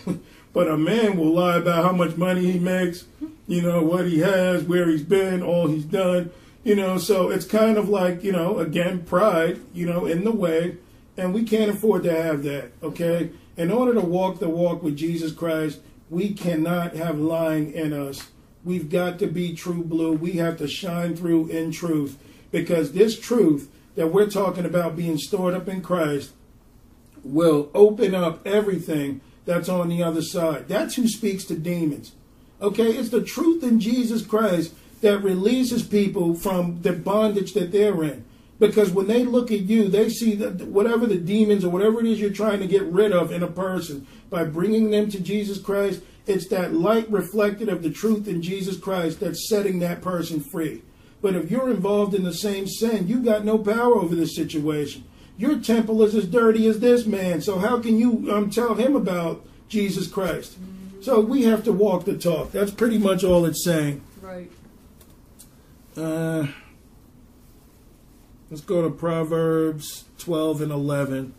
but 0.53 0.67
a 0.67 0.77
man 0.77 1.17
will 1.17 1.33
lie 1.33 1.57
about 1.57 1.83
how 1.83 1.91
much 1.91 2.17
money 2.17 2.51
he 2.51 2.59
makes, 2.59 3.05
you 3.47 3.61
know, 3.61 3.83
what 3.83 4.07
he 4.07 4.19
has, 4.19 4.63
where 4.63 4.89
he's 4.89 5.03
been, 5.03 5.43
all 5.43 5.67
he's 5.67 5.85
done, 5.85 6.31
you 6.64 6.76
know. 6.76 6.98
So 6.98 7.30
it's 7.30 7.45
kind 7.45 7.77
of 7.77 7.90
like, 7.90 8.23
you 8.23 8.31
know, 8.31 8.60
again, 8.60 9.03
pride, 9.03 9.60
you 9.73 9.85
know, 9.85 10.06
in 10.06 10.23
the 10.23 10.31
way, 10.31 10.77
and 11.18 11.34
we 11.34 11.44
can't 11.44 11.72
afford 11.72 12.03
to 12.03 12.11
have 12.11 12.44
that, 12.44 12.72
okay? 12.81 13.31
In 13.56 13.72
order 13.72 13.94
to 13.94 14.02
walk 14.02 14.40
the 14.40 14.49
walk 14.49 14.81
with 14.81 14.98
Jesus 14.98 15.31
Christ, 15.31 15.80
we 16.10 16.34
cannot 16.34 16.95
have 16.95 17.19
lying 17.19 17.72
in 17.72 17.94
us. 17.94 18.30
We've 18.64 18.90
got 18.90 19.19
to 19.19 19.27
be 19.27 19.53
true 19.53 19.84
blue. 19.84 20.14
We 20.14 20.34
have 20.34 20.57
to 20.57 20.68
shine 20.68 21.15
through 21.15 21.48
in 21.48 21.72
truth 21.72 22.18
because 22.52 22.94
this 22.94 23.19
truth 23.19 23.69
that 23.95 24.07
we're 24.07 24.30
talking 24.30 24.65
about 24.65 24.95
being 24.95 25.18
stored 25.18 25.53
up 25.53 25.68
in 25.68 25.81
Christ 25.81 26.31
will 27.23 27.69
open 27.73 28.15
up 28.15 28.45
everything 28.45 29.22
that's 29.45 29.69
on 29.69 29.90
the 29.90 30.02
other 30.02 30.22
side. 30.22 30.68
That's 30.68 30.95
who 30.95 31.07
speaks 31.07 31.44
to 31.45 31.56
demons. 31.56 32.14
Okay, 32.61 32.91
it's 32.94 33.10
the 33.10 33.23
truth 33.23 33.64
in 33.64 33.80
Jesus 33.80 34.26
Christ 34.26 34.73
that 35.03 35.19
releases 35.19 35.84
people 35.84 36.34
from 36.34 36.81
the 36.81 36.93
bondage 36.93 37.53
that 37.53 37.71
they're 37.71 38.03
in. 38.03 38.25
Because 38.57 38.89
when 38.91 39.07
they 39.07 39.25
look 39.25 39.51
at 39.51 39.59
you, 39.59 39.89
they 39.89 40.07
see 40.09 40.35
that 40.35 40.61
whatever 40.67 41.05
the 41.05 41.17
demons 41.17 41.65
or 41.65 41.69
whatever 41.69 41.99
it 41.99 42.05
is 42.05 42.21
you're 42.21 42.30
trying 42.30 42.59
to 42.61 42.67
get 42.67 42.84
rid 42.84 43.11
of 43.11 43.31
in 43.31 43.43
a 43.43 43.47
person 43.47 44.07
by 44.30 44.45
bringing 44.45 44.91
them 44.91 45.09
to 45.11 45.19
Jesus 45.19 45.59
Christ, 45.59 46.01
it's 46.25 46.47
that 46.47 46.73
light 46.73 47.11
reflected 47.11 47.67
of 47.67 47.84
the 47.84 47.89
truth 47.89 48.27
in 48.30 48.41
Jesus 48.41 48.77
Christ 48.77 49.19
that's 49.19 49.49
setting 49.49 49.80
that 49.80 50.01
person 50.01 50.39
free. 50.39 50.81
But 51.21 51.35
if 51.35 51.51
you're 51.51 51.69
involved 51.69 52.13
in 52.13 52.23
the 52.23 52.34
same 52.34 52.65
sin, 52.65 53.07
you 53.07 53.19
got 53.19 53.43
no 53.43 53.57
power 53.57 53.95
over 53.95 54.15
the 54.15 54.27
situation. 54.27 55.03
Your 55.38 55.59
temple 55.59 56.01
is 56.03 56.15
as 56.15 56.27
dirty 56.27 56.65
as 56.67 56.80
this 56.80 57.05
man. 57.05 57.41
So 57.41 57.59
how 57.59 57.81
can 57.81 57.97
you 57.97 58.31
um, 58.31 58.49
tell 58.49 58.75
him 58.75 58.95
about 58.95 59.45
Jesus 59.67 60.07
Christ? 60.07 60.57
So 61.01 61.19
we 61.19 61.43
have 61.43 61.65
to 61.65 61.73
walk 61.73 62.05
the 62.05 62.17
talk. 62.17 62.53
That's 62.53 62.71
pretty 62.71 62.97
much 62.97 63.25
all 63.25 63.43
it's 63.45 63.65
saying. 63.65 64.01
Right. 64.21 64.49
Uh, 65.95 66.47
let's 68.49 68.61
go 68.61 68.81
to 68.81 68.89
Proverbs 68.89 70.05
12 70.17 70.61
and 70.61 70.71
11. 70.71 71.35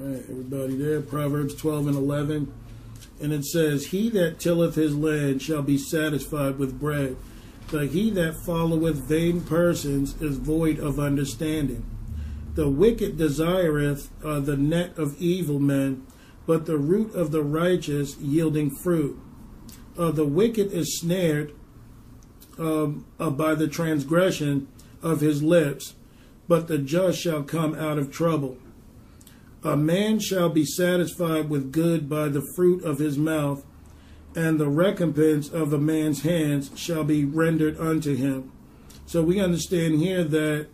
All 0.00 0.06
right, 0.06 0.37
there. 0.50 1.00
Proverbs 1.00 1.54
12 1.54 1.88
and 1.88 1.96
11. 1.96 2.52
And 3.20 3.32
it 3.32 3.44
says, 3.44 3.86
He 3.86 4.08
that 4.10 4.38
tilleth 4.38 4.74
his 4.74 4.94
land 4.94 5.42
shall 5.42 5.62
be 5.62 5.76
satisfied 5.76 6.58
with 6.58 6.80
bread, 6.80 7.16
but 7.70 7.88
he 7.88 8.10
that 8.10 8.36
followeth 8.44 8.96
vain 8.96 9.40
persons 9.42 10.20
is 10.22 10.38
void 10.38 10.78
of 10.78 10.98
understanding. 10.98 11.84
The 12.54 12.68
wicked 12.68 13.16
desireth 13.16 14.10
uh, 14.24 14.40
the 14.40 14.56
net 14.56 14.96
of 14.98 15.20
evil 15.20 15.58
men, 15.58 16.06
but 16.46 16.66
the 16.66 16.78
root 16.78 17.14
of 17.14 17.30
the 17.30 17.42
righteous 17.42 18.16
yielding 18.18 18.70
fruit. 18.70 19.20
Uh, 19.98 20.10
the 20.12 20.24
wicked 20.24 20.72
is 20.72 20.98
snared 20.98 21.52
um, 22.58 23.04
uh, 23.18 23.30
by 23.30 23.54
the 23.54 23.68
transgression 23.68 24.68
of 25.02 25.20
his 25.20 25.42
lips, 25.42 25.94
but 26.48 26.68
the 26.68 26.78
just 26.78 27.20
shall 27.20 27.42
come 27.42 27.74
out 27.74 27.98
of 27.98 28.10
trouble. 28.10 28.56
A 29.64 29.76
man 29.76 30.20
shall 30.20 30.48
be 30.48 30.64
satisfied 30.64 31.50
with 31.50 31.72
good 31.72 32.08
by 32.08 32.28
the 32.28 32.46
fruit 32.54 32.84
of 32.84 32.98
his 32.98 33.18
mouth, 33.18 33.64
and 34.36 34.58
the 34.58 34.68
recompense 34.68 35.48
of 35.48 35.72
a 35.72 35.78
man's 35.78 36.22
hands 36.22 36.70
shall 36.76 37.02
be 37.02 37.24
rendered 37.24 37.78
unto 37.78 38.14
him. 38.14 38.52
So 39.06 39.22
we 39.22 39.40
understand 39.40 40.00
here 40.00 40.22
that 40.22 40.68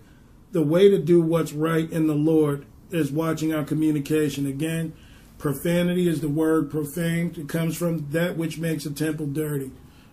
the 0.52 0.62
way 0.62 0.90
to 0.90 0.98
do 0.98 1.20
what's 1.20 1.52
right 1.52 1.90
in 1.90 2.06
the 2.06 2.14
Lord 2.14 2.66
is 2.90 3.10
watching 3.10 3.54
our 3.54 3.64
communication. 3.64 4.46
Again, 4.46 4.92
profanity 5.38 6.08
is 6.08 6.20
the 6.20 6.28
word 6.28 6.70
profaned. 6.70 7.38
It 7.38 7.48
comes 7.48 7.76
from 7.76 8.10
that 8.10 8.36
which 8.36 8.58
makes 8.58 8.86
a 8.86 8.92
temple 8.92 9.26
dirty. 9.26 9.72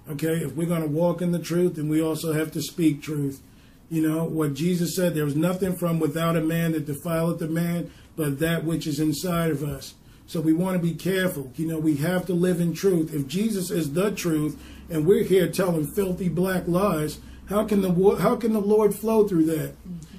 Okay, 0.10 0.38
if 0.38 0.56
we're 0.56 0.68
going 0.68 0.82
to 0.82 0.88
walk 0.88 1.22
in 1.22 1.32
the 1.32 1.40
truth, 1.40 1.76
then 1.76 1.90
we 1.90 2.02
also 2.02 2.34
have 2.34 2.52
to 2.52 2.62
speak 2.62 3.02
truth. 3.02 3.42
You 3.90 4.08
know, 4.08 4.24
what 4.24 4.54
Jesus 4.54 4.96
said, 4.96 5.14
there 5.14 5.26
was 5.26 5.36
nothing 5.36 5.76
from 5.76 6.00
without 6.00 6.38
a 6.38 6.42
man 6.42 6.72
that 6.72 6.86
defileth 6.86 7.42
a 7.42 7.48
man, 7.48 7.92
but 8.16 8.40
that 8.40 8.64
which 8.64 8.88
is 8.88 9.00
inside 9.00 9.52
of 9.52 9.64
us. 9.64 9.96
So 10.28 10.40
we 10.40 10.54
want 10.54 10.78
to 10.78 10.88
be 10.88 10.94
careful. 10.94 11.52
You 11.56 11.68
know, 11.68 11.80
we 11.80 11.98
have 11.98 12.26
to 12.28 12.34
live 12.34 12.62
in 12.62 12.74
truth. 12.74 13.14
If 13.14 13.28
Jesus 13.28 13.70
is 13.70 13.94
the 13.94 14.12
truth 14.12 14.62
and 14.90 15.06
we're 15.06 15.24
here 15.24 15.48
telling 15.48 15.88
filthy 15.88 16.30
black 16.30 16.68
lies, 16.68 17.20
how 17.48 17.66
can 17.66 17.82
the 17.82 18.16
how 18.16 18.38
can 18.38 18.54
the 18.54 18.62
Lord 18.62 18.96
flow 18.96 19.28
through 19.28 19.46
that? 19.46 19.74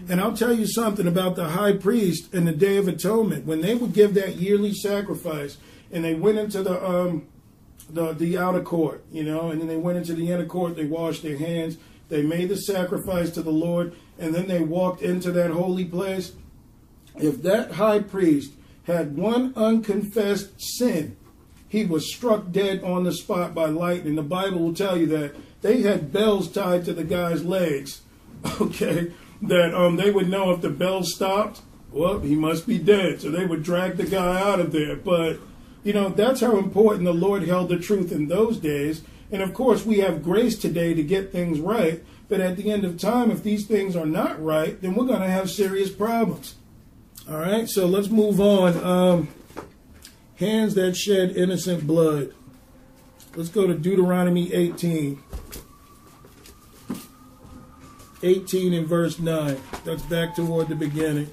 And 0.08 0.20
I'll 0.20 0.36
tell 0.36 0.52
you 0.52 0.66
something 0.66 1.06
about 1.06 1.36
the 1.36 1.48
high 1.48 1.72
priest 1.72 2.34
in 2.34 2.44
the 2.44 2.52
Day 2.52 2.76
of 2.76 2.88
Atonement 2.88 3.46
when 3.46 3.62
they 3.62 3.74
would 3.74 3.94
give 3.94 4.12
that 4.14 4.36
yearly 4.36 4.74
sacrifice 4.74 5.56
and 5.90 6.04
they 6.04 6.14
went 6.14 6.38
into 6.38 6.62
the 6.62 6.84
um 6.84 7.26
the 7.88 8.12
the 8.12 8.38
outer 8.38 8.62
court, 8.62 9.04
you 9.12 9.22
know, 9.22 9.50
and 9.50 9.60
then 9.60 9.68
they 9.68 9.76
went 9.76 9.98
into 9.98 10.14
the 10.14 10.30
inner 10.30 10.46
court. 10.46 10.76
They 10.76 10.86
washed 10.86 11.22
their 11.22 11.38
hands. 11.38 11.76
They 12.08 12.22
made 12.22 12.48
the 12.50 12.56
sacrifice 12.56 13.30
to 13.30 13.42
the 13.42 13.50
Lord, 13.50 13.94
and 14.18 14.34
then 14.34 14.46
they 14.46 14.60
walked 14.60 15.02
into 15.02 15.32
that 15.32 15.50
holy 15.50 15.84
place. 15.84 16.32
If 17.16 17.42
that 17.42 17.72
high 17.72 18.00
priest 18.00 18.52
had 18.84 19.16
one 19.16 19.52
unconfessed 19.56 20.60
sin, 20.60 21.16
he 21.68 21.84
was 21.84 22.12
struck 22.12 22.50
dead 22.52 22.82
on 22.84 23.04
the 23.04 23.12
spot 23.12 23.54
by 23.54 23.66
lightning. 23.66 24.14
The 24.14 24.22
Bible 24.22 24.58
will 24.58 24.74
tell 24.74 24.96
you 24.96 25.06
that 25.06 25.34
they 25.62 25.82
had 25.82 26.12
bells 26.12 26.50
tied 26.50 26.84
to 26.84 26.92
the 26.92 27.04
guy's 27.04 27.44
legs. 27.44 28.02
Okay, 28.60 29.12
that 29.40 29.72
um 29.72 29.94
they 29.94 30.10
would 30.10 30.28
know 30.28 30.50
if 30.50 30.62
the 30.62 30.70
bell 30.70 31.04
stopped, 31.04 31.62
well, 31.92 32.18
he 32.18 32.34
must 32.34 32.66
be 32.66 32.78
dead. 32.78 33.20
So 33.20 33.30
they 33.30 33.46
would 33.46 33.62
drag 33.62 33.96
the 33.96 34.04
guy 34.04 34.40
out 34.40 34.58
of 34.58 34.72
there. 34.72 34.96
But 34.96 35.38
you 35.84 35.92
know, 35.92 36.08
that's 36.08 36.40
how 36.40 36.56
important 36.56 37.04
the 37.04 37.12
Lord 37.12 37.44
held 37.44 37.68
the 37.68 37.78
truth 37.78 38.10
in 38.10 38.28
those 38.28 38.58
days. 38.58 39.02
And 39.30 39.42
of 39.42 39.54
course, 39.54 39.86
we 39.86 39.98
have 39.98 40.22
grace 40.22 40.58
today 40.58 40.92
to 40.94 41.02
get 41.02 41.32
things 41.32 41.60
right. 41.60 42.02
But 42.28 42.40
at 42.40 42.56
the 42.56 42.70
end 42.70 42.84
of 42.84 42.98
time, 42.98 43.30
if 43.30 43.42
these 43.42 43.66
things 43.66 43.96
are 43.96 44.06
not 44.06 44.42
right, 44.42 44.80
then 44.80 44.94
we're 44.94 45.06
going 45.06 45.22
to 45.22 45.28
have 45.28 45.50
serious 45.50 45.90
problems. 45.90 46.54
All 47.30 47.38
right, 47.38 47.68
so 47.68 47.86
let's 47.86 48.08
move 48.08 48.40
on. 48.40 48.82
Um, 48.82 49.28
hands 50.36 50.74
that 50.74 50.96
shed 50.96 51.36
innocent 51.36 51.86
blood. 51.86 52.34
Let's 53.36 53.48
go 53.48 53.66
to 53.66 53.74
Deuteronomy 53.74 54.52
18. 54.52 55.22
18 58.24 58.74
and 58.74 58.86
verse 58.86 59.18
9. 59.18 59.56
That's 59.84 60.02
back 60.02 60.34
toward 60.34 60.68
the 60.68 60.74
beginning. 60.74 61.30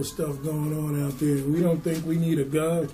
Look 0.00 0.18
at 0.18 0.24
all 0.24 0.32
the 0.32 0.34
stuff 0.34 0.44
going 0.44 0.78
on 0.78 1.06
out 1.06 1.18
there. 1.18 1.44
We 1.44 1.60
don't 1.60 1.82
think 1.82 2.06
we 2.06 2.16
need 2.16 2.38
a 2.38 2.44
God. 2.44 2.92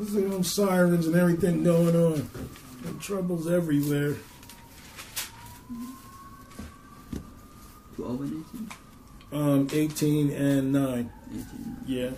At 0.00 0.12
those 0.12 0.52
sirens 0.52 1.06
and 1.06 1.16
everything 1.16 1.64
going 1.64 1.96
on. 1.96 2.30
And 2.84 3.00
troubles 3.00 3.50
everywhere. 3.50 4.16
12 7.96 8.20
and 8.20 8.44
18? 9.32 9.40
Um, 9.40 9.68
18 9.72 10.30
and 10.30 10.72
9. 10.72 11.12
18. 11.32 11.76
Yeah. 11.86 12.10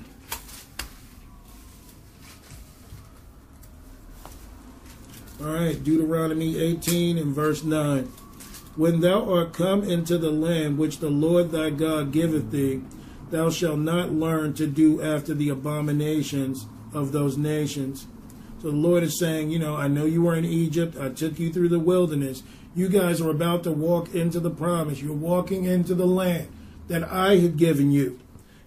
All 5.41 5.53
right, 5.53 5.83
Deuteronomy 5.83 6.59
18 6.59 7.19
and 7.19 7.35
verse 7.35 7.63
9. 7.63 8.05
When 8.75 9.01
thou 9.01 9.33
art 9.33 9.55
come 9.55 9.83
into 9.83 10.19
the 10.19 10.31
land 10.31 10.77
which 10.77 10.99
the 10.99 11.11
Lord 11.11 11.53
thy 11.53 11.71
God 11.71 12.13
giveth 12.13 12.51
thee, 12.51 12.83
thou 13.31 13.51
shalt 13.51 13.79
not 13.79 14.13
learn 14.13 14.55
to 14.55 14.67
do 14.67 15.03
after 15.03 15.35
the 15.35 15.49
abominations 15.49 16.67
of 16.93 17.13
those 17.13 17.37
nations. 17.37 18.07
So 18.63 18.71
the 18.71 18.77
Lord 18.77 19.03
is 19.03 19.19
saying, 19.19 19.51
you 19.51 19.59
know, 19.59 19.77
I 19.77 19.89
know 19.89 20.07
you 20.07 20.23
were 20.23 20.35
in 20.35 20.45
Egypt. 20.45 20.97
I 20.99 21.11
took 21.11 21.39
you 21.39 21.53
through 21.53 21.69
the 21.69 21.79
wilderness. 21.79 22.43
You 22.75 22.89
guys 22.89 23.21
are 23.21 23.31
about 23.31 23.65
to 23.65 23.73
walk 23.73 24.15
into 24.15 24.41
the 24.41 24.51
promise. 24.51 25.01
You're 25.01 25.15
walking 25.15 25.65
into 25.65 25.95
the 25.95 26.07
land 26.07 26.49
that 26.89 27.05
I 27.05 27.37
had 27.39 27.57
given 27.57 27.91
you. 27.91 28.19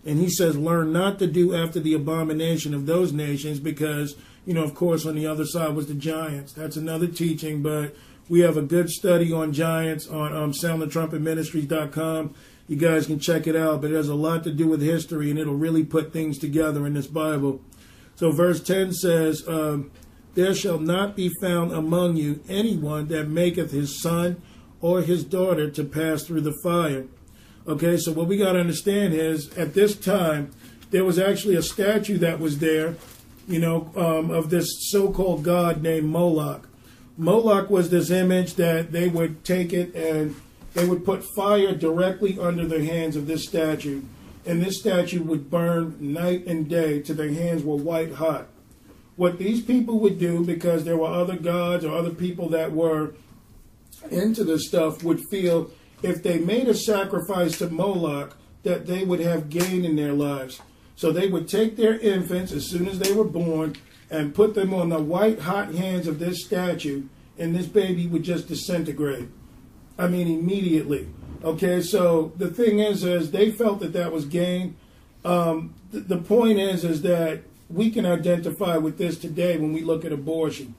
And 0.06 0.20
he 0.20 0.30
says, 0.30 0.58
learn 0.58 0.94
not 0.94 1.20
to 1.20 1.28
do 1.28 1.56
after 1.56 1.80
the 1.80 1.94
abomination 1.94 2.74
of 2.74 2.86
those 2.86 3.12
nations 3.12 3.60
because, 3.60 4.16
you 4.46 4.54
know, 4.54 4.64
of 4.64 4.74
course, 4.74 5.06
on 5.06 5.16
the 5.16 5.28
other 5.28 5.46
side 5.46 5.76
was 5.76 5.88
the 5.88 5.94
giants. 5.94 6.54
That's 6.54 6.78
another 6.78 7.08
teaching, 7.08 7.62
but 7.62 7.96
we 8.30 8.42
have 8.42 8.58
a 8.58 8.62
good 8.62 8.90
study 8.90 9.34
on 9.34 9.54
giants 9.54 10.08
on 10.08 10.36
um, 10.36 10.52
soundthetrumpetministries.com. 10.54 12.36
You 12.70 12.76
guys 12.76 13.08
can 13.08 13.18
check 13.18 13.48
it 13.48 13.56
out, 13.56 13.82
but 13.82 13.90
it 13.90 13.96
has 13.96 14.10
a 14.10 14.16
lot 14.16 14.44
to 14.44 14.52
do 14.52 14.68
with 14.68 14.80
history 14.80 15.32
and 15.32 15.40
it'll 15.40 15.56
really 15.56 15.84
put 15.84 16.14
things 16.14 16.38
together 16.38 16.86
in 16.86 16.94
this 16.94 17.08
Bible. 17.08 17.62
So, 18.14 18.32
verse 18.32 18.62
10 18.62 18.94
says, 18.94 19.44
um, 19.48 19.90
There 20.36 20.54
shall 20.54 20.78
not 20.78 21.16
be 21.16 21.32
found 21.42 21.72
among 21.72 22.18
you 22.18 22.44
anyone 22.48 23.08
that 23.08 23.28
maketh 23.28 23.72
his 23.72 24.00
son 24.00 24.40
or 24.82 25.02
his 25.02 25.24
daughter 25.24 25.68
to 25.72 25.84
pass 25.84 26.24
through 26.24 26.42
the 26.42 26.56
fire. 26.64 27.08
Okay, 27.68 27.98
so 27.98 28.12
what 28.12 28.28
we 28.28 28.38
got 28.38 28.52
to 28.52 28.60
understand 28.60 29.16
is 29.16 29.52
at 29.58 29.74
this 29.74 29.96
time, 29.96 30.52
there 30.92 31.04
was 31.04 31.18
actually 31.18 31.56
a 31.56 31.64
statue 31.64 32.20
that 32.20 32.40
was 32.40 32.60
there, 32.60 32.98
you 33.48 33.60
know, 33.60 33.92
um, 33.96 34.30
of 34.30 34.52
this 34.52 34.68
so 34.92 35.12
called 35.12 35.44
god 35.44 35.82
named 35.82 36.08
Moloch. 36.08 36.70
Moloch 37.18 37.72
was 37.72 37.90
this 37.90 38.12
image 38.12 38.54
that 38.56 38.92
they 38.92 39.08
would 39.08 39.44
take 39.44 39.74
it 39.74 39.96
and 39.96 40.36
they 40.74 40.86
would 40.86 41.06
put 41.06 41.24
fire 41.36 41.74
directly 41.74 42.38
under 42.40 42.66
the 42.66 42.86
hands 42.86 43.16
of 43.16 43.28
this 43.28 43.46
statue. 43.46 44.02
And 44.46 44.62
this 44.62 44.80
statue 44.80 45.24
would 45.24 45.50
burn 45.50 45.98
night 46.00 46.46
and 46.46 46.70
day 46.70 47.02
till 47.02 47.16
their 47.16 47.32
hands 47.32 47.64
were 47.64 47.76
white 47.76 48.14
hot. 48.14 48.48
What 49.16 49.38
these 49.38 49.62
people 49.62 50.00
would 50.00 50.18
do, 50.18 50.46
because 50.46 50.86
there 50.86 50.98
were 50.98 51.08
other 51.08 51.36
gods 51.36 51.84
or 51.84 51.96
other 51.96 52.12
people 52.12 52.50
that 52.50 52.72
were 52.72 53.14
into 54.10 54.44
this 54.44 54.68
stuff, 54.68 55.04
would 55.04 55.20
feel 55.30 55.72
if 56.02 56.24
they 56.24 56.40
made 56.40 56.70
a 56.70 56.74
sacrifice 56.74 57.58
to 57.58 57.70
Moloch, 57.70 58.38
that 58.64 58.88
they 58.88 59.04
would 59.04 59.20
have 59.20 59.50
gain 59.50 59.84
in 59.84 59.96
their 59.96 60.14
lives. 60.14 60.62
So 60.96 61.12
they 61.12 61.28
would 61.28 61.48
take 61.48 61.76
their 61.76 62.00
infants 62.00 62.52
as 62.52 62.70
soon 62.70 62.88
as 62.88 63.00
they 63.00 63.14
were 63.14 63.26
born 63.26 63.76
and 64.10 64.36
put 64.36 64.54
them 64.54 64.74
on 64.74 64.90
the 64.90 65.00
white 65.00 65.40
hot 65.40 65.74
hands 65.74 66.08
of 66.08 66.20
this 66.20 66.46
statue, 66.46 67.04
and 67.38 67.56
this 67.56 67.68
baby 67.68 68.08
would 68.08 68.24
just 68.24 68.48
disintegrate. 68.48 69.28
I 70.00 70.08
mean, 70.08 70.28
immediately. 70.28 71.10
Okay, 71.44 71.82
so 71.82 72.32
the 72.38 72.50
thing 72.50 72.80
is, 72.80 73.04
is 73.04 73.32
they 73.32 73.52
felt 73.52 73.82
that 73.82 73.94
that 73.94 74.12
was 74.12 74.26
gain. 74.26 74.78
Um, 75.26 75.74
th- 75.92 76.06
the 76.08 76.18
point 76.18 76.58
is, 76.58 76.86
is 76.86 77.02
that 77.02 77.42
we 77.70 77.92
can 77.92 78.06
identify 78.06 78.78
with 78.78 78.98
this 78.98 79.18
today 79.18 79.58
when 79.58 79.74
we 79.74 79.82
look 79.82 80.06
at 80.06 80.14
abortion. 80.14 80.74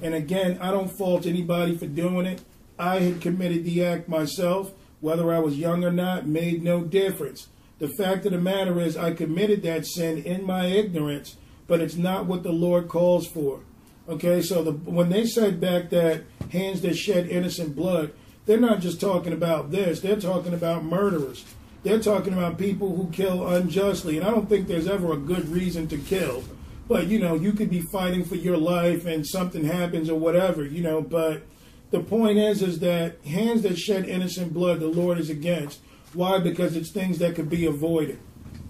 And 0.00 0.14
again, 0.14 0.56
I 0.60 0.70
don't 0.70 0.90
fault 0.90 1.26
anybody 1.26 1.76
for 1.76 1.86
doing 1.86 2.26
it. 2.26 2.42
I 2.78 3.00
had 3.00 3.20
committed 3.20 3.64
the 3.64 3.84
act 3.84 4.08
myself, 4.08 4.72
whether 5.00 5.32
I 5.32 5.40
was 5.40 5.58
young 5.58 5.84
or 5.84 5.92
not, 5.92 6.26
made 6.26 6.62
no 6.62 6.82
difference. 6.82 7.48
The 7.80 7.88
fact 7.88 8.24
of 8.24 8.32
the 8.32 8.38
matter 8.38 8.80
is, 8.80 8.96
I 8.96 9.12
committed 9.12 9.62
that 9.62 9.86
sin 9.86 10.18
in 10.18 10.44
my 10.44 10.66
ignorance, 10.66 11.36
but 11.66 11.80
it's 11.80 11.96
not 11.96 12.26
what 12.26 12.44
the 12.44 12.52
Lord 12.52 12.88
calls 12.88 13.26
for. 13.26 13.60
Okay, 14.08 14.40
so 14.42 14.62
the, 14.62 14.72
when 14.72 15.08
they 15.10 15.26
said 15.26 15.60
back 15.60 15.90
that 15.90 16.22
hands 16.50 16.80
that 16.82 16.96
shed 16.96 17.28
innocent 17.28 17.76
blood, 17.76 18.12
they're 18.46 18.60
not 18.60 18.80
just 18.80 19.00
talking 19.00 19.32
about 19.32 19.70
this, 19.70 20.00
they're 20.00 20.20
talking 20.20 20.54
about 20.54 20.84
murderers. 20.84 21.44
They're 21.82 22.00
talking 22.00 22.34
about 22.34 22.58
people 22.58 22.94
who 22.94 23.10
kill 23.10 23.46
unjustly. 23.48 24.18
And 24.18 24.26
I 24.26 24.30
don't 24.30 24.48
think 24.48 24.68
there's 24.68 24.86
ever 24.86 25.12
a 25.12 25.16
good 25.16 25.48
reason 25.48 25.88
to 25.88 25.96
kill. 25.96 26.44
But, 26.88 27.06
you 27.06 27.18
know, 27.18 27.36
you 27.36 27.52
could 27.52 27.70
be 27.70 27.82
fighting 27.92 28.24
for 28.24 28.34
your 28.34 28.56
life 28.56 29.06
and 29.06 29.26
something 29.26 29.64
happens 29.64 30.10
or 30.10 30.18
whatever, 30.18 30.64
you 30.64 30.82
know. 30.82 31.00
But 31.00 31.42
the 31.90 32.00
point 32.00 32.36
is, 32.36 32.62
is 32.62 32.80
that 32.80 33.24
hands 33.24 33.62
that 33.62 33.78
shed 33.78 34.06
innocent 34.08 34.52
blood, 34.52 34.80
the 34.80 34.88
Lord 34.88 35.18
is 35.18 35.30
against. 35.30 35.80
Why? 36.12 36.38
Because 36.38 36.76
it's 36.76 36.90
things 36.90 37.18
that 37.18 37.34
could 37.34 37.48
be 37.48 37.64
avoided. 37.64 38.18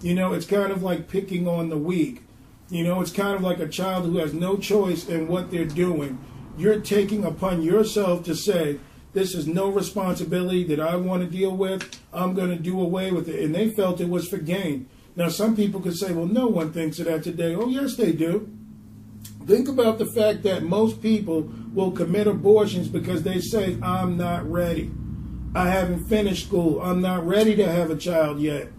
You 0.01 0.13
know, 0.13 0.33
it's 0.33 0.45
kind 0.45 0.71
of 0.71 0.83
like 0.83 1.09
picking 1.09 1.47
on 1.47 1.69
the 1.69 1.77
weak. 1.77 2.21
You 2.69 2.83
know, 2.83 3.01
it's 3.01 3.11
kind 3.11 3.35
of 3.35 3.41
like 3.41 3.59
a 3.59 3.67
child 3.67 4.05
who 4.05 4.19
has 4.19 4.33
no 4.33 4.55
choice 4.55 5.09
in 5.09 5.27
what 5.27 5.51
they're 5.51 5.65
doing. 5.65 6.17
You're 6.57 6.79
taking 6.79 7.25
upon 7.25 7.61
yourself 7.61 8.23
to 8.25 8.35
say, 8.35 8.79
this 9.13 9.35
is 9.35 9.47
no 9.47 9.69
responsibility 9.69 10.63
that 10.65 10.79
I 10.79 10.95
want 10.95 11.23
to 11.23 11.29
deal 11.29 11.55
with. 11.55 11.99
I'm 12.13 12.33
going 12.33 12.49
to 12.49 12.55
do 12.55 12.79
away 12.79 13.11
with 13.11 13.27
it. 13.27 13.43
And 13.43 13.53
they 13.53 13.69
felt 13.69 13.99
it 13.99 14.09
was 14.09 14.27
for 14.27 14.37
gain. 14.37 14.87
Now, 15.15 15.27
some 15.27 15.55
people 15.55 15.81
could 15.81 15.97
say, 15.97 16.13
well, 16.13 16.25
no 16.25 16.47
one 16.47 16.71
thinks 16.71 16.99
of 16.99 17.05
that 17.05 17.23
today. 17.23 17.53
Oh, 17.53 17.67
yes, 17.67 17.95
they 17.95 18.13
do. 18.13 18.49
Think 19.45 19.67
about 19.67 19.97
the 19.97 20.05
fact 20.05 20.43
that 20.43 20.63
most 20.63 21.01
people 21.01 21.51
will 21.73 21.91
commit 21.91 22.27
abortions 22.27 22.87
because 22.87 23.23
they 23.23 23.39
say, 23.39 23.77
I'm 23.81 24.15
not 24.15 24.49
ready. 24.49 24.91
I 25.53 25.67
haven't 25.69 26.05
finished 26.05 26.47
school. 26.47 26.81
I'm 26.81 27.01
not 27.01 27.27
ready 27.27 27.55
to 27.57 27.69
have 27.69 27.89
a 27.89 27.97
child 27.97 28.39
yet. 28.39 28.69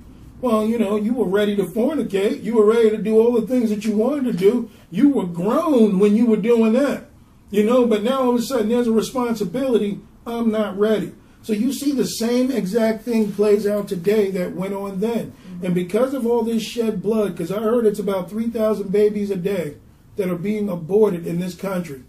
Well, 0.40 0.66
you 0.66 0.78
know, 0.78 0.96
you 0.96 1.12
were 1.12 1.28
ready 1.28 1.54
to 1.56 1.64
fornicate. 1.64 2.42
You 2.42 2.54
were 2.54 2.64
ready 2.64 2.90
to 2.90 2.98
do 2.98 3.18
all 3.18 3.38
the 3.38 3.46
things 3.46 3.70
that 3.70 3.84
you 3.84 3.96
wanted 3.96 4.24
to 4.24 4.32
do. 4.32 4.70
You 4.90 5.10
were 5.10 5.26
grown 5.26 5.98
when 5.98 6.16
you 6.16 6.26
were 6.26 6.36
doing 6.36 6.72
that. 6.72 7.04
You 7.50 7.64
know, 7.64 7.86
but 7.86 8.02
now 8.02 8.22
all 8.22 8.30
of 8.30 8.36
a 8.36 8.42
sudden 8.42 8.70
there's 8.70 8.86
a 8.86 8.92
responsibility. 8.92 10.00
I'm 10.27 10.51
not 10.51 10.78
ready. 10.78 11.12
So 11.43 11.53
you 11.53 11.73
see 11.73 11.93
the 11.93 12.07
same 12.07 12.51
exact 12.51 13.03
thing 13.03 13.32
plays 13.32 13.66
out 13.66 13.89
today 13.89 14.31
that 14.31 14.55
went 14.55 14.74
on 14.74 15.01
then. 15.01 15.32
Mm-hmm. 15.32 15.66
And 15.66 15.74
because 15.74 16.15
of 16.15 16.24
all 16.24 16.43
this 16.43 16.62
shed 16.62 17.03
blood, 17.03 17.32
because 17.32 17.51
I 17.51 17.61
heard 17.61 17.85
it's 17.85 17.99
about 17.99 18.31
3,000 18.31 18.93
babies 18.93 19.31
a 19.31 19.36
day 19.36 19.77
that 20.16 20.28
are 20.28 20.36
being 20.36 20.69
aborted 20.69 21.27
in 21.27 21.40
this 21.40 21.55
country. 21.55 22.03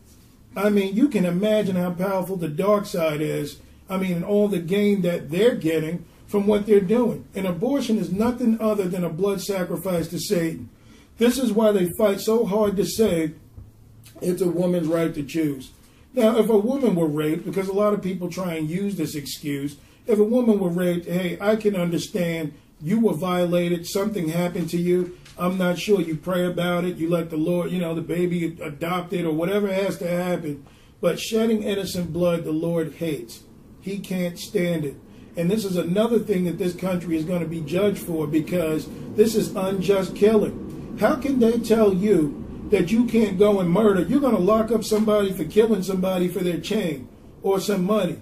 I 0.56 0.70
mean, 0.70 0.96
you 0.96 1.08
can 1.08 1.26
imagine 1.26 1.76
how 1.76 1.92
powerful 1.92 2.36
the 2.36 2.48
dark 2.48 2.86
side 2.86 3.22
is. 3.22 3.60
I 3.90 3.98
mean, 3.98 4.14
and 4.14 4.26
all 4.26 4.48
the 4.48 4.60
gain 4.60 5.02
that 5.02 5.32
they're 5.32 5.56
getting 5.56 6.06
from 6.28 6.46
what 6.46 6.66
they're 6.66 6.80
doing. 6.80 7.26
And 7.36 7.48
abortion 7.48 7.98
is 7.98 8.12
nothing 8.12 8.60
other 8.62 8.88
than 8.88 9.04
a 9.04 9.10
blood 9.10 9.42
sacrifice 9.42 10.08
to 10.10 10.20
Satan. 10.20 10.70
This 11.18 11.38
is 11.38 11.52
why 11.52 11.72
they 11.72 11.90
fight 11.98 12.22
so 12.22 12.46
hard 12.46 12.76
to 12.78 12.86
say 12.86 13.34
it's 14.22 14.42
a 14.42 14.48
woman's 14.48 14.88
right 14.88 15.14
to 15.14 15.24
choose. 15.24 15.72
Now, 16.14 16.38
if 16.38 16.50
a 16.50 16.58
woman 16.58 16.96
were 16.96 17.08
raped, 17.08 17.46
because 17.46 17.68
a 17.68 17.74
lot 17.74 17.94
of 17.94 18.02
people 18.02 18.30
try 18.30 18.54
and 18.54 18.70
use 18.70 18.96
this 18.96 19.16
excuse, 19.16 19.78
if 20.06 20.20
a 20.20 20.24
woman 20.24 20.60
were 20.60 20.70
raped, 20.70 21.08
hey, 21.08 21.38
I 21.42 21.56
can 21.56 21.76
understand 21.76 22.54
you 22.82 23.00
were 23.00 23.14
violated, 23.14 23.88
something 23.88 24.30
happened 24.30 24.70
to 24.72 24.78
you. 24.78 25.18
I'm 25.38 25.58
not 25.58 25.80
sure. 25.80 26.02
You 26.02 26.16
pray 26.16 26.46
about 26.46 26.84
it, 26.84 26.98
you 26.98 27.10
let 27.10 27.30
the 27.30 27.38
Lord, 27.38 27.72
you 27.72 27.80
know, 27.80 27.96
the 27.96 28.02
baby 28.02 28.58
adopted 28.62 29.26
or 29.26 29.34
whatever 29.34 29.74
has 29.74 29.98
to 30.00 30.08
happen. 30.08 30.66
But 31.02 31.20
shedding 31.20 31.64
innocent 31.64 32.14
blood, 32.14 32.44
the 32.44 32.52
Lord 32.52 32.94
hates. 32.94 33.44
He 33.82 34.00
can't 34.00 34.38
stand 34.38 34.86
it. 34.86 34.96
And 35.36 35.50
this 35.50 35.66
is 35.66 35.78
another 35.78 36.20
thing 36.20 36.44
that 36.44 36.60
this 36.60 36.76
country 36.76 37.18
is 37.18 37.26
going 37.26 37.42
to 37.42 37.48
be 37.48 37.62
judged 37.62 37.98
for 37.98 38.28
because 38.28 38.88
this 39.16 39.34
is 39.34 39.56
unjust 39.56 40.16
killing. 40.16 40.98
How 41.00 41.16
can 41.16 41.40
they 41.40 41.58
tell 41.60 41.94
you 41.94 42.43
that 42.74 42.92
you 42.92 43.06
can't 43.06 43.38
go 43.38 43.60
and 43.60 43.70
murder? 43.70 44.02
You're 44.02 44.20
going 44.20 44.36
to 44.36 44.42
lock 44.42 44.72
up 44.72 44.84
somebody 44.84 45.32
for 45.32 45.46
killing 45.46 45.84
somebody 45.84 46.28
for 46.28 46.40
their 46.40 46.60
chain 46.60 47.08
or 47.44 47.60
some 47.60 47.84
money. 47.84 48.18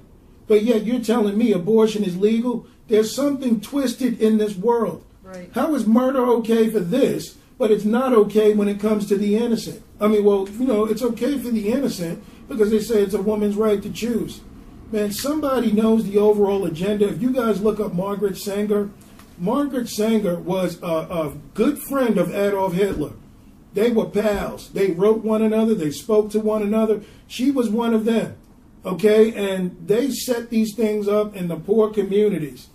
But 0.45 0.63
yet 0.63 0.83
you're 0.83 0.99
telling 0.99 1.37
me 1.37 1.53
abortion 1.53 2.03
is 2.03 2.17
legal? 2.17 2.67
There's 2.89 3.15
something 3.15 3.61
twisted 3.61 4.21
in 4.21 4.37
this 4.37 4.57
world. 4.57 5.05
Right. 5.23 5.49
How 5.53 5.73
is 5.73 5.87
murder 5.87 6.25
okay 6.39 6.69
for 6.69 6.81
this, 6.81 7.37
but 7.57 7.71
it's 7.71 7.85
not 7.85 8.11
okay 8.11 8.53
when 8.53 8.67
it 8.67 8.81
comes 8.81 9.07
to 9.07 9.17
the 9.17 9.37
innocent? 9.37 9.81
I 10.01 10.09
mean, 10.09 10.25
well, 10.25 10.49
you 10.49 10.65
know, 10.65 10.83
it's 10.83 11.01
okay 11.01 11.37
for 11.37 11.49
the 11.49 11.69
innocent 11.71 12.21
because 12.49 12.71
they 12.71 12.81
say 12.81 13.01
it's 13.01 13.13
a 13.13 13.21
woman's 13.21 13.55
right 13.55 13.81
to 13.81 13.89
choose. 13.89 14.41
Man, 14.91 15.13
somebody 15.13 15.71
knows 15.71 16.03
the 16.03 16.17
overall 16.17 16.65
agenda. 16.65 17.07
If 17.07 17.21
you 17.21 17.31
guys 17.31 17.61
look 17.61 17.79
up 17.79 17.93
Margaret 17.93 18.37
Sanger, 18.37 18.89
Margaret 19.37 19.87
Sanger 19.87 20.35
was 20.35 20.77
a, 20.83 20.85
a 20.85 21.33
good 21.53 21.79
friend 21.79 22.17
of 22.17 22.35
Adolf 22.35 22.73
Hitler. 22.73 23.13
They 23.73 23.91
were 23.91 24.05
pals. 24.05 24.69
They 24.69 24.91
wrote 24.91 25.23
one 25.23 25.41
another. 25.41 25.73
They 25.73 25.91
spoke 25.91 26.31
to 26.31 26.39
one 26.39 26.61
another. 26.61 27.01
She 27.27 27.51
was 27.51 27.69
one 27.69 27.93
of 27.93 28.05
them. 28.05 28.35
Okay? 28.85 29.33
And 29.33 29.77
they 29.87 30.11
set 30.11 30.49
these 30.49 30.75
things 30.75 31.07
up 31.07 31.35
in 31.35 31.47
the 31.47 31.55
poor 31.55 31.91
communities. 31.91 32.67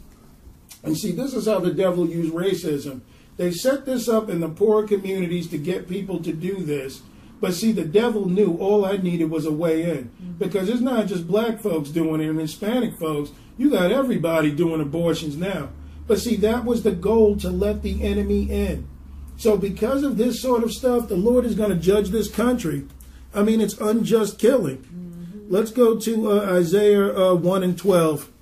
And 0.83 0.97
see, 0.97 1.13
this 1.13 1.35
is 1.35 1.47
how 1.47 1.59
the 1.59 1.75
devil 1.75 2.09
used 2.09 2.33
racism. 2.33 3.01
They 3.37 3.51
set 3.51 3.85
this 3.85 4.09
up 4.09 4.31
in 4.31 4.41
the 4.41 4.49
poor 4.49 4.87
communities 4.87 5.49
to 5.49 5.59
get 5.59 5.89
people 5.89 6.23
to 6.23 6.33
do 6.33 6.63
this. 6.63 7.03
But 7.41 7.53
see, 7.53 7.73
the 7.73 7.85
devil 7.85 8.29
knew 8.29 8.57
all 8.57 8.87
I 8.87 8.97
needed 8.97 9.31
was 9.31 9.45
a 9.45 9.53
way 9.53 9.83
in. 9.83 10.05
Mm-hmm. 10.05 10.33
Because 10.39 10.71
it's 10.71 10.81
not 10.81 11.07
just 11.07 11.27
black 11.29 11.61
folks 11.61 11.91
doing 11.91 12.23
it 12.23 12.31
and 12.31 12.41
Hispanic 12.41 12.99
folks. 12.99 13.31
You 13.59 13.71
got 13.71 13.93
everybody 13.93 14.51
doing 14.51 14.81
abortions 14.81 15.37
now. 15.37 15.69
But 16.07 16.19
see, 16.19 16.37
that 16.37 16.65
was 16.65 16.83
the 16.83 16.93
goal 16.93 17.37
to 17.39 17.51
let 17.51 17.83
the 17.83 18.03
enemy 18.03 18.51
in. 18.51 18.89
So 19.37 19.57
because 19.57 20.03
of 20.03 20.17
this 20.17 20.41
sort 20.41 20.65
of 20.65 20.73
stuff, 20.73 21.09
the 21.09 21.17
Lord 21.17 21.45
is 21.45 21.55
going 21.55 21.71
to 21.71 21.77
judge 21.77 22.09
this 22.09 22.31
country. 22.31 22.87
I 23.35 23.43
mean, 23.43 23.61
it's 23.61 23.79
unjust 23.79 24.39
killing. 24.39 25.47
Let's 25.49 25.71
go 25.71 25.99
to 25.99 26.33
uh, 26.33 26.55
Isaiah 26.55 27.17
uh, 27.17 27.35
1 27.35 27.63
and 27.63 27.79
12. 27.79 28.33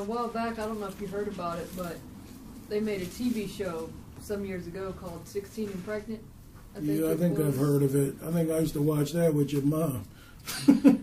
A 0.00 0.04
while 0.04 0.28
back, 0.28 0.58
I 0.58 0.66
don't 0.66 0.80
know 0.80 0.86
if 0.86 1.00
you 1.00 1.06
heard 1.06 1.28
about 1.28 1.58
it, 1.58 1.68
but 1.76 1.96
they 2.68 2.80
made 2.80 3.02
a 3.02 3.06
TV 3.06 3.48
show 3.48 3.90
some 4.20 4.44
years 4.44 4.66
ago 4.66 4.92
called 5.00 5.26
16 5.26 5.68
and 5.68 5.84
Pregnant. 5.84 6.22
yeah, 6.80 7.10
I 7.10 7.16
think 7.16 7.38
I've 7.38 7.56
heard 7.56 7.82
of 7.82 7.94
it. 7.94 8.14
I 8.26 8.30
think 8.30 8.50
I 8.50 8.58
used 8.58 8.74
to 8.74 8.82
watch 8.82 9.12
that 9.12 9.34
with 9.34 9.52
your 9.52 9.62
mom. 9.62 10.04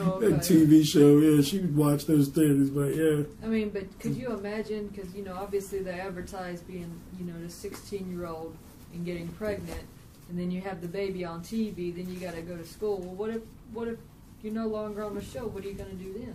Oh, 0.00 0.12
okay. 0.14 0.28
That 0.28 0.40
TV 0.40 0.84
show, 0.84 1.18
yeah, 1.18 1.42
she 1.42 1.58
would 1.58 1.76
watch 1.76 2.06
those 2.06 2.28
things, 2.28 2.70
but 2.70 2.94
yeah. 2.94 3.22
I 3.42 3.46
mean, 3.46 3.70
but 3.70 3.98
could 3.98 4.16
you 4.16 4.32
imagine? 4.32 4.88
Because 4.88 5.14
you 5.14 5.22
know, 5.22 5.34
obviously 5.34 5.82
they 5.82 6.00
advertise 6.00 6.62
being, 6.62 6.90
you 7.18 7.26
know, 7.26 7.38
the 7.42 7.50
16 7.50 8.10
year 8.10 8.26
old 8.26 8.56
and 8.94 9.04
getting 9.04 9.28
pregnant, 9.28 9.82
and 10.28 10.38
then 10.38 10.50
you 10.50 10.60
have 10.62 10.80
the 10.80 10.88
baby 10.88 11.24
on 11.24 11.42
TV. 11.42 11.94
Then 11.94 12.08
you 12.08 12.18
got 12.18 12.34
to 12.34 12.42
go 12.42 12.56
to 12.56 12.64
school. 12.64 12.98
Well, 12.98 13.14
what 13.14 13.30
if, 13.30 13.42
what 13.72 13.88
if 13.88 13.98
you're 14.42 14.54
no 14.54 14.68
longer 14.68 15.04
on 15.04 15.14
the 15.14 15.22
show? 15.22 15.46
What 15.46 15.64
are 15.64 15.68
you 15.68 15.74
going 15.74 15.90
to 15.90 16.02
do 16.02 16.12
then? 16.14 16.34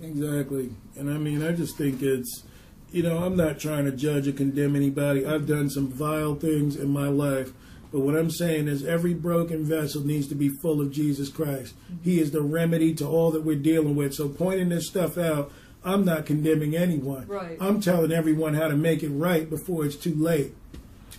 Exactly. 0.00 0.70
And 0.96 1.10
I 1.10 1.18
mean, 1.18 1.42
I 1.42 1.52
just 1.52 1.76
think 1.76 2.02
it's, 2.02 2.44
you 2.90 3.02
know, 3.02 3.18
I'm 3.18 3.36
not 3.36 3.58
trying 3.58 3.84
to 3.84 3.92
judge 3.92 4.28
or 4.28 4.32
condemn 4.32 4.76
anybody. 4.76 5.26
I've 5.26 5.46
done 5.46 5.70
some 5.70 5.88
vile 5.88 6.34
things 6.34 6.76
in 6.76 6.88
my 6.88 7.08
life. 7.08 7.52
But 7.90 8.00
what 8.00 8.16
I'm 8.16 8.30
saying 8.30 8.68
is 8.68 8.84
every 8.84 9.14
broken 9.14 9.64
vessel 9.64 10.04
needs 10.04 10.28
to 10.28 10.34
be 10.34 10.50
full 10.50 10.80
of 10.80 10.92
Jesus 10.92 11.30
Christ. 11.30 11.74
He 12.02 12.20
is 12.20 12.30
the 12.30 12.42
remedy 12.42 12.94
to 12.96 13.06
all 13.06 13.30
that 13.30 13.44
we're 13.44 13.56
dealing 13.56 13.96
with. 13.96 14.14
So 14.14 14.28
pointing 14.28 14.68
this 14.68 14.86
stuff 14.86 15.16
out, 15.16 15.50
I'm 15.82 16.04
not 16.04 16.26
condemning 16.26 16.76
anyone. 16.76 17.26
Right. 17.26 17.56
I'm 17.60 17.80
telling 17.80 18.12
everyone 18.12 18.54
how 18.54 18.68
to 18.68 18.76
make 18.76 19.02
it 19.02 19.08
right 19.08 19.48
before 19.48 19.86
it's 19.86 19.96
too 19.96 20.14
late. 20.14 20.54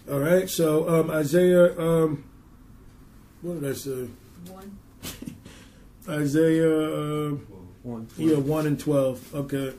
All 0.09 0.19
right. 0.19 0.47
So 0.49 0.87
um, 0.87 1.09
Isaiah, 1.09 1.77
um, 1.79 2.23
what 3.41 3.61
did 3.61 3.71
I 3.71 3.73
say? 3.73 4.07
One. 4.47 4.77
Isaiah. 6.07 7.31
Uh, 7.31 7.37
One. 7.83 8.07
yeah, 8.17 8.35
1 8.37 8.67
and 8.67 8.79
12. 8.79 9.35
Okay. 9.35 9.73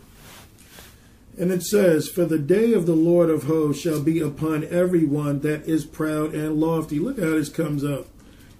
And 1.38 1.50
it 1.50 1.62
says, 1.62 2.08
For 2.08 2.24
the 2.24 2.38
day 2.38 2.72
of 2.72 2.86
the 2.86 2.94
Lord 2.94 3.30
of 3.30 3.44
hosts 3.44 3.82
shall 3.82 4.02
be 4.02 4.20
upon 4.20 4.64
everyone 4.64 5.40
that 5.40 5.66
is 5.66 5.84
proud 5.84 6.34
and 6.34 6.60
lofty. 6.60 6.98
Look 6.98 7.18
how 7.18 7.30
this 7.30 7.48
comes 7.48 7.84
up. 7.84 8.06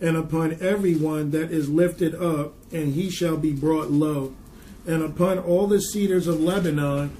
And 0.00 0.16
upon 0.16 0.56
everyone 0.62 1.30
that 1.32 1.50
is 1.50 1.68
lifted 1.68 2.14
up, 2.14 2.54
and 2.72 2.94
he 2.94 3.10
shall 3.10 3.36
be 3.36 3.52
brought 3.52 3.90
low. 3.90 4.34
And 4.86 5.02
upon 5.02 5.38
all 5.38 5.66
the 5.66 5.80
cedars 5.80 6.26
of 6.26 6.40
Lebanon 6.40 7.14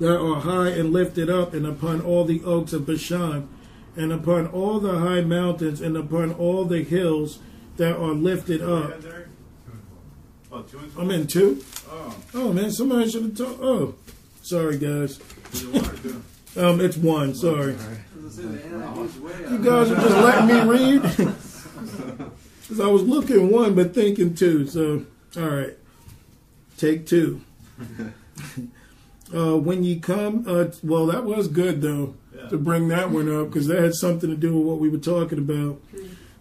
that 0.00 0.18
are 0.18 0.40
high 0.40 0.70
and 0.70 0.92
lifted 0.92 1.28
up, 1.28 1.52
and 1.52 1.66
upon 1.66 2.00
all 2.00 2.24
the 2.24 2.42
oaks 2.44 2.72
of 2.72 2.86
Bashan, 2.86 3.48
and 3.96 4.12
upon 4.12 4.46
all 4.46 4.80
the 4.80 4.98
high 5.00 5.20
mountains, 5.20 5.80
and 5.80 5.96
upon 5.96 6.32
all 6.32 6.64
the 6.64 6.82
hills 6.82 7.40
that 7.76 7.96
are 7.96 8.14
lifted 8.14 8.62
up. 8.62 9.02
Oh, 10.54 10.62
two 10.62 10.78
and 10.78 10.92
I'm 10.96 11.10
in 11.10 11.26
two. 11.26 11.64
Oh, 11.90 12.16
Oh 12.34 12.52
man, 12.52 12.70
somebody 12.70 13.10
should 13.10 13.22
have 13.24 13.36
told. 13.36 13.58
Oh, 13.60 13.94
sorry 14.42 14.78
guys. 14.78 15.20
is 15.52 15.64
it 15.64 15.72
one 15.74 15.84
or 15.84 15.96
two? 15.96 16.22
Um, 16.56 16.80
it's 16.80 16.96
one. 16.96 17.34
Sorry. 17.34 17.74
You 18.38 18.58
You 19.50 19.58
guys 19.58 19.90
are 19.90 19.96
just 19.96 20.16
letting 20.16 20.46
me 20.46 20.60
read. 20.62 21.36
Because 22.62 22.80
I 22.80 22.86
was 22.86 23.02
looking 23.02 23.50
one, 23.52 23.74
but 23.74 23.92
thinking 23.92 24.34
two. 24.34 24.66
So, 24.66 25.04
all 25.36 25.48
right. 25.50 25.74
Take 26.78 27.06
two. 27.06 27.42
uh, 29.34 29.58
when 29.58 29.84
you 29.84 30.00
come, 30.00 30.44
uh, 30.48 30.68
well, 30.82 31.04
that 31.06 31.24
was 31.24 31.48
good 31.48 31.82
though 31.82 32.14
Yeah. 32.34 32.48
to 32.48 32.56
bring 32.56 32.88
that 32.88 33.10
one 33.10 33.28
up 33.30 33.48
because 33.48 33.66
that 33.66 33.82
had 33.82 33.94
something 33.94 34.30
to 34.30 34.36
do 34.36 34.56
with 34.56 34.66
what 34.66 34.78
we 34.78 34.88
were 34.88 34.96
talking 34.96 35.36
about. 35.38 35.78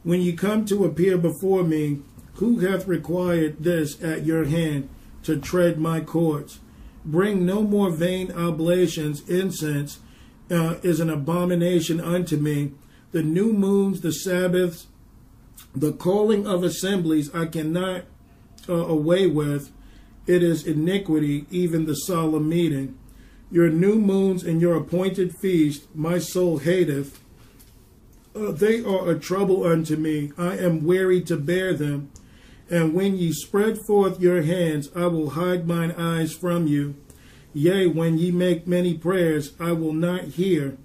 When 0.03 0.21
you 0.21 0.31
come 0.37 0.63
to 0.67 0.85
appear 0.85 1.17
before 1.17 1.63
me, 1.63 1.99
who 2.35 2.59
hath 2.59 2.87
required 2.87 3.63
this 3.63 4.01
at 4.03 4.25
your 4.25 4.45
hand 4.45 4.89
to 5.23 5.39
tread 5.39 5.79
my 5.79 6.01
courts? 6.01 6.59
Bring 7.05 7.45
no 7.45 7.63
more 7.63 7.91
vain 7.91 8.31
oblations. 8.31 9.27
Incense 9.29 9.99
uh, 10.49 10.75
is 10.83 10.99
an 10.99 11.09
abomination 11.09 11.99
unto 11.99 12.37
me. 12.37 12.71
The 13.11 13.23
new 13.23 13.53
moons, 13.53 14.01
the 14.01 14.11
Sabbaths, 14.11 14.87
the 15.75 15.91
calling 15.91 16.47
of 16.47 16.63
assemblies, 16.63 17.33
I 17.33 17.45
cannot 17.45 18.03
uh, 18.67 18.73
away 18.73 19.27
with. 19.27 19.71
It 20.25 20.41
is 20.41 20.65
iniquity, 20.65 21.45
even 21.51 21.85
the 21.85 21.95
solemn 21.95 22.47
meeting. 22.47 22.97
Your 23.51 23.69
new 23.69 23.95
moons 23.95 24.43
and 24.43 24.61
your 24.61 24.75
appointed 24.75 25.35
feast, 25.35 25.83
my 25.93 26.17
soul 26.17 26.59
hateth. 26.59 27.19
Uh, 28.35 28.51
they 28.51 28.83
are 28.83 29.09
a 29.09 29.19
trouble 29.19 29.65
unto 29.65 29.95
me. 29.95 30.31
I 30.37 30.57
am 30.57 30.85
weary 30.85 31.21
to 31.23 31.37
bear 31.37 31.73
them. 31.73 32.09
And 32.69 32.93
when 32.93 33.17
ye 33.17 33.31
spread 33.31 33.77
forth 33.85 34.19
your 34.19 34.41
hands, 34.41 34.89
I 34.95 35.07
will 35.07 35.31
hide 35.31 35.67
mine 35.67 35.91
eyes 35.91 36.33
from 36.33 36.67
you. 36.67 36.95
Yea, 37.53 37.87
when 37.87 38.17
ye 38.17 38.31
make 38.31 38.65
many 38.65 38.95
prayers, 38.95 39.53
I 39.59 39.73
will 39.73 39.93
not 39.93 40.23
hear. 40.23 40.77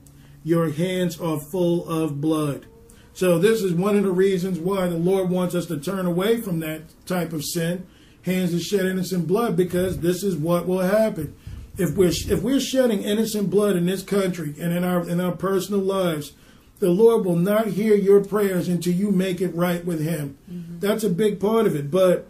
Your 0.45 0.71
hands 0.71 1.21
are 1.21 1.41
full 1.51 1.89
of 1.89 2.21
blood. 2.21 2.67
So 3.15 3.39
this 3.39 3.63
is 3.63 3.73
one 3.73 3.97
of 3.97 4.05
the 4.05 4.13
reasons 4.13 4.59
why 4.59 4.87
the 4.87 4.97
Lord 4.97 5.31
wants 5.31 5.55
us 5.55 5.67
to 5.67 5.79
turn 5.79 6.07
away 6.07 6.41
from 6.41 6.61
that 6.61 6.83
type 7.07 7.33
of 7.33 7.45
sin, 7.45 7.87
hands 8.23 8.53
that 8.53 8.61
shed 8.61 8.87
innocent 8.87 9.27
blood, 9.27 9.57
because 9.57 9.99
this 9.99 10.23
is 10.23 10.37
what 10.37 10.67
will 10.67 10.81
happen. 10.81 11.35
If 11.79 11.97
we're 11.97 12.09
if 12.09 12.43
we're 12.43 12.61
shedding 12.61 13.03
innocent 13.03 13.51
blood 13.51 13.77
in 13.77 13.87
this 13.87 14.03
country 14.03 14.55
and 14.61 14.73
in 14.73 14.85
our 14.85 15.09
in 15.09 15.21
our 15.21 15.33
personal 15.33 15.81
lives, 15.81 16.33
the 16.79 16.91
Lord 16.91 17.25
will 17.25 17.37
not 17.37 17.69
hear 17.69 17.95
your 17.95 18.25
prayers 18.25 18.69
until 18.69 18.93
you 18.93 19.11
make 19.11 19.41
it 19.41 19.55
right 19.55 19.85
with 19.85 20.01
Him. 20.01 20.39
Mm-hmm. 20.51 20.79
That's 20.79 21.05
a 21.05 21.11
big 21.11 21.41
part 21.41 21.67
of 21.67 21.75
it. 21.75 21.91
But 21.91 22.27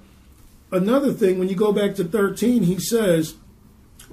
another 0.72 1.12
thing, 1.12 1.38
when 1.38 1.48
you 1.48 1.56
go 1.56 1.72
back 1.72 1.94
to 1.96 2.04
13, 2.04 2.62
He 2.62 2.78
says, 2.78 3.34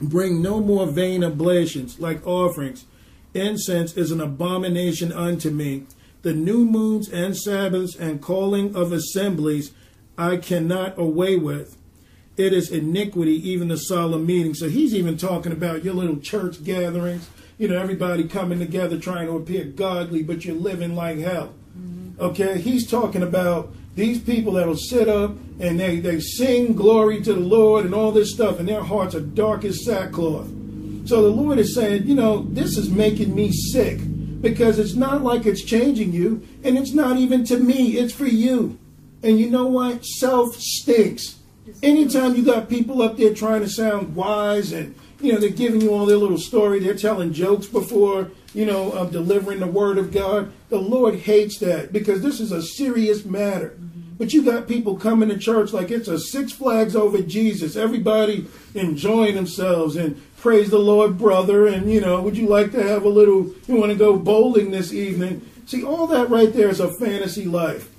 Bring 0.01 0.41
no 0.41 0.59
more 0.59 0.87
vain 0.87 1.23
oblations 1.23 1.99
like 1.99 2.25
offerings. 2.27 2.85
Incense 3.33 3.95
is 3.95 4.11
an 4.11 4.21
abomination 4.21 5.11
unto 5.11 5.49
me. 5.49 5.85
The 6.21 6.33
new 6.33 6.65
moons 6.65 7.07
and 7.09 7.37
Sabbaths 7.37 7.95
and 7.95 8.21
calling 8.21 8.75
of 8.75 8.91
assemblies 8.91 9.71
I 10.17 10.37
cannot 10.37 10.97
away 10.97 11.35
with. 11.37 11.77
It 12.37 12.51
is 12.51 12.71
iniquity, 12.71 13.33
even 13.49 13.69
the 13.69 13.77
solemn 13.77 14.25
meeting. 14.25 14.53
So 14.53 14.67
he's 14.67 14.93
even 14.93 15.17
talking 15.17 15.51
about 15.51 15.83
your 15.83 15.93
little 15.93 16.17
church 16.17 16.63
gatherings, 16.63 17.29
you 17.57 17.67
know, 17.67 17.79
everybody 17.79 18.27
coming 18.27 18.59
together 18.59 18.99
trying 18.99 19.27
to 19.27 19.35
appear 19.35 19.63
godly, 19.63 20.23
but 20.23 20.43
you're 20.43 20.55
living 20.55 20.95
like 20.95 21.19
hell. 21.19 21.53
Mm-hmm. 21.77 22.21
Okay, 22.21 22.59
he's 22.59 22.89
talking 22.89 23.23
about 23.23 23.73
these 23.95 24.19
people 24.19 24.53
that'll 24.53 24.75
sit 24.75 25.07
up 25.07 25.31
and 25.59 25.79
they, 25.79 25.99
they 25.99 26.19
sing 26.19 26.73
glory 26.73 27.21
to 27.21 27.33
the 27.33 27.39
Lord 27.39 27.85
and 27.85 27.95
all 27.95 28.11
this 28.11 28.33
stuff, 28.33 28.59
and 28.59 28.67
their 28.67 28.83
hearts 28.83 29.15
are 29.15 29.21
dark 29.21 29.63
as 29.63 29.85
sackcloth. 29.85 30.47
So 31.05 31.21
the 31.21 31.29
Lord 31.29 31.59
is 31.59 31.75
saying, 31.75 32.07
you 32.07 32.15
know, 32.15 32.43
this 32.49 32.77
is 32.77 32.89
making 32.89 33.33
me 33.33 33.51
sick 33.51 33.99
because 34.41 34.79
it's 34.79 34.95
not 34.95 35.23
like 35.23 35.45
it's 35.45 35.63
changing 35.63 36.11
you, 36.11 36.45
and 36.63 36.77
it's 36.77 36.93
not 36.93 37.17
even 37.17 37.45
to 37.45 37.57
me, 37.57 37.97
it's 37.97 38.13
for 38.13 38.25
you. 38.25 38.77
And 39.23 39.39
you 39.39 39.49
know 39.49 39.65
what? 39.65 40.05
Self 40.05 40.55
stinks. 40.55 41.39
Anytime 41.81 42.35
you 42.35 42.43
got 42.43 42.69
people 42.69 43.01
up 43.01 43.17
there 43.17 43.33
trying 43.33 43.61
to 43.61 43.69
sound 43.69 44.15
wise 44.15 44.71
and 44.71 44.95
you 45.19 45.33
know 45.33 45.39
they're 45.39 45.49
giving 45.49 45.81
you 45.81 45.93
all 45.93 46.05
their 46.05 46.17
little 46.17 46.37
story, 46.37 46.79
they're 46.79 46.95
telling 46.95 47.33
jokes 47.33 47.65
before 47.65 48.31
you 48.53 48.65
know 48.65 48.91
of 48.91 49.11
delivering 49.11 49.59
the 49.59 49.67
word 49.67 49.97
of 49.97 50.11
God. 50.11 50.51
The 50.69 50.77
Lord 50.77 51.15
hates 51.15 51.59
that 51.59 51.93
because 51.93 52.21
this 52.21 52.39
is 52.39 52.51
a 52.51 52.61
serious 52.61 53.25
matter. 53.25 53.69
Mm-hmm. 53.69 54.01
But 54.17 54.33
you 54.33 54.43
got 54.43 54.67
people 54.67 54.95
coming 54.95 55.29
to 55.29 55.37
church 55.37 55.73
like 55.73 55.91
it's 55.91 56.07
a 56.07 56.17
Six 56.17 56.53
Flags 56.53 56.95
over 56.95 57.21
Jesus. 57.21 57.75
Everybody 57.75 58.47
enjoying 58.73 59.35
themselves 59.35 59.97
and 59.97 60.21
praise 60.37 60.69
the 60.69 60.79
Lord, 60.79 61.17
brother. 61.17 61.67
And 61.67 61.91
you 61.91 61.99
know, 62.01 62.21
would 62.21 62.37
you 62.37 62.47
like 62.47 62.71
to 62.71 62.83
have 62.83 63.03
a 63.03 63.09
little? 63.09 63.53
You 63.67 63.75
want 63.75 63.91
to 63.91 63.97
go 63.97 64.17
bowling 64.17 64.71
this 64.71 64.93
evening? 64.93 65.49
See, 65.65 65.83
all 65.83 66.07
that 66.07 66.29
right 66.29 66.53
there 66.53 66.69
is 66.69 66.79
a 66.79 66.93
fantasy 66.99 67.45
life. 67.45 67.91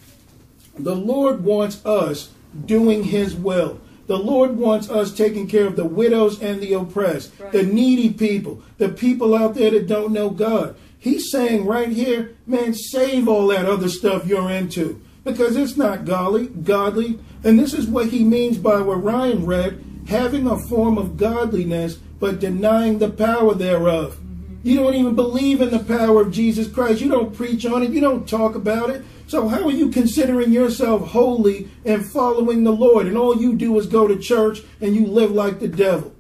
The 0.79 0.95
Lord 0.95 1.45
wants 1.45 1.85
us 1.85 2.31
doing 2.65 3.05
His 3.05 3.35
will. 3.35 3.81
The 4.07 4.19
Lord 4.19 4.57
wants 4.57 4.89
us 4.89 5.13
taking 5.13 5.49
care 5.49 5.67
of 5.67 5.77
the 5.77 5.85
widows 5.85 6.41
and 6.41 6.61
the 6.61 6.75
oppressed, 6.75 7.33
Right. 7.41 7.53
the 7.53 7.63
needy 7.65 8.11
people, 8.11 8.63
the 8.79 8.89
people 8.89 9.35
out 9.35 9.55
there 9.55 9.71
that 9.71 9.89
don't 9.89 10.13
know 10.13 10.31
God. 10.31 10.77
He's 10.99 11.31
saying 11.31 11.67
right 11.67 11.89
here, 11.89 12.33
man, 12.47 12.75
save 12.75 13.29
all 13.29 13.49
that 13.49 13.67
other 13.67 13.89
stuff 13.89 14.27
you're 14.27 14.51
into 14.51 15.01
because 15.25 15.57
it's 15.57 15.77
not 15.77 16.05
godly, 16.05 16.47
godly. 16.47 17.19
And 17.45 17.59
this 17.59 17.75
is 17.75 17.87
what 17.87 18.09
he 18.09 18.25
means 18.25 18.59
by 18.59 18.81
what 18.81 19.03
Ryan 19.03 19.45
read, 19.45 19.85
having 20.09 20.47
a 20.47 20.59
form 20.59 20.99
of 20.99 21.17
godliness 21.17 21.99
but 22.19 22.41
denying 22.41 22.99
the 22.99 23.11
power 23.11 23.55
thereof. 23.55 24.15
Mm-hmm. 24.17 24.69
You 24.69 24.77
don't 24.77 24.95
even 24.95 25.15
believe 25.15 25.61
in 25.61 25.71
the 25.71 25.81
power 25.81 26.23
of 26.23 26.33
Jesus 26.33 26.69
Christ. 26.69 27.01
You 27.01 27.11
don't 27.11 27.35
preach 27.35 27.67
on 27.67 27.83
it. 27.83 27.91
You 27.91 28.01
don't 28.01 28.29
talk 28.29 28.55
about 28.55 28.91
it. 28.91 29.05
So 29.27 29.49
how 29.49 29.65
are 29.67 29.73
you 29.73 29.91
considering 29.91 30.53
yourself 30.53 31.09
holy 31.09 31.69
and 31.85 32.07
following 32.07 32.63
the 32.63 32.73
Lord? 32.73 33.07
And 33.07 33.19
all 33.19 33.37
you 33.37 33.55
do 33.57 33.77
is 33.79 33.87
go 33.87 34.07
to 34.07 34.19
church 34.19 34.61
and 34.81 34.95
you 34.95 35.07
live 35.07 35.33
like 35.33 35.59
the 35.59 35.69
devil. 35.69 36.15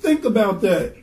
Think 0.00 0.24
about 0.24 0.60
that. 0.60 0.96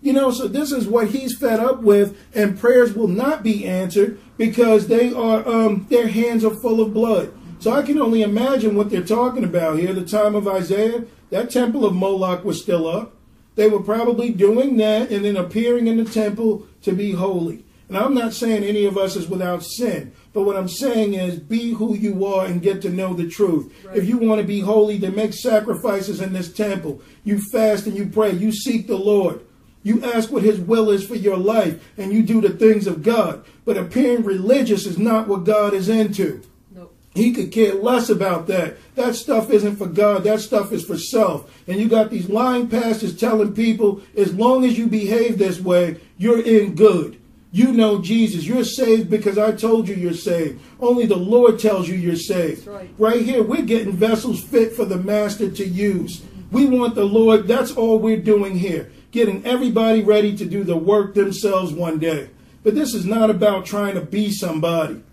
You 0.00 0.12
know, 0.12 0.30
so 0.30 0.48
this 0.48 0.70
is 0.72 0.86
what 0.86 1.08
he's 1.08 1.36
fed 1.36 1.60
up 1.60 1.80
with, 1.82 2.18
and 2.34 2.58
prayers 2.58 2.94
will 2.94 3.08
not 3.08 3.42
be 3.42 3.66
answered 3.66 4.20
because 4.36 4.86
they 4.86 5.12
are 5.12 5.46
um, 5.48 5.86
their 5.88 6.08
hands 6.08 6.44
are 6.44 6.54
full 6.54 6.82
of 6.82 6.92
blood. 6.92 7.32
So 7.58 7.72
I 7.72 7.82
can 7.82 7.98
only 7.98 8.22
imagine 8.22 8.76
what 8.76 8.90
they're 8.90 9.02
talking 9.02 9.44
about 9.44 9.78
here. 9.78 9.94
The 9.94 10.04
time 10.04 10.34
of 10.34 10.46
Isaiah, 10.46 11.04
that 11.30 11.50
temple 11.50 11.86
of 11.86 11.94
Moloch 11.94 12.44
was 12.44 12.60
still 12.60 12.86
up. 12.86 13.14
They 13.54 13.68
were 13.68 13.82
probably 13.82 14.30
doing 14.30 14.76
that 14.78 15.10
and 15.10 15.24
then 15.24 15.36
appearing 15.36 15.86
in 15.86 15.96
the 15.96 16.04
temple 16.04 16.66
to 16.82 16.92
be 16.92 17.12
holy. 17.12 17.64
And 17.88 17.96
I'm 17.96 18.14
not 18.14 18.34
saying 18.34 18.64
any 18.64 18.84
of 18.84 18.98
us 18.98 19.16
is 19.16 19.28
without 19.28 19.62
sin, 19.62 20.12
but 20.34 20.42
what 20.42 20.56
I'm 20.56 20.68
saying 20.68 21.14
is 21.14 21.38
be 21.38 21.72
who 21.72 21.94
you 21.94 22.26
are 22.26 22.44
and 22.44 22.60
get 22.60 22.82
to 22.82 22.90
know 22.90 23.14
the 23.14 23.28
truth. 23.28 23.72
Right. 23.84 23.96
If 23.96 24.06
you 24.06 24.18
want 24.18 24.40
to 24.40 24.46
be 24.46 24.60
holy, 24.60 24.98
then 24.98 25.14
make 25.14 25.32
sacrifices 25.32 26.20
in 26.20 26.32
this 26.32 26.52
temple. 26.52 27.00
You 27.22 27.40
fast 27.52 27.86
and 27.86 27.96
you 27.96 28.06
pray. 28.06 28.32
You 28.32 28.50
seek 28.50 28.88
the 28.88 28.98
Lord. 28.98 29.46
You 29.84 30.04
ask 30.04 30.32
what 30.32 30.42
His 30.42 30.58
will 30.58 30.90
is 30.90 31.06
for 31.06 31.14
your 31.14 31.36
life, 31.36 31.92
and 31.96 32.12
you 32.12 32.22
do 32.22 32.40
the 32.40 32.48
things 32.48 32.88
of 32.88 33.04
God. 33.04 33.44
But 33.64 33.76
appearing 33.76 34.24
religious 34.24 34.86
is 34.86 34.98
not 34.98 35.28
what 35.28 35.44
God 35.44 35.72
is 35.72 35.88
into. 35.88 36.42
Nope. 36.74 36.92
He 37.14 37.32
could 37.32 37.52
care 37.52 37.74
less 37.74 38.10
about 38.10 38.48
that. 38.48 38.76
That 38.96 39.14
stuff 39.14 39.50
isn't 39.50 39.76
for 39.76 39.86
God. 39.86 40.24
That 40.24 40.40
stuff 40.40 40.72
is 40.72 40.84
for 40.84 40.98
self. 40.98 41.62
And 41.68 41.78
you 41.78 41.88
got 41.88 42.10
these 42.10 42.28
lying 42.28 42.68
pastors 42.68 43.16
telling 43.16 43.54
people, 43.54 44.02
as 44.16 44.34
long 44.34 44.64
as 44.64 44.76
you 44.76 44.88
behave 44.88 45.38
this 45.38 45.60
way, 45.60 46.00
you're 46.18 46.42
in 46.42 46.74
good. 46.74 47.20
You 47.54 47.72
know 47.72 48.00
Jesus. 48.00 48.44
You're 48.44 48.64
saved 48.64 49.08
because 49.08 49.38
I 49.38 49.52
told 49.52 49.86
you 49.86 49.94
you're 49.94 50.12
saved. 50.12 50.60
Only 50.80 51.06
the 51.06 51.14
Lord 51.14 51.60
tells 51.60 51.88
you 51.88 51.94
you're 51.94 52.16
saved. 52.16 52.66
Right. 52.66 52.90
Right 52.98 53.22
here, 53.22 53.44
we're 53.44 53.62
getting 53.62 53.92
vessels 53.92 54.42
fit 54.42 54.72
for 54.72 54.84
the 54.84 54.96
master 54.96 55.48
to 55.48 55.64
use. 55.64 56.24
We 56.50 56.66
want 56.66 56.96
the 56.96 57.04
Lord. 57.04 57.46
That's 57.46 57.70
all 57.70 58.00
we're 58.00 58.16
doing 58.16 58.58
here. 58.58 58.90
Getting 59.12 59.46
everybody 59.46 60.02
ready 60.02 60.36
to 60.36 60.44
do 60.44 60.64
the 60.64 60.76
work 60.76 61.14
themselves 61.14 61.72
one 61.72 62.00
day. 62.00 62.28
But 62.64 62.74
this 62.74 62.92
is 62.92 63.04
not 63.04 63.30
about 63.30 63.66
trying 63.66 63.94
to 63.94 64.00
be 64.00 64.32
somebody. 64.32 65.04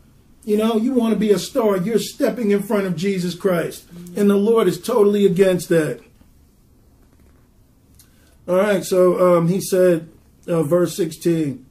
You 0.43 0.57
know, 0.57 0.77
you 0.77 0.93
want 0.93 1.13
to 1.13 1.19
be 1.19 1.29
a 1.29 1.37
star, 1.37 1.77
you're 1.77 1.99
stepping 1.99 2.49
in 2.49 2.63
front 2.63 2.87
of 2.87 2.95
Jesus 2.95 3.35
Christ. 3.35 3.85
And 4.15 4.27
the 4.27 4.35
Lord 4.35 4.67
is 4.67 4.81
totally 4.81 5.27
against 5.27 5.69
that. 5.69 6.01
All 8.47 8.55
right, 8.55 8.83
so 8.83 9.37
um, 9.37 9.47
he 9.47 9.61
said, 9.61 10.09
uh, 10.47 10.63
verse 10.63 10.95
16, 10.95 11.67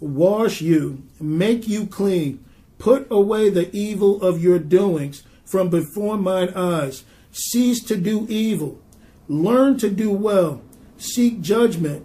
wash 0.00 0.60
you, 0.60 1.02
make 1.20 1.66
you 1.68 1.86
clean, 1.86 2.44
put 2.78 3.06
away 3.10 3.50
the 3.50 3.74
evil 3.74 4.22
of 4.22 4.42
your 4.42 4.58
doings 4.58 5.22
from 5.44 5.70
before 5.70 6.16
mine 6.16 6.50
eyes. 6.54 7.04
Cease 7.32 7.82
to 7.84 7.96
do 7.96 8.26
evil, 8.28 8.80
learn 9.28 9.76
to 9.78 9.90
do 9.90 10.10
well, 10.10 10.62
seek 10.96 11.40
judgment, 11.40 12.04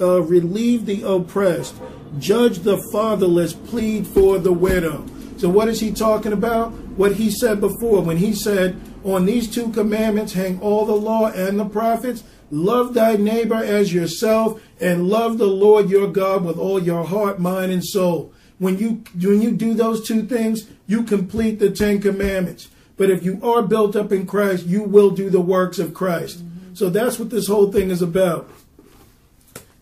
uh, 0.00 0.22
relieve 0.22 0.86
the 0.86 1.02
oppressed, 1.02 1.74
judge 2.18 2.60
the 2.60 2.80
fatherless, 2.92 3.52
plead 3.52 4.06
for 4.06 4.38
the 4.38 4.52
widow. 4.52 5.04
So, 5.36 5.48
what 5.48 5.68
is 5.68 5.80
he 5.80 5.92
talking 5.92 6.32
about? 6.32 6.72
What 6.96 7.14
he 7.14 7.30
said 7.30 7.60
before 7.60 8.02
when 8.02 8.16
he 8.16 8.32
said, 8.32 8.80
On 9.04 9.24
these 9.24 9.48
two 9.48 9.70
commandments 9.70 10.32
hang 10.32 10.60
all 10.60 10.84
the 10.84 10.96
law 10.96 11.28
and 11.28 11.58
the 11.58 11.64
prophets. 11.64 12.24
Love 12.50 12.94
thy 12.94 13.16
neighbor 13.16 13.56
as 13.56 13.92
yourself, 13.92 14.60
and 14.80 15.08
love 15.08 15.38
the 15.38 15.46
Lord 15.46 15.90
your 15.90 16.08
God 16.08 16.44
with 16.44 16.58
all 16.58 16.82
your 16.82 17.04
heart, 17.04 17.38
mind, 17.38 17.72
and 17.72 17.84
soul. 17.84 18.32
When 18.58 18.78
you 18.78 19.04
when 19.14 19.42
you 19.42 19.52
do 19.52 19.74
those 19.74 20.06
two 20.06 20.24
things, 20.26 20.66
you 20.86 21.02
complete 21.02 21.58
the 21.58 21.70
Ten 21.70 22.00
Commandments. 22.00 22.68
But 22.96 23.10
if 23.10 23.22
you 23.22 23.38
are 23.42 23.62
built 23.62 23.94
up 23.94 24.10
in 24.12 24.26
Christ, 24.26 24.66
you 24.66 24.82
will 24.82 25.10
do 25.10 25.30
the 25.30 25.40
works 25.40 25.78
of 25.78 25.94
Christ. 25.94 26.42
So 26.74 26.90
that's 26.90 27.18
what 27.18 27.30
this 27.30 27.46
whole 27.46 27.70
thing 27.70 27.90
is 27.90 28.02
about. 28.02 28.48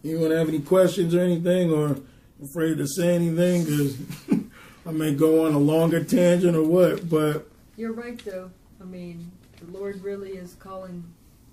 You 0.02 0.18
want 0.18 0.32
to 0.32 0.38
have 0.38 0.48
any 0.48 0.60
questions 0.60 1.14
or 1.14 1.20
anything, 1.20 1.72
or 1.72 1.98
afraid 2.42 2.78
to 2.78 2.86
say 2.86 3.14
anything? 3.14 3.64
Because 3.64 3.96
I 4.86 4.92
may 4.92 5.14
go 5.14 5.46
on 5.46 5.54
a 5.54 5.58
longer 5.58 6.02
tangent 6.04 6.56
or 6.56 6.62
what. 6.62 7.08
But 7.08 7.48
You're 7.76 7.92
right, 7.92 8.22
though. 8.24 8.50
I 8.80 8.84
mean, 8.84 9.30
the 9.60 9.78
Lord 9.78 10.02
really 10.02 10.32
is 10.32 10.54
calling 10.54 11.02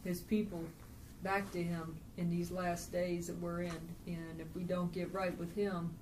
His 0.03 0.19
people 0.19 0.63
back 1.23 1.51
to 1.53 1.63
Him 1.63 1.95
in 2.17 2.29
these 2.29 2.51
last 2.51 2.91
days 2.91 3.27
that 3.27 3.39
we're 3.39 3.63
in. 3.63 3.79
And 4.07 4.39
if 4.39 4.47
we 4.55 4.63
don't 4.63 4.91
get 4.91 5.13
right 5.13 5.35
with 5.37 5.55
Him, 5.55 5.93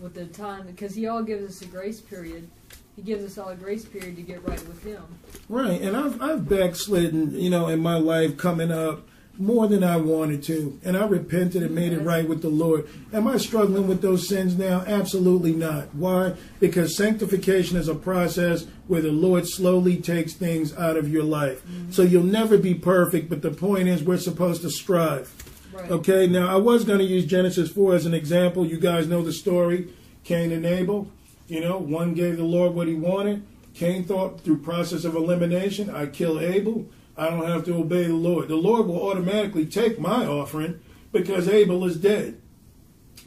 with 0.00 0.14
the 0.14 0.26
time, 0.26 0.66
because 0.66 0.94
He 0.94 1.06
all 1.06 1.22
gives 1.22 1.48
us 1.48 1.62
a 1.62 1.70
grace 1.70 2.00
period, 2.00 2.48
He 2.96 3.02
gives 3.02 3.24
us 3.24 3.38
all 3.38 3.50
a 3.50 3.56
grace 3.56 3.84
period 3.84 4.16
to 4.16 4.22
get 4.22 4.46
right 4.46 4.66
with 4.66 4.82
Him. 4.84 5.02
right, 5.48 5.80
and 5.80 5.96
I've 5.96 6.20
I've 6.20 6.48
backslidden, 6.48 7.38
you 7.38 7.50
know, 7.50 7.68
in 7.68 7.80
my 7.80 7.96
life 7.96 8.36
coming 8.36 8.72
up 8.72 9.06
more 9.38 9.66
than 9.66 9.82
I 9.82 9.96
wanted 9.96 10.42
to, 10.44 10.78
and 10.84 10.96
I 10.96 11.06
repented 11.06 11.62
and 11.62 11.74
made 11.74 11.92
it 11.92 12.00
right 12.00 12.28
with 12.28 12.42
the 12.42 12.48
Lord. 12.48 12.88
Am 13.12 13.26
I 13.26 13.36
struggling 13.36 13.88
with 13.88 14.00
those 14.00 14.28
sins 14.28 14.56
now? 14.56 14.84
Absolutely 14.86 15.52
not. 15.52 15.94
Why? 15.94 16.34
Because 16.60 16.96
sanctification 16.96 17.76
is 17.76 17.88
a 17.88 17.94
process 17.94 18.66
where 18.86 19.02
the 19.02 19.10
Lord 19.10 19.46
slowly 19.48 19.96
takes 19.96 20.34
things 20.34 20.74
out 20.76 20.96
of 20.96 21.08
your 21.08 21.24
life. 21.24 21.64
Mm-hmm. 21.66 21.90
So 21.90 22.02
you'll 22.02 22.22
never 22.22 22.58
be 22.58 22.74
perfect, 22.74 23.28
but 23.28 23.42
the 23.42 23.50
point 23.50 23.88
is 23.88 24.02
we're 24.02 24.18
supposed 24.18 24.62
to 24.62 24.70
strive. 24.70 25.32
Right. 25.72 25.90
Okay, 25.90 26.26
now 26.28 26.48
I 26.48 26.56
was 26.56 26.84
going 26.84 27.00
to 27.00 27.04
use 27.04 27.24
Genesis 27.24 27.70
4 27.70 27.94
as 27.94 28.06
an 28.06 28.14
example. 28.14 28.64
You 28.64 28.78
guys 28.78 29.08
know 29.08 29.22
the 29.22 29.32
story 29.32 29.88
Cain 30.22 30.52
and 30.52 30.64
Abel. 30.64 31.08
You 31.48 31.60
know, 31.60 31.78
one 31.78 32.14
gave 32.14 32.36
the 32.36 32.44
Lord 32.44 32.74
what 32.74 32.88
he 32.88 32.94
wanted. 32.94 33.44
Cain 33.74 34.04
thought 34.04 34.40
through 34.40 34.58
process 34.58 35.04
of 35.04 35.14
elimination, 35.16 35.90
I 35.90 36.06
kill 36.06 36.40
Abel. 36.40 36.86
I 37.16 37.30
don't 37.30 37.48
have 37.48 37.64
to 37.66 37.76
obey 37.76 38.04
the 38.04 38.14
Lord. 38.14 38.48
The 38.48 38.56
Lord 38.56 38.86
will 38.86 39.08
automatically 39.08 39.66
take 39.66 39.98
my 39.98 40.26
offering 40.26 40.80
because 41.12 41.48
Abel 41.48 41.84
is 41.84 41.96
dead. 41.96 42.40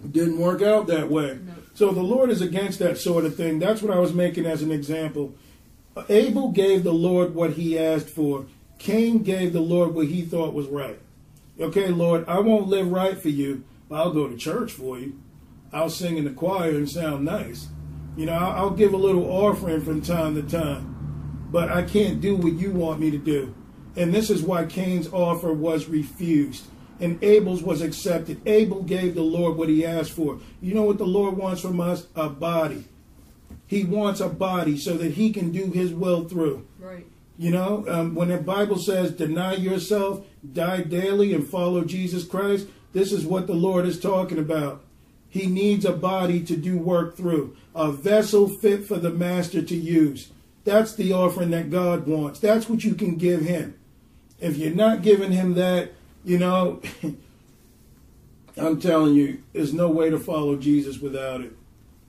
It 0.04 0.12
didn't 0.12 0.40
work 0.40 0.62
out 0.62 0.88
that 0.88 1.10
way. 1.10 1.40
No. 1.46 1.54
So 1.74 1.92
the 1.92 2.02
Lord 2.02 2.30
is 2.30 2.42
against 2.42 2.80
that 2.80 2.98
sort 2.98 3.24
of 3.26 3.36
thing. 3.36 3.60
That's 3.60 3.82
what 3.82 3.96
I 3.96 4.00
was 4.00 4.14
making 4.14 4.46
as 4.46 4.62
an 4.62 4.72
example. 4.72 5.36
Abel 6.10 6.52
gave 6.52 6.84
the 6.84 6.94
Lord 6.94 7.34
what 7.34 7.54
he 7.54 7.80
asked 7.80 8.10
for. 8.10 8.46
Cain 8.78 9.24
gave 9.24 9.54
the 9.54 9.62
Lord 9.62 9.96
what 9.96 10.08
he 10.08 10.22
thought 10.22 10.54
was 10.54 10.68
right. 10.68 11.00
Okay, 11.60 11.88
Lord, 11.88 12.26
I 12.28 12.40
won't 12.40 12.68
live 12.68 12.92
right 12.92 13.18
for 13.18 13.30
you, 13.30 13.64
but 13.90 13.96
I'll 13.96 14.14
go 14.14 14.28
to 14.28 14.38
church 14.38 14.72
for 14.72 15.00
you. 15.00 15.20
I'll 15.74 15.90
sing 15.90 16.18
in 16.18 16.26
the 16.26 16.32
choir 16.32 16.72
and 16.72 16.90
sound 16.90 17.26
nice. 17.26 17.68
You 18.16 18.28
know, 18.28 18.34
I'll, 18.34 18.52
I'll 18.52 18.70
give 18.72 18.94
a 18.94 18.98
little 18.98 19.26
offering 19.26 19.82
from 19.82 20.02
time 20.02 20.36
to 20.36 20.44
time, 20.44 21.48
but 21.52 21.70
I 21.70 21.84
can't 21.84 22.22
do 22.22 22.36
what 22.36 22.54
you 22.54 22.72
want 22.72 23.00
me 23.00 23.10
to 23.12 23.18
do. 23.18 23.56
And 23.98 24.14
this 24.14 24.30
is 24.30 24.44
why 24.44 24.66
Cain's 24.66 25.12
offer 25.12 25.52
was 25.52 25.88
refused 25.88 26.66
and 27.00 27.22
Abel's 27.24 27.64
was 27.64 27.82
accepted. 27.82 28.42
Abel 28.48 28.84
gave 28.84 29.16
the 29.16 29.22
Lord 29.22 29.58
what 29.58 29.70
he 29.70 29.86
asked 29.86 30.12
for. 30.12 30.40
You 30.62 30.74
know 30.74 30.84
what 30.84 30.98
the 30.98 31.06
Lord 31.06 31.38
wants 31.38 31.62
from 31.62 31.80
us? 31.80 32.08
A 32.16 32.30
body. 32.30 32.86
He 33.66 33.84
wants 33.84 34.20
a 34.20 34.30
body 34.30 34.78
so 34.78 34.98
that 34.98 35.14
he 35.14 35.32
can 35.32 35.52
do 35.52 35.72
his 35.72 35.94
will 35.94 36.28
through. 36.28 36.66
Right. 36.80 37.06
You 37.38 37.52
know, 37.52 37.86
um, 37.88 38.16
when 38.16 38.30
the 38.30 38.38
Bible 38.38 38.78
says, 38.78 39.12
deny 39.12 39.54
yourself, 39.54 40.26
die 40.54 40.82
daily, 40.82 41.34
and 41.34 41.48
follow 41.48 41.84
Jesus 41.84 42.24
Christ, 42.24 42.68
this 42.94 43.12
is 43.12 43.26
what 43.26 43.46
the 43.46 43.54
Lord 43.54 43.86
is 43.86 44.00
talking 44.00 44.40
about. 44.40 44.84
He 45.30 45.46
needs 45.46 45.86
a 45.86 45.92
body 45.94 46.42
to 46.46 46.56
do 46.56 46.78
work 46.78 47.16
through, 47.16 47.56
a 47.76 47.92
vessel 47.92 48.48
fit 48.48 48.86
for 48.86 48.98
the 48.98 49.12
master 49.12 49.62
to 49.62 49.76
use. 49.76 50.32
That's 50.64 50.96
the 50.96 51.14
offering 51.14 51.52
that 51.52 51.70
God 51.70 52.08
wants. 52.08 52.40
That's 52.40 52.68
what 52.68 52.84
you 52.84 52.96
can 52.96 53.16
give 53.18 53.42
him. 53.42 53.78
If 54.40 54.58
you're 54.58 54.76
not 54.76 55.02
giving 55.02 55.32
him 55.32 55.56
that, 55.56 55.92
you 56.24 56.38
know, 56.38 56.82
I'm 58.58 58.80
telling 58.80 59.16
you, 59.16 59.44
there's 59.54 59.74
no 59.74 59.90
way 59.90 60.10
to 60.10 60.20
follow 60.20 60.56
Jesus 60.56 61.00
without 61.00 61.42
it. 61.42 61.54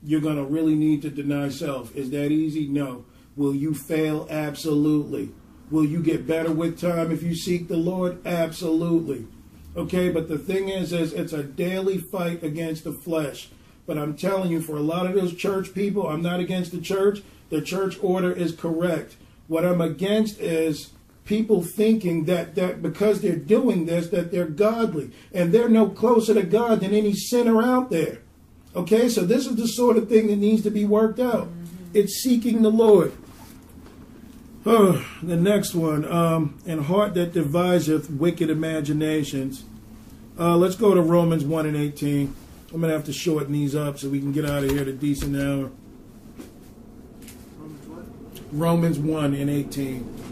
You're 0.03 0.21
going 0.21 0.37
to 0.37 0.43
really 0.43 0.75
need 0.75 1.01
to 1.03 1.09
deny 1.09 1.49
self. 1.49 1.95
Is 1.95 2.09
that 2.11 2.31
easy? 2.31 2.67
No. 2.67 3.05
Will 3.35 3.55
you 3.55 3.73
fail? 3.73 4.27
Absolutely. 4.29 5.31
Will 5.69 5.85
you 5.85 6.01
get 6.01 6.25
better 6.25 6.51
with 6.51 6.79
time 6.79 7.11
if 7.11 7.21
you 7.21 7.35
seek 7.35 7.67
the 7.67 7.77
Lord? 7.77 8.25
Absolutely. 8.25 9.27
Okay, 9.75 10.09
but 10.09 10.27
the 10.27 10.37
thing 10.37 10.69
is, 10.69 10.91
is 10.91 11.13
it's 11.13 11.33
a 11.33 11.43
daily 11.43 11.99
fight 11.99 12.43
against 12.43 12.83
the 12.83 12.91
flesh. 12.91 13.49
But 13.85 13.97
I'm 13.97 14.17
telling 14.17 14.51
you, 14.51 14.61
for 14.61 14.77
a 14.77 14.81
lot 14.81 15.05
of 15.05 15.15
those 15.15 15.35
church 15.35 15.73
people, 15.73 16.07
I'm 16.07 16.21
not 16.21 16.39
against 16.39 16.71
the 16.71 16.81
church. 16.81 17.21
The 17.49 17.61
church 17.61 17.97
order 18.01 18.31
is 18.31 18.55
correct. 18.55 19.15
What 19.47 19.65
I'm 19.65 19.81
against 19.81 20.39
is 20.39 20.91
people 21.29 21.61
thinking 21.61 22.25
that, 22.25 22.55
that 22.55 22.81
because 22.81 23.21
they're 23.21 23.35
doing 23.35 23.85
this, 23.85 24.07
that 24.07 24.31
they're 24.31 24.47
godly. 24.47 25.11
And 25.31 25.53
they're 25.53 25.69
no 25.69 25.87
closer 25.87 26.33
to 26.33 26.41
God 26.41 26.79
than 26.79 26.91
any 26.91 27.13
sinner 27.13 27.61
out 27.61 27.91
there. 27.91 28.17
Okay, 28.75 29.07
so 29.09 29.23
this 29.23 29.45
is 29.45 29.55
the 29.55 29.67
sort 29.67 29.95
of 29.95 30.09
thing 30.09 30.25
that 30.27 30.37
needs 30.37 30.63
to 30.63 30.71
be 30.71 30.85
worked 30.85 31.19
out. 31.19 31.47
It's 31.93 32.15
seeking 32.15 32.63
the 32.63 32.71
Lord. 32.71 33.13
Oh, 34.65 35.07
the 35.21 35.35
next 35.35 35.75
one, 35.75 36.03
um, 36.11 36.59
and 36.65 36.85
heart 36.85 37.13
that 37.13 37.33
deviseth 37.33 38.09
wicked 38.09 38.49
imaginations. 38.49 39.63
Uh, 40.37 40.57
let's 40.57 40.75
go 40.75 40.95
to 40.95 41.01
Romans 41.01 41.45
1 41.45 41.67
and 41.67 41.77
18. 41.77 42.35
I'm 42.73 42.81
going 42.81 42.89
to 42.89 42.97
have 42.97 43.05
to 43.05 43.13
shorten 43.13 43.53
these 43.53 43.75
up 43.75 43.99
so 43.99 44.09
we 44.09 44.19
can 44.19 44.31
get 44.31 44.45
out 44.45 44.63
of 44.63 44.71
here 44.71 44.81
at 44.81 44.87
a 44.87 44.93
decent 44.93 45.35
hour. 45.35 45.69
Romans 48.51 48.97
1 48.97 49.35
and 49.35 49.49
18. 49.49 50.28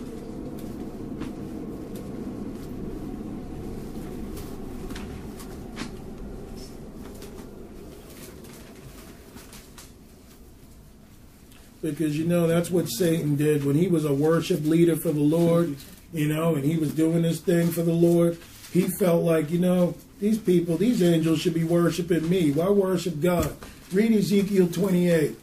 Because 11.92 12.18
you 12.18 12.26
know 12.26 12.48
that's 12.48 12.70
what 12.70 12.88
Satan 12.88 13.36
did 13.36 13.64
when 13.64 13.76
he 13.76 13.88
was 13.88 14.06
a 14.06 14.14
worship 14.14 14.64
leader 14.64 14.96
for 14.96 15.12
the 15.12 15.20
Lord, 15.20 15.76
you 16.14 16.28
know, 16.28 16.56
and 16.56 16.64
he 16.64 16.78
was 16.78 16.94
doing 16.94 17.24
his 17.24 17.40
thing 17.40 17.72
for 17.72 17.82
the 17.82 17.94
Lord. 17.94 18.38
He 18.72 18.88
felt 19.00 19.24
like, 19.24 19.50
you 19.50 19.60
know, 19.60 19.96
these 20.20 20.38
people, 20.38 20.78
these 20.78 21.02
angels 21.02 21.40
should 21.40 21.54
be 21.54 21.64
worshiping 21.64 22.30
me. 22.30 22.52
Why 22.52 22.70
worship 22.70 23.20
God? 23.22 23.56
Read 23.92 24.12
Ezekiel 24.12 24.68
28. 24.68 25.36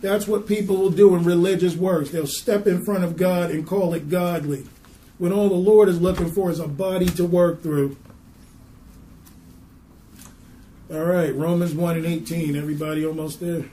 That's 0.00 0.26
what 0.26 0.46
people 0.46 0.76
will 0.76 0.90
do 0.90 1.14
in 1.14 1.24
religious 1.24 1.74
works. 1.74 2.10
They'll 2.10 2.26
step 2.26 2.66
in 2.66 2.84
front 2.84 3.04
of 3.04 3.16
God 3.16 3.50
and 3.50 3.66
call 3.66 3.94
it 3.94 4.08
godly. 4.10 4.66
When 5.18 5.32
all 5.32 5.48
the 5.48 5.54
Lord 5.54 5.88
is 5.88 6.00
looking 6.00 6.30
for 6.30 6.50
is 6.50 6.60
a 6.60 6.68
body 6.68 7.06
to 7.06 7.24
work 7.24 7.62
through. 7.62 7.96
All 10.92 11.04
right, 11.04 11.34
Romans 11.34 11.74
1 11.74 11.96
and 11.96 12.06
18. 12.06 12.56
Everybody 12.56 13.04
almost 13.04 13.40
there? 13.40 13.64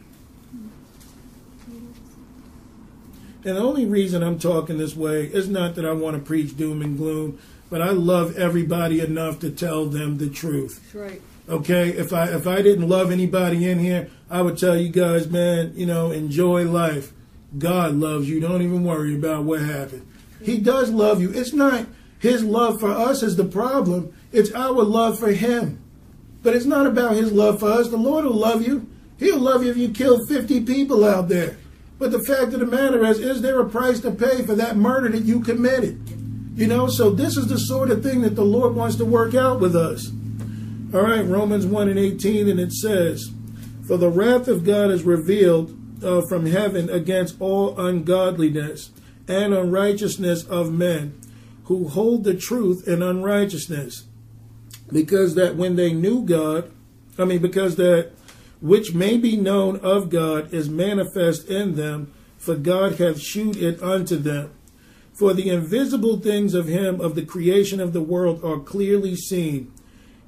And 3.45 3.57
the 3.57 3.61
only 3.61 3.85
reason 3.85 4.23
I'm 4.23 4.39
talking 4.39 4.77
this 4.77 4.95
way 4.95 5.25
is 5.25 5.49
not 5.49 5.75
that 5.75 5.85
I 5.85 5.91
want 5.91 6.15
to 6.15 6.21
preach 6.21 6.55
doom 6.55 6.81
and 6.81 6.97
gloom, 6.97 7.39
but 7.69 7.81
I 7.81 7.89
love 7.89 8.37
everybody 8.37 9.01
enough 9.01 9.39
to 9.39 9.49
tell 9.49 9.85
them 9.85 10.17
the 10.17 10.29
truth. 10.29 10.79
That's 10.83 10.95
right. 10.95 11.21
Okay, 11.49 11.89
if 11.89 12.13
I 12.13 12.27
if 12.27 12.47
I 12.47 12.61
didn't 12.61 12.87
love 12.87 13.11
anybody 13.11 13.69
in 13.69 13.79
here, 13.79 14.09
I 14.29 14.41
would 14.41 14.57
tell 14.57 14.77
you 14.77 14.89
guys, 14.89 15.27
man, 15.27 15.73
you 15.75 15.85
know, 15.85 16.11
enjoy 16.11 16.63
life. 16.63 17.11
God 17.57 17.95
loves 17.95 18.29
you. 18.29 18.39
Don't 18.39 18.61
even 18.61 18.83
worry 18.83 19.15
about 19.15 19.43
what 19.43 19.61
happened. 19.61 20.07
He 20.41 20.57
does 20.57 20.89
love 20.89 21.21
you. 21.21 21.31
It's 21.31 21.53
not 21.53 21.85
his 22.19 22.43
love 22.43 22.79
for 22.79 22.89
us 22.89 23.21
is 23.21 23.35
the 23.35 23.43
problem. 23.43 24.13
It's 24.31 24.53
our 24.53 24.81
love 24.81 25.19
for 25.19 25.33
him. 25.33 25.83
But 26.41 26.55
it's 26.55 26.65
not 26.65 26.87
about 26.87 27.17
his 27.17 27.33
love 27.33 27.59
for 27.59 27.69
us. 27.69 27.89
The 27.89 27.97
Lord 27.97 28.23
will 28.23 28.33
love 28.33 28.65
you. 28.65 28.87
He'll 29.17 29.39
love 29.39 29.63
you 29.63 29.71
if 29.71 29.77
you 29.77 29.89
kill 29.89 30.25
50 30.25 30.61
people 30.65 31.03
out 31.03 31.27
there. 31.27 31.57
But 32.03 32.11
the 32.11 32.19
fact 32.19 32.53
of 32.53 32.59
the 32.59 32.65
matter 32.65 33.05
is, 33.05 33.21
is 33.21 33.41
there 33.41 33.61
a 33.61 33.69
price 33.69 34.01
to 34.01 34.11
pay 34.11 34.45
for 34.45 34.55
that 34.55 34.75
murder 34.75 35.07
that 35.07 35.23
you 35.23 35.39
committed? 35.39 36.01
You 36.53 36.67
know, 36.67 36.87
so 36.89 37.09
this 37.09 37.37
is 37.37 37.47
the 37.47 37.57
sort 37.57 37.91
of 37.91 38.03
thing 38.03 38.23
that 38.23 38.35
the 38.35 38.43
Lord 38.43 38.75
wants 38.75 38.97
to 38.97 39.05
work 39.05 39.35
out 39.35 39.61
with 39.61 39.73
us. 39.73 40.11
All 40.93 41.01
right, 41.01 41.25
Romans 41.25 41.65
1 41.65 41.87
and 41.87 41.97
18, 41.97 42.49
and 42.49 42.59
it 42.59 42.73
says, 42.73 43.31
For 43.87 43.95
the 43.95 44.09
wrath 44.09 44.49
of 44.49 44.65
God 44.65 44.91
is 44.91 45.03
revealed 45.03 45.79
uh, 46.03 46.23
from 46.27 46.47
heaven 46.47 46.89
against 46.89 47.39
all 47.39 47.79
ungodliness 47.79 48.91
and 49.29 49.53
unrighteousness 49.53 50.43
of 50.43 50.73
men 50.73 51.17
who 51.63 51.87
hold 51.87 52.25
the 52.25 52.35
truth 52.35 52.85
in 52.85 53.01
unrighteousness. 53.01 54.03
Because 54.91 55.35
that 55.35 55.55
when 55.55 55.77
they 55.77 55.93
knew 55.93 56.25
God, 56.25 56.69
I 57.17 57.23
mean, 57.23 57.41
because 57.41 57.77
that 57.77 58.11
which 58.63 58.93
may 58.93 59.17
be 59.17 59.35
known 59.35 59.75
of 59.81 60.09
God 60.09 60.53
is 60.53 60.69
manifest 60.69 61.49
in 61.49 61.75
them, 61.75 62.13
for 62.37 62.55
God 62.55 62.95
hath 62.95 63.19
shewed 63.19 63.57
it 63.57 63.83
unto 63.83 64.15
them. 64.15 64.51
For 65.11 65.33
the 65.33 65.49
invisible 65.49 66.17
things 66.17 66.53
of 66.53 66.67
him 66.67 67.01
of 67.01 67.15
the 67.15 67.25
creation 67.25 67.81
of 67.81 67.91
the 67.91 68.01
world 68.01 68.41
are 68.41 68.59
clearly 68.59 69.17
seen, 69.17 69.73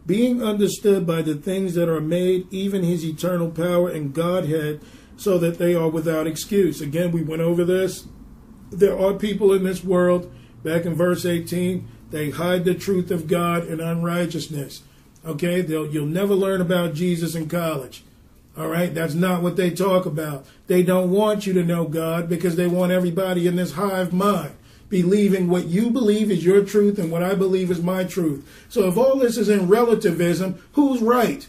being 0.05 0.43
understood 0.43 1.07
by 1.07 1.21
the 1.21 1.35
things 1.35 1.75
that 1.75 1.87
are 1.87 2.01
made, 2.01 2.51
even 2.51 2.83
his 2.83 3.05
eternal 3.05 3.49
power 3.49 3.87
and 3.87 4.13
Godhead, 4.13 4.81
so 5.15 5.37
that 5.37 5.57
they 5.57 5.73
are 5.73 5.87
without 5.87 6.27
excuse. 6.27 6.81
Again, 6.81 7.13
we 7.13 7.23
went 7.23 7.41
over 7.41 7.63
this. 7.63 8.05
There 8.69 8.99
are 8.99 9.13
people 9.13 9.53
in 9.53 9.63
this 9.63 9.81
world, 9.81 10.29
back 10.61 10.83
in 10.83 10.93
verse 10.93 11.25
18, 11.25 11.87
they 12.11 12.31
hide 12.31 12.65
the 12.65 12.75
truth 12.75 13.11
of 13.11 13.27
God 13.27 13.65
in 13.65 13.79
unrighteousness. 13.79 14.83
Okay, 15.25 15.61
They'll, 15.61 15.87
you'll 15.87 16.05
never 16.05 16.33
learn 16.35 16.59
about 16.59 16.95
Jesus 16.95 17.33
in 17.33 17.47
college. 17.47 18.03
All 18.57 18.67
right, 18.67 18.93
that's 18.93 19.13
not 19.13 19.41
what 19.41 19.57
they 19.57 19.69
talk 19.69 20.05
about. 20.05 20.45
They 20.67 20.81
don't 20.81 21.11
want 21.11 21.45
you 21.45 21.53
to 21.53 21.63
know 21.63 21.85
God 21.85 22.29
because 22.29 22.55
they 22.55 22.67
want 22.67 22.91
everybody 22.91 23.47
in 23.47 23.57
this 23.57 23.73
hive 23.73 24.13
mind 24.13 24.55
believing 24.89 25.49
what 25.49 25.65
you 25.65 25.89
believe 25.89 26.31
is 26.31 26.45
your 26.45 26.63
truth 26.63 26.99
and 26.99 27.11
what 27.11 27.23
I 27.23 27.35
believe 27.35 27.71
is 27.71 27.81
my 27.81 28.03
truth. 28.03 28.47
So 28.69 28.87
if 28.87 28.97
all 28.97 29.17
this 29.17 29.37
is 29.37 29.49
in 29.49 29.67
relativism, 29.67 30.61
who's 30.73 31.01
right? 31.01 31.47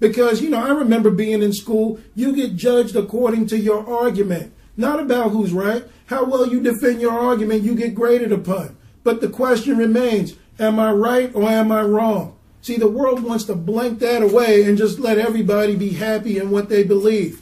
Because, 0.00 0.42
you 0.42 0.50
know, 0.50 0.62
I 0.62 0.70
remember 0.70 1.10
being 1.10 1.42
in 1.42 1.52
school, 1.52 2.00
you 2.14 2.34
get 2.34 2.56
judged 2.56 2.96
according 2.96 3.46
to 3.46 3.58
your 3.58 3.88
argument, 3.88 4.52
not 4.76 4.98
about 5.00 5.30
who's 5.30 5.52
right. 5.52 5.84
How 6.06 6.24
well 6.24 6.48
you 6.48 6.60
defend 6.60 7.00
your 7.00 7.12
argument, 7.12 7.62
you 7.62 7.74
get 7.74 7.94
graded 7.94 8.32
upon. 8.32 8.76
But 9.04 9.20
the 9.20 9.28
question 9.28 9.78
remains, 9.78 10.34
am 10.58 10.78
I 10.78 10.92
right 10.92 11.34
or 11.34 11.44
am 11.44 11.70
I 11.70 11.82
wrong? 11.82 12.36
See, 12.62 12.76
the 12.76 12.88
world 12.88 13.22
wants 13.22 13.44
to 13.44 13.54
blank 13.54 13.98
that 13.98 14.22
away 14.22 14.62
and 14.62 14.78
just 14.78 14.98
let 14.98 15.18
everybody 15.18 15.76
be 15.76 15.90
happy 15.90 16.38
in 16.38 16.50
what 16.50 16.68
they 16.68 16.84
believe. 16.84 17.40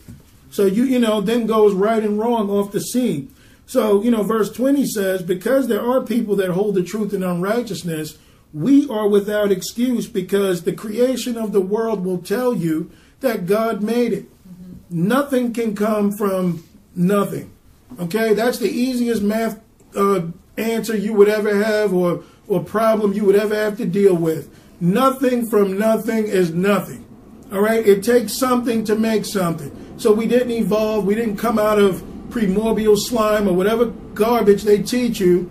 So 0.51 0.65
you, 0.67 0.85
you 0.85 0.99
know, 0.99 1.21
then 1.21 1.47
goes 1.47 1.75
right 1.75 2.03
and 2.03 2.19
wrong 2.19 2.51
off 2.51 2.73
the 2.73 2.81
scene. 2.81 3.33
So, 3.67 4.03
you 4.03 4.11
know, 4.11 4.23
verse 4.23 4.51
20 4.51 4.85
says, 4.87 5.23
because 5.23 5.69
there 5.69 5.83
are 5.83 6.01
people 6.03 6.35
that 6.37 6.51
hold 6.51 6.75
the 6.75 6.83
truth 6.83 7.13
in 7.13 7.23
unrighteousness, 7.23 8.19
we 8.53 8.89
are 8.89 9.07
without 9.07 9.53
excuse 9.53 10.09
because 10.09 10.63
the 10.63 10.73
creation 10.73 11.37
of 11.37 11.53
the 11.53 11.61
world 11.61 12.05
will 12.05 12.19
tell 12.19 12.53
you 12.53 12.91
that 13.21 13.47
God 13.47 13.83
made 13.83 14.13
it. 14.13 14.25
Nothing 14.89 15.53
can 15.53 15.77
come 15.77 16.11
from 16.11 16.65
nothing. 16.97 17.53
Okay, 18.01 18.35
that's 18.35 18.59
the 18.59 18.71
easiest 18.71 19.23
math 19.23 19.61
uh, 19.95 20.23
answer 20.57 20.97
you 20.97 21.13
would 21.13 21.29
ever 21.29 21.63
have, 21.63 21.93
or 21.93 22.25
or 22.49 22.63
problem 22.63 23.13
you 23.13 23.25
would 23.25 23.37
ever 23.37 23.55
have 23.55 23.77
to 23.77 23.87
deal 23.87 24.15
with. 24.15 24.49
Nothing 24.81 25.47
from 25.47 25.79
nothing 25.79 26.27
is 26.27 26.53
nothing. 26.53 27.07
All 27.53 27.61
right, 27.61 27.87
it 27.87 28.03
takes 28.03 28.39
something 28.39 28.85
to 28.85 28.95
make 28.95 29.25
something. 29.25 29.95
So 29.99 30.13
we 30.13 30.27
didn't 30.27 30.53
evolve. 30.53 31.05
We 31.05 31.15
didn't 31.15 31.37
come 31.37 31.59
out 31.59 31.79
of 31.79 32.03
primordial 32.31 32.97
slime 32.97 33.49
or 33.49 33.53
whatever 33.53 33.87
garbage 34.15 34.63
they 34.63 34.83
teach 34.83 35.21
you. 35.21 35.51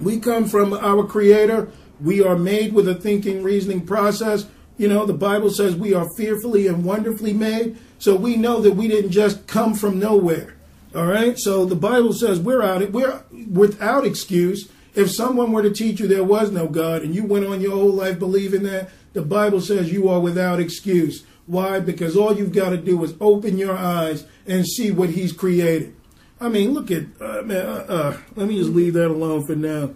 We 0.00 0.18
come 0.20 0.46
from 0.46 0.74
our 0.74 1.04
Creator. 1.04 1.70
We 2.00 2.22
are 2.22 2.36
made 2.36 2.74
with 2.74 2.88
a 2.88 2.94
thinking, 2.94 3.42
reasoning 3.42 3.86
process. 3.86 4.46
You 4.76 4.88
know, 4.88 5.06
the 5.06 5.14
Bible 5.14 5.48
says 5.48 5.74
we 5.74 5.94
are 5.94 6.08
fearfully 6.16 6.66
and 6.66 6.84
wonderfully 6.84 7.32
made. 7.32 7.78
So 7.98 8.14
we 8.14 8.36
know 8.36 8.60
that 8.60 8.74
we 8.74 8.88
didn't 8.88 9.12
just 9.12 9.46
come 9.46 9.74
from 9.74 9.98
nowhere. 9.98 10.54
All 10.94 11.06
right. 11.06 11.38
So 11.38 11.64
the 11.64 11.76
Bible 11.76 12.12
says 12.12 12.40
we're 12.40 12.62
out. 12.62 12.90
We're 12.90 13.22
without 13.50 14.04
excuse. 14.04 14.70
If 14.96 15.10
someone 15.10 15.52
were 15.52 15.62
to 15.62 15.70
teach 15.70 16.00
you 16.00 16.08
there 16.08 16.24
was 16.24 16.50
no 16.50 16.68
God 16.68 17.02
and 17.02 17.14
you 17.14 17.24
went 17.24 17.44
on 17.44 17.60
your 17.60 17.72
whole 17.72 17.92
life 17.92 18.18
believing 18.18 18.62
that, 18.62 18.88
the 19.12 19.20
Bible 19.20 19.60
says 19.60 19.92
you 19.92 20.08
are 20.08 20.20
without 20.20 20.58
excuse. 20.58 21.22
Why? 21.44 21.80
Because 21.80 22.16
all 22.16 22.36
you've 22.36 22.54
got 22.54 22.70
to 22.70 22.78
do 22.78 23.04
is 23.04 23.14
open 23.20 23.58
your 23.58 23.76
eyes 23.76 24.24
and 24.46 24.66
see 24.66 24.90
what 24.90 25.10
He's 25.10 25.32
created. 25.32 25.94
I 26.40 26.48
mean, 26.48 26.72
look 26.72 26.90
at, 26.90 27.04
uh, 27.20 27.42
man, 27.42 27.66
uh, 27.66 27.86
uh, 27.88 28.16
let 28.36 28.48
me 28.48 28.58
just 28.58 28.70
leave 28.70 28.94
that 28.94 29.08
alone 29.08 29.46
for 29.46 29.54
now. 29.54 29.90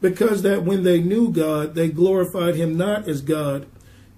Because 0.00 0.42
that 0.42 0.64
when 0.64 0.82
they 0.82 1.00
knew 1.00 1.30
God, 1.30 1.76
they 1.76 1.88
glorified 1.88 2.56
Him 2.56 2.76
not 2.76 3.08
as 3.08 3.22
God, 3.22 3.66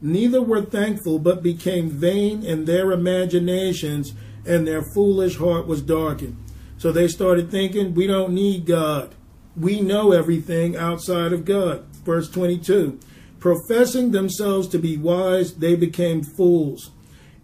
neither 0.00 0.40
were 0.40 0.62
thankful, 0.62 1.18
but 1.18 1.42
became 1.42 1.90
vain 1.90 2.42
in 2.42 2.64
their 2.64 2.90
imaginations, 2.90 4.14
and 4.46 4.66
their 4.66 4.82
foolish 4.94 5.36
heart 5.36 5.66
was 5.66 5.82
darkened. 5.82 6.36
So 6.78 6.90
they 6.90 7.06
started 7.09 7.50
thinking, 7.50 7.94
we 7.94 8.06
don't 8.06 8.32
need 8.32 8.64
God. 8.64 9.14
We 9.56 9.80
know 9.80 10.12
everything 10.12 10.76
outside 10.76 11.32
of 11.32 11.44
God. 11.44 11.84
Verse 12.04 12.28
22 12.30 12.98
Professing 13.38 14.12
themselves 14.12 14.68
to 14.68 14.78
be 14.78 14.96
wise, 14.96 15.54
they 15.54 15.74
became 15.74 16.22
fools 16.22 16.90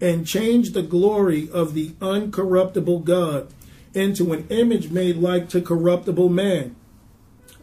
and 0.00 0.26
changed 0.26 0.74
the 0.74 0.82
glory 0.82 1.50
of 1.50 1.74
the 1.74 1.90
uncorruptible 2.00 3.04
God 3.04 3.52
into 3.94 4.32
an 4.32 4.46
image 4.48 4.90
made 4.90 5.16
like 5.16 5.48
to 5.48 5.60
corruptible 5.60 6.28
man 6.28 6.76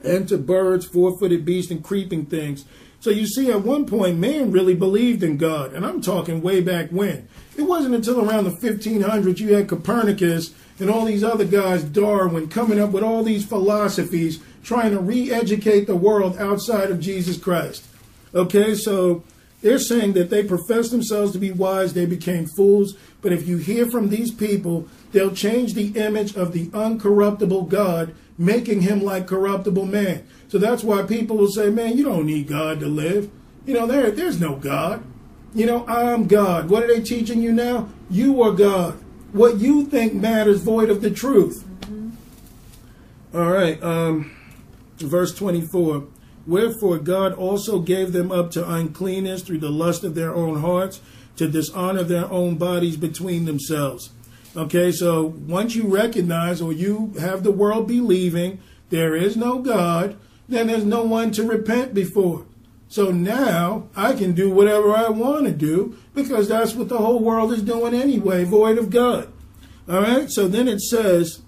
and 0.04 0.28
to 0.28 0.38
birds, 0.38 0.86
four 0.86 1.18
footed 1.18 1.46
beasts, 1.46 1.72
and 1.72 1.84
creeping 1.84 2.26
things. 2.26 2.66
So 3.00 3.10
you 3.10 3.28
see, 3.28 3.52
at 3.52 3.62
one 3.62 3.86
point, 3.86 4.18
man 4.18 4.52
really 4.52 4.76
believed 4.76 5.24
in 5.24 5.38
God. 5.38 5.74
And 5.74 5.86
I'm 5.86 6.02
talking 6.02 6.42
way 6.42 6.62
back 6.62 6.90
when. 6.90 7.28
It 7.58 7.64
wasn't 7.64 7.96
until 7.96 8.28
around 8.28 8.46
the 8.46 8.52
1500s 8.52 9.40
you 9.40 9.56
had 9.56 9.70
Copernicus 9.70 10.54
and 10.80 10.90
all 10.90 11.06
these 11.06 11.24
other 11.24 11.46
guys, 11.46 11.84
Darwin, 11.84 12.50
coming 12.50 12.80
up 12.80 12.92
with 12.92 13.04
all 13.04 13.24
these 13.24 13.46
philosophies, 13.46 14.40
trying 14.64 14.92
to 14.92 15.00
re 15.00 15.32
educate 15.32 15.86
the 15.86 15.96
world 15.96 16.38
outside 16.38 16.92
of 16.92 17.00
Jesus 17.00 17.38
Christ. 17.38 17.86
Okay, 18.34 18.76
so 18.76 19.24
they're 19.62 19.80
saying 19.80 20.14
that 20.14 20.30
they 20.30 20.44
profess 20.44 20.90
themselves 20.90 21.32
to 21.32 21.40
be 21.40 21.52
wise, 21.52 21.94
they 21.94 22.06
became 22.06 22.46
fools. 22.58 22.96
But 23.22 23.32
if 23.32 23.48
you 23.48 23.58
hear 23.58 23.90
from 23.90 24.10
these 24.10 24.32
people, 24.32 24.88
they'll 25.12 25.34
change 25.34 25.74
the 25.74 25.88
image 25.98 26.36
of 26.36 26.52
the 26.52 26.68
uncorruptible 26.68 27.70
God, 27.70 28.14
making 28.38 28.82
him 28.82 29.02
like 29.02 29.28
corruptible 29.28 29.86
man. 29.86 30.28
So 30.50 30.58
that's 30.58 30.84
why 30.84 31.04
people 31.04 31.38
will 31.38 31.52
say, 31.52 31.70
man, 31.70 31.98
you 31.98 32.04
don't 32.04 32.26
need 32.26 32.48
God 32.48 32.80
to 32.82 32.88
live. 32.88 33.32
You 33.66 33.74
know, 33.74 33.88
there, 33.88 34.12
there's 34.12 34.40
no 34.40 34.56
God. 34.56 35.04
You 35.54 35.66
know, 35.66 35.88
I'm 35.88 36.28
God. 36.28 36.70
What 36.70 36.84
are 36.84 36.88
they 36.88 37.02
teaching 37.02 37.42
you 37.42 37.52
now? 37.52 37.90
You 38.10 38.42
are 38.42 38.52
God. 38.52 39.00
What 39.36 39.58
you 39.58 39.84
think 39.84 40.14
matters 40.14 40.62
void 40.62 40.90
of 40.90 41.02
the 41.02 41.12
truth. 41.12 41.66
All 43.34 43.52
right, 43.52 43.84
um, 43.84 44.32
verse 44.96 45.36
24. 45.36 46.06
Wherefore 46.48 47.00
God 47.00 47.34
also 47.34 47.80
gave 47.80 48.14
them 48.14 48.32
up 48.32 48.50
to 48.52 48.66
uncleanness 48.66 49.42
through 49.42 49.58
the 49.58 49.70
lust 49.70 50.06
of 50.06 50.16
their 50.16 50.34
own 50.34 50.62
hearts, 50.62 51.02
to 51.36 51.50
dishonor 51.50 52.04
their 52.04 52.32
own 52.32 52.56
bodies 52.56 52.96
between 52.96 53.44
themselves. 53.44 54.12
Okay, 54.56 54.90
so 54.94 55.26
once 55.26 55.76
you 55.76 55.84
recognize 55.86 56.62
or 56.62 56.72
you 56.72 57.12
have 57.20 57.44
the 57.44 57.52
world 57.52 57.90
believing 57.90 58.60
there 58.90 59.18
is 59.18 59.36
no 59.36 59.60
God, 59.60 60.16
then 60.48 60.68
there's 60.68 60.86
no 60.86 61.04
one 61.04 61.32
to 61.32 61.44
repent 61.44 61.94
before. 61.94 62.46
So 62.88 63.12
now 63.12 63.90
I 63.96 64.14
can 64.14 64.34
do 64.34 64.50
whatever 64.50 64.96
I 64.96 65.10
want 65.10 65.46
to 65.46 65.52
do 65.52 65.98
because 66.14 66.48
that's 66.48 66.76
what 66.76 66.90
the 66.90 67.00
whole 67.00 67.20
world 67.20 67.52
is 67.52 67.64
doing 67.64 67.94
anyway, 67.94 68.44
void 68.44 68.78
of 68.78 68.90
God. 68.90 69.32
All 69.90 70.02
right, 70.02 70.30
so 70.30 70.48
then 70.48 70.68
it 70.68 70.82
says, 70.82 71.42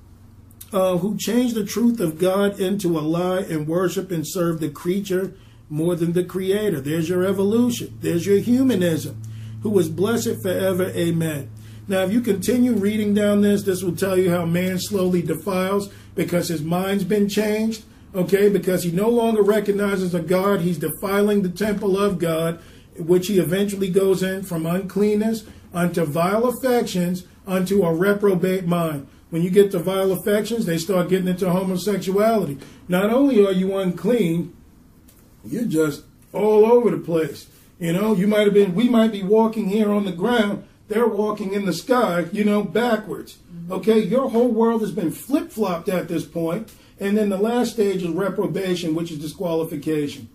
uh, 0.73 0.97
who 0.97 1.17
changed 1.17 1.55
the 1.55 1.65
truth 1.65 1.99
of 1.99 2.19
God 2.19 2.59
into 2.59 2.97
a 2.97 3.01
lie 3.01 3.39
and 3.39 3.67
worship 3.67 4.11
and 4.11 4.27
serve 4.27 4.59
the 4.59 4.69
creature 4.69 5.33
more 5.69 5.95
than 5.95 6.13
the 6.13 6.23
creator. 6.23 6.81
There's 6.81 7.09
your 7.09 7.25
evolution. 7.25 7.97
There's 8.01 8.25
your 8.25 8.39
humanism, 8.39 9.21
Who 9.61 9.69
was 9.69 9.89
blessed 9.89 10.41
forever. 10.41 10.89
Amen. 10.89 11.49
Now, 11.87 12.01
if 12.03 12.11
you 12.11 12.21
continue 12.21 12.73
reading 12.73 13.13
down 13.13 13.41
this, 13.41 13.63
this 13.63 13.81
will 13.81 13.95
tell 13.95 14.17
you 14.17 14.29
how 14.29 14.45
man 14.45 14.77
slowly 14.77 15.21
defiles 15.21 15.89
because 16.15 16.49
his 16.49 16.61
mind's 16.61 17.05
been 17.05 17.29
changed. 17.29 17.83
Okay, 18.15 18.49
because 18.49 18.83
he 18.83 18.91
no 18.91 19.09
longer 19.09 19.41
recognizes 19.41 20.15
a 20.15 20.21
God, 20.21 20.61
he's 20.61 20.77
defiling 20.77 21.41
the 21.41 21.49
temple 21.49 21.97
of 21.97 22.19
God, 22.19 22.59
which 22.97 23.27
he 23.27 23.39
eventually 23.39 23.89
goes 23.89 24.23
in 24.23 24.43
from 24.43 24.65
uncleanness 24.65 25.43
unto 25.73 26.05
vile 26.05 26.45
affections 26.45 27.25
unto 27.45 27.83
a 27.83 27.93
reprobate 27.93 28.65
mind. 28.65 29.07
When 29.29 29.41
you 29.41 29.49
get 29.49 29.71
to 29.71 29.79
vile 29.79 30.11
affections, 30.13 30.65
they 30.65 30.77
start 30.77 31.09
getting 31.09 31.27
into 31.27 31.49
homosexuality. 31.49 32.57
Not 32.87 33.09
only 33.09 33.45
are 33.45 33.51
you 33.51 33.75
unclean, 33.77 34.55
you're 35.45 35.65
just 35.65 36.03
all 36.31 36.65
over 36.65 36.89
the 36.91 36.97
place. 36.97 37.47
You 37.79 37.93
know, 37.93 38.15
you 38.15 38.25
might 38.25 38.45
have 38.45 38.53
been, 38.53 38.73
we 38.73 38.89
might 38.89 39.11
be 39.11 39.23
walking 39.23 39.69
here 39.69 39.91
on 39.91 40.05
the 40.05 40.11
ground, 40.11 40.65
they're 40.87 41.07
walking 41.07 41.53
in 41.53 41.65
the 41.65 41.73
sky, 41.73 42.25
you 42.31 42.43
know, 42.43 42.63
backwards. 42.63 43.37
Mm-hmm. 43.53 43.73
Okay, 43.73 43.99
your 43.99 44.29
whole 44.29 44.47
world 44.47 44.81
has 44.81 44.91
been 44.91 45.11
flip 45.11 45.51
flopped 45.51 45.89
at 45.89 46.07
this 46.07 46.25
point. 46.25 46.71
And 46.99 47.17
then 47.17 47.29
the 47.29 47.37
last 47.37 47.73
stage 47.73 48.03
is 48.03 48.09
reprobation, 48.09 48.95
which 48.95 49.11
is 49.11 49.19
disqualification. 49.19 50.29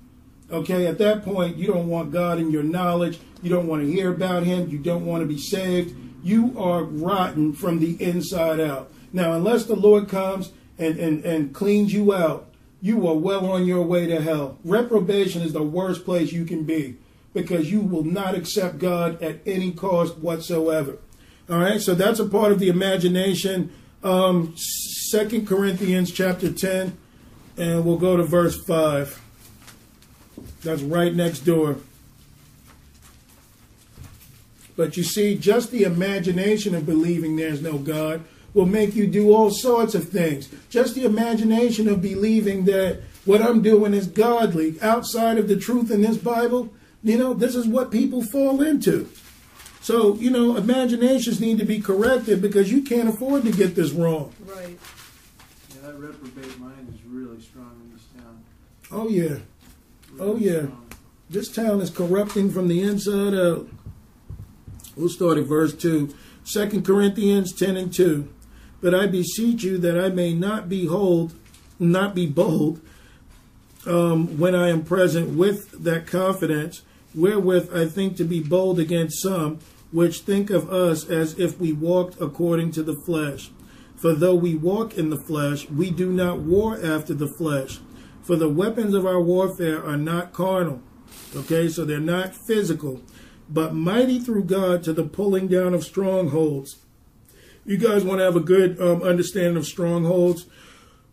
Okay, 0.50 0.86
at 0.86 0.98
that 0.98 1.24
point, 1.24 1.56
you 1.56 1.66
don't 1.66 1.88
want 1.88 2.12
God 2.12 2.38
in 2.38 2.50
your 2.50 2.62
knowledge. 2.62 3.18
You 3.42 3.50
don't 3.50 3.66
want 3.66 3.82
to 3.82 3.90
hear 3.90 4.12
about 4.12 4.44
Him. 4.44 4.68
You 4.68 4.78
don't 4.78 5.06
want 5.06 5.22
to 5.22 5.26
be 5.26 5.38
saved. 5.38 5.96
You 6.22 6.54
are 6.58 6.84
rotten 6.84 7.52
from 7.52 7.80
the 7.80 8.00
inside 8.02 8.60
out. 8.60 8.92
Now, 9.12 9.32
unless 9.32 9.64
the 9.64 9.74
Lord 9.74 10.08
comes 10.08 10.52
and, 10.78 10.98
and, 10.98 11.24
and 11.24 11.54
cleans 11.54 11.92
you 11.92 12.14
out, 12.14 12.48
you 12.80 13.06
are 13.08 13.14
well 13.14 13.50
on 13.50 13.64
your 13.64 13.82
way 13.82 14.06
to 14.06 14.20
hell. 14.20 14.58
Reprobation 14.64 15.42
is 15.42 15.52
the 15.52 15.62
worst 15.62 16.04
place 16.04 16.32
you 16.32 16.44
can 16.44 16.64
be 16.64 16.96
because 17.32 17.70
you 17.70 17.80
will 17.80 18.04
not 18.04 18.34
accept 18.34 18.78
God 18.78 19.22
at 19.22 19.40
any 19.46 19.72
cost 19.72 20.18
whatsoever. 20.18 20.98
All 21.48 21.58
right, 21.58 21.80
so 21.80 21.94
that's 21.94 22.20
a 22.20 22.28
part 22.28 22.52
of 22.52 22.58
the 22.58 22.68
imagination. 22.68 23.72
Um, 24.02 24.54
Second 25.12 25.46
Corinthians 25.46 26.10
chapter 26.10 26.50
10, 26.50 26.96
and 27.58 27.84
we'll 27.84 27.98
go 27.98 28.16
to 28.16 28.22
verse 28.22 28.58
5. 28.64 29.20
That's 30.62 30.80
right 30.80 31.14
next 31.14 31.40
door. 31.40 31.76
But 34.74 34.96
you 34.96 35.02
see, 35.02 35.36
just 35.36 35.70
the 35.70 35.82
imagination 35.82 36.74
of 36.74 36.86
believing 36.86 37.36
there's 37.36 37.60
no 37.60 37.76
God 37.76 38.24
will 38.54 38.64
make 38.64 38.94
you 38.94 39.06
do 39.06 39.34
all 39.34 39.50
sorts 39.50 39.94
of 39.94 40.08
things. 40.08 40.48
Just 40.70 40.94
the 40.94 41.04
imagination 41.04 41.90
of 41.90 42.00
believing 42.00 42.64
that 42.64 43.02
what 43.26 43.42
I'm 43.42 43.60
doing 43.60 43.92
is 43.92 44.06
godly 44.06 44.80
outside 44.80 45.36
of 45.36 45.46
the 45.46 45.58
truth 45.58 45.90
in 45.90 46.00
this 46.00 46.16
Bible, 46.16 46.72
you 47.04 47.18
know, 47.18 47.34
this 47.34 47.54
is 47.54 47.68
what 47.68 47.90
people 47.90 48.24
fall 48.24 48.62
into. 48.62 49.10
So, 49.82 50.14
you 50.14 50.30
know, 50.30 50.56
imaginations 50.56 51.38
need 51.38 51.58
to 51.58 51.66
be 51.66 51.82
corrected 51.82 52.40
because 52.40 52.72
you 52.72 52.80
can't 52.80 53.10
afford 53.10 53.42
to 53.42 53.52
get 53.52 53.74
this 53.74 53.90
wrong. 53.90 54.32
Right. 54.46 54.78
That 55.82 55.98
reprobate 55.98 56.58
mind 56.60 56.94
is 56.94 57.00
really 57.08 57.40
strong 57.40 57.72
in 57.84 57.92
this 57.92 58.04
town. 58.16 58.38
Oh, 58.92 59.08
yeah. 59.08 59.38
Really 60.12 60.20
Oh, 60.20 60.36
yeah. 60.36 60.58
strong. 60.62 60.86
This 61.28 61.48
town 61.48 61.80
is 61.80 61.90
corrupting 61.90 62.50
from 62.50 62.68
the 62.68 62.82
inside 62.82 63.34
out. 63.34 63.68
We'll 64.96 65.08
start 65.08 65.38
at 65.38 65.46
verse 65.46 65.74
2. 65.74 66.14
2 66.44 66.82
Corinthians 66.82 67.52
10 67.52 67.76
and 67.76 67.92
2. 67.92 68.28
But 68.80 68.94
I 68.94 69.06
beseech 69.06 69.64
you 69.64 69.76
that 69.78 69.98
I 69.98 70.08
may 70.10 70.34
not 70.34 70.68
behold, 70.68 71.32
not 71.80 72.14
be 72.14 72.26
bold, 72.26 72.80
um, 73.86 74.38
when 74.38 74.54
I 74.54 74.68
am 74.68 74.84
present 74.84 75.30
with 75.36 75.82
that 75.82 76.06
confidence, 76.06 76.82
wherewith 77.14 77.74
I 77.74 77.86
think 77.86 78.16
to 78.18 78.24
be 78.24 78.40
bold 78.40 78.78
against 78.78 79.20
some, 79.20 79.58
which 79.90 80.20
think 80.20 80.50
of 80.50 80.72
us 80.72 81.08
as 81.08 81.36
if 81.40 81.58
we 81.58 81.72
walked 81.72 82.20
according 82.20 82.70
to 82.72 82.82
the 82.84 82.94
flesh. 83.04 83.50
For 84.02 84.14
though 84.14 84.34
we 84.34 84.56
walk 84.56 84.98
in 84.98 85.10
the 85.10 85.16
flesh, 85.16 85.70
we 85.70 85.92
do 85.92 86.10
not 86.10 86.40
war 86.40 86.76
after 86.84 87.14
the 87.14 87.28
flesh. 87.28 87.78
For 88.24 88.34
the 88.34 88.48
weapons 88.48 88.94
of 88.94 89.06
our 89.06 89.20
warfare 89.20 89.80
are 89.80 89.96
not 89.96 90.32
carnal. 90.32 90.82
Okay, 91.36 91.68
so 91.68 91.84
they're 91.84 92.00
not 92.00 92.34
physical, 92.34 93.00
but 93.48 93.76
mighty 93.76 94.18
through 94.18 94.46
God 94.46 94.82
to 94.82 94.92
the 94.92 95.04
pulling 95.04 95.46
down 95.46 95.72
of 95.72 95.84
strongholds. 95.84 96.78
You 97.64 97.76
guys 97.76 98.02
want 98.02 98.18
to 98.18 98.24
have 98.24 98.34
a 98.34 98.40
good 98.40 98.80
um, 98.80 99.04
understanding 99.04 99.56
of 99.56 99.66
strongholds? 99.66 100.46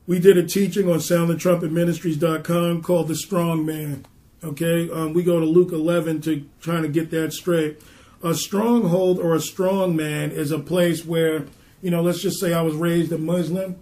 We 0.07 0.17
did 0.17 0.39
a 0.39 0.47
teaching 0.47 0.89
on 0.89 0.97
soundthetrumpetministries.com 0.97 2.81
called 2.81 3.07
The 3.07 3.15
Strong 3.15 3.67
Man. 3.67 4.03
Okay, 4.43 4.89
um, 4.89 5.13
we 5.13 5.21
go 5.21 5.39
to 5.39 5.45
Luke 5.45 5.73
11 5.73 6.21
to 6.21 6.43
trying 6.59 6.81
to 6.81 6.89
get 6.89 7.11
that 7.11 7.33
straight. 7.33 7.79
A 8.23 8.33
stronghold 8.33 9.19
or 9.19 9.35
a 9.35 9.39
strong 9.39 9.95
man 9.95 10.31
is 10.31 10.51
a 10.51 10.57
place 10.57 11.05
where, 11.05 11.45
you 11.81 11.91
know, 11.91 12.01
let's 12.01 12.21
just 12.21 12.39
say 12.39 12.53
I 12.53 12.61
was 12.61 12.75
raised 12.75 13.11
a 13.11 13.17
Muslim. 13.17 13.77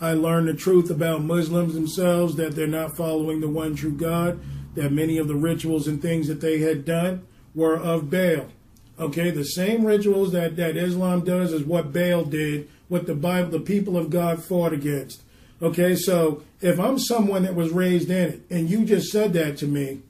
I 0.00 0.12
learned 0.14 0.48
the 0.48 0.54
truth 0.54 0.90
about 0.90 1.22
Muslims 1.22 1.74
themselves 1.74 2.36
that 2.36 2.54
they're 2.54 2.66
not 2.66 2.96
following 2.96 3.40
the 3.40 3.48
one 3.48 3.74
true 3.74 3.92
God, 3.92 4.40
that 4.74 4.92
many 4.92 5.18
of 5.18 5.28
the 5.28 5.34
rituals 5.34 5.86
and 5.86 6.00
things 6.00 6.28
that 6.28 6.40
they 6.40 6.58
had 6.58 6.84
done 6.84 7.26
were 7.54 7.76
of 7.76 8.10
Baal. 8.10 8.48
Okay, 8.98 9.30
the 9.30 9.44
same 9.44 9.84
rituals 9.84 10.32
that, 10.32 10.56
that 10.56 10.76
Islam 10.76 11.24
does 11.24 11.52
is 11.52 11.64
what 11.64 11.92
Baal 11.92 12.24
did, 12.24 12.68
what 12.88 13.06
the 13.06 13.14
Bible, 13.14 13.50
the 13.50 13.60
people 13.60 13.96
of 13.96 14.10
God 14.10 14.42
fought 14.42 14.72
against. 14.72 15.22
Okay, 15.60 15.94
so 15.94 16.42
if 16.60 16.78
I'm 16.78 16.98
someone 16.98 17.44
that 17.44 17.54
was 17.54 17.70
raised 17.70 18.10
in 18.10 18.28
it, 18.28 18.42
and 18.50 18.68
you 18.68 18.84
just 18.84 19.10
said 19.10 19.32
that 19.34 19.56
to 19.58 19.66
me, 19.66 20.00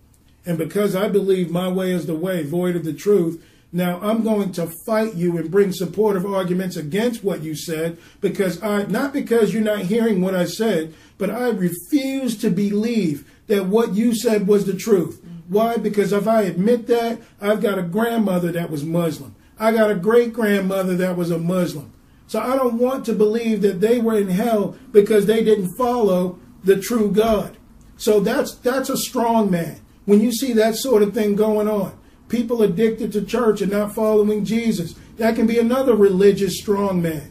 and 0.44 0.58
because 0.58 0.96
I 0.96 1.08
believe 1.08 1.50
my 1.50 1.68
way 1.68 1.92
is 1.92 2.06
the 2.06 2.14
way, 2.14 2.42
void 2.42 2.74
of 2.74 2.84
the 2.84 2.92
truth, 2.92 3.44
now 3.72 3.98
I'm 4.02 4.22
going 4.22 4.52
to 4.52 4.70
fight 4.84 5.14
you 5.14 5.38
and 5.38 5.50
bring 5.50 5.72
supportive 5.72 6.26
arguments 6.26 6.76
against 6.76 7.24
what 7.24 7.42
you 7.42 7.56
said 7.56 7.96
because 8.20 8.62
I, 8.62 8.84
not 8.84 9.14
because 9.14 9.54
you're 9.54 9.62
not 9.62 9.80
hearing 9.80 10.20
what 10.20 10.34
I 10.34 10.44
said, 10.44 10.94
but 11.16 11.30
I 11.30 11.48
refuse 11.48 12.36
to 12.38 12.50
believe 12.50 13.30
that 13.46 13.66
what 13.66 13.94
you 13.94 14.14
said 14.14 14.46
was 14.46 14.66
the 14.66 14.76
truth. 14.76 15.22
Why? 15.48 15.78
Because 15.78 16.12
if 16.12 16.28
I 16.28 16.42
admit 16.42 16.86
that, 16.88 17.20
I've 17.40 17.62
got 17.62 17.78
a 17.78 17.82
grandmother 17.82 18.52
that 18.52 18.70
was 18.70 18.84
Muslim. 18.84 19.34
I 19.58 19.72
got 19.72 19.90
a 19.90 19.94
great 19.94 20.32
grandmother 20.32 20.94
that 20.96 21.16
was 21.16 21.30
a 21.30 21.38
Muslim. 21.38 21.92
So 22.26 22.40
I 22.40 22.56
don't 22.56 22.78
want 22.78 23.04
to 23.06 23.12
believe 23.12 23.62
that 23.62 23.80
they 23.80 24.00
were 24.00 24.18
in 24.18 24.28
hell 24.28 24.76
because 24.90 25.26
they 25.26 25.44
didn't 25.44 25.76
follow 25.76 26.38
the 26.64 26.78
true 26.78 27.10
God. 27.10 27.56
So 27.96 28.20
that's 28.20 28.54
that's 28.56 28.88
a 28.88 28.96
strong 28.96 29.50
man. 29.50 29.80
When 30.04 30.20
you 30.20 30.32
see 30.32 30.52
that 30.54 30.74
sort 30.76 31.02
of 31.02 31.14
thing 31.14 31.36
going 31.36 31.68
on, 31.68 31.98
people 32.32 32.62
addicted 32.62 33.12
to 33.12 33.22
church 33.22 33.60
and 33.60 33.70
not 33.70 33.94
following 33.94 34.44
Jesus, 34.44 34.94
that 35.18 35.36
can 35.36 35.46
be 35.46 35.58
another 35.58 35.94
religious 35.94 36.58
strong 36.58 37.02
man. 37.02 37.30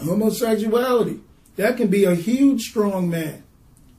Homosexuality, 0.00 1.20
that 1.56 1.78
can 1.78 1.88
be 1.88 2.04
a 2.04 2.14
huge 2.14 2.60
strong 2.62 3.08
man. 3.08 3.42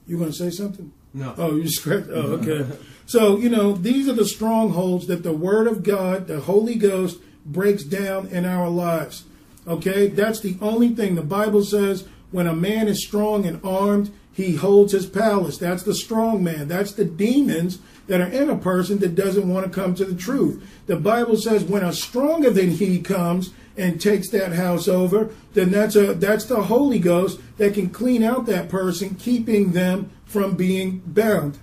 You 0.06 0.18
going 0.18 0.30
to 0.30 0.36
say 0.36 0.50
something? 0.50 0.92
No. 1.12 1.34
Oh, 1.36 1.56
you 1.56 1.68
scratched. 1.68 2.08
Oh, 2.10 2.38
okay. 2.38 2.78
so 3.06 3.36
you 3.38 3.48
know 3.48 3.72
these 3.72 4.08
are 4.08 4.12
the 4.12 4.24
strongholds 4.24 5.08
that 5.08 5.24
the 5.24 5.32
Word 5.32 5.66
of 5.66 5.82
God, 5.82 6.28
the 6.28 6.40
Holy 6.40 6.76
Ghost, 6.76 7.18
breaks 7.44 7.82
down 7.82 8.28
in 8.28 8.44
our 8.44 8.70
lives. 8.70 9.24
Okay, 9.66 10.06
that's 10.06 10.40
the 10.40 10.56
only 10.60 10.90
thing 10.90 11.16
the 11.16 11.22
Bible 11.22 11.64
says. 11.64 12.06
When 12.30 12.46
a 12.46 12.54
man 12.54 12.86
is 12.86 13.04
strong 13.04 13.46
and 13.46 13.60
armed, 13.64 14.12
he 14.36 14.54
holds 14.54 14.92
his 14.92 15.06
palace. 15.06 15.56
That's 15.56 15.82
the 15.82 15.94
strong 15.94 16.44
man. 16.44 16.68
That's 16.68 16.92
the 16.92 17.06
demons 17.06 17.78
that 18.06 18.20
are 18.20 18.28
in 18.28 18.50
a 18.50 18.58
person 18.58 18.98
that 18.98 19.14
doesn't 19.14 19.48
want 19.48 19.64
to 19.64 19.72
come 19.72 19.94
to 19.94 20.04
the 20.04 20.14
truth. 20.14 20.62
The 20.84 20.96
Bible 20.96 21.38
says 21.38 21.64
when 21.64 21.82
a 21.82 21.90
stronger 21.90 22.50
than 22.50 22.72
he 22.72 23.00
comes 23.00 23.54
and 23.78 23.98
takes 23.98 24.28
that 24.30 24.52
house 24.52 24.88
over, 24.88 25.30
then 25.54 25.70
that's 25.70 25.96
a 25.96 26.12
that's 26.12 26.44
the 26.44 26.64
Holy 26.64 26.98
Ghost 26.98 27.40
that 27.56 27.72
can 27.72 27.88
clean 27.88 28.22
out 28.22 28.44
that 28.44 28.68
person, 28.68 29.14
keeping 29.14 29.72
them 29.72 30.10
from 30.26 30.54
being 30.54 31.00
bound 31.06 31.58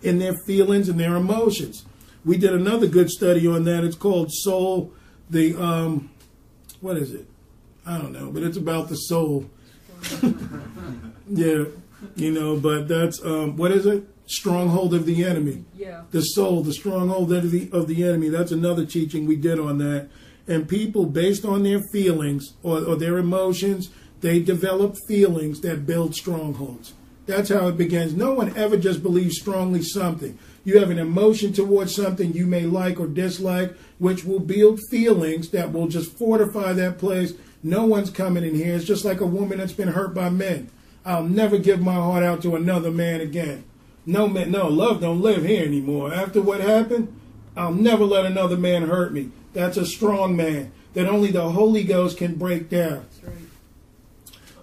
in 0.00 0.18
their 0.18 0.34
feelings 0.46 0.88
and 0.88 0.98
their 0.98 1.16
emotions. 1.16 1.84
We 2.24 2.38
did 2.38 2.54
another 2.54 2.86
good 2.86 3.10
study 3.10 3.46
on 3.46 3.64
that. 3.64 3.84
It's 3.84 3.96
called 3.96 4.32
Soul. 4.32 4.94
The 5.28 5.54
um, 5.62 6.08
what 6.80 6.96
is 6.96 7.12
it? 7.12 7.26
I 7.84 7.98
don't 7.98 8.12
know, 8.12 8.30
but 8.30 8.42
it's 8.42 8.56
about 8.56 8.88
the 8.88 8.96
soul. 8.96 9.50
yeah, 11.28 11.64
you 12.16 12.32
know, 12.32 12.58
but 12.58 12.88
that's 12.88 13.24
um, 13.24 13.56
what 13.56 13.72
is 13.72 13.86
it? 13.86 14.04
Stronghold 14.26 14.94
of 14.94 15.06
the 15.06 15.24
enemy. 15.24 15.64
Yeah. 15.76 16.02
The 16.10 16.22
soul, 16.22 16.62
the 16.62 16.72
stronghold 16.72 17.32
of 17.32 17.50
the 17.50 17.68
of 17.72 17.86
the 17.86 18.04
enemy. 18.04 18.28
That's 18.28 18.52
another 18.52 18.86
teaching 18.86 19.26
we 19.26 19.36
did 19.36 19.58
on 19.58 19.78
that. 19.78 20.08
And 20.46 20.68
people, 20.68 21.06
based 21.06 21.44
on 21.44 21.62
their 21.62 21.80
feelings 21.92 22.54
or, 22.62 22.84
or 22.84 22.96
their 22.96 23.18
emotions, 23.18 23.90
they 24.20 24.40
develop 24.40 24.96
feelings 25.08 25.60
that 25.60 25.86
build 25.86 26.14
strongholds. 26.14 26.94
That's 27.26 27.48
how 27.48 27.68
it 27.68 27.78
begins. 27.78 28.14
No 28.14 28.34
one 28.34 28.54
ever 28.56 28.76
just 28.76 29.02
believes 29.02 29.38
strongly 29.38 29.82
something. 29.82 30.38
You 30.64 30.78
have 30.78 30.90
an 30.90 30.98
emotion 30.98 31.52
towards 31.52 31.94
something 31.94 32.32
you 32.32 32.46
may 32.46 32.62
like 32.62 33.00
or 33.00 33.06
dislike, 33.06 33.74
which 33.98 34.24
will 34.24 34.40
build 34.40 34.80
feelings 34.90 35.50
that 35.50 35.72
will 35.72 35.88
just 35.88 36.16
fortify 36.18 36.72
that 36.74 36.98
place. 36.98 37.34
No 37.62 37.86
one's 37.86 38.10
coming 38.10 38.44
in 38.44 38.54
here. 38.54 38.74
It's 38.74 38.84
just 38.84 39.04
like 39.04 39.20
a 39.20 39.26
woman 39.26 39.58
that's 39.58 39.72
been 39.72 39.88
hurt 39.88 40.14
by 40.14 40.28
men. 40.28 40.70
I'll 41.04 41.24
never 41.24 41.58
give 41.58 41.80
my 41.80 41.94
heart 41.94 42.22
out 42.22 42.42
to 42.42 42.56
another 42.56 42.90
man 42.90 43.20
again. 43.20 43.64
No 44.06 44.28
man, 44.28 44.50
no 44.50 44.68
love 44.68 45.00
don't 45.00 45.20
live 45.20 45.44
here 45.44 45.64
anymore. 45.64 46.12
After 46.12 46.40
what 46.40 46.60
happened, 46.60 47.18
I'll 47.56 47.72
never 47.72 48.04
let 48.04 48.26
another 48.26 48.56
man 48.56 48.88
hurt 48.88 49.12
me. 49.12 49.30
That's 49.52 49.76
a 49.76 49.86
strong 49.86 50.36
man 50.36 50.72
that 50.94 51.06
only 51.06 51.30
the 51.30 51.50
Holy 51.50 51.84
Ghost 51.84 52.18
can 52.18 52.34
break 52.34 52.68
down. 52.68 53.06
Right. 53.22 53.34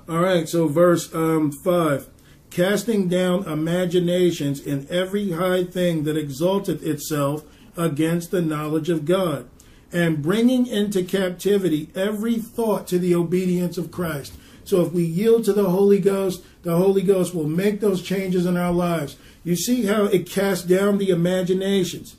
All 0.10 0.20
right, 0.20 0.48
so 0.48 0.68
verse 0.68 1.14
um, 1.14 1.52
5 1.52 2.10
casting 2.52 3.08
down 3.08 3.48
imaginations 3.48 4.60
in 4.60 4.86
every 4.90 5.32
high 5.32 5.64
thing 5.64 6.04
that 6.04 6.18
exalteth 6.18 6.84
itself 6.84 7.44
against 7.78 8.30
the 8.30 8.42
knowledge 8.42 8.90
of 8.90 9.06
God, 9.06 9.50
and 9.92 10.22
bringing 10.22 10.68
into 10.68 11.04
captivity 11.04 11.90
every 11.96 12.36
thought 12.36 12.88
to 12.88 13.00
the 13.00 13.16
obedience 13.16 13.78
of 13.78 13.92
Christ. 13.92 14.34
So 14.72 14.86
if 14.86 14.94
we 14.94 15.04
yield 15.04 15.44
to 15.44 15.52
the 15.52 15.70
Holy 15.70 16.00
Ghost, 16.00 16.46
the 16.64 16.78
Holy 16.78 17.02
Ghost 17.02 17.36
will 17.36 17.46
make 17.46 17.82
those 17.82 18.02
changes 18.02 18.46
in 18.46 18.56
our 18.56 18.72
lives. 18.72 19.18
You 19.44 19.58
see 19.58 19.84
how 19.84 20.06
it 20.06 20.30
casts 20.30 20.64
down 20.64 20.98
the 20.98 21.10
imaginations 21.10 22.16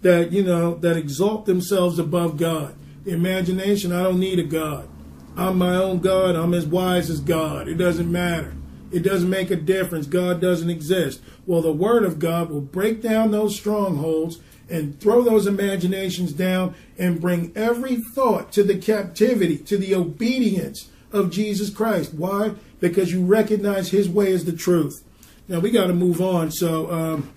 that, 0.00 0.32
you 0.32 0.42
know, 0.42 0.76
that 0.76 0.96
exalt 0.96 1.44
themselves 1.44 1.98
above 1.98 2.38
God. 2.38 2.74
The 3.04 3.10
imagination, 3.10 3.92
I 3.92 4.04
don't 4.04 4.20
need 4.20 4.38
a 4.38 4.42
God. 4.42 4.88
I'm 5.36 5.58
my 5.58 5.76
own 5.76 5.98
God. 5.98 6.34
I'm 6.34 6.54
as 6.54 6.64
wise 6.64 7.10
as 7.10 7.20
God. 7.20 7.68
It 7.68 7.74
doesn't 7.74 8.10
matter. 8.10 8.54
It 8.90 9.00
doesn't 9.00 9.28
make 9.28 9.50
a 9.50 9.56
difference. 9.56 10.06
God 10.06 10.40
doesn't 10.40 10.70
exist. 10.70 11.20
Well, 11.44 11.60
the 11.60 11.72
Word 11.72 12.04
of 12.04 12.18
God 12.18 12.48
will 12.48 12.62
break 12.62 13.02
down 13.02 13.32
those 13.32 13.54
strongholds 13.54 14.38
and 14.70 14.98
throw 14.98 15.20
those 15.20 15.46
imaginations 15.46 16.32
down 16.32 16.74
and 16.96 17.20
bring 17.20 17.52
every 17.54 17.96
thought 18.14 18.50
to 18.52 18.62
the 18.62 18.78
captivity, 18.78 19.58
to 19.58 19.76
the 19.76 19.94
obedience 19.94 20.88
of 21.12 21.30
Jesus 21.30 21.70
Christ. 21.70 22.14
Why? 22.14 22.52
Because 22.80 23.12
you 23.12 23.24
recognize 23.24 23.90
His 23.90 24.08
way 24.08 24.30
is 24.30 24.44
the 24.44 24.52
truth. 24.52 25.02
Now 25.48 25.60
we 25.60 25.70
got 25.70 25.88
to 25.88 25.94
move 25.94 26.20
on. 26.20 26.50
So, 26.50 26.90
um, 26.90 27.32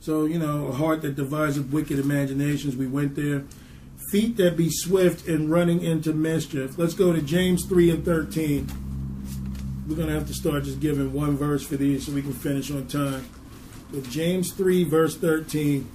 so 0.00 0.24
you 0.24 0.38
know, 0.38 0.66
a 0.66 0.72
heart 0.72 1.02
that 1.02 1.16
deviseth 1.16 1.66
wicked 1.66 1.98
imaginations. 1.98 2.76
We 2.76 2.86
went 2.86 3.16
there. 3.16 3.44
Feet 4.10 4.36
that 4.36 4.56
be 4.56 4.70
swift 4.70 5.26
in 5.26 5.50
running 5.50 5.82
into 5.82 6.12
mischief. 6.12 6.78
Let's 6.78 6.94
go 6.94 7.12
to 7.12 7.20
James 7.20 7.64
three 7.64 7.90
and 7.90 8.04
thirteen 8.04 8.68
we're 9.86 9.94
to 10.08 10.14
have 10.14 10.26
to 10.26 10.34
start 10.34 10.64
just 10.64 10.80
giving 10.80 11.12
one 11.12 11.36
verse 11.36 11.64
for 11.64 11.76
these 11.76 12.06
so 12.06 12.12
we 12.12 12.22
can 12.22 12.32
finish 12.32 12.70
on 12.70 12.86
time. 12.88 13.24
But 13.92 14.02
James 14.04 14.50
3, 14.52 14.84
verse 14.84 15.16
13. 15.16 15.88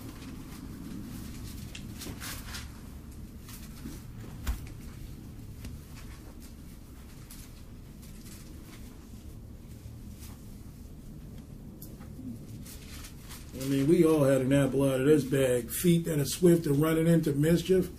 Mean, 13.71 13.87
we 13.87 14.05
all 14.05 14.23
had 14.23 14.41
an 14.41 14.53
apple 14.53 14.83
out 14.83 14.99
of 14.99 15.05
this 15.05 15.23
bag. 15.23 15.69
Feet 15.71 16.05
that 16.05 16.19
are 16.19 16.25
swift 16.25 16.65
and 16.65 16.81
running 16.81 17.07
into 17.07 17.31
mischief. 17.31 17.89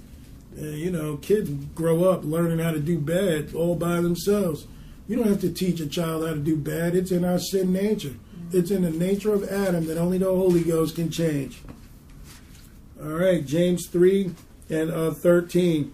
And, 0.57 0.79
you 0.79 0.91
know, 0.91 1.17
kids 1.17 1.51
grow 1.75 2.05
up 2.05 2.25
learning 2.25 2.59
how 2.59 2.73
to 2.73 2.81
do 2.81 2.99
bad 2.99 3.55
all 3.55 3.75
by 3.75 4.01
themselves. 4.01 4.67
You 5.09 5.17
don't 5.17 5.29
have 5.29 5.41
to 5.41 5.53
teach 5.53 5.81
a 5.81 5.87
child 5.87 6.27
how 6.27 6.35
to 6.35 6.41
do 6.41 6.57
bad. 6.57 6.95
It's 6.95 7.11
in 7.11 7.25
our 7.25 7.39
sin 7.39 7.73
nature. 7.73 8.15
It's 8.53 8.71
in 8.71 8.83
the 8.83 8.91
nature 8.91 9.33
of 9.33 9.49
Adam 9.51 9.87
that 9.87 9.99
only 9.99 10.19
the 10.19 10.27
Holy 10.27 10.63
Ghost 10.63 10.97
can 10.97 11.11
change. 11.11 11.63
All 13.03 13.09
right, 13.09 13.45
James 13.45 13.89
3 13.89 14.33
and 14.69 14.91
uh, 14.91 15.13
13. 15.13 15.93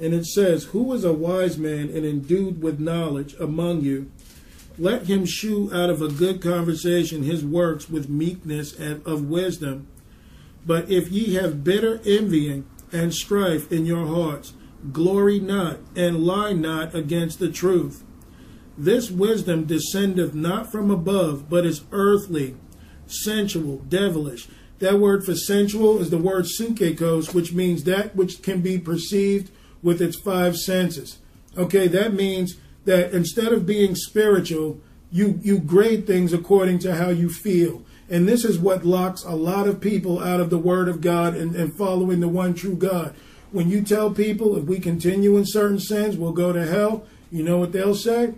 And 0.00 0.14
it 0.14 0.26
says, 0.26 0.64
Who 0.64 0.92
is 0.92 1.04
a 1.04 1.12
wise 1.12 1.58
man 1.58 1.88
and 1.88 2.04
endued 2.04 2.62
with 2.62 2.78
knowledge 2.78 3.34
among 3.40 3.80
you? 3.80 4.10
Let 4.78 5.06
him 5.06 5.26
shew 5.26 5.70
out 5.72 5.90
of 5.90 6.00
a 6.00 6.08
good 6.08 6.40
conversation 6.40 7.24
his 7.24 7.44
works 7.44 7.90
with 7.90 8.08
meekness 8.08 8.72
and 8.72 9.04
of 9.04 9.28
wisdom. 9.28 9.88
But 10.64 10.88
if 10.90 11.10
ye 11.10 11.34
have 11.34 11.64
bitter 11.64 12.00
envying 12.04 12.64
and 12.92 13.12
strife 13.12 13.72
in 13.72 13.86
your 13.86 14.06
hearts, 14.06 14.52
glory 14.92 15.40
not 15.40 15.78
and 15.96 16.24
lie 16.24 16.52
not 16.52 16.94
against 16.94 17.40
the 17.40 17.50
truth. 17.50 18.04
This 18.76 19.10
wisdom 19.10 19.64
descendeth 19.64 20.34
not 20.34 20.70
from 20.70 20.90
above, 20.90 21.50
but 21.50 21.66
is 21.66 21.82
earthly, 21.90 22.54
sensual, 23.06 23.78
devilish. 23.88 24.46
That 24.78 25.00
word 25.00 25.24
for 25.24 25.34
sensual 25.34 26.00
is 26.00 26.10
the 26.10 26.18
word 26.18 26.44
psuchikos, 26.44 27.34
which 27.34 27.52
means 27.52 27.82
that 27.84 28.14
which 28.14 28.42
can 28.42 28.60
be 28.60 28.78
perceived 28.78 29.50
with 29.82 30.00
its 30.00 30.16
five 30.16 30.56
senses. 30.56 31.18
Okay, 31.56 31.88
that 31.88 32.14
means 32.14 32.56
that 32.88 33.12
instead 33.12 33.52
of 33.52 33.66
being 33.66 33.94
spiritual, 33.94 34.80
you, 35.12 35.38
you 35.42 35.58
grade 35.58 36.06
things 36.06 36.32
according 36.32 36.78
to 36.80 36.94
how 36.94 37.10
you 37.10 37.28
feel. 37.28 37.82
And 38.08 38.26
this 38.26 38.46
is 38.46 38.58
what 38.58 38.86
locks 38.86 39.22
a 39.24 39.34
lot 39.34 39.68
of 39.68 39.78
people 39.78 40.22
out 40.22 40.40
of 40.40 40.48
the 40.48 40.58
Word 40.58 40.88
of 40.88 41.02
God 41.02 41.34
and, 41.34 41.54
and 41.54 41.76
following 41.76 42.20
the 42.20 42.28
one 42.28 42.54
true 42.54 42.74
God. 42.74 43.14
When 43.52 43.68
you 43.68 43.82
tell 43.82 44.10
people 44.10 44.56
if 44.56 44.64
we 44.64 44.80
continue 44.80 45.36
in 45.36 45.44
certain 45.44 45.78
sins, 45.78 46.16
we'll 46.16 46.32
go 46.32 46.50
to 46.50 46.66
hell, 46.66 47.06
you 47.30 47.42
know 47.42 47.58
what 47.58 47.72
they'll 47.72 47.94
say? 47.94 48.32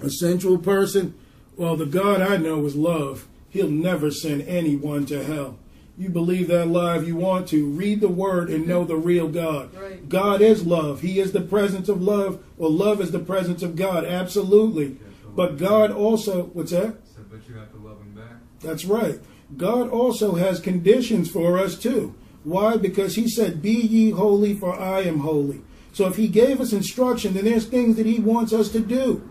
A 0.00 0.10
sensual 0.10 0.58
person, 0.58 1.14
well, 1.56 1.76
the 1.76 1.86
God 1.86 2.22
I 2.22 2.36
know 2.36 2.64
is 2.66 2.76
love. 2.76 3.26
He'll 3.50 3.68
never 3.68 4.12
send 4.12 4.42
anyone 4.42 5.06
to 5.06 5.24
hell. 5.24 5.58
You 5.98 6.10
believe 6.10 6.48
that 6.48 6.68
lie 6.68 6.98
if 6.98 7.06
you 7.06 7.16
want 7.16 7.48
to. 7.48 7.70
Read 7.70 8.00
the 8.00 8.08
word 8.08 8.50
and 8.50 8.66
know 8.66 8.84
the 8.84 8.96
real 8.96 9.28
God. 9.28 9.74
Right. 9.74 10.06
God 10.08 10.42
is 10.42 10.66
love. 10.66 11.00
He 11.00 11.18
is 11.18 11.32
the 11.32 11.40
presence 11.40 11.88
of 11.88 12.02
love, 12.02 12.44
or 12.58 12.68
love 12.68 13.00
is 13.00 13.12
the 13.12 13.18
presence 13.18 13.62
of 13.62 13.76
God. 13.76 14.04
Absolutely. 14.04 14.98
But 15.34 15.56
God 15.56 15.90
also, 15.90 16.44
what's 16.52 16.72
that? 16.72 16.96
Said, 17.04 17.30
but 17.30 17.48
you 17.48 17.54
have 17.54 17.70
to 17.72 17.78
love 17.78 18.00
him 18.00 18.14
back. 18.14 18.36
That's 18.60 18.84
right. 18.84 19.20
God 19.56 19.88
also 19.88 20.34
has 20.34 20.60
conditions 20.60 21.30
for 21.30 21.58
us 21.58 21.78
too. 21.78 22.14
Why? 22.46 22.76
Because 22.76 23.16
He 23.16 23.28
said, 23.28 23.62
Be 23.62 23.72
ye 23.72 24.10
holy, 24.10 24.54
for 24.54 24.78
I 24.78 25.00
am 25.02 25.20
holy. 25.20 25.62
So 25.92 26.06
if 26.06 26.16
He 26.16 26.28
gave 26.28 26.60
us 26.60 26.72
instruction, 26.72 27.34
then 27.34 27.44
there's 27.44 27.66
things 27.66 27.96
that 27.96 28.06
He 28.06 28.20
wants 28.20 28.52
us 28.52 28.68
to 28.70 28.80
do. 28.80 29.28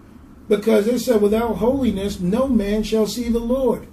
Because 0.47 0.85
they 0.85 0.97
said, 0.97 1.21
Without 1.21 1.57
holiness, 1.57 2.19
no 2.19 2.47
man 2.47 2.83
shall 2.83 3.07
see 3.07 3.29
the 3.29 3.39
Lord. 3.39 3.87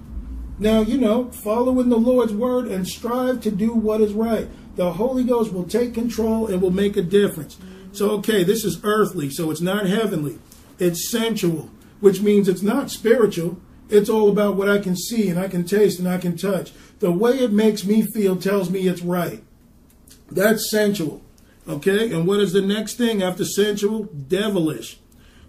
Now, 0.62 0.82
you 0.82 0.96
know, 0.96 1.28
follow 1.32 1.80
in 1.80 1.88
the 1.88 1.98
Lord's 1.98 2.32
word 2.32 2.68
and 2.68 2.86
strive 2.86 3.40
to 3.40 3.50
do 3.50 3.74
what 3.74 4.00
is 4.00 4.12
right. 4.12 4.48
The 4.76 4.92
Holy 4.92 5.24
Ghost 5.24 5.52
will 5.52 5.64
take 5.64 5.92
control 5.92 6.46
and 6.46 6.62
will 6.62 6.70
make 6.70 6.96
a 6.96 7.02
difference. 7.02 7.58
So, 7.90 8.10
okay, 8.18 8.44
this 8.44 8.64
is 8.64 8.78
earthly, 8.84 9.28
so 9.28 9.50
it's 9.50 9.60
not 9.60 9.86
heavenly. 9.86 10.38
It's 10.78 11.10
sensual, 11.10 11.68
which 11.98 12.20
means 12.20 12.48
it's 12.48 12.62
not 12.62 12.92
spiritual. 12.92 13.60
It's 13.90 14.08
all 14.08 14.28
about 14.28 14.54
what 14.54 14.70
I 14.70 14.78
can 14.78 14.94
see 14.94 15.28
and 15.28 15.36
I 15.36 15.48
can 15.48 15.64
taste 15.64 15.98
and 15.98 16.08
I 16.08 16.18
can 16.18 16.36
touch. 16.36 16.70
The 17.00 17.10
way 17.10 17.40
it 17.40 17.52
makes 17.52 17.84
me 17.84 18.02
feel 18.02 18.36
tells 18.36 18.70
me 18.70 18.86
it's 18.86 19.02
right. 19.02 19.42
That's 20.30 20.70
sensual. 20.70 21.22
Okay? 21.68 22.12
And 22.12 22.24
what 22.24 22.38
is 22.38 22.52
the 22.52 22.62
next 22.62 22.94
thing 22.94 23.20
after 23.20 23.44
sensual? 23.44 24.04
Devilish. 24.04 25.00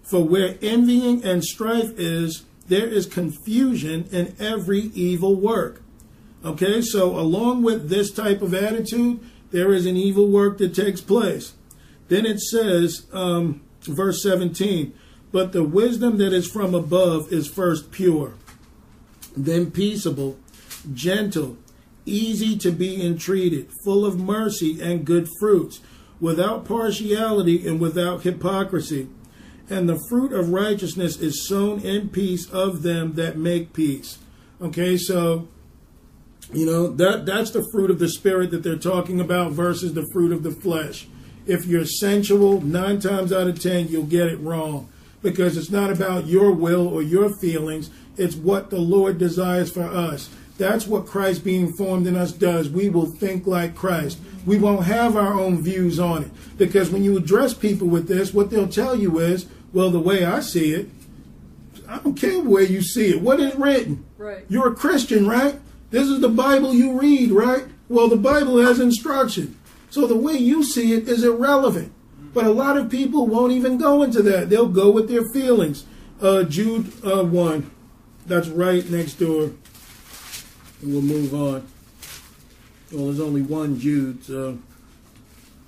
For 0.02 0.24
where 0.24 0.58
envying 0.60 1.22
and 1.22 1.44
strife 1.44 1.96
is, 2.00 2.42
there 2.68 2.86
is 2.86 3.06
confusion 3.06 4.08
in 4.10 4.34
every 4.38 4.90
evil 4.94 5.34
work. 5.34 5.82
Okay? 6.44 6.82
So, 6.82 7.18
along 7.18 7.62
with 7.62 7.88
this 7.88 8.10
type 8.10 8.42
of 8.42 8.54
attitude, 8.54 9.20
there 9.50 9.72
is 9.72 9.86
an 9.86 9.96
evil 9.96 10.28
work 10.28 10.58
that 10.58 10.74
takes 10.74 11.00
place. 11.00 11.54
Then 12.08 12.26
it 12.26 12.40
says, 12.40 13.06
um, 13.12 13.62
verse 13.82 14.22
17, 14.22 14.92
but 15.32 15.52
the 15.52 15.64
wisdom 15.64 16.18
that 16.18 16.32
is 16.32 16.50
from 16.50 16.74
above 16.74 17.32
is 17.32 17.48
first 17.48 17.90
pure, 17.90 18.34
then 19.36 19.70
peaceable, 19.70 20.38
gentle, 20.92 21.56
easy 22.06 22.56
to 22.58 22.70
be 22.70 23.04
entreated, 23.04 23.68
full 23.82 24.04
of 24.04 24.20
mercy 24.20 24.80
and 24.80 25.04
good 25.04 25.28
fruits, 25.38 25.80
without 26.20 26.64
partiality 26.64 27.66
and 27.66 27.80
without 27.80 28.22
hypocrisy. 28.22 29.08
And 29.70 29.88
the 29.88 30.00
fruit 30.08 30.32
of 30.32 30.50
righteousness 30.50 31.18
is 31.18 31.48
sown 31.48 31.80
in 31.80 32.10
peace 32.10 32.48
of 32.50 32.82
them 32.82 33.14
that 33.14 33.38
make 33.38 33.72
peace. 33.72 34.18
Okay, 34.60 34.96
so 34.96 35.48
you 36.52 36.66
know 36.66 36.88
that 36.88 37.24
that's 37.26 37.50
the 37.50 37.66
fruit 37.72 37.90
of 37.90 37.98
the 37.98 38.08
spirit 38.08 38.50
that 38.50 38.62
they're 38.62 38.76
talking 38.76 39.20
about 39.20 39.52
versus 39.52 39.94
the 39.94 40.06
fruit 40.12 40.32
of 40.32 40.42
the 40.42 40.50
flesh. 40.50 41.06
If 41.46 41.66
you're 41.66 41.86
sensual, 41.86 42.60
nine 42.60 43.00
times 43.00 43.32
out 43.32 43.48
of 43.48 43.60
ten 43.60 43.88
you'll 43.88 44.04
get 44.04 44.28
it 44.28 44.38
wrong 44.40 44.88
because 45.22 45.56
it's 45.56 45.70
not 45.70 45.90
about 45.90 46.26
your 46.26 46.52
will 46.52 46.86
or 46.86 47.02
your 47.02 47.30
feelings. 47.38 47.90
It's 48.16 48.36
what 48.36 48.70
the 48.70 48.78
Lord 48.78 49.18
desires 49.18 49.72
for 49.72 49.84
us. 49.84 50.28
That's 50.56 50.86
what 50.86 51.06
Christ 51.06 51.42
being 51.42 51.72
formed 51.72 52.06
in 52.06 52.14
us 52.14 52.30
does. 52.30 52.70
We 52.70 52.88
will 52.88 53.06
think 53.06 53.46
like 53.46 53.74
Christ. 53.74 54.18
We 54.46 54.58
won't 54.58 54.84
have 54.84 55.16
our 55.16 55.34
own 55.34 55.62
views 55.62 55.98
on 55.98 56.24
it. 56.24 56.30
Because 56.56 56.90
when 56.90 57.02
you 57.02 57.16
address 57.16 57.54
people 57.54 57.88
with 57.88 58.06
this, 58.06 58.32
what 58.32 58.50
they'll 58.50 58.68
tell 58.68 58.94
you 58.94 59.18
is, 59.18 59.46
well, 59.74 59.90
the 59.90 60.00
way 60.00 60.24
I 60.24 60.40
see 60.40 60.72
it, 60.72 60.88
I 61.86 61.98
don't 61.98 62.14
care 62.18 62.40
the 62.42 62.48
way 62.48 62.64
you 62.64 62.80
see 62.80 63.08
it. 63.10 63.20
What 63.20 63.40
is 63.40 63.54
written? 63.56 64.06
Right. 64.16 64.46
You're 64.48 64.68
a 64.72 64.74
Christian, 64.74 65.26
right? 65.26 65.56
This 65.90 66.08
is 66.08 66.20
the 66.20 66.28
Bible 66.30 66.72
you 66.72 66.98
read, 66.98 67.30
right? 67.30 67.64
Well, 67.88 68.08
the 68.08 68.16
Bible 68.16 68.58
has 68.58 68.80
instruction. 68.80 69.58
So 69.90 70.06
the 70.06 70.16
way 70.16 70.34
you 70.34 70.64
see 70.64 70.92
it 70.94 71.08
is 71.08 71.22
irrelevant. 71.22 71.92
But 72.32 72.46
a 72.46 72.50
lot 72.50 72.76
of 72.76 72.90
people 72.90 73.26
won't 73.26 73.52
even 73.52 73.76
go 73.76 74.02
into 74.02 74.22
that. 74.22 74.48
They'll 74.48 74.68
go 74.68 74.90
with 74.90 75.08
their 75.08 75.24
feelings. 75.32 75.84
Uh, 76.20 76.44
Jude 76.44 76.90
uh, 77.04 77.22
1. 77.24 77.70
That's 78.26 78.48
right 78.48 78.88
next 78.88 79.14
door. 79.14 79.52
And 80.82 80.92
we'll 80.92 81.02
move 81.02 81.34
on. 81.34 81.68
Well, 82.92 83.06
there's 83.06 83.20
only 83.20 83.42
one 83.42 83.78
Jude. 83.78 84.24
So 84.24 84.58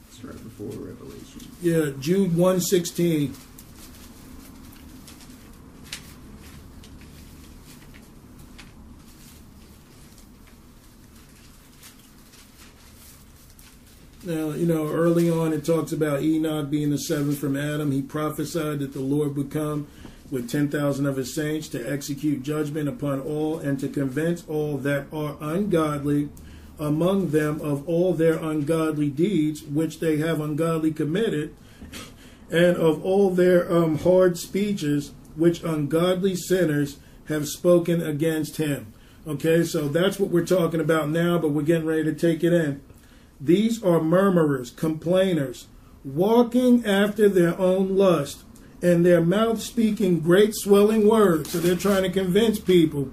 It's 0.09 0.25
right 0.25 0.43
before 0.43 0.69
Revelation. 0.69 1.51
yeah, 1.61 1.91
Jude 2.01 2.37
116. 2.37 3.35
Now, 14.27 14.51
you 14.51 14.67
know, 14.67 14.89
early 14.89 15.31
on 15.31 15.53
it 15.53 15.65
talks 15.65 15.93
about 15.93 16.21
Enoch 16.21 16.69
being 16.69 16.91
the 16.91 16.99
seventh 16.99 17.39
from 17.39 17.57
Adam. 17.57 17.93
He 17.93 18.03
prophesied 18.03 18.81
that 18.81 18.93
the 18.93 18.99
Lord 19.01 19.37
would 19.37 19.53
come 19.53 19.87
with 20.33 20.51
10,000 20.51 21.07
of 21.07 21.17
his 21.17 21.33
saints 21.33 21.69
to 21.69 21.93
execute 21.93 22.43
judgment 22.43 22.89
upon 22.89 23.21
all 23.21 23.61
and 23.61 23.79
to 23.79 23.89
convince 23.89 24.45
all 24.49 24.79
that 24.79 25.07
are 25.13 25.37
ungodly 25.41 26.29
among 26.77 27.31
them 27.31 27.61
of 27.61 27.89
all 27.89 28.15
their 28.15 28.35
ungodly 28.43 29.11
deeds 29.11 29.63
which 29.63 30.01
they 30.01 30.17
have 30.17 30.41
ungodly 30.41 30.93
committed, 30.93 31.55
and 32.51 32.77
of 32.77 33.05
all 33.05 33.31
their 33.31 33.73
um, 33.73 33.97
hard 33.99 34.37
speeches 34.37 35.13
which 35.37 35.63
ungodly 35.63 36.35
sinners 36.35 36.99
have 37.29 37.47
spoken 37.47 38.03
against 38.03 38.57
him. 38.57 38.93
Okay, 39.25 39.63
so 39.63 39.87
that's 39.87 40.19
what 40.19 40.31
we're 40.31 40.45
talking 40.45 40.81
about 40.81 41.11
now, 41.11 41.39
but 41.39 41.53
we're 41.53 41.63
getting 41.63 41.87
ready 41.87 42.03
to 42.03 42.13
take 42.13 42.43
it 42.43 42.53
in. 42.53 42.81
These 43.41 43.83
are 43.83 44.01
murmurers, 44.01 44.71
complainers, 44.71 45.67
walking 46.05 46.87
after 46.87 47.29
their 47.29 47.59
own 47.59 47.97
lust, 47.97 48.43
and 48.83 49.05
their 49.05 49.21
mouth 49.21 49.61
speaking 49.61 50.21
great 50.21 50.55
swelling 50.55 51.09
words. 51.09 51.51
So 51.51 51.59
they're 51.59 51.77
trying 51.77 52.05
to 52.05 52.11
convince 52.11 52.59
people, 52.59 53.11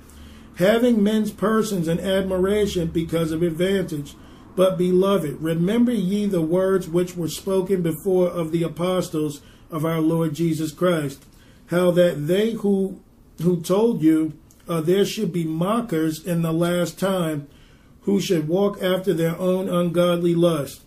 having 0.57 1.01
men's 1.01 1.31
persons 1.31 1.87
in 1.87 1.99
admiration 1.99 2.89
because 2.89 3.31
of 3.31 3.41
advantage. 3.41 4.15
But 4.55 4.77
beloved, 4.77 5.41
remember 5.41 5.91
ye 5.91 6.27
the 6.27 6.41
words 6.41 6.87
which 6.87 7.17
were 7.17 7.27
spoken 7.27 7.81
before 7.81 8.27
of 8.27 8.51
the 8.51 8.63
apostles 8.63 9.41
of 9.71 9.83
our 9.83 9.99
Lord 9.99 10.35
Jesus 10.35 10.71
Christ, 10.71 11.25
how 11.67 11.91
that 11.91 12.27
they 12.27 12.51
who 12.51 12.99
who 13.41 13.61
told 13.61 14.03
you 14.03 14.33
uh, 14.69 14.79
there 14.79 15.05
should 15.05 15.33
be 15.33 15.43
mockers 15.43 16.23
in 16.23 16.43
the 16.43 16.53
last 16.53 16.99
time 16.99 17.47
who 18.03 18.19
should 18.19 18.47
walk 18.47 18.81
after 18.81 19.13
their 19.13 19.37
own 19.37 19.69
ungodly 19.69 20.35
lust. 20.35 20.81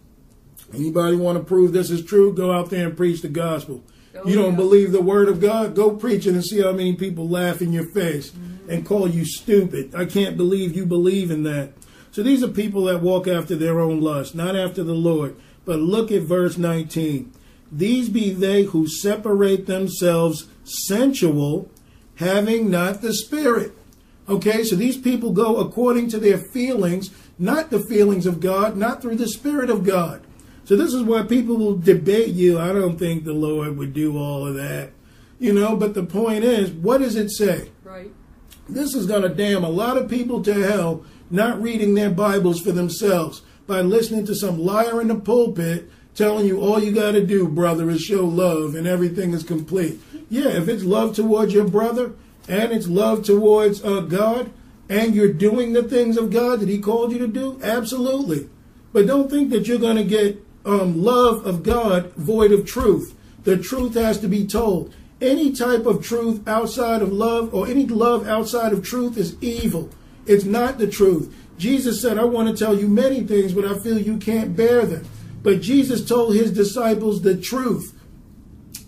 Anybody 0.74 1.16
want 1.16 1.38
to 1.38 1.44
prove 1.44 1.72
this 1.72 1.90
is 1.90 2.05
true? 2.05 2.32
Go 2.32 2.52
out 2.52 2.70
there 2.70 2.88
and 2.88 2.97
preach 2.97 3.22
the 3.22 3.28
gospel. 3.28 3.82
Oh, 4.14 4.28
you 4.28 4.34
don't 4.34 4.52
yeah. 4.52 4.56
believe 4.56 4.93
the 4.93 5.02
word 5.02 5.28
of 5.28 5.40
God? 5.40 5.74
Go 5.74 5.90
preach 5.97 6.26
it 6.26 6.32
and 6.34 6.44
see 6.44 6.62
how 6.62 6.72
many 6.72 6.94
people 6.94 7.28
laugh 7.28 7.60
in 7.62 7.72
your 7.72 7.86
face 7.86 8.30
Mm-hmm. 8.30 8.70
and 8.70 8.86
call 8.86 9.09
you 9.09 9.24
stupid. 9.24 9.94
I 9.94 10.06
can't 10.06 10.36
believe 10.36 10.74
you 10.74 10.84
believe 10.86 11.30
in 11.30 11.44
that. 11.44 11.72
So 12.10 12.22
these 12.22 12.43
are 12.43 12.48
people 12.48 12.84
that 12.84 13.02
walk 13.02 13.28
after 13.28 13.55
their 13.55 13.78
own 13.78 14.01
lust, 14.01 14.34
not 14.34 14.56
after 14.56 14.82
the 14.82 14.94
Lord. 14.94 15.36
But 15.64 15.78
look 15.80 16.10
at 16.10 16.22
verse 16.22 16.56
19. 16.59 17.32
These 17.70 18.09
be 18.09 18.30
they 18.32 18.64
who 18.64 18.88
separate 18.88 19.66
themselves 19.66 20.48
sensual, 20.64 21.70
having 22.16 22.70
not 22.70 23.02
the 23.02 23.12
Spirit. 23.12 23.72
Okay, 24.28 24.65
so 24.65 24.74
these 24.74 24.97
people 24.97 25.32
go 25.32 25.59
according 25.59 26.09
to 26.11 26.19
their 26.19 26.39
feelings, 26.39 27.11
not 27.39 27.70
the 27.70 27.81
feelings 27.81 28.27
of 28.27 28.40
God, 28.40 28.77
not 28.77 29.01
through 29.01 29.16
the 29.16 29.28
Spirit 29.28 29.70
of 29.70 29.85
God. 29.85 30.27
So 30.65 30.74
this 30.74 30.93
is 30.93 31.05
why 31.05 31.23
people 31.23 31.57
will 31.57 31.77
debate 31.77 32.35
you. 32.35 32.59
I 32.59 32.73
don't 32.73 32.98
think 32.98 33.24
the 33.24 33.32
Lord 33.32 33.77
would 33.77 33.93
do 33.93 34.19
all 34.19 34.47
of 34.47 34.57
that. 34.57 34.90
You 35.39 35.53
know, 35.53 35.77
but 35.77 35.94
the 35.94 36.03
point 36.03 36.43
is, 36.43 36.70
what 36.73 36.98
does 36.98 37.15
it 37.15 37.31
say? 37.31 37.70
Right. 37.85 38.11
This 38.69 38.94
is 38.94 39.07
going 39.07 39.23
to 39.23 39.28
damn 39.28 39.62
a 39.62 39.69
lot 39.69 39.97
of 39.97 40.11
people 40.11 40.43
to 40.43 40.55
hell 40.55 41.05
not 41.31 41.62
reading 41.62 41.94
their 41.94 42.11
Bibles 42.11 42.61
for 42.61 42.73
themselves 42.73 43.43
by 43.66 43.81
listening 43.81 44.27
to 44.27 44.35
some 44.35 44.59
liar 44.59 45.01
in 45.01 45.09
the 45.09 45.16
pulpit 45.16 45.89
telling 46.16 46.47
you 46.47 46.61
all 46.61 46.82
you 46.82 46.93
got 46.93 47.12
to 47.12 47.24
do, 47.24 47.47
brother, 47.47 47.90
is 47.90 48.01
show 48.01 48.24
love 48.24 48.74
and 48.74 48.86
everything 48.86 49.32
is 49.32 49.44
complete. 49.44 50.01
Yeah, 50.31 50.48
if 50.48 50.69
it's 50.69 50.82
love 50.82 51.15
towards 51.15 51.53
your 51.53 51.69
brother 51.69 52.12
and 52.48 52.73
it's 52.73 52.89
love 52.89 53.24
towards 53.24 53.85
uh, 53.85 54.01
God, 54.01 54.51
and 54.89 55.14
you're 55.14 55.32
doing 55.32 55.73
the 55.73 55.82
things 55.82 56.16
of 56.16 56.31
God 56.31 56.60
that 56.60 56.68
He 56.68 56.78
called 56.78 57.12
you 57.12 57.18
to 57.18 57.27
do, 57.27 57.59
absolutely. 57.62 58.48
But 58.93 59.06
don't 59.06 59.31
think 59.31 59.51
that 59.51 59.66
you're 59.66 59.78
going 59.78 59.97
to 59.97 60.05
get 60.05 60.44
um, 60.64 61.02
love 61.02 61.47
of 61.47 61.62
God 61.62 62.12
void 62.14 62.52
of 62.52 62.66
truth. 62.66 63.14
The 63.44 63.56
truth 63.56 63.94
has 63.94 64.18
to 64.20 64.28
be 64.28 64.47
told. 64.47 64.94
Any 65.20 65.52
type 65.52 65.86
of 65.86 66.05
truth 66.05 66.47
outside 66.47 67.01
of 67.01 67.12
love 67.12 67.55
or 67.55 67.66
any 67.66 67.86
love 67.86 68.27
outside 68.27 68.73
of 68.73 68.85
truth 68.85 69.16
is 69.16 69.36
evil. 69.40 69.90
It's 70.27 70.44
not 70.44 70.78
the 70.78 70.89
truth. 70.89 71.35
Jesus 71.56 72.02
said, 72.02 72.18
I 72.18 72.24
want 72.24 72.48
to 72.48 72.64
tell 72.64 72.78
you 72.78 72.89
many 72.89 73.23
things, 73.23 73.52
but 73.52 73.64
I 73.64 73.78
feel 73.78 73.98
you 73.98 74.18
can't 74.18 74.56
bear 74.56 74.85
them. 74.85 75.06
But 75.43 75.62
Jesus 75.62 76.06
told 76.06 76.35
his 76.35 76.51
disciples 76.51 77.23
the 77.23 77.36
truth. 77.36 77.95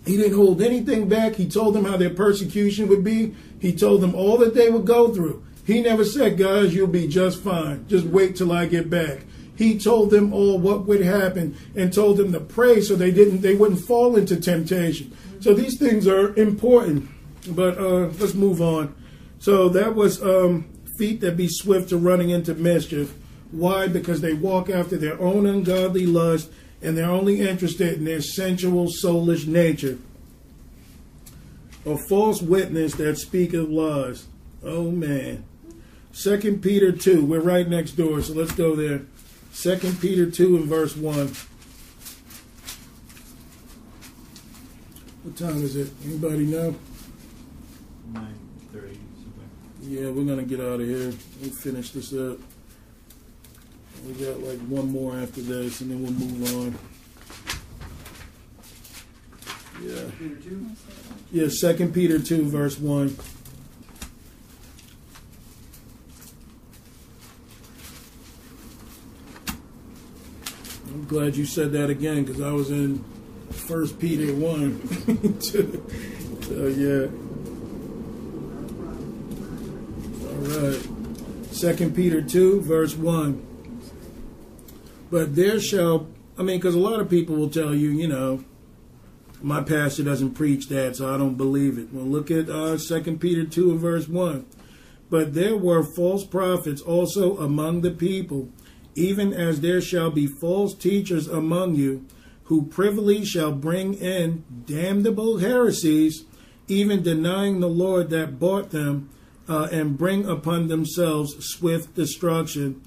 He 0.08 0.16
didn't 0.16 0.38
hold 0.38 0.62
anything 0.62 1.06
back. 1.06 1.34
He 1.34 1.46
told 1.46 1.74
them 1.74 1.84
how 1.84 1.98
their 1.98 2.08
persecution 2.08 2.88
would 2.88 3.04
be. 3.04 3.34
He 3.60 3.74
told 3.74 4.00
them 4.00 4.14
all 4.14 4.38
that 4.38 4.54
they 4.54 4.70
would 4.70 4.86
go 4.86 5.12
through. 5.12 5.44
He 5.66 5.82
never 5.82 6.02
said, 6.02 6.38
guys, 6.38 6.74
you'll 6.74 6.86
be 6.86 7.06
just 7.06 7.42
fine. 7.42 7.86
Just 7.88 8.06
wait 8.06 8.34
till 8.34 8.50
I 8.50 8.64
get 8.64 8.88
back. 8.88 9.26
He 9.54 9.78
told 9.78 10.10
them 10.10 10.32
all 10.32 10.58
what 10.58 10.86
would 10.86 11.02
happen 11.02 11.58
and 11.76 11.92
told 11.92 12.16
them 12.16 12.32
to 12.32 12.40
pray 12.40 12.80
so 12.80 12.96
they 12.96 13.10
didn't 13.10 13.42
they 13.42 13.54
wouldn't 13.54 13.80
fall 13.80 14.16
into 14.16 14.40
temptation. 14.40 15.14
So 15.40 15.52
these 15.52 15.78
things 15.78 16.08
are 16.08 16.34
important. 16.36 17.10
But 17.54 17.76
uh, 17.76 18.06
let's 18.18 18.32
move 18.32 18.62
on. 18.62 18.94
So 19.40 19.68
that 19.68 19.94
was 19.94 20.22
um, 20.22 20.70
feet 20.96 21.20
that 21.20 21.36
be 21.36 21.48
swift 21.48 21.90
to 21.90 21.98
running 21.98 22.30
into 22.30 22.54
mischief. 22.54 23.14
Why? 23.50 23.88
Because 23.88 24.22
they 24.22 24.32
walk 24.32 24.70
after 24.70 24.96
their 24.96 25.20
own 25.20 25.44
ungodly 25.44 26.06
lust 26.06 26.50
and 26.80 26.96
they're 26.96 27.10
only 27.10 27.40
interested 27.40 27.94
in 27.94 28.04
their 28.04 28.20
sensual, 28.20 28.86
soulish 28.86 29.46
nature. 29.46 29.98
A 31.86 31.96
false 32.08 32.42
witness 32.42 32.94
that 32.96 33.18
speak 33.18 33.54
of 33.54 33.70
lies. 33.70 34.26
Oh 34.62 34.90
man. 34.90 35.44
Second 36.12 36.62
Peter 36.62 36.92
two. 36.92 37.24
We're 37.24 37.40
right 37.40 37.68
next 37.68 37.92
door, 37.92 38.20
so 38.22 38.34
let's 38.34 38.52
go 38.52 38.74
there. 38.74 39.02
Second 39.52 40.00
Peter 40.00 40.30
two 40.30 40.56
and 40.56 40.66
verse 40.66 40.96
one. 40.96 41.32
What 45.22 45.36
time 45.36 45.62
is 45.62 45.76
it? 45.76 45.90
Anybody 46.04 46.46
know? 46.46 46.74
Nine 48.12 48.38
thirty 48.72 48.98
something. 49.16 49.50
Yeah, 49.82 50.10
we're 50.10 50.24
gonna 50.24 50.42
get 50.42 50.60
out 50.60 50.80
of 50.80 50.86
here. 50.86 51.12
We'll 51.40 51.50
finish 51.50 51.90
this 51.90 52.12
up. 52.12 52.38
We 54.06 54.12
got 54.14 54.40
like 54.40 54.58
one 54.60 54.90
more 54.90 55.16
after 55.16 55.40
this, 55.40 55.80
and 55.80 55.90
then 55.90 56.02
we'll 56.02 56.12
move 56.12 56.54
on. 56.56 56.78
Yeah, 59.82 60.10
two. 60.42 60.66
yeah. 61.32 61.48
Second 61.48 61.92
Peter 61.92 62.18
two, 62.18 62.48
verse 62.48 62.78
one. 62.78 63.16
I'm 70.88 71.06
glad 71.06 71.36
you 71.36 71.44
said 71.44 71.72
that 71.72 71.90
again 71.90 72.24
because 72.24 72.40
I 72.40 72.52
was 72.52 72.70
in 72.70 73.04
First 73.50 73.98
Peter 73.98 74.32
one. 74.34 74.80
Two. 75.40 75.84
so 76.42 76.66
yeah. 76.66 77.08
All 80.28 80.70
right. 80.70 80.98
Second 81.58 81.96
Peter 81.96 82.22
2, 82.22 82.60
verse 82.60 82.94
1. 82.94 83.47
But 85.10 85.34
there 85.34 85.60
shall, 85.60 86.06
I 86.38 86.42
mean, 86.42 86.58
because 86.58 86.74
a 86.74 86.80
lot 86.80 87.00
of 87.00 87.08
people 87.08 87.36
will 87.36 87.50
tell 87.50 87.74
you, 87.74 87.90
you 87.90 88.08
know, 88.08 88.44
my 89.40 89.62
pastor 89.62 90.02
doesn't 90.02 90.34
preach 90.34 90.68
that, 90.68 90.96
so 90.96 91.14
I 91.14 91.16
don't 91.16 91.36
believe 91.36 91.78
it. 91.78 91.92
Well, 91.92 92.04
look 92.04 92.30
at 92.30 92.50
uh, 92.50 92.76
2 92.76 93.16
Peter 93.18 93.44
2 93.44 93.70
and 93.70 93.80
verse 93.80 94.08
1. 94.08 94.44
But 95.10 95.34
there 95.34 95.56
were 95.56 95.82
false 95.82 96.24
prophets 96.24 96.82
also 96.82 97.38
among 97.38 97.80
the 97.80 97.90
people, 97.90 98.50
even 98.94 99.32
as 99.32 99.60
there 99.60 99.80
shall 99.80 100.10
be 100.10 100.26
false 100.26 100.74
teachers 100.74 101.28
among 101.28 101.76
you, 101.76 102.04
who 102.44 102.66
privily 102.66 103.24
shall 103.24 103.52
bring 103.52 103.94
in 103.94 104.44
damnable 104.66 105.38
heresies, 105.38 106.24
even 106.66 107.02
denying 107.02 107.60
the 107.60 107.68
Lord 107.68 108.10
that 108.10 108.38
bought 108.38 108.70
them, 108.70 109.08
uh, 109.48 109.68
and 109.70 109.96
bring 109.96 110.26
upon 110.26 110.68
themselves 110.68 111.36
swift 111.40 111.94
destruction. 111.94 112.82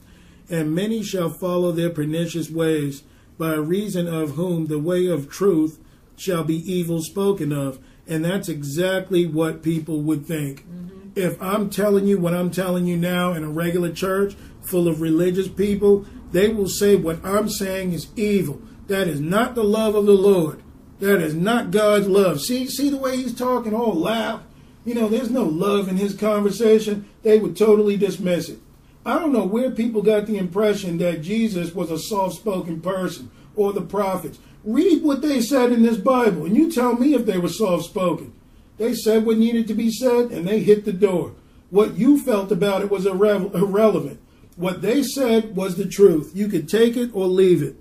And 0.51 0.75
many 0.75 1.01
shall 1.01 1.29
follow 1.29 1.71
their 1.71 1.89
pernicious 1.89 2.51
ways, 2.51 3.03
by 3.37 3.53
reason 3.53 4.07
of 4.07 4.31
whom 4.31 4.67
the 4.67 4.77
way 4.77 5.07
of 5.07 5.29
truth 5.29 5.79
shall 6.15 6.43
be 6.43 6.57
evil 6.71 7.01
spoken 7.01 7.53
of. 7.53 7.79
And 8.05 8.25
that's 8.25 8.49
exactly 8.49 9.25
what 9.25 9.63
people 9.63 10.01
would 10.01 10.25
think. 10.25 10.67
Mm-hmm. 10.67 11.09
If 11.15 11.41
I'm 11.41 11.69
telling 11.69 12.05
you 12.05 12.19
what 12.19 12.35
I'm 12.35 12.51
telling 12.51 12.85
you 12.85 12.97
now 12.97 13.31
in 13.31 13.43
a 13.43 13.49
regular 13.49 13.91
church 13.91 14.35
full 14.61 14.87
of 14.87 15.01
religious 15.01 15.47
people, 15.47 16.05
they 16.31 16.49
will 16.49 16.67
say 16.67 16.95
what 16.95 17.23
I'm 17.25 17.49
saying 17.49 17.93
is 17.93 18.07
evil. 18.15 18.61
That 18.87 19.07
is 19.07 19.21
not 19.21 19.55
the 19.55 19.63
love 19.63 19.95
of 19.95 20.05
the 20.05 20.11
Lord. 20.11 20.61
That 20.99 21.21
is 21.21 21.33
not 21.33 21.71
God's 21.71 22.07
love. 22.07 22.41
See, 22.41 22.67
see 22.67 22.89
the 22.89 22.97
way 22.97 23.17
he's 23.17 23.33
talking, 23.33 23.73
all 23.73 23.93
loud. 23.93 24.43
You 24.83 24.95
know, 24.95 25.07
there's 25.07 25.31
no 25.31 25.43
love 25.43 25.87
in 25.87 25.97
his 25.97 26.13
conversation. 26.13 27.07
They 27.23 27.39
would 27.39 27.55
totally 27.55 27.97
dismiss 27.97 28.49
it. 28.49 28.59
I 29.05 29.17
don't 29.17 29.33
know 29.33 29.45
where 29.45 29.71
people 29.71 30.01
got 30.01 30.27
the 30.27 30.37
impression 30.37 30.97
that 30.99 31.21
Jesus 31.21 31.73
was 31.73 31.89
a 31.89 31.97
soft 31.97 32.35
spoken 32.35 32.81
person 32.81 33.31
or 33.55 33.73
the 33.73 33.81
prophets. 33.81 34.39
Read 34.63 35.03
what 35.03 35.21
they 35.21 35.41
said 35.41 35.71
in 35.71 35.81
this 35.81 35.97
Bible, 35.97 36.45
and 36.45 36.55
you 36.55 36.71
tell 36.71 36.93
me 36.93 37.15
if 37.15 37.25
they 37.25 37.39
were 37.39 37.49
soft 37.49 37.85
spoken. 37.85 38.33
They 38.77 38.93
said 38.93 39.25
what 39.25 39.37
needed 39.37 39.67
to 39.67 39.73
be 39.73 39.91
said, 39.91 40.31
and 40.31 40.47
they 40.47 40.59
hit 40.59 40.85
the 40.85 40.93
door. 40.93 41.33
What 41.71 41.95
you 41.97 42.19
felt 42.19 42.51
about 42.51 42.81
it 42.81 42.91
was 42.91 43.05
irre- 43.05 43.53
irrelevant. 43.55 44.19
What 44.55 44.81
they 44.81 45.01
said 45.01 45.55
was 45.55 45.77
the 45.77 45.87
truth. 45.87 46.31
You 46.35 46.47
could 46.47 46.69
take 46.69 46.95
it 46.95 47.09
or 47.13 47.25
leave 47.25 47.63
it. 47.63 47.77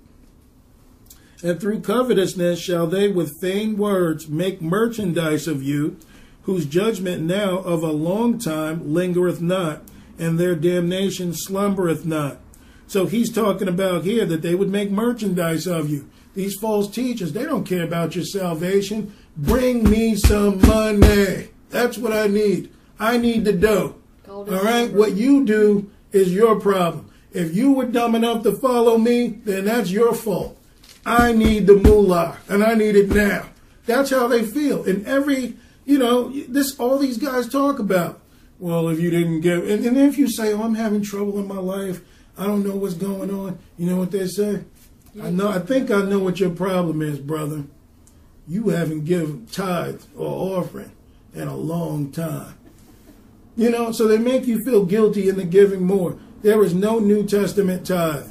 And 1.42 1.60
through 1.60 1.80
covetousness 1.80 2.60
shall 2.60 2.86
they 2.86 3.09
with 3.09 3.40
vain 3.40 3.76
words 3.76 4.28
make 4.28 4.62
merchandise 4.62 5.48
of 5.48 5.62
you, 5.62 5.98
whose 6.42 6.66
judgment 6.66 7.22
now 7.22 7.59
of 7.59 7.82
a 7.82 7.92
long 7.92 8.38
time 8.38 8.92
lingereth 8.92 9.40
not, 9.40 9.82
and 10.20 10.38
their 10.38 10.55
damnation 10.55 11.32
slumbereth 11.32 12.05
not. 12.05 12.38
So 12.86 13.06
he's 13.06 13.32
talking 13.32 13.68
about 13.68 14.05
here 14.05 14.26
that 14.26 14.42
they 14.42 14.55
would 14.55 14.68
make 14.68 14.90
merchandise 14.90 15.66
of 15.66 15.88
you. 15.88 16.09
These 16.34 16.56
false 16.60 16.88
teachers, 16.88 17.32
they 17.32 17.44
don't 17.44 17.64
care 17.64 17.82
about 17.82 18.14
your 18.14 18.24
salvation. 18.24 19.14
Bring 19.36 19.88
me 19.88 20.14
some 20.16 20.60
money. 20.60 21.48
That's 21.70 21.97
what 21.97 22.12
I 22.12 22.26
need. 22.26 22.70
I 22.98 23.16
need 23.16 23.44
the 23.44 23.52
dough. 23.52 23.97
All 24.28 24.44
it. 24.44 24.92
What 24.92 25.12
you 25.12 25.44
do 25.44 25.90
is 26.12 26.34
your 26.34 26.60
problem. 26.60 27.10
If 27.32 27.55
you 27.55 27.72
were 27.72 27.86
dumb 27.86 28.14
enough 28.14 28.42
to 28.42 28.52
follow 28.52 28.98
me, 28.98 29.40
then 29.44 29.64
that's 29.64 29.90
your 29.90 30.14
fault. 30.14 30.59
I 31.06 31.32
need 31.32 31.66
the 31.66 31.76
moolah, 31.76 32.38
and 32.48 32.62
I 32.62 32.74
need 32.74 32.97
it 32.97 33.09
now. 33.09 33.47
That's 33.86 34.10
how 34.10 34.26
they 34.28 34.44
feel. 34.44 34.84
And 34.84 35.06
every, 35.06 35.56
you 35.84 35.98
know, 35.98 36.30
this 36.48 36.78
all 36.78 36.98
these 36.98 37.18
guys 37.18 37.48
talk 37.48 37.78
about. 37.78 38.20
Well, 38.60 38.88
if 38.88 39.00
you 39.00 39.10
didn't 39.10 39.40
give, 39.40 39.68
and, 39.68 39.84
and 39.86 39.96
if 39.96 40.18
you 40.18 40.28
say, 40.28 40.52
"Oh, 40.52 40.62
I'm 40.62 40.74
having 40.74 41.00
trouble 41.00 41.38
in 41.38 41.48
my 41.48 41.58
life. 41.58 42.02
I 42.36 42.46
don't 42.46 42.62
know 42.62 42.76
what's 42.76 42.94
going 42.94 43.30
on," 43.30 43.58
you 43.78 43.88
know 43.88 43.96
what 43.96 44.10
they 44.10 44.26
say? 44.26 44.64
I 45.20 45.30
know. 45.30 45.48
I 45.48 45.60
think 45.60 45.90
I 45.90 46.02
know 46.02 46.18
what 46.18 46.40
your 46.40 46.50
problem 46.50 47.00
is, 47.00 47.18
brother. 47.18 47.64
You 48.46 48.68
haven't 48.68 49.06
given 49.06 49.46
tithe 49.46 50.02
or 50.14 50.58
offering 50.58 50.92
in 51.34 51.48
a 51.48 51.56
long 51.56 52.12
time. 52.12 52.54
You 53.56 53.70
know, 53.70 53.92
so 53.92 54.06
they 54.06 54.18
make 54.18 54.46
you 54.46 54.62
feel 54.62 54.84
guilty 54.84 55.30
into 55.30 55.44
giving 55.44 55.84
more. 55.84 56.18
There 56.42 56.62
is 56.62 56.74
no 56.74 56.98
New 56.98 57.26
Testament 57.26 57.86
tithe. 57.86 58.30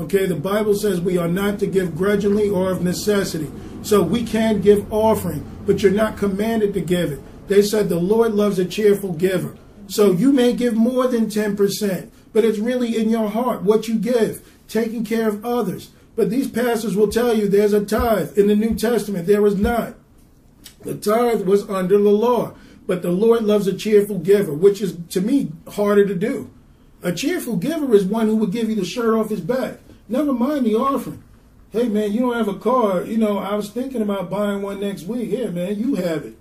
Okay, 0.00 0.26
the 0.26 0.34
Bible 0.34 0.74
says 0.74 1.00
we 1.00 1.18
are 1.18 1.28
not 1.28 1.60
to 1.60 1.66
give 1.66 1.96
grudgingly 1.96 2.48
or 2.48 2.70
of 2.70 2.82
necessity. 2.82 3.50
So 3.82 4.02
we 4.02 4.24
can 4.24 4.60
give 4.60 4.92
offering, 4.92 5.44
but 5.66 5.82
you're 5.82 5.92
not 5.92 6.16
commanded 6.16 6.74
to 6.74 6.80
give 6.80 7.12
it. 7.12 7.48
They 7.48 7.62
said 7.62 7.88
the 7.88 8.00
Lord 8.00 8.34
loves 8.34 8.58
a 8.58 8.64
cheerful 8.64 9.12
giver. 9.12 9.56
So 9.88 10.12
you 10.12 10.32
may 10.32 10.52
give 10.52 10.74
more 10.74 11.08
than 11.08 11.26
10%, 11.26 12.10
but 12.32 12.44
it's 12.44 12.58
really 12.58 12.96
in 12.96 13.08
your 13.08 13.28
heart 13.28 13.62
what 13.62 13.88
you 13.88 13.98
give, 13.98 14.46
taking 14.68 15.04
care 15.04 15.28
of 15.28 15.44
others. 15.44 15.90
But 16.14 16.30
these 16.30 16.50
pastors 16.50 16.94
will 16.94 17.08
tell 17.08 17.34
you 17.34 17.48
there's 17.48 17.72
a 17.72 17.84
tithe 17.84 18.36
in 18.36 18.48
the 18.48 18.56
New 18.56 18.74
Testament. 18.74 19.26
There 19.26 19.46
is 19.46 19.56
not. 19.56 19.94
The 20.82 20.94
tithe 20.94 21.42
was 21.42 21.68
under 21.70 21.96
the 21.96 22.10
law, 22.10 22.54
but 22.86 23.02
the 23.02 23.10
Lord 23.10 23.44
loves 23.44 23.66
a 23.66 23.72
cheerful 23.72 24.18
giver, 24.18 24.52
which 24.52 24.82
is 24.82 24.96
to 25.10 25.20
me 25.20 25.52
harder 25.68 26.06
to 26.06 26.14
do. 26.14 26.50
A 27.02 27.12
cheerful 27.12 27.56
giver 27.56 27.94
is 27.94 28.04
one 28.04 28.26
who 28.26 28.36
would 28.36 28.52
give 28.52 28.68
you 28.68 28.74
the 28.74 28.84
shirt 28.84 29.14
off 29.14 29.30
his 29.30 29.40
back. 29.40 29.78
Never 30.08 30.32
mind 30.32 30.66
the 30.66 30.74
offering. 30.74 31.22
Hey 31.70 31.88
man, 31.88 32.12
you 32.12 32.20
don't 32.20 32.36
have 32.36 32.48
a 32.48 32.58
car. 32.58 33.04
You 33.04 33.18
know, 33.18 33.38
I 33.38 33.54
was 33.54 33.70
thinking 33.70 34.02
about 34.02 34.30
buying 34.30 34.62
one 34.62 34.80
next 34.80 35.04
week. 35.04 35.30
Here, 35.30 35.50
man, 35.50 35.78
you 35.78 35.94
have 35.96 36.24
it. 36.24 36.36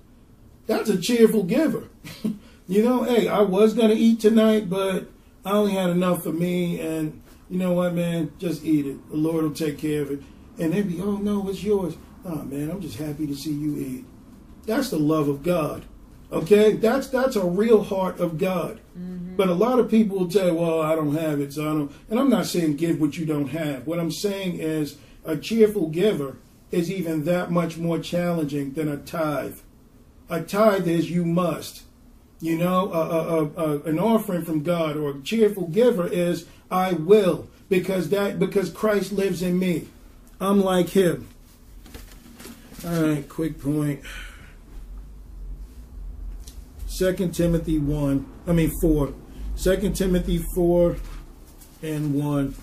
That's 0.65 0.89
a 0.89 0.99
cheerful 0.99 1.43
giver. 1.43 1.87
you 2.67 2.83
know, 2.83 3.03
hey, 3.03 3.27
I 3.27 3.41
was 3.41 3.73
gonna 3.73 3.93
eat 3.93 4.19
tonight, 4.19 4.69
but 4.69 5.07
I 5.45 5.51
only 5.51 5.73
had 5.73 5.89
enough 5.89 6.23
for 6.23 6.33
me, 6.33 6.79
and 6.79 7.21
you 7.49 7.57
know 7.57 7.73
what, 7.73 7.93
man, 7.93 8.31
just 8.39 8.63
eat 8.65 8.85
it. 8.85 9.09
The 9.09 9.15
Lord 9.15 9.43
will 9.43 9.53
take 9.53 9.77
care 9.77 10.01
of 10.01 10.11
it. 10.11 10.21
And 10.59 10.73
they'd 10.73 10.87
be, 10.87 11.01
oh 11.01 11.17
no, 11.17 11.47
it's 11.49 11.63
yours. 11.63 11.95
Oh 12.25 12.43
man, 12.43 12.69
I'm 12.69 12.81
just 12.81 12.97
happy 12.97 13.25
to 13.27 13.35
see 13.35 13.53
you 13.53 13.77
eat. 13.77 14.05
That's 14.65 14.89
the 14.89 14.99
love 14.99 15.29
of 15.29 15.43
God. 15.43 15.85
Okay, 16.31 16.73
that's 16.73 17.07
that's 17.07 17.37
a 17.37 17.45
real 17.45 17.83
heart 17.83 18.19
of 18.19 18.37
God. 18.37 18.81
Mm-hmm. 18.97 19.37
But 19.37 19.47
a 19.47 19.53
lot 19.53 19.79
of 19.79 19.89
people 19.89 20.19
will 20.19 20.29
say, 20.29 20.51
"Well, 20.51 20.81
I 20.81 20.93
don't 20.93 21.15
have 21.15 21.39
it, 21.39 21.53
so 21.53 21.61
I 21.61 21.73
don't." 21.73 21.91
And 22.09 22.19
I'm 22.19 22.29
not 22.29 22.47
saying 22.47 22.75
give 22.75 22.99
what 22.99 23.17
you 23.17 23.25
don't 23.25 23.47
have. 23.47 23.87
What 23.87 23.99
I'm 23.99 24.11
saying 24.11 24.59
is 24.59 24.97
a 25.23 25.37
cheerful 25.37 25.87
giver 25.87 26.37
is 26.69 26.91
even 26.91 27.23
that 27.23 27.49
much 27.49 27.77
more 27.77 27.99
challenging 27.99 28.73
than 28.73 28.89
a 28.89 28.97
tithe. 28.97 29.59
A 30.29 30.41
tithe 30.41 30.87
is 30.87 31.09
you 31.09 31.23
must. 31.23 31.83
You 32.39 32.57
know, 32.57 32.93
a, 32.93 32.99
a, 32.99 33.45
a, 33.45 33.81
an 33.83 33.99
offering 33.99 34.43
from 34.43 34.61
God 34.61 34.95
or 34.95 35.09
a 35.09 35.21
cheerful 35.21 35.67
giver 35.67 36.07
is 36.07 36.45
I 36.69 36.93
will 36.93 37.47
because 37.69 38.09
that 38.09 38.39
because 38.39 38.69
Christ 38.69 39.11
lives 39.11 39.41
in 39.41 39.57
me. 39.57 39.87
I'm 40.39 40.61
like 40.61 40.89
Him. 40.89 41.27
All 42.85 43.01
right, 43.01 43.27
quick 43.27 43.59
point. 43.59 44.01
Second 46.85 47.33
Timothy 47.33 47.79
one. 47.79 48.25
I 48.45 48.53
mean 48.53 48.71
four. 48.81 49.13
Second 49.55 49.95
Timothy 49.95 50.43
four 50.53 50.97
and 51.81 52.13
one. 52.13 52.55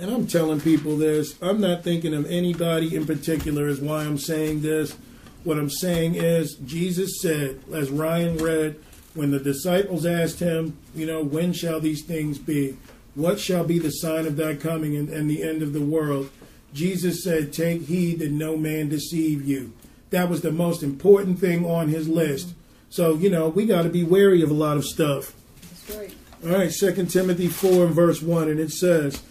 And 0.00 0.10
I'm 0.10 0.26
telling 0.26 0.62
people 0.62 0.96
this. 0.96 1.34
I'm 1.42 1.60
not 1.60 1.84
thinking 1.84 2.14
of 2.14 2.24
anybody 2.24 2.96
in 2.96 3.04
particular 3.04 3.68
is 3.68 3.82
why 3.82 4.02
I'm 4.04 4.16
saying 4.16 4.62
this. 4.62 4.96
What 5.44 5.58
I'm 5.58 5.68
saying 5.68 6.14
is 6.14 6.54
Jesus 6.54 7.20
said, 7.20 7.60
as 7.70 7.90
Ryan 7.90 8.38
read, 8.38 8.80
when 9.12 9.30
the 9.30 9.38
disciples 9.38 10.06
asked 10.06 10.38
him, 10.38 10.78
you 10.94 11.04
know, 11.04 11.22
when 11.22 11.52
shall 11.52 11.80
these 11.80 12.02
things 12.02 12.38
be? 12.38 12.78
What 13.14 13.38
shall 13.38 13.62
be 13.62 13.78
the 13.78 13.90
sign 13.90 14.26
of 14.26 14.36
thy 14.36 14.54
coming 14.54 14.96
and, 14.96 15.10
and 15.10 15.28
the 15.28 15.42
end 15.42 15.60
of 15.60 15.74
the 15.74 15.84
world? 15.84 16.30
Jesus 16.72 17.22
said, 17.22 17.52
Take 17.52 17.82
heed 17.82 18.20
that 18.20 18.30
no 18.30 18.56
man 18.56 18.88
deceive 18.88 19.44
you. 19.44 19.74
That 20.08 20.30
was 20.30 20.40
the 20.40 20.52
most 20.52 20.82
important 20.82 21.40
thing 21.40 21.66
on 21.66 21.88
his 21.88 22.08
list. 22.08 22.54
So, 22.88 23.16
you 23.16 23.28
know, 23.28 23.50
we 23.50 23.66
got 23.66 23.82
to 23.82 23.90
be 23.90 24.04
wary 24.04 24.40
of 24.40 24.50
a 24.50 24.54
lot 24.54 24.78
of 24.78 24.86
stuff. 24.86 25.34
That's 25.60 25.98
right. 25.98 26.14
All 26.42 26.58
right, 26.58 26.72
Second 26.72 27.08
Timothy 27.10 27.48
4 27.48 27.84
and 27.84 27.94
verse 27.94 28.22
1, 28.22 28.48
and 28.48 28.58
it 28.58 28.70
says, 28.70 29.22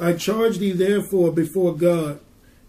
I 0.00 0.12
charge 0.12 0.58
thee 0.58 0.72
therefore 0.72 1.32
before 1.32 1.74
God 1.74 2.20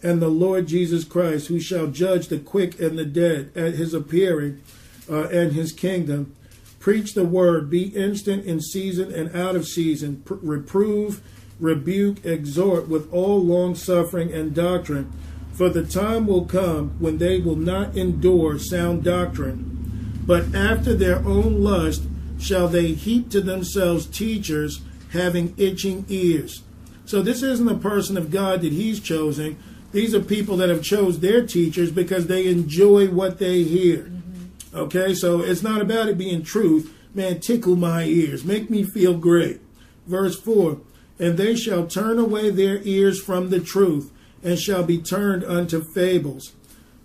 and 0.01 0.21
the 0.21 0.29
Lord 0.29 0.67
Jesus 0.67 1.03
Christ, 1.03 1.47
who 1.47 1.59
shall 1.59 1.87
judge 1.87 2.27
the 2.27 2.39
quick 2.39 2.79
and 2.79 2.97
the 2.97 3.05
dead 3.05 3.51
at 3.55 3.73
his 3.73 3.93
appearing 3.93 4.61
uh, 5.09 5.27
and 5.27 5.53
his 5.53 5.71
kingdom. 5.73 6.35
Preach 6.79 7.13
the 7.13 7.25
word, 7.25 7.69
be 7.69 7.87
instant 7.95 8.45
in 8.45 8.61
season 8.61 9.13
and 9.13 9.35
out 9.35 9.55
of 9.55 9.67
season, 9.67 10.21
Pr- 10.23 10.35
reprove, 10.35 11.21
rebuke, 11.59 12.25
exhort 12.25 12.87
with 12.87 13.11
all 13.11 13.43
long 13.43 13.75
suffering 13.75 14.31
and 14.31 14.55
doctrine. 14.55 15.11
For 15.51 15.67
the 15.67 15.85
time 15.85 16.25
will 16.25 16.45
come 16.45 16.91
when 16.99 17.17
they 17.17 17.39
will 17.39 17.57
not 17.57 17.97
endure 17.97 18.57
sound 18.57 19.03
doctrine, 19.03 20.21
but 20.25 20.55
after 20.55 20.93
their 20.93 21.17
own 21.25 21.61
lust 21.61 22.03
shall 22.39 22.69
they 22.69 22.93
heap 22.93 23.29
to 23.31 23.41
themselves 23.41 24.05
teachers 24.05 24.79
having 25.11 25.53
itching 25.57 26.05
ears. 26.07 26.63
So 27.09 27.23
this 27.23 27.41
isn't 27.41 27.67
a 27.67 27.73
person 27.73 28.17
of 28.17 28.29
God 28.29 28.61
that 28.61 28.71
he's 28.71 28.99
chosen. 28.99 29.57
These 29.91 30.13
are 30.13 30.19
people 30.19 30.57
that 30.57 30.69
have 30.69 30.83
chose 30.83 31.21
their 31.21 31.43
teachers 31.43 31.89
because 31.89 32.27
they 32.27 32.45
enjoy 32.45 33.07
what 33.07 33.39
they 33.39 33.63
hear. 33.63 34.03
Mm-hmm. 34.03 34.77
Okay, 34.77 35.15
so 35.15 35.41
it's 35.41 35.63
not 35.63 35.81
about 35.81 36.07
it 36.07 36.19
being 36.19 36.43
truth. 36.43 36.95
Man, 37.15 37.39
tickle 37.39 37.75
my 37.75 38.03
ears, 38.03 38.45
make 38.45 38.69
me 38.69 38.83
feel 38.83 39.17
great. 39.17 39.59
Verse 40.05 40.39
4 40.39 40.81
And 41.17 41.35
they 41.35 41.55
shall 41.55 41.87
turn 41.87 42.19
away 42.19 42.51
their 42.51 42.79
ears 42.83 43.19
from 43.19 43.49
the 43.49 43.59
truth, 43.59 44.11
and 44.43 44.59
shall 44.59 44.83
be 44.83 45.01
turned 45.01 45.43
unto 45.43 45.83
fables. 45.95 46.53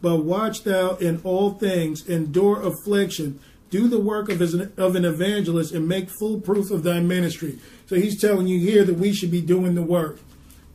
But 0.03 0.19
watch 0.19 0.65
thou 0.65 0.97
in 0.97 1.23
all 1.25 1.53
things, 1.53 2.07
endure 2.07 2.61
affliction, 2.61 3.41
do 3.71 3.89
the 3.89 4.01
work 4.01 4.29
of 4.29 4.43
an 4.97 5.05
evangelist, 5.07 5.73
and 5.73 5.89
make 5.89 6.11
full 6.11 6.43
proof 6.43 6.71
of 6.71 6.83
thy 6.83 7.01
ministry. 7.01 7.59
So 7.87 7.97
he's 7.97 8.21
telling 8.21 8.47
you 8.47 8.59
here 8.59 8.85
that 8.85 8.99
we 8.99 9.13
should 9.13 9.31
be 9.31 9.41
doing 9.41 9.75
the 9.75 9.83
work. 9.83 10.19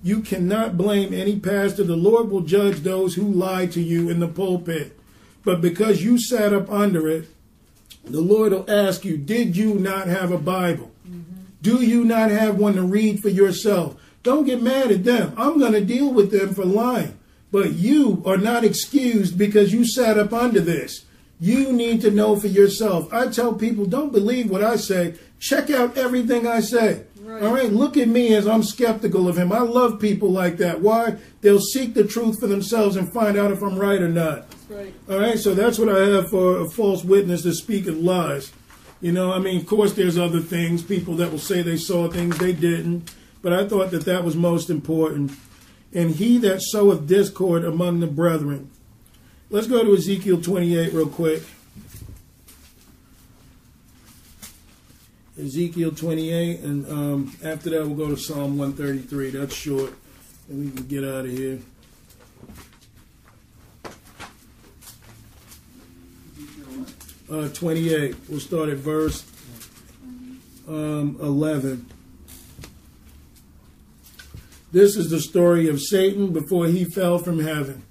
You 0.02 0.22
cannot 0.22 0.78
blame 0.78 1.14
any 1.14 1.40
pastor. 1.40 1.84
The 1.84 1.96
Lord 1.96 2.30
will 2.30 2.42
judge 2.42 2.78
those 2.78 3.16
who 3.16 3.24
lie 3.24 3.66
to 3.68 3.82
you 3.82 4.10
in 4.10 4.20
the 4.20 4.28
pulpit. 4.28 4.98
But 5.44 5.62
because 5.62 6.04
you 6.04 6.20
sat 6.20 6.54
up 6.54 6.70
under 6.70 7.08
it, 7.10 7.28
the 8.06 8.22
Lord 8.22 8.52
will 8.52 8.70
ask 8.70 9.04
you, 9.04 9.18
Did 9.18 9.58
you 9.58 9.76
not 9.76 10.08
have 10.08 10.32
a 10.32 10.38
Bible? 10.38 10.92
Mm-hmm. 11.08 11.42
Do 11.62 11.84
you 11.84 12.06
not 12.06 12.32
have 12.32 12.58
one 12.58 12.76
to 12.76 12.84
read 12.84 13.22
for 13.22 13.30
yourself? 13.30 14.00
Don't 14.24 14.46
get 14.46 14.62
mad 14.62 14.92
at 14.92 15.04
them. 15.04 15.34
I'm 15.38 15.60
going 15.60 15.74
to 15.74 15.84
deal 15.84 16.12
with 16.12 16.32
them 16.32 16.54
for 16.54 16.66
lying. 16.66 17.18
But 17.52 17.74
you 17.74 18.22
are 18.26 18.38
not 18.38 18.64
excused 18.64 19.38
because 19.38 19.74
you 19.74 19.86
sat 19.86 20.18
up 20.18 20.34
under 20.34 20.60
this. 20.60 21.06
You 21.40 21.72
need 21.72 22.02
to 22.02 22.12
know 22.12 22.36
for 22.36 22.48
yourself. 22.48 23.12
I 23.14 23.28
tell 23.28 23.54
people, 23.54 23.86
don't 23.86 24.12
believe 24.12 24.50
what 24.50 24.64
I 24.64 24.76
say. 24.76 25.16
Check 25.40 25.70
out 25.70 25.98
everything 25.98 26.46
I 26.46 26.60
say. 26.60 27.04
Right. 27.22 27.44
All 27.44 27.54
right, 27.54 27.72
look 27.72 27.96
at 27.96 28.08
me 28.08 28.36
as 28.36 28.48
I'm 28.48 28.64
skeptical 28.64 29.28
of 29.28 29.38
him. 29.38 29.54
I 29.54 29.60
love 29.60 30.02
people 30.02 30.32
like 30.32 30.58
that. 30.58 30.82
Why? 30.82 31.18
They'll 31.42 31.62
seek 31.62 31.94
the 31.94 32.04
truth 32.04 32.40
for 32.40 32.48
themselves 32.48 32.96
and 32.96 33.14
find 33.14 33.38
out 33.38 33.52
if 33.52 33.62
I'm 33.62 33.78
right 33.78 34.02
or 34.02 34.10
not. 34.10 34.48
Right. 34.68 34.94
All 35.10 35.20
right, 35.20 35.38
so 35.38 35.54
that's 35.54 35.80
what 35.80 35.90
I 35.90 36.08
have 36.08 36.30
for 36.30 36.60
a 36.60 36.70
false 36.70 37.04
witness 37.04 37.44
to 37.44 37.54
speak 37.54 37.88
of 37.88 37.98
lies. 37.98 38.52
You 39.00 39.14
know, 39.14 39.32
I 39.32 39.40
mean, 39.40 39.62
of 39.62 39.66
course, 39.66 39.94
there's 39.94 40.18
other 40.18 40.42
things, 40.42 40.82
people 40.82 41.16
that 41.18 41.32
will 41.32 41.40
say 41.40 41.62
they 41.62 41.78
saw 41.78 42.10
things 42.10 42.38
they 42.38 42.52
didn't, 42.52 43.14
but 43.42 43.54
I 43.54 43.66
thought 43.66 43.92
that 43.92 44.06
that 44.06 44.26
was 44.26 44.36
most 44.36 44.70
important. 44.70 45.32
And 45.94 46.16
he 46.16 46.38
that 46.40 46.62
soweth 46.62 47.08
discord 47.08 47.64
among 47.64 48.02
the 48.02 48.08
brethren. 48.08 48.72
Let's 49.50 49.68
go 49.68 49.84
to 49.84 49.94
Ezekiel 49.96 50.42
28 50.42 50.94
real 50.94 51.08
quick. 51.08 51.42
Ezekiel 55.40 55.92
28, 55.92 56.60
and 56.60 56.92
um, 56.92 57.38
after 57.44 57.70
that, 57.70 57.86
we'll 57.88 57.96
go 57.96 58.10
to 58.10 58.18
Psalm 58.18 58.58
133. 58.58 59.32
That's 59.32 59.54
short, 59.54 59.94
and 60.50 60.66
we 60.66 60.72
can 60.72 60.88
get 60.88 61.04
out 61.04 61.26
of 61.26 61.32
here. 61.32 61.60
uh, 67.32 67.50
28. 67.50 68.16
We'll 68.28 68.40
start 68.40 68.70
at 68.70 68.78
verse 68.78 69.26
um, 70.68 71.18
11. 71.22 71.86
This 74.72 74.96
is 74.96 75.10
the 75.10 75.20
story 75.20 75.68
of 75.68 75.82
Satan 75.82 76.32
before 76.32 76.68
he 76.68 76.86
fell 76.86 77.18
from 77.18 77.40
heaven. 77.40 77.84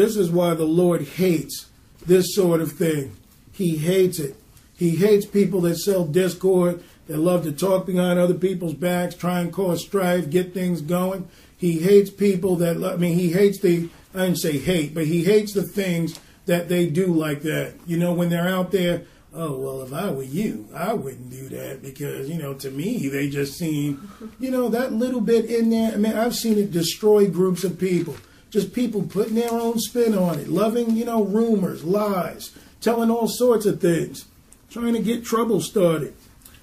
This 0.00 0.16
is 0.16 0.30
why 0.30 0.54
the 0.54 0.64
Lord 0.64 1.02
hates 1.02 1.66
this 2.06 2.34
sort 2.34 2.62
of 2.62 2.72
thing. 2.72 3.14
He 3.52 3.76
hates 3.76 4.18
it. 4.18 4.34
He 4.74 4.96
hates 4.96 5.26
people 5.26 5.60
that 5.60 5.76
sell 5.76 6.06
discord, 6.06 6.82
that 7.06 7.18
love 7.18 7.42
to 7.42 7.52
talk 7.52 7.84
behind 7.84 8.18
other 8.18 8.32
people's 8.32 8.72
backs, 8.72 9.14
try 9.14 9.40
and 9.40 9.52
cause 9.52 9.82
strife, 9.82 10.30
get 10.30 10.54
things 10.54 10.80
going. 10.80 11.28
He 11.54 11.80
hates 11.80 12.08
people 12.08 12.56
that, 12.56 12.82
I 12.82 12.96
mean, 12.96 13.18
he 13.18 13.32
hates 13.32 13.60
the, 13.60 13.90
I 14.14 14.20
didn't 14.24 14.38
say 14.38 14.56
hate, 14.56 14.94
but 14.94 15.04
he 15.04 15.22
hates 15.22 15.52
the 15.52 15.64
things 15.64 16.18
that 16.46 16.70
they 16.70 16.86
do 16.86 17.08
like 17.08 17.42
that. 17.42 17.74
You 17.86 17.98
know, 17.98 18.14
when 18.14 18.30
they're 18.30 18.48
out 18.48 18.70
there, 18.70 19.02
oh, 19.34 19.58
well, 19.58 19.82
if 19.82 19.92
I 19.92 20.10
were 20.12 20.22
you, 20.22 20.66
I 20.74 20.94
wouldn't 20.94 21.28
do 21.28 21.50
that 21.50 21.82
because, 21.82 22.26
you 22.26 22.38
know, 22.38 22.54
to 22.54 22.70
me, 22.70 23.08
they 23.08 23.28
just 23.28 23.58
seem, 23.58 24.10
you 24.38 24.50
know, 24.50 24.70
that 24.70 24.94
little 24.94 25.20
bit 25.20 25.44
in 25.44 25.68
there. 25.68 25.92
I 25.92 25.96
mean, 25.96 26.16
I've 26.16 26.34
seen 26.34 26.56
it 26.56 26.72
destroy 26.72 27.28
groups 27.28 27.64
of 27.64 27.78
people. 27.78 28.16
Just 28.50 28.72
people 28.72 29.02
putting 29.02 29.36
their 29.36 29.52
own 29.52 29.78
spin 29.78 30.16
on 30.16 30.38
it, 30.38 30.48
loving, 30.48 30.96
you 30.96 31.04
know, 31.04 31.24
rumors, 31.24 31.84
lies, 31.84 32.52
telling 32.80 33.10
all 33.10 33.28
sorts 33.28 33.64
of 33.64 33.80
things, 33.80 34.26
trying 34.68 34.92
to 34.92 35.00
get 35.00 35.24
trouble 35.24 35.60
started. 35.60 36.14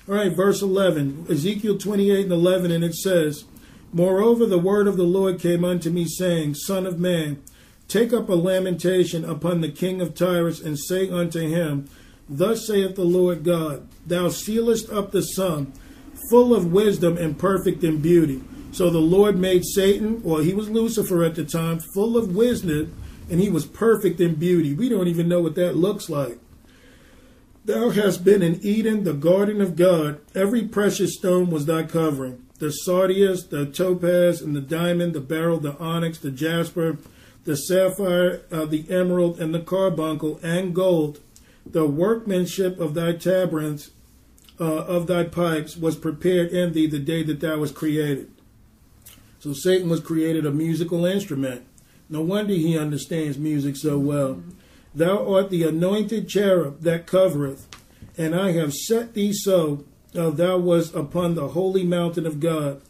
All 0.07 0.15
right, 0.15 0.35
verse 0.35 0.61
11, 0.61 1.27
Ezekiel 1.30 1.77
28 1.77 2.23
and 2.23 2.31
11, 2.31 2.72
and 2.72 2.84
it 2.84 2.95
says, 2.95 3.45
Moreover, 3.93 4.45
the 4.45 4.59
word 4.59 4.88
of 4.88 4.97
the 4.97 5.03
Lord 5.03 5.39
came 5.39 5.64
unto 5.64 5.89
me, 5.89 6.05
saying, 6.05 6.55
Son 6.55 6.85
of 6.85 6.99
man, 6.99 7.41
Take 7.88 8.11
up 8.11 8.27
a 8.27 8.34
lamentation 8.34 9.23
upon 9.23 9.61
the 9.61 9.72
king 9.72 10.01
of 10.01 10.14
Tyrus, 10.14 10.59
and 10.59 10.77
say 10.77 11.09
unto 11.09 11.39
him, 11.39 11.88
Thus 12.27 12.68
saith 12.68 12.95
the 12.95 13.05
Lord 13.05 13.45
God, 13.45 13.88
Thou 14.05 14.27
sealest 14.27 14.89
up 14.89 15.11
the 15.11 15.22
sum, 15.22 15.72
full 16.30 16.53
of 16.53 16.73
wisdom 16.73 17.18
and 17.18 17.39
perfect 17.39 17.84
in 17.85 18.01
beauty. 18.01 18.43
So 18.77 18.91
the 18.91 18.99
Lord 18.99 19.39
made 19.39 19.65
Satan, 19.65 20.21
or 20.23 20.43
he 20.43 20.53
was 20.53 20.69
Lucifer 20.69 21.23
at 21.23 21.33
the 21.33 21.43
time, 21.43 21.79
full 21.79 22.15
of 22.15 22.35
wisdom, 22.35 22.93
and 23.27 23.39
he 23.39 23.49
was 23.49 23.65
perfect 23.65 24.21
in 24.21 24.35
beauty. 24.35 24.75
We 24.75 24.87
don't 24.87 25.07
even 25.07 25.27
know 25.27 25.41
what 25.41 25.55
that 25.55 25.75
looks 25.75 26.11
like. 26.11 26.37
Thou 27.65 27.89
hast 27.89 28.23
been 28.23 28.43
in 28.43 28.63
Eden, 28.63 29.03
the 29.03 29.15
garden 29.15 29.61
of 29.61 29.75
God. 29.75 30.21
Every 30.35 30.61
precious 30.61 31.15
stone 31.15 31.49
was 31.49 31.65
thy 31.65 31.83
covering 31.87 32.45
the 32.59 32.71
sardius, 32.71 33.45
the 33.49 33.65
topaz, 33.65 34.43
and 34.43 34.55
the 34.55 34.61
diamond, 34.61 35.13
the 35.13 35.21
beryl, 35.21 35.59
the 35.59 35.75
onyx, 35.79 36.19
the 36.19 36.29
jasper, 36.29 36.99
the 37.45 37.57
sapphire, 37.57 38.43
uh, 38.51 38.65
the 38.65 38.85
emerald, 38.91 39.39
and 39.39 39.55
the 39.55 39.59
carbuncle, 39.59 40.39
and 40.43 40.75
gold. 40.75 41.19
The 41.65 41.87
workmanship 41.87 42.79
of 42.79 42.93
thy 42.93 43.13
tabrets, 43.13 43.89
uh, 44.59 44.85
of 44.85 45.07
thy 45.07 45.23
pipes, 45.23 45.75
was 45.75 45.95
prepared 45.95 46.49
in 46.49 46.73
thee 46.73 46.85
the 46.85 46.99
day 46.99 47.23
that 47.23 47.39
thou 47.39 47.57
was 47.57 47.71
created. 47.71 48.29
So 49.39 49.53
Satan 49.53 49.89
was 49.89 49.99
created 49.99 50.45
a 50.45 50.51
musical 50.51 51.05
instrument. 51.05 51.65
No 52.09 52.22
wonder 52.22 52.53
he 52.53 52.77
understands 52.77 53.38
music 53.38 53.76
so 53.76 53.99
well. 53.99 54.41
Thou 54.95 55.31
art 55.31 55.49
the 55.49 55.64
anointed 55.64 56.27
cherub 56.27 56.81
that 56.81 57.05
covereth, 57.05 57.68
and 58.18 58.34
I 58.34 58.53
have 58.53 58.73
set 58.73 59.14
thee 59.14 59.34
so. 59.34 59.85
Uh, 60.15 60.31
thou 60.31 60.57
was 60.57 60.95
upon 60.95 61.35
the 61.35 61.49
holy 61.49 61.84
mountain 61.84 62.26
of 62.26 62.39
God, 62.39 62.81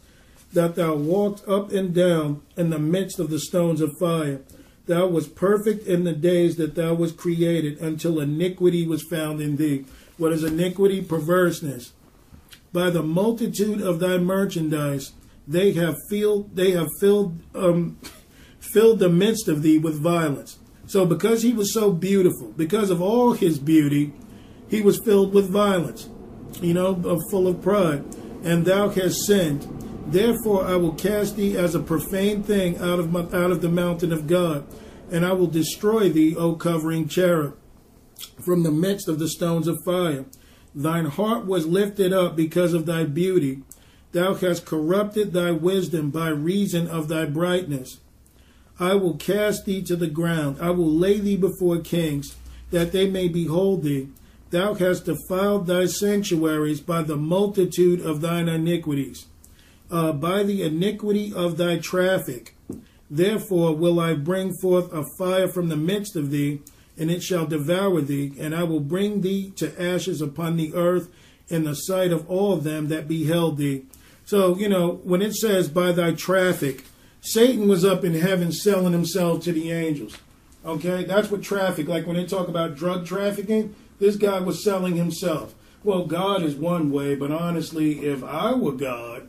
that 0.52 0.76
thou 0.76 0.94
walked 0.94 1.46
up 1.46 1.70
and 1.72 1.94
down 1.94 2.40
in 2.56 2.70
the 2.70 2.78
midst 2.78 3.18
of 3.18 3.28
the 3.28 3.40
stones 3.40 3.82
of 3.82 3.98
fire. 3.98 4.40
Thou 4.86 5.06
was 5.08 5.28
perfect 5.28 5.86
in 5.86 6.04
the 6.04 6.14
days 6.14 6.56
that 6.56 6.74
thou 6.74 6.94
was 6.94 7.12
created, 7.12 7.78
until 7.78 8.20
iniquity 8.20 8.86
was 8.86 9.02
found 9.02 9.42
in 9.42 9.56
thee. 9.56 9.84
What 10.16 10.32
is 10.32 10.42
iniquity? 10.42 11.02
Perverseness. 11.02 11.92
By 12.72 12.88
the 12.88 13.02
multitude 13.02 13.82
of 13.82 14.00
thy 14.00 14.16
merchandise, 14.16 15.12
they 15.48 15.72
have 15.72 15.96
filled 16.10 16.54
they 16.54 16.72
have 16.72 16.88
filled 17.00 17.40
um, 17.54 17.98
filled 18.60 18.98
the 18.98 19.08
midst 19.08 19.48
of 19.48 19.62
thee 19.62 19.78
with 19.78 20.00
violence. 20.00 20.58
So 20.86 21.04
because 21.04 21.42
he 21.42 21.52
was 21.52 21.72
so 21.72 21.92
beautiful, 21.92 22.52
because 22.56 22.90
of 22.90 23.02
all 23.02 23.32
his 23.32 23.58
beauty, 23.58 24.12
he 24.68 24.82
was 24.82 25.00
filled 25.04 25.34
with 25.34 25.50
violence, 25.50 26.08
you 26.60 26.74
know, 26.74 26.94
full 27.30 27.48
of 27.48 27.62
pride. 27.62 28.04
And 28.44 28.64
thou 28.64 28.88
hast 28.88 29.26
sinned. 29.26 29.66
Therefore 30.06 30.64
I 30.64 30.76
will 30.76 30.94
cast 30.94 31.36
thee 31.36 31.56
as 31.56 31.74
a 31.74 31.80
profane 31.80 32.42
thing 32.42 32.78
out 32.78 32.98
of 32.98 33.12
my, 33.12 33.20
out 33.20 33.50
of 33.50 33.60
the 33.60 33.68
mountain 33.68 34.12
of 34.12 34.26
God, 34.26 34.66
and 35.10 35.24
I 35.24 35.32
will 35.32 35.46
destroy 35.46 36.08
thee, 36.08 36.34
O 36.36 36.54
covering 36.54 37.08
cherub, 37.08 37.56
from 38.44 38.62
the 38.62 38.70
midst 38.70 39.08
of 39.08 39.18
the 39.18 39.28
stones 39.28 39.68
of 39.68 39.76
fire. 39.84 40.24
Thine 40.74 41.06
heart 41.06 41.44
was 41.44 41.66
lifted 41.66 42.12
up 42.12 42.36
because 42.36 42.72
of 42.72 42.86
thy 42.86 43.04
beauty. 43.04 43.62
Thou 44.12 44.34
hast 44.34 44.64
corrupted 44.64 45.32
thy 45.32 45.50
wisdom 45.50 46.10
by 46.10 46.28
reason 46.28 46.86
of 46.88 47.08
thy 47.08 47.26
brightness. 47.26 47.98
I 48.80 48.94
will 48.94 49.14
cast 49.14 49.66
thee 49.66 49.82
to 49.82 49.96
the 49.96 50.06
ground. 50.06 50.58
I 50.60 50.70
will 50.70 50.90
lay 50.90 51.18
thee 51.18 51.36
before 51.36 51.78
kings, 51.80 52.36
that 52.70 52.92
they 52.92 53.08
may 53.08 53.28
behold 53.28 53.82
thee. 53.82 54.08
Thou 54.50 54.74
hast 54.74 55.04
defiled 55.04 55.66
thy 55.66 55.86
sanctuaries 55.86 56.80
by 56.80 57.02
the 57.02 57.16
multitude 57.16 58.00
of 58.00 58.22
thine 58.22 58.48
iniquities, 58.48 59.26
uh, 59.90 60.12
by 60.12 60.42
the 60.42 60.62
iniquity 60.62 61.32
of 61.34 61.58
thy 61.58 61.78
traffic. 61.78 62.54
Therefore 63.10 63.74
will 63.74 64.00
I 64.00 64.14
bring 64.14 64.54
forth 64.62 64.92
a 64.92 65.04
fire 65.18 65.48
from 65.48 65.68
the 65.68 65.76
midst 65.76 66.16
of 66.16 66.30
thee, 66.30 66.60
and 66.96 67.10
it 67.10 67.22
shall 67.22 67.46
devour 67.46 68.00
thee, 68.00 68.32
and 68.38 68.54
I 68.54 68.62
will 68.62 68.80
bring 68.80 69.20
thee 69.20 69.50
to 69.56 69.80
ashes 69.80 70.22
upon 70.22 70.56
the 70.56 70.74
earth 70.74 71.10
in 71.48 71.64
the 71.64 71.74
sight 71.74 72.12
of 72.12 72.28
all 72.30 72.56
them 72.56 72.88
that 72.88 73.08
beheld 73.08 73.58
thee. 73.58 73.84
So, 74.28 74.58
you 74.58 74.68
know, 74.68 75.00
when 75.04 75.22
it 75.22 75.34
says 75.34 75.70
by 75.70 75.90
thy 75.92 76.12
traffic, 76.12 76.84
Satan 77.22 77.66
was 77.66 77.82
up 77.82 78.04
in 78.04 78.12
heaven 78.12 78.52
selling 78.52 78.92
himself 78.92 79.42
to 79.44 79.52
the 79.52 79.72
angels. 79.72 80.18
Okay, 80.66 81.04
that's 81.04 81.30
what 81.30 81.40
traffic, 81.40 81.88
like 81.88 82.06
when 82.06 82.16
they 82.16 82.26
talk 82.26 82.46
about 82.46 82.76
drug 82.76 83.06
trafficking, 83.06 83.74
this 83.98 84.16
guy 84.16 84.38
was 84.40 84.62
selling 84.62 84.96
himself. 84.96 85.54
Well, 85.82 86.04
God 86.04 86.42
is 86.42 86.54
one 86.54 86.90
way, 86.90 87.14
but 87.14 87.30
honestly, 87.30 88.00
if 88.00 88.22
I 88.22 88.52
were 88.52 88.72
God, 88.72 89.28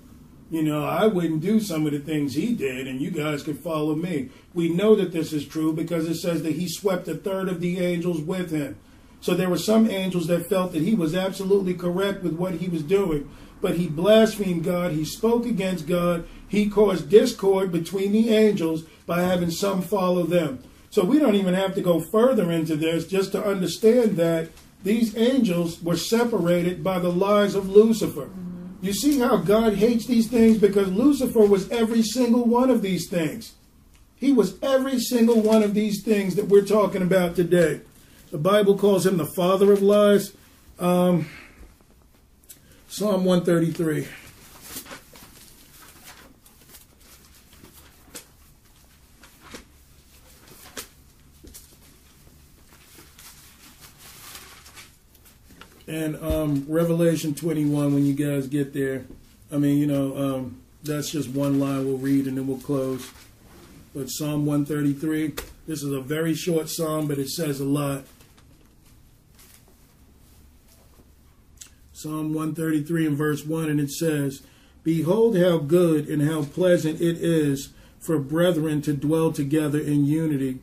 you 0.52 0.64
know, 0.64 0.84
I 0.84 1.08
wouldn't 1.08 1.40
do 1.40 1.62
some 1.62 1.86
of 1.86 1.94
the 1.94 2.00
things 2.00 2.36
he 2.36 2.54
did, 2.54 2.86
and 2.86 3.00
you 3.00 3.10
guys 3.10 3.42
could 3.42 3.60
follow 3.60 3.96
me. 3.96 4.32
We 4.54 4.68
know 4.68 4.96
that 4.96 5.14
this 5.14 5.32
is 5.32 5.48
true 5.48 5.72
because 5.72 6.10
it 6.10 6.16
says 6.16 6.44
that 6.44 6.58
he 6.58 6.68
swept 6.68 7.08
a 7.08 7.16
third 7.16 7.48
of 7.48 7.62
the 7.62 7.80
angels 7.80 8.20
with 8.20 8.52
him. 8.52 8.76
So 9.22 9.34
there 9.34 9.50
were 9.50 9.58
some 9.58 9.90
angels 9.90 10.28
that 10.28 10.50
felt 10.50 10.74
that 10.74 10.82
he 10.82 10.94
was 10.94 11.16
absolutely 11.16 11.74
correct 11.74 12.22
with 12.22 12.34
what 12.34 12.56
he 12.56 12.68
was 12.68 12.84
doing, 12.84 13.30
but 13.62 13.76
he 13.76 13.88
blasphemed 13.88 14.64
God, 14.64 14.92
he 14.92 15.06
spoke 15.06 15.46
against 15.46 15.88
God, 15.88 16.28
he 16.48 16.70
caused 16.70 17.10
discord 17.10 17.72
between 17.72 18.12
the 18.12 18.30
angels 18.30 18.84
by 19.06 19.22
having 19.22 19.52
some 19.52 19.82
follow 19.82 20.24
them. 20.24 20.64
So 20.90 21.04
we 21.04 21.20
don't 21.20 21.36
even 21.36 21.54
have 21.54 21.76
to 21.76 21.82
go 21.82 22.00
further 22.00 22.52
into 22.52 22.76
this 22.76 23.08
just 23.08 23.32
to 23.34 23.46
understand 23.46 24.18
that 24.18 24.50
these 24.84 25.16
angels 25.16 25.82
were 25.82 25.98
separated 25.98 26.84
by 26.84 27.00
the 27.00 27.12
lies 27.12 27.54
of 27.54 27.70
Lucifer. 27.70 28.30
You 28.82 28.94
see 28.94 29.20
how 29.20 29.38
God 29.38 29.76
hates 29.76 30.06
these 30.06 30.28
things 30.28 30.58
because 30.58 30.88
Lucifer 30.88 31.46
was 31.46 31.70
every 31.70 32.02
single 32.02 32.46
one 32.46 32.70
of 32.70 32.82
these 32.82 33.10
things. 33.10 33.54
He 34.16 34.32
was 34.32 34.58
every 34.62 35.00
single 35.00 35.42
one 35.42 35.64
of 35.64 35.74
these 35.74 36.04
things 36.04 36.36
that 36.36 36.48
we're 36.48 36.66
talking 36.66 37.02
about 37.02 37.36
today. 37.36 37.82
The 38.32 38.38
Bible 38.38 38.78
calls 38.78 39.06
him 39.06 39.18
the 39.18 39.26
father 39.26 39.72
of 39.72 39.82
lies. 39.82 40.34
Um, 40.78 41.28
Psalm 42.90 43.24
133. 43.24 44.08
And 55.88 56.16
um, 56.24 56.66
Revelation 56.68 57.36
21, 57.36 57.94
when 57.94 58.06
you 58.06 58.14
guys 58.14 58.48
get 58.48 58.74
there, 58.74 59.06
I 59.52 59.58
mean, 59.58 59.78
you 59.78 59.86
know, 59.86 60.18
um, 60.18 60.62
that's 60.84 61.12
just 61.12 61.30
one 61.30 61.60
line 61.60 61.86
we'll 61.86 61.98
read 61.98 62.26
and 62.26 62.38
then 62.38 62.48
we'll 62.48 62.58
close. 62.58 63.10
But 63.94 64.10
Psalm 64.10 64.48
133, 64.48 65.34
this 65.68 65.84
is 65.84 65.92
a 65.92 66.02
very 66.02 66.34
short 66.34 66.70
psalm, 66.70 67.08
but 67.08 67.20
it 67.20 67.30
says 67.30 67.60
a 67.60 67.66
lot. 67.66 68.04
Psalm 72.02 72.34
133 72.34 73.08
and 73.08 73.18
verse 73.18 73.46
1, 73.46 73.70
and 73.70 73.78
it 73.78 73.92
says, 73.92 74.42
Behold 74.86 75.38
how 75.38 75.58
good 75.58 76.08
and 76.08 76.22
how 76.22 76.44
pleasant 76.44 77.02
it 77.02 77.18
is 77.18 77.74
for 78.00 78.18
brethren 78.18 78.82
to 78.82 78.94
dwell 78.94 79.34
together 79.34 79.80
in 79.80 80.06
unity. 80.06 80.60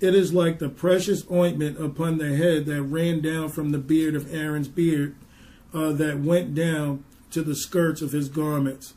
It 0.00 0.14
is 0.14 0.32
like 0.32 0.58
the 0.58 0.70
precious 0.70 1.30
ointment 1.30 1.78
upon 1.78 2.16
the 2.16 2.34
head 2.36 2.64
that 2.64 2.82
ran 2.84 3.20
down 3.20 3.50
from 3.50 3.70
the 3.70 3.78
beard 3.78 4.14
of 4.14 4.32
Aaron's 4.32 4.68
beard, 4.68 5.14
uh, 5.74 5.92
that 5.92 6.20
went 6.20 6.54
down 6.54 7.04
to 7.32 7.42
the 7.42 7.54
skirts 7.54 8.00
of 8.00 8.12
his 8.12 8.30
garments. 8.30 8.94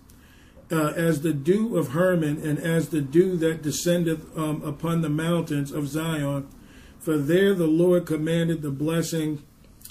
Uh, 0.72 0.93
as 0.95 1.23
the 1.23 1.34
dew 1.34 1.76
of 1.77 1.89
Hermon, 1.89 2.41
and 2.41 2.57
as 2.57 2.88
the 2.88 3.01
dew 3.01 3.35
that 3.35 3.61
descendeth 3.61 4.26
um, 4.38 4.63
upon 4.63 5.01
the 5.01 5.09
mountains 5.09 5.73
of 5.73 5.89
Zion. 5.89 6.47
For 7.01 7.18
there 7.18 7.53
the 7.53 7.68
Lord 7.68 8.05
commanded 8.05 8.61
the 8.61 8.72
blessing, 8.72 9.43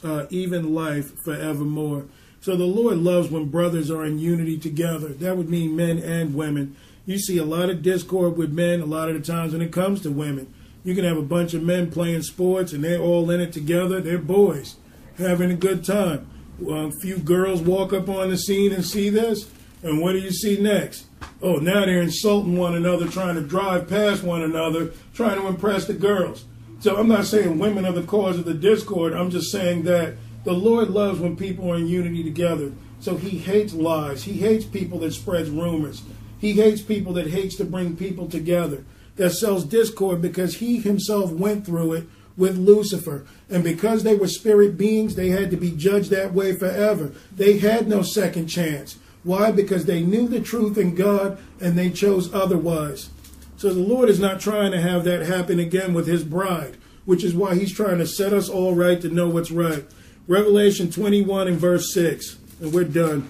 uh, 0.03 0.27
even 0.31 0.75
life 0.75 1.13
forevermore. 1.25 2.07
So 2.41 2.57
the 2.57 2.65
Lord 2.65 2.99
loves 2.99 3.31
when 3.31 3.51
brothers 3.51 3.91
are 3.91 4.05
in 4.05 4.19
unity 4.19 4.59
together. 4.59 5.09
That 5.09 5.37
would 5.37 5.51
mean 5.51 5.77
men 5.77 5.99
and 5.99 6.35
women. 6.35 6.77
You 7.05 7.19
see 7.19 7.39
a 7.39 7.45
lot 7.45 7.71
of 7.71 7.83
discord 7.83 8.37
with 8.37 8.53
men 8.53 8.81
a 8.81 8.87
lot 8.87 9.09
of 9.09 9.15
the 9.15 9.21
times 9.21 9.53
when 9.53 9.63
it 9.63 9.73
comes 9.73 10.01
to 10.03 10.11
women. 10.11 10.53
You 10.85 10.95
can 10.95 11.05
have 11.05 11.19
a 11.19 11.23
bunch 11.23 11.53
of 11.53 11.63
men 11.63 11.91
playing 11.91 12.23
sports 12.23 12.73
and 12.73 12.83
they're 12.83 13.01
all 13.01 13.31
in 13.31 13.41
it 13.41 13.53
together. 13.53 14.01
They're 14.01 14.19
boys 14.19 14.77
having 15.19 15.51
a 15.51 15.57
good 15.57 15.85
time. 15.85 16.27
A 16.69 16.91
few 16.91 17.19
girls 17.19 17.61
walk 17.61 17.93
up 17.93 18.09
on 18.09 18.31
the 18.31 18.37
scene 18.37 18.73
and 18.73 18.85
see 18.85 19.09
this, 19.09 19.51
and 19.83 20.01
what 20.01 20.13
do 20.13 20.19
you 20.19 20.31
see 20.31 20.61
next? 20.61 21.07
Oh, 21.43 21.57
now 21.57 21.87
they're 21.87 22.03
insulting 22.03 22.57
one 22.57 22.75
another, 22.75 23.09
trying 23.09 23.37
to 23.37 23.41
drive 23.41 23.89
past 23.89 24.23
one 24.23 24.43
another, 24.43 24.93
trying 25.15 25.41
to 25.41 25.47
impress 25.47 25.87
the 25.87 25.95
girls. 25.95 26.45
So 26.81 26.97
I'm 26.97 27.09
not 27.09 27.27
saying 27.27 27.59
women 27.59 27.85
are 27.85 27.93
the 27.93 28.03
cause 28.03 28.39
of 28.39 28.47
the 28.47 28.55
discord. 28.55 29.13
I'm 29.13 29.31
just 29.31 29.53
saying 29.53 29.83
that 29.83 30.15
the 30.45 30.53
Lord 30.53 30.89
loves 30.89 31.21
when 31.21 31.37
people 31.37 31.71
are 31.71 31.77
in 31.77 31.87
unity 31.87 32.25
together. 32.25 32.73
So 33.01 33.17
he 33.17 33.39
hates 33.39 33.75
lies. 33.75 34.25
He 34.25 34.33
hates 34.33 34.65
people 34.65 34.99
that 35.01 35.13
spreads 35.13 35.51
rumors. 35.51 36.03
He 36.39 36.53
hates 36.53 36.81
people 36.81 37.13
that 37.15 37.29
hates 37.29 37.57
to 37.57 37.65
bring 37.65 37.97
people 37.97 38.29
together 38.29 38.85
that 39.17 39.31
sells 39.31 39.65
discord 39.67 40.23
because 40.23 40.57
he 40.57 40.79
himself 40.79 41.31
went 41.31 41.67
through 41.67 41.93
it 41.93 42.07
with 42.39 42.57
Lucifer. 42.57 43.27
And 43.51 43.63
because 43.63 44.03
they 44.03 44.15
were 44.15 44.29
spirit 44.29 44.79
beings, 44.79 45.15
they 45.15 45.29
had 45.29 45.51
to 45.51 45.59
be 45.59 45.73
judged 45.73 46.09
that 46.11 46.33
way 46.33 46.55
forever. 46.55 47.13
They 47.37 47.59
had 47.59 47.87
no 47.87 48.01
second 48.01 48.47
chance. 48.47 48.99
Why? 49.23 49.53
Because 49.53 49.85
they 49.85 50.03
knew 50.03 50.27
the 50.27 50.41
truth 50.41 50.79
in 50.79 50.95
God 50.95 51.39
and 51.61 51.79
they 51.79 51.91
chose 51.91 52.33
otherwise. 52.33 53.11
So 53.61 53.75
the 53.75 53.81
Lord 53.81 54.09
is 54.09 54.19
not 54.19 54.41
trying 54.41 54.73
to 54.73 54.81
have 54.81 55.05
that 55.05 55.21
happen 55.21 55.59
again 55.59 55.93
with 55.93 56.07
his 56.07 56.25
bride, 56.25 56.79
which 57.05 57.23
is 57.23 57.35
why 57.35 57.57
he's 57.57 57.71
trying 57.71 57.99
to 57.99 58.07
set 58.07 58.33
us 58.33 58.49
all 58.49 58.75
right 58.75 58.99
to 59.03 59.11
know 59.11 59.29
what's 59.29 59.51
right. 59.51 59.85
Revelation 60.27 60.91
21 60.91 61.47
and 61.47 61.59
verse 61.59 61.93
6. 61.93 62.39
And 62.63 62.73
we're 62.73 62.85
done. 62.85 63.29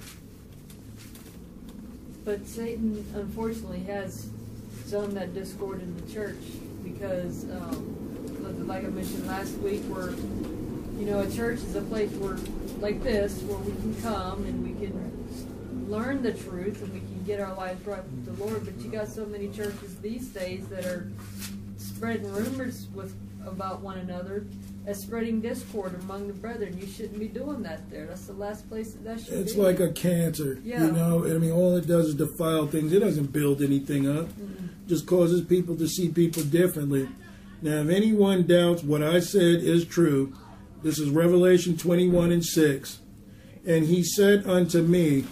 But 2.24 2.47
Satan, 2.47 3.05
unfortunately, 3.16 3.81
has 3.89 4.28
sown 4.86 5.15
that 5.15 5.35
discord 5.35 5.82
in 5.82 5.97
the 5.97 6.12
church 6.12 6.39
because, 6.85 7.51
um, 7.51 8.69
like 8.69 8.85
I 8.85 8.89
mentioned 8.89 9.27
last 9.27 9.55
week, 9.59 9.82
where 9.86 10.11
you 10.11 11.11
know 11.11 11.19
a 11.23 11.31
church 11.32 11.59
is 11.59 11.74
a 11.74 11.82
place 11.82 12.12
where, 12.12 12.36
like 12.78 13.02
this, 13.02 13.43
where 13.43 13.59
we 13.59 13.73
can 13.73 14.01
come 14.01 14.44
and 14.44 14.62
we 14.62 14.86
can 14.86 15.90
learn 15.90 16.23
the 16.23 16.32
truth 16.32 16.81
and 16.82 16.93
we 16.93 17.01
can 17.01 17.10
get 17.27 17.41
our 17.41 17.55
lives 17.55 17.85
right 17.87 18.03
with 18.05 18.25
the 18.37 18.45
Lord. 18.45 18.65
But 18.65 18.81
you 18.85 18.91
got 18.91 19.09
so 19.09 19.25
many 19.27 19.49
churches 19.49 19.97
these 20.01 20.29
days 20.29 20.67
that 20.69 20.85
are 20.87 21.11
spreading 21.77 22.31
rumors 22.33 22.89
with 22.95 23.15
about 23.47 23.81
one 23.81 23.99
another 23.99 24.47
as 24.87 25.01
spreading 25.01 25.41
discord 25.41 25.95
among 26.03 26.27
the 26.27 26.33
brethren. 26.33 26.77
You 26.79 26.87
shouldn't 26.87 27.19
be 27.19 27.29
doing 27.29 27.63
that 27.63 27.91
there. 27.91 28.07
That's 28.07 28.27
the 28.27 28.33
last 28.35 28.69
place 28.69 28.93
that, 28.93 29.05
that 29.05 29.21
should 29.21 29.35
It's 29.35 29.55
be. 29.55 29.61
like 29.61 29.81
a 29.81 29.91
cancer, 29.93 30.59
Yeah. 30.65 30.87
you 30.87 30.93
know. 30.93 31.25
I 31.25 31.39
mean, 31.39 31.53
all 31.53 31.77
it 31.77 31.87
does 31.87 32.09
is 32.09 32.15
defile 32.15 32.67
things. 32.67 32.93
It 32.93 33.01
doesn't 33.01 33.33
build 33.33 33.63
anything 33.63 34.09
up. 34.09 34.29
Just 34.87 35.07
causes 35.07 35.43
people 35.43 35.77
to 35.77 35.87
see 35.89 36.09
people 36.09 36.43
differently. 36.43 37.09
Now, 37.63 37.81
if 37.83 37.89
anyone 37.91 38.47
doubts 38.47 38.83
what 38.83 39.03
I 39.03 39.21
said 39.21 39.61
is 39.63 39.85
true, 39.85 40.33
this 40.83 40.99
is 40.99 41.11
Revelation 41.11 41.77
21 41.77 42.33
and 42.33 42.45
6. 42.45 42.99
And 43.67 43.85
he 43.87 44.03
said 44.03 44.47
unto 44.47 44.81
me, 44.83 45.25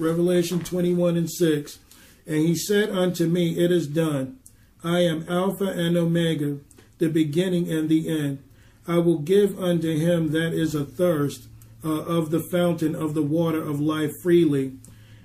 Revelation 0.00 0.60
21 0.60 1.16
and 1.16 1.30
6. 1.30 1.78
And 2.26 2.36
he 2.36 2.54
said 2.54 2.90
unto 2.90 3.26
me, 3.26 3.58
It 3.58 3.70
is 3.70 3.86
done. 3.86 4.38
I 4.82 5.00
am 5.00 5.26
Alpha 5.28 5.66
and 5.66 5.96
Omega, 5.96 6.58
the 6.98 7.08
beginning 7.08 7.70
and 7.70 7.88
the 7.88 8.08
end. 8.08 8.42
I 8.86 8.98
will 8.98 9.18
give 9.18 9.58
unto 9.58 9.96
him 9.96 10.32
that 10.32 10.52
is 10.52 10.74
athirst 10.74 11.48
uh, 11.84 11.88
of 11.88 12.30
the 12.30 12.42
fountain 12.50 12.94
of 12.94 13.14
the 13.14 13.22
water 13.22 13.62
of 13.62 13.80
life 13.80 14.10
freely. 14.22 14.72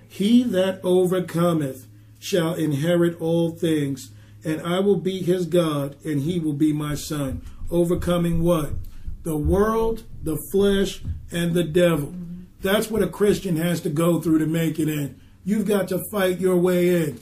He 0.07 0.43
that 0.43 0.83
overcometh 0.83 1.87
shall 2.19 2.53
inherit 2.53 3.19
all 3.21 3.51
things, 3.51 4.11
and 4.43 4.61
I 4.61 4.79
will 4.79 4.97
be 4.97 5.21
his 5.21 5.45
God, 5.45 5.95
and 6.05 6.21
he 6.21 6.39
will 6.39 6.53
be 6.53 6.73
my 6.73 6.95
son. 6.95 7.41
Overcoming 7.69 8.43
what? 8.43 8.73
The 9.23 9.37
world, 9.37 10.03
the 10.23 10.37
flesh, 10.51 11.01
and 11.31 11.53
the 11.53 11.63
devil. 11.63 12.13
That's 12.65 12.89
what 12.89 13.03
a 13.03 13.07
Christian 13.07 13.57
has 13.57 13.79
to 13.81 13.89
go 13.91 14.19
through 14.19 14.39
to 14.39 14.47
make 14.47 14.79
it 14.79 14.89
in. 14.89 15.21
You've 15.43 15.67
got 15.67 15.87
to 15.89 16.03
fight 16.11 16.39
your 16.39 16.57
way 16.57 17.03
in. 17.03 17.19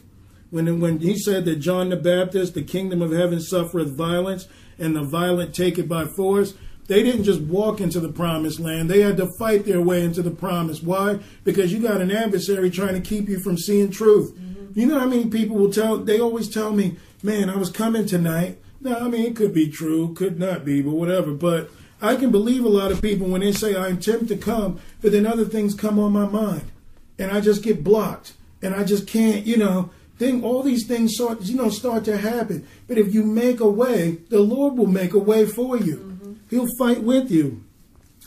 When, 0.51 0.79
when 0.79 0.99
he 0.99 1.17
said 1.17 1.43
that 1.43 1.57
John 1.57 1.89
the 1.89 1.97
Baptist, 1.97 2.53
the 2.53 2.63
kingdom 2.63 3.01
of 3.01 3.11
heaven 3.11 3.41
suffereth 3.41 3.97
violence, 3.97 4.47
and 4.79 4.95
the 4.95 5.03
violent 5.03 5.53
take 5.53 5.77
it 5.77 5.89
by 5.89 6.05
force, 6.05 6.53
they 6.87 7.03
didn't 7.03 7.25
just 7.25 7.41
walk 7.41 7.81
into 7.81 7.99
the 7.99 8.07
promised 8.07 8.61
land. 8.61 8.89
They 8.89 9.01
had 9.01 9.17
to 9.17 9.29
fight 9.37 9.65
their 9.65 9.81
way 9.81 10.05
into 10.05 10.21
the 10.21 10.31
promise. 10.31 10.81
Why? 10.81 11.19
Because 11.43 11.73
you 11.73 11.79
got 11.79 11.99
an 11.99 12.11
adversary 12.11 12.69
trying 12.69 12.93
to 12.93 13.01
keep 13.01 13.27
you 13.27 13.39
from 13.41 13.57
seeing 13.57 13.91
truth. 13.91 14.33
Mm-hmm. 14.35 14.79
You 14.79 14.85
know 14.85 14.99
how 14.99 15.07
many 15.07 15.27
people 15.27 15.57
will 15.57 15.73
tell, 15.73 15.97
they 15.97 16.21
always 16.21 16.47
tell 16.47 16.71
me, 16.71 16.95
man, 17.21 17.49
I 17.49 17.57
was 17.57 17.69
coming 17.69 18.05
tonight. 18.05 18.59
No, 18.79 18.95
I 18.95 19.09
mean, 19.09 19.25
it 19.25 19.35
could 19.35 19.53
be 19.53 19.69
true, 19.69 20.13
could 20.13 20.39
not 20.39 20.63
be, 20.63 20.81
but 20.81 20.91
whatever. 20.91 21.33
But 21.33 21.69
I 22.03 22.17
can 22.17 22.31
believe 22.31 22.65
a 22.65 22.69
lot 22.69 22.91
of 22.91 23.01
people 23.01 23.27
when 23.27 23.39
they 23.39 23.53
say, 23.53 23.75
I 23.75 23.87
intend 23.87 24.27
to 24.27 24.35
come, 24.35 24.79
but 25.01 25.13
then 25.13 25.25
other 25.25 25.45
things 25.45 25.73
come 25.73 25.97
on 25.97 26.11
my 26.11 26.27
mind. 26.27 26.69
And 27.17 27.31
I 27.31 27.39
just 27.39 27.63
get 27.63 27.83
blocked. 27.83 28.33
And 28.61 28.75
I 28.75 28.83
just 28.83 29.07
can't, 29.07 29.45
you 29.45 29.55
know, 29.55 29.89
then 30.17 30.43
all 30.43 30.63
these 30.63 30.85
things 30.85 31.15
start, 31.15 31.41
you 31.43 31.55
know, 31.55 31.69
start 31.69 32.03
to 32.05 32.17
happen. 32.17 32.67
But 32.87 32.97
if 32.97 33.13
you 33.13 33.23
make 33.23 33.61
a 33.61 33.69
way, 33.69 34.17
the 34.29 34.41
Lord 34.41 34.77
will 34.77 34.87
make 34.87 35.13
a 35.13 35.19
way 35.19 35.45
for 35.45 35.77
you. 35.77 35.95
Mm-hmm. 35.95 36.33
He'll 36.49 36.67
fight 36.77 37.03
with 37.03 37.31
you. 37.31 37.63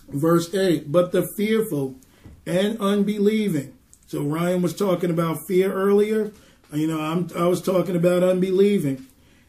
Verse 0.09 0.55
8, 0.55 0.91
but 0.91 1.13
the 1.13 1.29
fearful 1.37 1.97
and 2.47 2.81
unbelieving. 2.81 3.77
So 4.07 4.23
Ryan 4.23 4.63
was 4.63 4.75
talking 4.75 5.11
about 5.11 5.39
fear 5.49 5.73
earlier. 5.73 6.33
You 6.73 6.87
know, 6.87 7.01
I'm, 7.01 7.29
I 7.37 7.47
was 7.47 7.61
talking 7.61 7.97
about 7.97 8.23
unbelieving. 8.23 9.07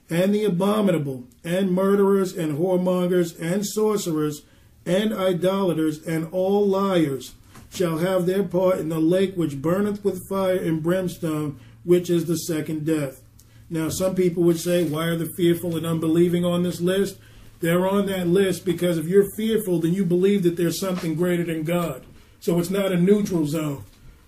And 0.09 0.33
the 0.33 0.45
abominable, 0.45 1.25
and 1.43 1.71
murderers, 1.71 2.35
and 2.35 2.57
whoremongers, 2.57 3.37
and 3.39 3.65
sorcerers, 3.65 4.43
and 4.85 5.13
idolaters, 5.13 6.01
and 6.03 6.29
all 6.31 6.65
liars 6.65 7.35
shall 7.69 7.97
have 7.97 8.25
their 8.25 8.43
part 8.43 8.79
in 8.79 8.89
the 8.89 8.99
lake 8.99 9.35
which 9.35 9.61
burneth 9.61 10.03
with 10.03 10.27
fire 10.29 10.55
and 10.55 10.81
brimstone, 10.81 11.59
which 11.83 12.09
is 12.09 12.25
the 12.25 12.37
second 12.37 12.85
death. 12.85 13.21
Now, 13.69 13.89
some 13.89 14.15
people 14.15 14.43
would 14.43 14.59
say, 14.59 14.85
why 14.85 15.07
are 15.07 15.17
the 15.17 15.31
fearful 15.35 15.75
and 15.75 15.85
unbelieving 15.85 16.45
on 16.45 16.63
this 16.63 16.79
list? 16.79 17.17
They're 17.59 17.87
on 17.87 18.05
that 18.05 18.27
list 18.27 18.63
because 18.63 18.97
if 18.97 19.07
you're 19.07 19.35
fearful, 19.35 19.79
then 19.79 19.93
you 19.93 20.05
believe 20.05 20.43
that 20.43 20.55
there's 20.55 20.79
something 20.79 21.15
greater 21.15 21.43
than 21.43 21.63
God. 21.63 22.05
So 22.39 22.59
it's 22.59 22.69
not 22.69 22.91
a 22.91 22.97
neutral 22.97 23.45
zone. 23.45 23.83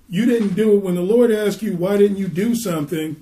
You 0.10 0.26
didn't 0.26 0.56
do 0.56 0.76
it 0.76 0.84
when 0.84 0.96
the 0.96 1.02
Lord 1.02 1.32
asked 1.32 1.62
you, 1.62 1.78
why 1.78 1.98
didn't 1.98 2.18
you 2.18 2.28
do 2.28 2.56
something? 2.56 3.16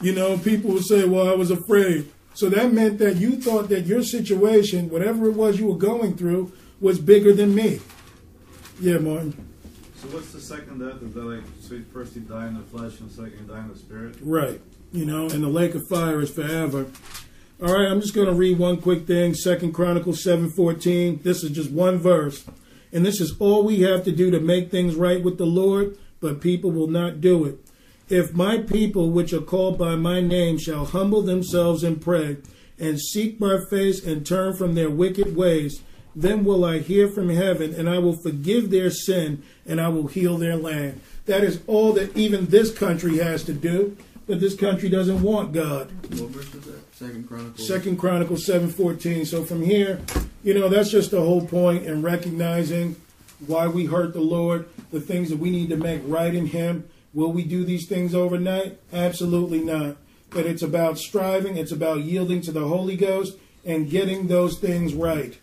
You 0.00 0.14
know, 0.14 0.38
people 0.38 0.70
would 0.72 0.84
say, 0.84 1.04
well, 1.04 1.28
I 1.28 1.34
was 1.34 1.50
afraid. 1.50 2.10
So 2.34 2.48
that 2.48 2.72
meant 2.72 2.98
that 2.98 3.16
you 3.16 3.40
thought 3.40 3.68
that 3.68 3.86
your 3.86 4.02
situation, 4.02 4.88
whatever 4.88 5.26
it 5.26 5.32
was 5.32 5.58
you 5.58 5.66
were 5.66 5.76
going 5.76 6.16
through, 6.16 6.52
was 6.80 6.98
bigger 6.98 7.34
than 7.34 7.54
me. 7.54 7.80
Yeah, 8.80 8.98
Martin. 8.98 9.48
So 9.96 10.08
what's 10.08 10.32
the 10.32 10.40
second 10.40 10.78
death? 10.78 11.02
Is 11.02 11.12
that 11.12 11.24
like 11.24 11.42
so 11.60 11.78
first 11.92 12.16
you 12.16 12.22
die 12.22 12.46
in 12.48 12.54
the 12.54 12.62
flesh 12.62 12.98
and 13.00 13.10
second 13.10 13.38
you 13.38 13.46
die 13.46 13.60
in 13.60 13.68
the 13.68 13.78
spirit? 13.78 14.16
Right. 14.22 14.60
You 14.92 15.04
know, 15.04 15.28
and 15.28 15.42
the 15.42 15.48
lake 15.48 15.74
of 15.74 15.86
fire 15.88 16.20
is 16.20 16.30
forever. 16.30 16.86
All 17.62 17.74
right, 17.74 17.90
I'm 17.90 18.00
just 18.00 18.14
going 18.14 18.26
to 18.26 18.32
read 18.32 18.58
one 18.58 18.80
quick 18.80 19.06
thing. 19.06 19.34
Second 19.34 19.74
Chronicles 19.74 20.24
7:14. 20.24 21.22
This 21.22 21.44
is 21.44 21.50
just 21.50 21.70
one 21.70 21.98
verse. 21.98 22.46
And 22.90 23.04
this 23.04 23.20
is 23.20 23.36
all 23.38 23.62
we 23.62 23.82
have 23.82 24.02
to 24.04 24.12
do 24.12 24.30
to 24.30 24.40
make 24.40 24.70
things 24.70 24.94
right 24.94 25.22
with 25.22 25.36
the 25.36 25.44
Lord, 25.44 25.98
but 26.20 26.40
people 26.40 26.70
will 26.70 26.88
not 26.88 27.20
do 27.20 27.44
it. 27.44 27.58
If 28.10 28.34
my 28.34 28.58
people 28.58 29.10
which 29.10 29.32
are 29.32 29.40
called 29.40 29.78
by 29.78 29.94
my 29.94 30.20
name 30.20 30.58
shall 30.58 30.84
humble 30.84 31.22
themselves 31.22 31.84
and 31.84 32.02
pray 32.02 32.38
and 32.76 33.00
seek 33.00 33.38
my 33.38 33.58
face 33.70 34.04
and 34.04 34.26
turn 34.26 34.56
from 34.56 34.74
their 34.74 34.90
wicked 34.90 35.36
ways, 35.36 35.80
then 36.16 36.44
will 36.44 36.64
I 36.64 36.80
hear 36.80 37.06
from 37.06 37.28
heaven 37.28 37.72
and 37.72 37.88
I 37.88 38.00
will 38.00 38.16
forgive 38.16 38.70
their 38.70 38.90
sin 38.90 39.44
and 39.64 39.80
I 39.80 39.88
will 39.88 40.08
heal 40.08 40.38
their 40.38 40.56
land. 40.56 41.00
That 41.26 41.44
is 41.44 41.60
all 41.68 41.92
that 41.92 42.16
even 42.16 42.46
this 42.46 42.76
country 42.76 43.18
has 43.18 43.44
to 43.44 43.52
do, 43.52 43.96
but 44.26 44.40
this 44.40 44.56
country 44.56 44.88
doesn't 44.88 45.22
want 45.22 45.52
God. 45.52 45.92
What 46.18 46.30
verse 46.30 46.52
is 46.52 46.64
that? 46.64 46.94
Second 46.96 47.28
Chronicles. 47.28 47.66
Second 47.66 47.96
Chronicles 47.96 48.44
seven 48.44 48.68
fourteen. 48.68 49.24
So 49.24 49.44
from 49.44 49.62
here, 49.62 50.00
you 50.42 50.52
know, 50.52 50.68
that's 50.68 50.90
just 50.90 51.12
the 51.12 51.20
whole 51.20 51.46
point 51.46 51.86
in 51.86 52.02
recognizing 52.02 52.96
why 53.46 53.68
we 53.68 53.86
hurt 53.86 54.14
the 54.14 54.20
Lord, 54.20 54.68
the 54.90 55.00
things 55.00 55.30
that 55.30 55.38
we 55.38 55.50
need 55.50 55.70
to 55.70 55.76
make 55.76 56.02
right 56.04 56.34
in 56.34 56.46
Him. 56.46 56.88
Will 57.12 57.32
we 57.32 57.44
do 57.44 57.64
these 57.64 57.88
things 57.88 58.14
overnight? 58.14 58.78
Absolutely 58.92 59.60
not. 59.60 59.96
But 60.30 60.46
it's 60.46 60.62
about 60.62 60.98
striving, 60.98 61.56
it's 61.56 61.72
about 61.72 62.02
yielding 62.02 62.40
to 62.42 62.52
the 62.52 62.68
Holy 62.68 62.96
Ghost 62.96 63.36
and 63.64 63.90
getting 63.90 64.28
those 64.28 64.58
things 64.58 64.94
right. 64.94 65.38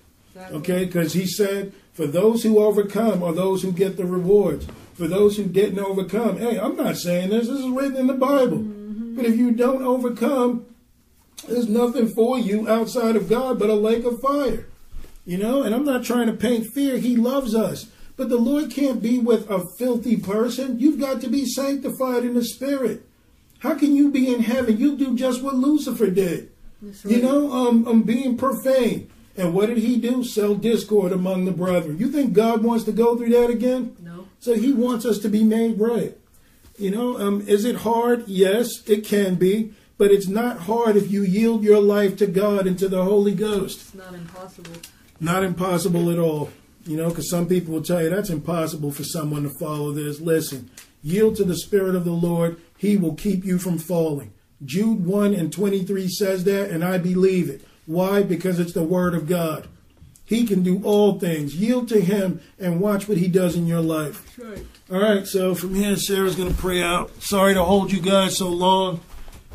Okay, 0.51 0.85
because 0.85 1.13
he 1.13 1.25
said, 1.25 1.73
for 1.93 2.05
those 2.05 2.43
who 2.43 2.59
overcome 2.59 3.23
are 3.23 3.33
those 3.33 3.63
who 3.63 3.71
get 3.71 3.97
the 3.97 4.05
rewards. 4.05 4.67
For 4.93 5.07
those 5.07 5.37
who 5.37 5.45
didn't 5.45 5.79
overcome, 5.79 6.37
hey, 6.37 6.59
I'm 6.59 6.75
not 6.75 6.97
saying 6.97 7.29
this, 7.29 7.47
this 7.47 7.59
is 7.59 7.69
written 7.69 7.97
in 7.97 8.07
the 8.07 8.13
Bible. 8.13 8.59
Mm-hmm. 8.59 9.15
But 9.15 9.25
if 9.25 9.35
you 9.35 9.51
don't 9.51 9.83
overcome, 9.83 10.65
there's 11.47 11.67
nothing 11.67 12.07
for 12.07 12.39
you 12.39 12.67
outside 12.69 13.15
of 13.15 13.29
God 13.29 13.59
but 13.59 13.69
a 13.69 13.75
lake 13.75 14.05
of 14.05 14.21
fire. 14.21 14.65
You 15.25 15.37
know, 15.37 15.61
and 15.63 15.75
I'm 15.75 15.83
not 15.83 16.03
trying 16.03 16.27
to 16.27 16.33
paint 16.33 16.67
fear. 16.73 16.97
He 16.97 17.15
loves 17.15 17.53
us. 17.53 17.87
But 18.17 18.29
the 18.29 18.37
Lord 18.37 18.71
can't 18.71 19.01
be 19.01 19.19
with 19.19 19.49
a 19.49 19.63
filthy 19.77 20.17
person. 20.17 20.79
You've 20.79 20.99
got 20.99 21.21
to 21.21 21.29
be 21.29 21.45
sanctified 21.45 22.25
in 22.25 22.33
the 22.33 22.43
spirit. 22.43 23.03
How 23.59 23.75
can 23.75 23.95
you 23.95 24.09
be 24.09 24.33
in 24.33 24.41
heaven? 24.41 24.77
You 24.77 24.97
do 24.97 25.15
just 25.15 25.43
what 25.43 25.55
Lucifer 25.55 26.09
did. 26.09 26.51
That's 26.81 27.05
You 27.05 27.21
know, 27.21 27.51
um, 27.51 27.87
um, 27.87 28.03
being 28.03 28.37
profane. 28.37 29.09
And 29.35 29.53
what 29.53 29.67
did 29.67 29.77
he 29.77 29.97
do? 29.97 30.23
Sell 30.23 30.55
discord 30.55 31.11
among 31.11 31.45
the 31.45 31.51
brethren. 31.51 31.99
You 31.99 32.11
think 32.11 32.33
God 32.33 32.63
wants 32.63 32.85
to 32.85 32.91
go 32.91 33.15
through 33.15 33.29
that 33.29 33.51
again? 33.51 33.95
No. 34.03 34.27
So 34.39 34.55
he 34.55 34.73
wants 34.73 35.05
us 35.05 35.19
to 35.19 35.29
be 35.29 35.43
made 35.43 35.79
right. 35.79 36.17
You 36.77 36.91
know, 36.91 37.19
um, 37.19 37.41
is 37.47 37.65
it 37.65 37.77
hard? 37.77 38.27
Yes, 38.27 38.69
it 38.87 39.03
can 39.03 39.35
be. 39.35 39.73
But 39.99 40.11
it's 40.11 40.27
not 40.27 40.61
hard 40.61 40.95
if 40.95 41.11
you 41.11 41.23
yield 41.23 41.63
your 41.63 41.81
life 41.81 42.17
to 42.17 42.27
God 42.27 42.67
and 42.67 42.77
to 42.79 42.87
the 42.87 43.03
Holy 43.03 43.33
Ghost. 43.33 43.81
It's 43.81 43.95
not 43.95 44.13
impossible. 44.13 44.73
Not 45.19 45.43
impossible 45.43 46.11
at 46.11 46.19
all. 46.19 46.51
You 46.87 46.97
know, 46.97 47.09
because 47.09 47.29
some 47.29 47.47
people 47.47 47.73
will 47.73 47.83
tell 47.83 48.01
you 48.01 48.09
that's 48.09 48.29
impossible 48.29 48.91
for 48.91 49.03
someone 49.03 49.43
to 49.43 49.49
follow 49.49 49.91
this. 49.91 50.21
Listen, 50.21 50.69
yield 51.03 51.35
to 51.35 51.43
the 51.43 51.57
Spirit 51.57 51.95
of 51.95 52.05
the 52.05 52.11
Lord. 52.11 52.61
He 52.77 52.95
will 52.95 53.13
keep 53.13 53.43
you 53.43 53.59
from 53.59 53.77
falling. 53.77 54.31
Jude 54.63 55.05
1 55.05 55.33
and 55.33 55.51
23 55.51 56.07
says 56.07 56.45
that, 56.45 56.69
and 56.69 56.83
I 56.83 56.97
believe 56.97 57.49
it. 57.49 57.61
Why? 57.85 58.23
Because 58.23 58.59
it's 58.59 58.73
the 58.73 58.83
Word 58.83 59.13
of 59.13 59.27
God. 59.27 59.67
He 60.25 60.45
can 60.45 60.61
do 60.63 60.81
all 60.83 61.19
things. 61.19 61.55
Yield 61.55 61.87
to 61.89 62.01
Him 62.01 62.41
and 62.59 62.81
watch 62.81 63.07
what 63.07 63.17
He 63.17 63.27
does 63.27 63.55
in 63.55 63.67
your 63.67 63.81
life. 63.81 64.37
Right. 64.37 64.65
All 64.91 64.99
right, 64.99 65.25
so 65.27 65.55
from 65.55 65.75
here, 65.75 65.95
Sarah's 65.95 66.35
going 66.35 66.53
to 66.53 66.57
pray 66.59 66.81
out. 66.81 67.21
Sorry 67.21 67.53
to 67.53 67.63
hold 67.63 67.91
you 67.91 68.01
guys 68.01 68.37
so 68.37 68.49
long. 68.49 69.01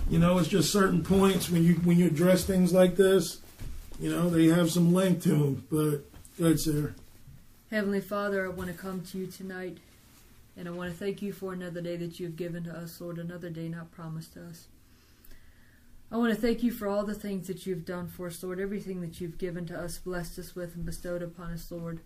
You 0.08 0.18
know, 0.18 0.38
it's 0.38 0.48
just 0.48 0.72
certain 0.72 1.02
points 1.02 1.48
when 1.48 1.64
you 1.64 1.74
when 1.76 1.98
you 1.98 2.06
address 2.06 2.44
things 2.44 2.72
like 2.72 2.96
this. 2.96 3.40
You 4.00 4.10
know, 4.10 4.28
they 4.28 4.46
have 4.46 4.70
some 4.70 4.92
length 4.92 5.24
to 5.24 5.30
them. 5.30 5.64
But 5.70 6.04
go 6.38 6.46
ahead, 6.46 6.60
Sarah. 6.60 6.94
Heavenly 7.72 8.02
Father, 8.02 8.44
I 8.44 8.50
want 8.50 8.68
to 8.68 8.76
come 8.76 9.00
to 9.00 9.16
you 9.16 9.26
tonight, 9.26 9.78
and 10.58 10.68
I 10.68 10.72
want 10.72 10.92
to 10.92 10.98
thank 10.98 11.22
you 11.22 11.32
for 11.32 11.54
another 11.54 11.80
day 11.80 11.96
that 11.96 12.20
you 12.20 12.26
have 12.26 12.36
given 12.36 12.64
to 12.64 12.70
us, 12.70 13.00
Lord, 13.00 13.16
another 13.16 13.48
day 13.48 13.66
not 13.66 13.90
promised 13.90 14.34
to 14.34 14.44
us. 14.44 14.66
I 16.10 16.18
want 16.18 16.34
to 16.34 16.38
thank 16.38 16.62
you 16.62 16.70
for 16.70 16.86
all 16.86 17.02
the 17.02 17.14
things 17.14 17.46
that 17.46 17.64
you've 17.64 17.86
done 17.86 18.08
for 18.08 18.26
us, 18.26 18.42
Lord, 18.42 18.60
everything 18.60 19.00
that 19.00 19.22
you've 19.22 19.38
given 19.38 19.64
to 19.68 19.80
us, 19.80 19.96
blessed 19.96 20.38
us 20.38 20.54
with, 20.54 20.74
and 20.74 20.84
bestowed 20.84 21.22
upon 21.22 21.50
us, 21.50 21.72
Lord. 21.72 22.00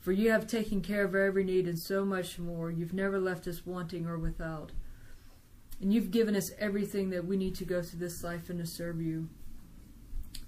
For 0.00 0.12
you 0.12 0.32
have 0.32 0.46
taken 0.46 0.82
care 0.82 1.06
of 1.06 1.14
every 1.14 1.44
need 1.44 1.66
and 1.66 1.78
so 1.78 2.04
much 2.04 2.38
more. 2.38 2.70
You've 2.70 2.92
never 2.92 3.18
left 3.18 3.46
us 3.46 3.64
wanting 3.64 4.06
or 4.06 4.18
without. 4.18 4.70
And 5.80 5.94
you've 5.94 6.10
given 6.10 6.36
us 6.36 6.52
everything 6.58 7.08
that 7.08 7.24
we 7.24 7.38
need 7.38 7.54
to 7.54 7.64
go 7.64 7.80
through 7.80 8.00
this 8.00 8.22
life 8.22 8.50
and 8.50 8.58
to 8.58 8.66
serve 8.66 9.00
you. 9.00 9.30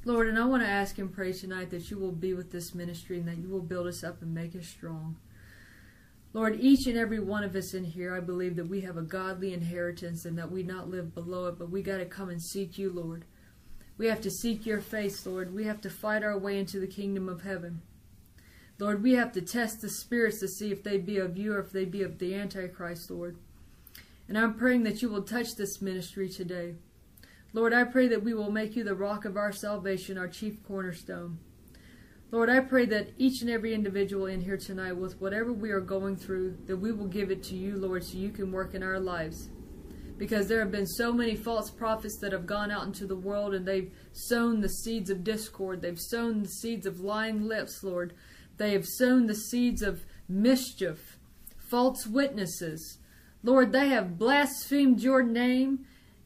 Lord, 0.04 0.26
and 0.26 0.36
I 0.36 0.44
want 0.46 0.64
to 0.64 0.68
ask 0.68 0.98
and 0.98 1.12
pray 1.12 1.32
tonight 1.32 1.70
that 1.70 1.88
you 1.88 1.96
will 1.96 2.10
be 2.10 2.34
with 2.34 2.50
this 2.50 2.74
ministry 2.74 3.18
and 3.18 3.28
that 3.28 3.38
you 3.38 3.48
will 3.48 3.60
build 3.60 3.86
us 3.86 4.02
up 4.02 4.20
and 4.20 4.34
make 4.34 4.56
us 4.56 4.66
strong. 4.66 5.16
Lord, 6.32 6.58
each 6.58 6.88
and 6.88 6.98
every 6.98 7.20
one 7.20 7.44
of 7.44 7.54
us 7.54 7.72
in 7.72 7.84
here, 7.84 8.12
I 8.12 8.18
believe 8.18 8.56
that 8.56 8.68
we 8.68 8.80
have 8.80 8.96
a 8.96 9.02
godly 9.02 9.52
inheritance 9.52 10.24
and 10.24 10.36
that 10.38 10.50
we 10.50 10.64
not 10.64 10.90
live 10.90 11.14
below 11.14 11.46
it, 11.46 11.58
but 11.58 11.70
we 11.70 11.82
got 11.82 11.98
to 11.98 12.04
come 12.04 12.30
and 12.30 12.42
seek 12.42 12.78
you, 12.78 12.90
Lord. 12.90 13.26
We 13.96 14.06
have 14.06 14.20
to 14.22 14.30
seek 14.30 14.66
your 14.66 14.80
face, 14.80 15.24
Lord. 15.24 15.54
We 15.54 15.64
have 15.64 15.80
to 15.82 15.90
fight 15.90 16.24
our 16.24 16.38
way 16.38 16.58
into 16.58 16.80
the 16.80 16.86
kingdom 16.88 17.28
of 17.28 17.42
heaven. 17.42 17.82
Lord, 18.80 19.04
we 19.04 19.12
have 19.12 19.30
to 19.32 19.40
test 19.42 19.82
the 19.82 19.88
spirits 19.88 20.40
to 20.40 20.48
see 20.48 20.72
if 20.72 20.82
they 20.82 20.98
be 20.98 21.18
of 21.18 21.36
you 21.36 21.52
or 21.52 21.60
if 21.60 21.70
they 21.70 21.84
be 21.84 22.02
of 22.02 22.18
the 22.18 22.34
Antichrist, 22.34 23.08
Lord. 23.08 23.36
And 24.26 24.36
I'm 24.36 24.54
praying 24.54 24.82
that 24.84 25.00
you 25.00 25.10
will 25.10 25.22
touch 25.22 25.54
this 25.54 25.80
ministry 25.80 26.28
today. 26.28 26.74
Lord, 27.54 27.74
I 27.74 27.84
pray 27.84 28.08
that 28.08 28.24
we 28.24 28.32
will 28.32 28.50
make 28.50 28.76
you 28.76 28.84
the 28.84 28.94
rock 28.94 29.26
of 29.26 29.36
our 29.36 29.52
salvation, 29.52 30.16
our 30.16 30.28
chief 30.28 30.62
cornerstone. 30.64 31.38
Lord, 32.30 32.48
I 32.48 32.60
pray 32.60 32.86
that 32.86 33.10
each 33.18 33.42
and 33.42 33.50
every 33.50 33.74
individual 33.74 34.24
in 34.24 34.40
here 34.40 34.56
tonight, 34.56 34.92
with 34.92 35.20
whatever 35.20 35.52
we 35.52 35.70
are 35.70 35.80
going 35.80 36.16
through, 36.16 36.56
that 36.66 36.78
we 36.78 36.90
will 36.90 37.08
give 37.08 37.30
it 37.30 37.42
to 37.44 37.54
you, 37.54 37.76
Lord, 37.76 38.04
so 38.04 38.16
you 38.16 38.30
can 38.30 38.50
work 38.50 38.74
in 38.74 38.82
our 38.82 38.98
lives. 38.98 39.50
Because 40.16 40.48
there 40.48 40.60
have 40.60 40.70
been 40.70 40.86
so 40.86 41.12
many 41.12 41.36
false 41.36 41.70
prophets 41.70 42.18
that 42.22 42.32
have 42.32 42.46
gone 42.46 42.70
out 42.70 42.86
into 42.86 43.06
the 43.06 43.16
world 43.16 43.52
and 43.52 43.66
they've 43.66 43.92
sown 44.12 44.60
the 44.62 44.68
seeds 44.68 45.10
of 45.10 45.24
discord. 45.24 45.82
They've 45.82 46.00
sown 46.00 46.42
the 46.42 46.48
seeds 46.48 46.86
of 46.86 47.00
lying 47.00 47.46
lips, 47.46 47.82
Lord. 47.82 48.14
They 48.56 48.72
have 48.72 48.86
sown 48.86 49.26
the 49.26 49.34
seeds 49.34 49.82
of 49.82 50.06
mischief, 50.26 51.18
false 51.58 52.06
witnesses. 52.06 52.98
Lord, 53.42 53.72
they 53.72 53.88
have 53.88 54.16
blasphemed 54.16 55.00
your 55.00 55.22
name. 55.22 55.84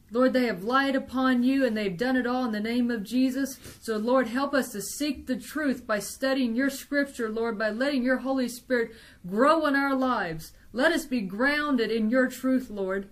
Lord, 0.09 0.31
they 0.33 0.45
have 0.45 0.63
lied 0.63 0.95
upon 0.95 1.43
you 1.43 1.65
and 1.65 1.75
they've 1.75 1.97
done 1.97 2.15
it 2.15 2.25
all 2.25 2.45
in 2.45 2.53
the 2.53 2.59
name 2.59 2.89
of 2.89 3.03
Jesus. 3.03 3.59
So, 3.81 3.97
Lord, 3.97 4.27
help 4.27 4.53
us 4.53 4.69
to 4.69 4.81
seek 4.81 5.27
the 5.27 5.35
truth 5.35 5.85
by 5.85 5.99
studying 5.99 6.55
your 6.55 6.69
scripture, 6.69 7.29
Lord, 7.29 7.57
by 7.57 7.71
letting 7.71 8.03
your 8.03 8.17
Holy 8.17 8.47
Spirit 8.47 8.91
grow 9.27 9.65
in 9.65 9.75
our 9.75 9.95
lives. 9.95 10.53
Let 10.71 10.93
us 10.93 11.05
be 11.05 11.21
grounded 11.21 11.91
in 11.91 12.09
your 12.09 12.29
truth, 12.29 12.69
Lord. 12.69 13.09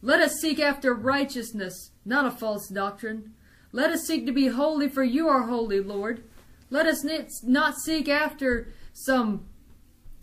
Let 0.00 0.20
us 0.20 0.40
seek 0.40 0.60
after 0.60 0.94
righteousness, 0.94 1.90
not 2.04 2.26
a 2.26 2.30
false 2.30 2.68
doctrine. 2.68 3.34
Let 3.72 3.90
us 3.90 4.02
seek 4.06 4.26
to 4.26 4.32
be 4.32 4.48
holy, 4.48 4.88
for 4.88 5.02
you 5.02 5.28
are 5.28 5.46
holy, 5.46 5.80
Lord. 5.80 6.22
Let 6.70 6.86
us 6.86 7.04
not 7.42 7.74
seek 7.78 8.08
after 8.08 8.72
some 8.92 9.46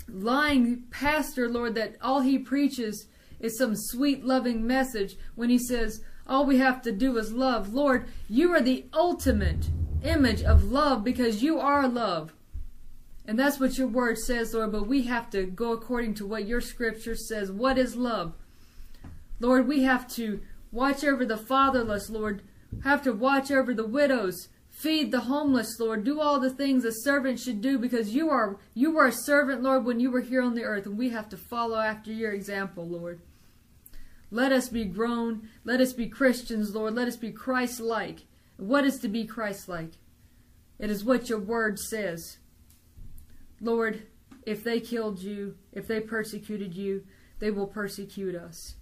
lying 0.07 0.83
pastor, 0.91 1.49
Lord, 1.49 1.75
that 1.75 1.95
all 2.01 2.21
he 2.21 2.39
preaches 2.39 3.07
is 3.39 3.57
some 3.57 3.75
sweet, 3.75 4.25
loving 4.25 4.65
message 4.65 5.17
when 5.35 5.49
he 5.49 5.57
says, 5.57 6.01
all 6.27 6.45
we 6.45 6.59
have 6.59 6.81
to 6.83 6.91
do 6.91 7.17
is 7.17 7.33
love. 7.33 7.73
Lord, 7.73 8.07
you 8.29 8.53
are 8.53 8.61
the 8.61 8.85
ultimate 8.93 9.69
image 10.03 10.43
of 10.43 10.71
love 10.71 11.03
because 11.03 11.41
you 11.41 11.59
are 11.59 11.87
love. 11.87 12.33
And 13.25 13.37
that's 13.37 13.59
what 13.59 13.77
your 13.77 13.87
word 13.87 14.17
says, 14.17 14.53
Lord, 14.53 14.71
but 14.71 14.87
we 14.87 15.03
have 15.03 15.29
to 15.31 15.45
go 15.45 15.71
according 15.71 16.15
to 16.15 16.25
what 16.25 16.47
your 16.47 16.61
scripture 16.61 17.15
says. 17.15 17.51
What 17.51 17.77
is 17.77 17.95
love? 17.95 18.33
Lord, 19.39 19.67
we 19.67 19.83
have 19.83 20.07
to 20.15 20.41
watch 20.71 21.03
over 21.03 21.25
the 21.25 21.37
fatherless, 21.37 22.09
Lord, 22.09 22.41
have 22.83 23.01
to 23.03 23.13
watch 23.13 23.51
over 23.51 23.73
the 23.73 23.87
widows, 23.87 24.49
feed 24.69 25.11
the 25.11 25.21
homeless, 25.21 25.79
Lord, 25.79 26.03
do 26.03 26.21
all 26.21 26.39
the 26.39 26.49
things 26.49 26.85
a 26.85 26.91
servant 26.91 27.39
should 27.39 27.61
do 27.61 27.77
because 27.77 28.13
you 28.13 28.29
are 28.29 28.57
you 28.73 28.91
were 28.91 29.07
a 29.07 29.11
servant, 29.11 29.63
Lord, 29.63 29.85
when 29.85 29.99
you 29.99 30.11
were 30.11 30.21
here 30.21 30.41
on 30.41 30.55
the 30.55 30.63
earth, 30.63 30.85
and 30.85 30.97
we 30.97 31.09
have 31.09 31.29
to 31.29 31.37
follow 31.37 31.77
after 31.77 32.11
your 32.11 32.31
example, 32.31 32.87
Lord. 32.87 33.21
Let 34.31 34.51
us 34.51 34.69
be 34.69 34.85
grown. 34.85 35.49
Let 35.63 35.81
us 35.81 35.93
be 35.93 36.07
Christians, 36.07 36.75
Lord. 36.75 36.93
Let 36.93 37.07
us 37.07 37.17
be 37.17 37.31
Christ 37.31 37.79
like. 37.79 38.25
What 38.57 38.85
is 38.85 38.99
to 38.99 39.07
be 39.07 39.25
Christ 39.25 39.67
like? 39.67 39.93
It 40.77 40.89
is 40.89 41.03
what 41.03 41.29
your 41.29 41.39
word 41.39 41.79
says. 41.79 42.37
Lord, 43.59 44.03
if 44.45 44.63
they 44.63 44.79
killed 44.79 45.21
you, 45.21 45.55
if 45.71 45.87
they 45.87 45.99
persecuted 45.99 46.73
you, 46.73 47.03
they 47.39 47.51
will 47.51 47.67
persecute 47.67 48.35
us. 48.35 48.75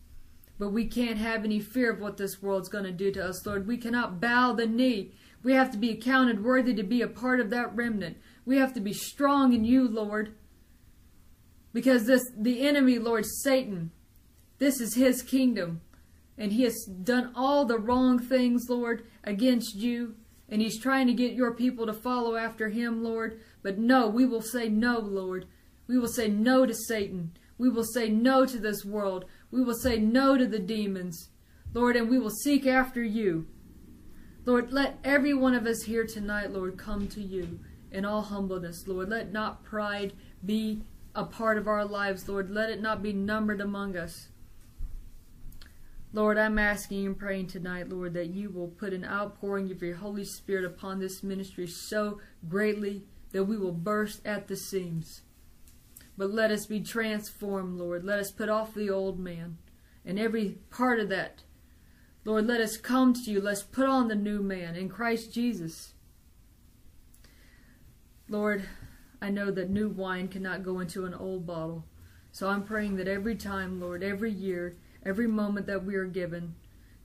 But 0.60 0.69
we 0.69 0.88
can't 0.88 1.18
have 1.18 1.45
any 1.45 1.60
fear 1.60 1.91
of 1.91 1.99
what 1.99 2.18
this 2.18 2.41
world's 2.41 2.69
going 2.69 2.84
to 2.86 2.91
do 2.91 3.11
to 3.11 3.26
us, 3.26 3.45
Lord. 3.45 3.68
We 3.68 3.78
cannot 3.78 4.19
bow 4.19 4.53
the 4.53 4.65
knee. 4.65 5.14
We 5.44 5.53
have 5.53 5.72
to 5.72 5.78
be 5.78 5.91
accounted 5.91 6.44
worthy 6.44 6.74
to 6.74 6.84
be 6.84 7.02
a 7.02 7.07
part 7.07 7.40
of 7.40 7.52
that 7.52 7.76
remnant. 7.76 8.18
We 8.45 8.57
have 8.57 8.74
to 8.74 8.82
be 8.82 8.94
strong 8.94 9.53
in 9.53 9.65
you, 9.65 9.88
Lord. 9.88 10.36
Because 11.74 12.06
this 12.06 12.24
the 12.36 12.68
enemy, 12.68 12.98
Lord, 12.98 13.26
Satan, 13.26 13.91
this 14.60 14.82
is 14.82 14.96
his 14.96 15.22
kingdom. 15.22 15.82
And 16.38 16.52
he 16.52 16.64
has 16.64 16.86
done 16.86 17.32
all 17.36 17.66
the 17.66 17.80
wrong 17.80 18.20
things, 18.20 18.66
Lord, 18.70 19.06
against 19.24 19.76
you. 19.76 20.16
And 20.50 20.62
he's 20.62 20.80
trying 20.80 21.08
to 21.08 21.14
get 21.14 21.34
your 21.34 21.54
people 21.54 21.86
to 21.88 21.94
follow 21.94 22.36
after 22.36 22.70
him, 22.70 23.04
Lord. 23.04 23.40
But 23.64 23.78
no, 23.78 24.08
we 24.08 24.26
will 24.26 24.42
say 24.42 24.70
no, 24.70 25.00
Lord. 25.00 25.48
We 25.88 25.98
will 25.98 26.08
say 26.08 26.28
no 26.28 26.66
to 26.66 26.74
Satan. 26.74 27.32
We 27.58 27.70
will 27.70 27.84
say 27.84 28.10
no 28.10 28.46
to 28.46 28.60
this 28.60 28.86
world. 28.86 29.26
We 29.52 29.64
will 29.64 29.76
say 29.76 29.98
no 29.98 30.38
to 30.38 30.46
the 30.46 30.60
demons, 30.60 31.30
Lord, 31.74 31.96
and 31.96 32.10
we 32.10 32.20
will 32.20 32.30
seek 32.30 32.68
after 32.68 33.02
you. 33.02 33.48
Lord, 34.46 34.72
let 34.72 35.00
every 35.04 35.34
one 35.34 35.56
of 35.56 35.66
us 35.66 35.84
here 35.84 36.06
tonight, 36.06 36.52
Lord, 36.52 36.78
come 36.78 37.08
to 37.10 37.22
you 37.22 37.60
in 37.92 38.06
all 38.06 38.22
humbleness, 38.22 38.88
Lord. 38.88 39.10
Let 39.10 39.32
not 39.32 39.64
pride 39.64 40.14
be 40.46 40.84
a 41.16 41.26
part 41.26 41.58
of 41.58 41.68
our 41.68 41.84
lives, 41.84 42.30
Lord. 42.30 42.50
Let 42.50 42.70
it 42.70 42.82
not 42.82 43.02
be 43.02 43.12
numbered 43.12 43.60
among 43.60 43.98
us. 43.98 44.30
Lord, 46.14 46.38
I'm 46.38 46.58
asking 46.58 47.06
and 47.06 47.18
praying 47.18 47.48
tonight, 47.48 47.90
Lord, 47.90 48.14
that 48.14 48.30
you 48.30 48.50
will 48.50 48.70
put 48.70 48.94
an 48.94 49.04
outpouring 49.04 49.72
of 49.72 49.82
your 49.82 49.98
Holy 49.98 50.24
Spirit 50.24 50.64
upon 50.64 51.00
this 51.00 51.22
ministry 51.22 51.68
so 51.68 52.20
greatly 52.48 53.04
that 53.34 53.44
we 53.44 53.58
will 53.58 53.74
burst 53.74 54.26
at 54.26 54.48
the 54.48 54.56
seams. 54.56 55.22
But 56.18 56.32
let 56.32 56.50
us 56.50 56.66
be 56.66 56.80
transformed, 56.80 57.78
Lord. 57.78 58.04
Let 58.04 58.20
us 58.20 58.32
put 58.32 58.50
off 58.50 58.74
the 58.74 58.90
old 58.90 59.20
man 59.20 59.58
and 60.06 60.18
every 60.18 60.58
part 60.72 61.00
of 61.00 61.10
that. 61.10 61.44
Lord, 62.24 62.48
let 62.48 62.62
us 62.62 62.78
come 62.78 63.14
to 63.14 63.32
you. 63.32 63.42
Let's 63.42 63.62
put 63.62 63.88
on 63.88 64.08
the 64.08 64.16
new 64.16 64.42
man 64.42 64.76
in 64.76 64.90
Christ 64.90 65.34
Jesus. 65.34 65.94
Lord, 68.30 68.64
I 69.22 69.30
know 69.30 69.52
that 69.52 69.70
new 69.70 69.90
wine 69.90 70.28
cannot 70.28 70.64
go 70.64 70.80
into 70.80 71.06
an 71.06 71.14
old 71.14 71.46
bottle. 71.46 71.86
So 72.32 72.50
I'm 72.50 72.64
praying 72.64 72.96
that 72.98 73.08
every 73.08 73.36
time, 73.36 73.80
Lord, 73.80 74.04
every 74.04 74.32
year, 74.32 74.76
every 75.08 75.28
moment 75.28 75.66
that 75.68 75.86
we 75.86 75.96
are 75.96 76.06
given, 76.06 76.54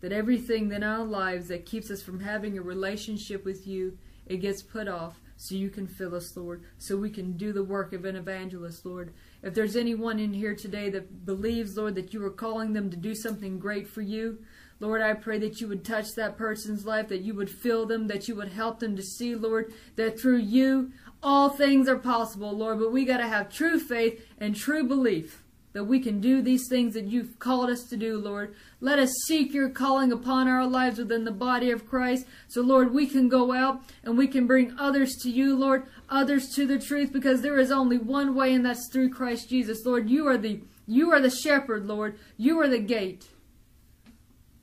that 0.01 0.13
everything 0.13 0.73
in 0.73 0.83
our 0.83 1.05
lives 1.05 1.47
that 1.49 1.65
keeps 1.65 1.91
us 1.91 2.03
from 2.03 2.21
having 2.21 2.59
a 2.59 2.63
relationship 2.63 3.45
with 3.45 3.67
you, 3.67 3.97
it 4.27 4.39
gets 4.39 4.61
put 4.61 4.89
off 4.89 5.21
so 5.37 5.55
you 5.55 5.71
can 5.71 5.87
fill 5.87 6.15
us, 6.15 6.37
Lord, 6.37 6.65
so 6.79 6.97
we 6.97 7.11
can 7.11 7.37
do 7.37 7.53
the 7.53 7.63
work 7.63 7.93
of 7.93 8.05
an 8.05 8.17
evangelist, 8.17 8.85
Lord. 8.85 9.13
If 9.43 9.55
there's 9.55 9.77
anyone 9.77 10.19
in 10.19 10.33
here 10.35 10.55
today 10.55 10.91
that 10.91 11.25
believes, 11.25 11.77
Lord, 11.77 11.95
that 11.95 12.13
you 12.13 12.25
are 12.25 12.31
calling 12.31 12.73
them 12.73 12.91
to 12.91 12.97
do 12.97 13.15
something 13.15 13.59
great 13.59 13.87
for 13.87 14.03
you, 14.03 14.39
Lord, 14.81 15.01
I 15.01 15.15
pray 15.15 15.39
that 15.39 15.61
you 15.61 15.69
would 15.69 15.85
touch 15.85 16.15
that 16.17 16.37
person's 16.37 16.85
life, 16.85 17.07
that 17.09 17.23
you 17.23 17.35
would 17.35 17.51
fill 17.51 17.87
them, 17.87 18.09
that 18.09 18.27
you 18.27 18.35
would 18.35 18.53
help 18.53 18.81
them 18.81 18.97
to 18.97 19.03
see, 19.03 19.37
Lord, 19.37 19.73
that 19.95 20.19
through 20.19 20.39
you 20.39 20.91
all 21.23 21.51
things 21.51 21.89
are 21.89 21.99
possible, 21.99 22.51
Lord, 22.51 22.81
but 22.81 22.91
we 22.91 23.05
got 23.05 23.19
to 23.19 23.29
have 23.29 23.49
true 23.49 23.79
faith 23.79 24.27
and 24.39 24.57
true 24.57 24.83
belief 24.83 25.42
that 25.73 25.85
we 25.85 26.01
can 26.01 26.21
do 26.21 26.43
these 26.43 26.69
things 26.69 26.95
that 26.95 27.07
you've 27.07 27.39
called 27.39 27.71
us 27.71 27.85
to 27.85 27.97
do, 27.97 28.19
Lord. 28.19 28.55
Let 28.81 28.99
us 28.99 29.11
seek 29.27 29.55
your 29.55 29.71
calling 29.71 30.13
upon 30.13 30.47
our 30.47 30.67
lives 30.67 30.99
within 30.99 31.25
the 31.25 31.33
body 31.33 31.71
of 31.71 31.89
Christ. 31.89 32.27
So, 32.49 32.61
Lord, 32.61 32.93
we 32.93 33.07
can 33.07 33.29
go 33.29 33.53
out 33.53 33.83
and 34.05 34.19
we 34.19 34.27
can 34.27 34.47
bring 34.47 34.77
others 34.79 35.17
to 35.23 35.31
you, 35.31 35.57
Lord, 35.57 35.85
others 36.11 36.51
to 36.57 36.67
the 36.67 36.79
truth, 36.79 37.13
because 37.13 37.41
there 37.41 37.59
is 37.59 37.71
only 37.71 37.99
one 37.99 38.35
way, 38.35 38.53
and 38.55 38.65
that's 38.65 38.89
through 38.93 39.11
Christ 39.11 39.49
Jesus. 39.49 39.85
Lord, 39.87 40.11
you 40.11 40.27
are 40.29 40.39
the 40.39 40.61
you 40.87 41.13
are 41.13 41.21
the 41.21 41.31
shepherd, 41.31 41.87
Lord. 41.87 42.19
You 42.37 42.61
are 42.61 42.69
the 42.69 42.81
gate. 42.81 43.29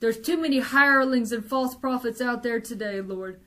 There's 0.00 0.20
too 0.20 0.40
many 0.40 0.60
hirelings 0.60 1.32
and 1.32 1.44
false 1.44 1.74
prophets 1.74 2.20
out 2.20 2.42
there 2.42 2.60
today, 2.60 3.00
Lord. 3.00 3.40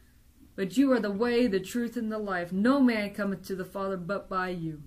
But 0.55 0.75
you 0.75 0.91
are 0.91 0.99
the 0.99 1.11
way, 1.11 1.47
the 1.47 1.59
truth, 1.59 1.95
and 1.97 2.11
the 2.11 2.17
life. 2.17 2.51
No 2.51 2.79
man 2.79 3.13
cometh 3.13 3.45
to 3.47 3.55
the 3.55 3.65
Father 3.65 3.97
but 3.97 4.27
by 4.27 4.49
you. 4.49 4.81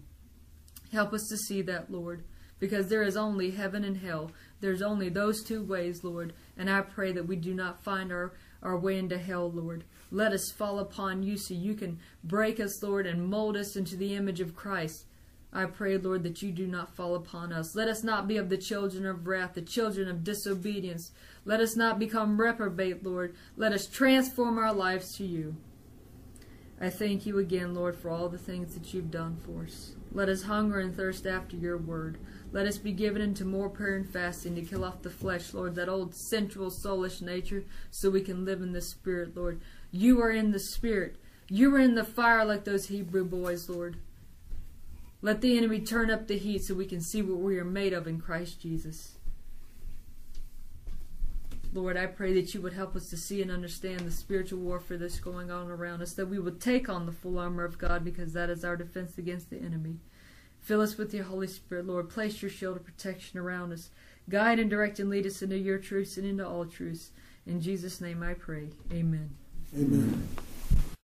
Help 0.92 1.12
us 1.12 1.26
to 1.28 1.36
see 1.36 1.62
that, 1.62 1.90
Lord 1.90 2.24
because 2.58 2.88
there 2.88 3.02
is 3.02 3.16
only 3.16 3.50
heaven 3.50 3.84
and 3.84 3.98
hell. 3.98 4.30
There's 4.60 4.82
only 4.82 5.08
those 5.08 5.42
two 5.42 5.62
ways, 5.62 6.02
Lord, 6.02 6.32
and 6.56 6.70
I 6.70 6.80
pray 6.80 7.12
that 7.12 7.26
we 7.26 7.36
do 7.36 7.54
not 7.54 7.82
find 7.82 8.10
our, 8.10 8.32
our 8.62 8.78
way 8.78 8.98
into 8.98 9.18
hell, 9.18 9.50
Lord. 9.50 9.84
Let 10.10 10.32
us 10.32 10.50
fall 10.50 10.78
upon 10.78 11.22
you 11.22 11.36
so 11.36 11.54
you 11.54 11.74
can 11.74 11.98
break 12.22 12.60
us, 12.60 12.82
Lord, 12.82 13.06
and 13.06 13.28
mold 13.28 13.56
us 13.56 13.76
into 13.76 13.96
the 13.96 14.14
image 14.14 14.40
of 14.40 14.54
Christ. 14.56 15.04
I 15.52 15.64
pray, 15.64 15.96
Lord, 15.96 16.22
that 16.24 16.42
you 16.42 16.52
do 16.52 16.66
not 16.66 16.94
fall 16.94 17.14
upon 17.14 17.52
us. 17.52 17.74
Let 17.74 17.88
us 17.88 18.04
not 18.04 18.28
be 18.28 18.36
of 18.36 18.48
the 18.48 18.58
children 18.58 19.06
of 19.06 19.26
wrath, 19.26 19.54
the 19.54 19.62
children 19.62 20.08
of 20.08 20.22
disobedience. 20.22 21.12
Let 21.44 21.60
us 21.60 21.76
not 21.76 21.98
become 21.98 22.40
reprobate, 22.40 23.04
Lord. 23.04 23.34
Let 23.56 23.72
us 23.72 23.86
transform 23.86 24.58
our 24.58 24.72
lives 24.72 25.16
to 25.16 25.24
you. 25.24 25.56
I 26.78 26.90
thank 26.90 27.24
you 27.24 27.38
again, 27.38 27.74
Lord, 27.74 27.96
for 27.96 28.10
all 28.10 28.28
the 28.28 28.36
things 28.36 28.74
that 28.74 28.92
you've 28.92 29.10
done 29.10 29.38
for 29.46 29.64
us. 29.64 29.92
Let 30.12 30.28
us 30.28 30.42
hunger 30.42 30.78
and 30.78 30.94
thirst 30.94 31.26
after 31.26 31.56
your 31.56 31.78
word. 31.78 32.18
Let 32.56 32.66
us 32.66 32.78
be 32.78 32.92
given 32.92 33.20
into 33.20 33.44
more 33.44 33.68
prayer 33.68 33.96
and 33.96 34.08
fasting 34.08 34.54
to 34.54 34.62
kill 34.62 34.82
off 34.82 35.02
the 35.02 35.10
flesh, 35.10 35.52
Lord, 35.52 35.74
that 35.74 35.90
old 35.90 36.14
sensual, 36.14 36.70
soulish 36.70 37.20
nature, 37.20 37.64
so 37.90 38.08
we 38.08 38.22
can 38.22 38.46
live 38.46 38.62
in 38.62 38.72
the 38.72 38.80
Spirit, 38.80 39.36
Lord. 39.36 39.60
You 39.90 40.22
are 40.22 40.30
in 40.30 40.52
the 40.52 40.58
Spirit. 40.58 41.16
You 41.50 41.74
are 41.74 41.78
in 41.78 41.96
the 41.96 42.02
fire 42.02 42.46
like 42.46 42.64
those 42.64 42.86
Hebrew 42.86 43.26
boys, 43.26 43.68
Lord. 43.68 43.98
Let 45.20 45.42
the 45.42 45.58
enemy 45.58 45.80
turn 45.80 46.10
up 46.10 46.28
the 46.28 46.38
heat 46.38 46.64
so 46.64 46.72
we 46.72 46.86
can 46.86 47.02
see 47.02 47.20
what 47.20 47.40
we 47.40 47.58
are 47.58 47.64
made 47.64 47.92
of 47.92 48.06
in 48.06 48.22
Christ 48.22 48.58
Jesus. 48.58 49.18
Lord, 51.74 51.98
I 51.98 52.06
pray 52.06 52.32
that 52.40 52.54
you 52.54 52.62
would 52.62 52.72
help 52.72 52.96
us 52.96 53.10
to 53.10 53.18
see 53.18 53.42
and 53.42 53.50
understand 53.50 54.00
the 54.00 54.10
spiritual 54.10 54.60
warfare 54.60 54.96
that's 54.96 55.20
going 55.20 55.50
on 55.50 55.70
around 55.70 56.00
us, 56.00 56.14
that 56.14 56.30
we 56.30 56.38
would 56.38 56.58
take 56.62 56.88
on 56.88 57.04
the 57.04 57.12
full 57.12 57.38
armor 57.38 57.64
of 57.64 57.76
God 57.76 58.02
because 58.02 58.32
that 58.32 58.48
is 58.48 58.64
our 58.64 58.78
defense 58.78 59.18
against 59.18 59.50
the 59.50 59.58
enemy. 59.58 59.98
Fill 60.66 60.80
us 60.80 60.98
with 60.98 61.14
your 61.14 61.22
Holy 61.22 61.46
Spirit, 61.46 61.86
Lord. 61.86 62.10
Place 62.10 62.42
your 62.42 62.50
shield 62.50 62.76
of 62.76 62.84
protection 62.84 63.38
around 63.38 63.72
us. 63.72 63.90
Guide 64.28 64.58
and 64.58 64.68
direct 64.68 64.98
and 64.98 65.08
lead 65.08 65.24
us 65.24 65.40
into 65.40 65.56
your 65.56 65.78
truths 65.78 66.16
and 66.16 66.26
into 66.26 66.44
all 66.44 66.64
truths. 66.66 67.12
In 67.46 67.60
Jesus' 67.60 68.00
name 68.00 68.20
I 68.20 68.34
pray. 68.34 68.70
Amen. 68.92 69.30
Amen. 69.78 70.28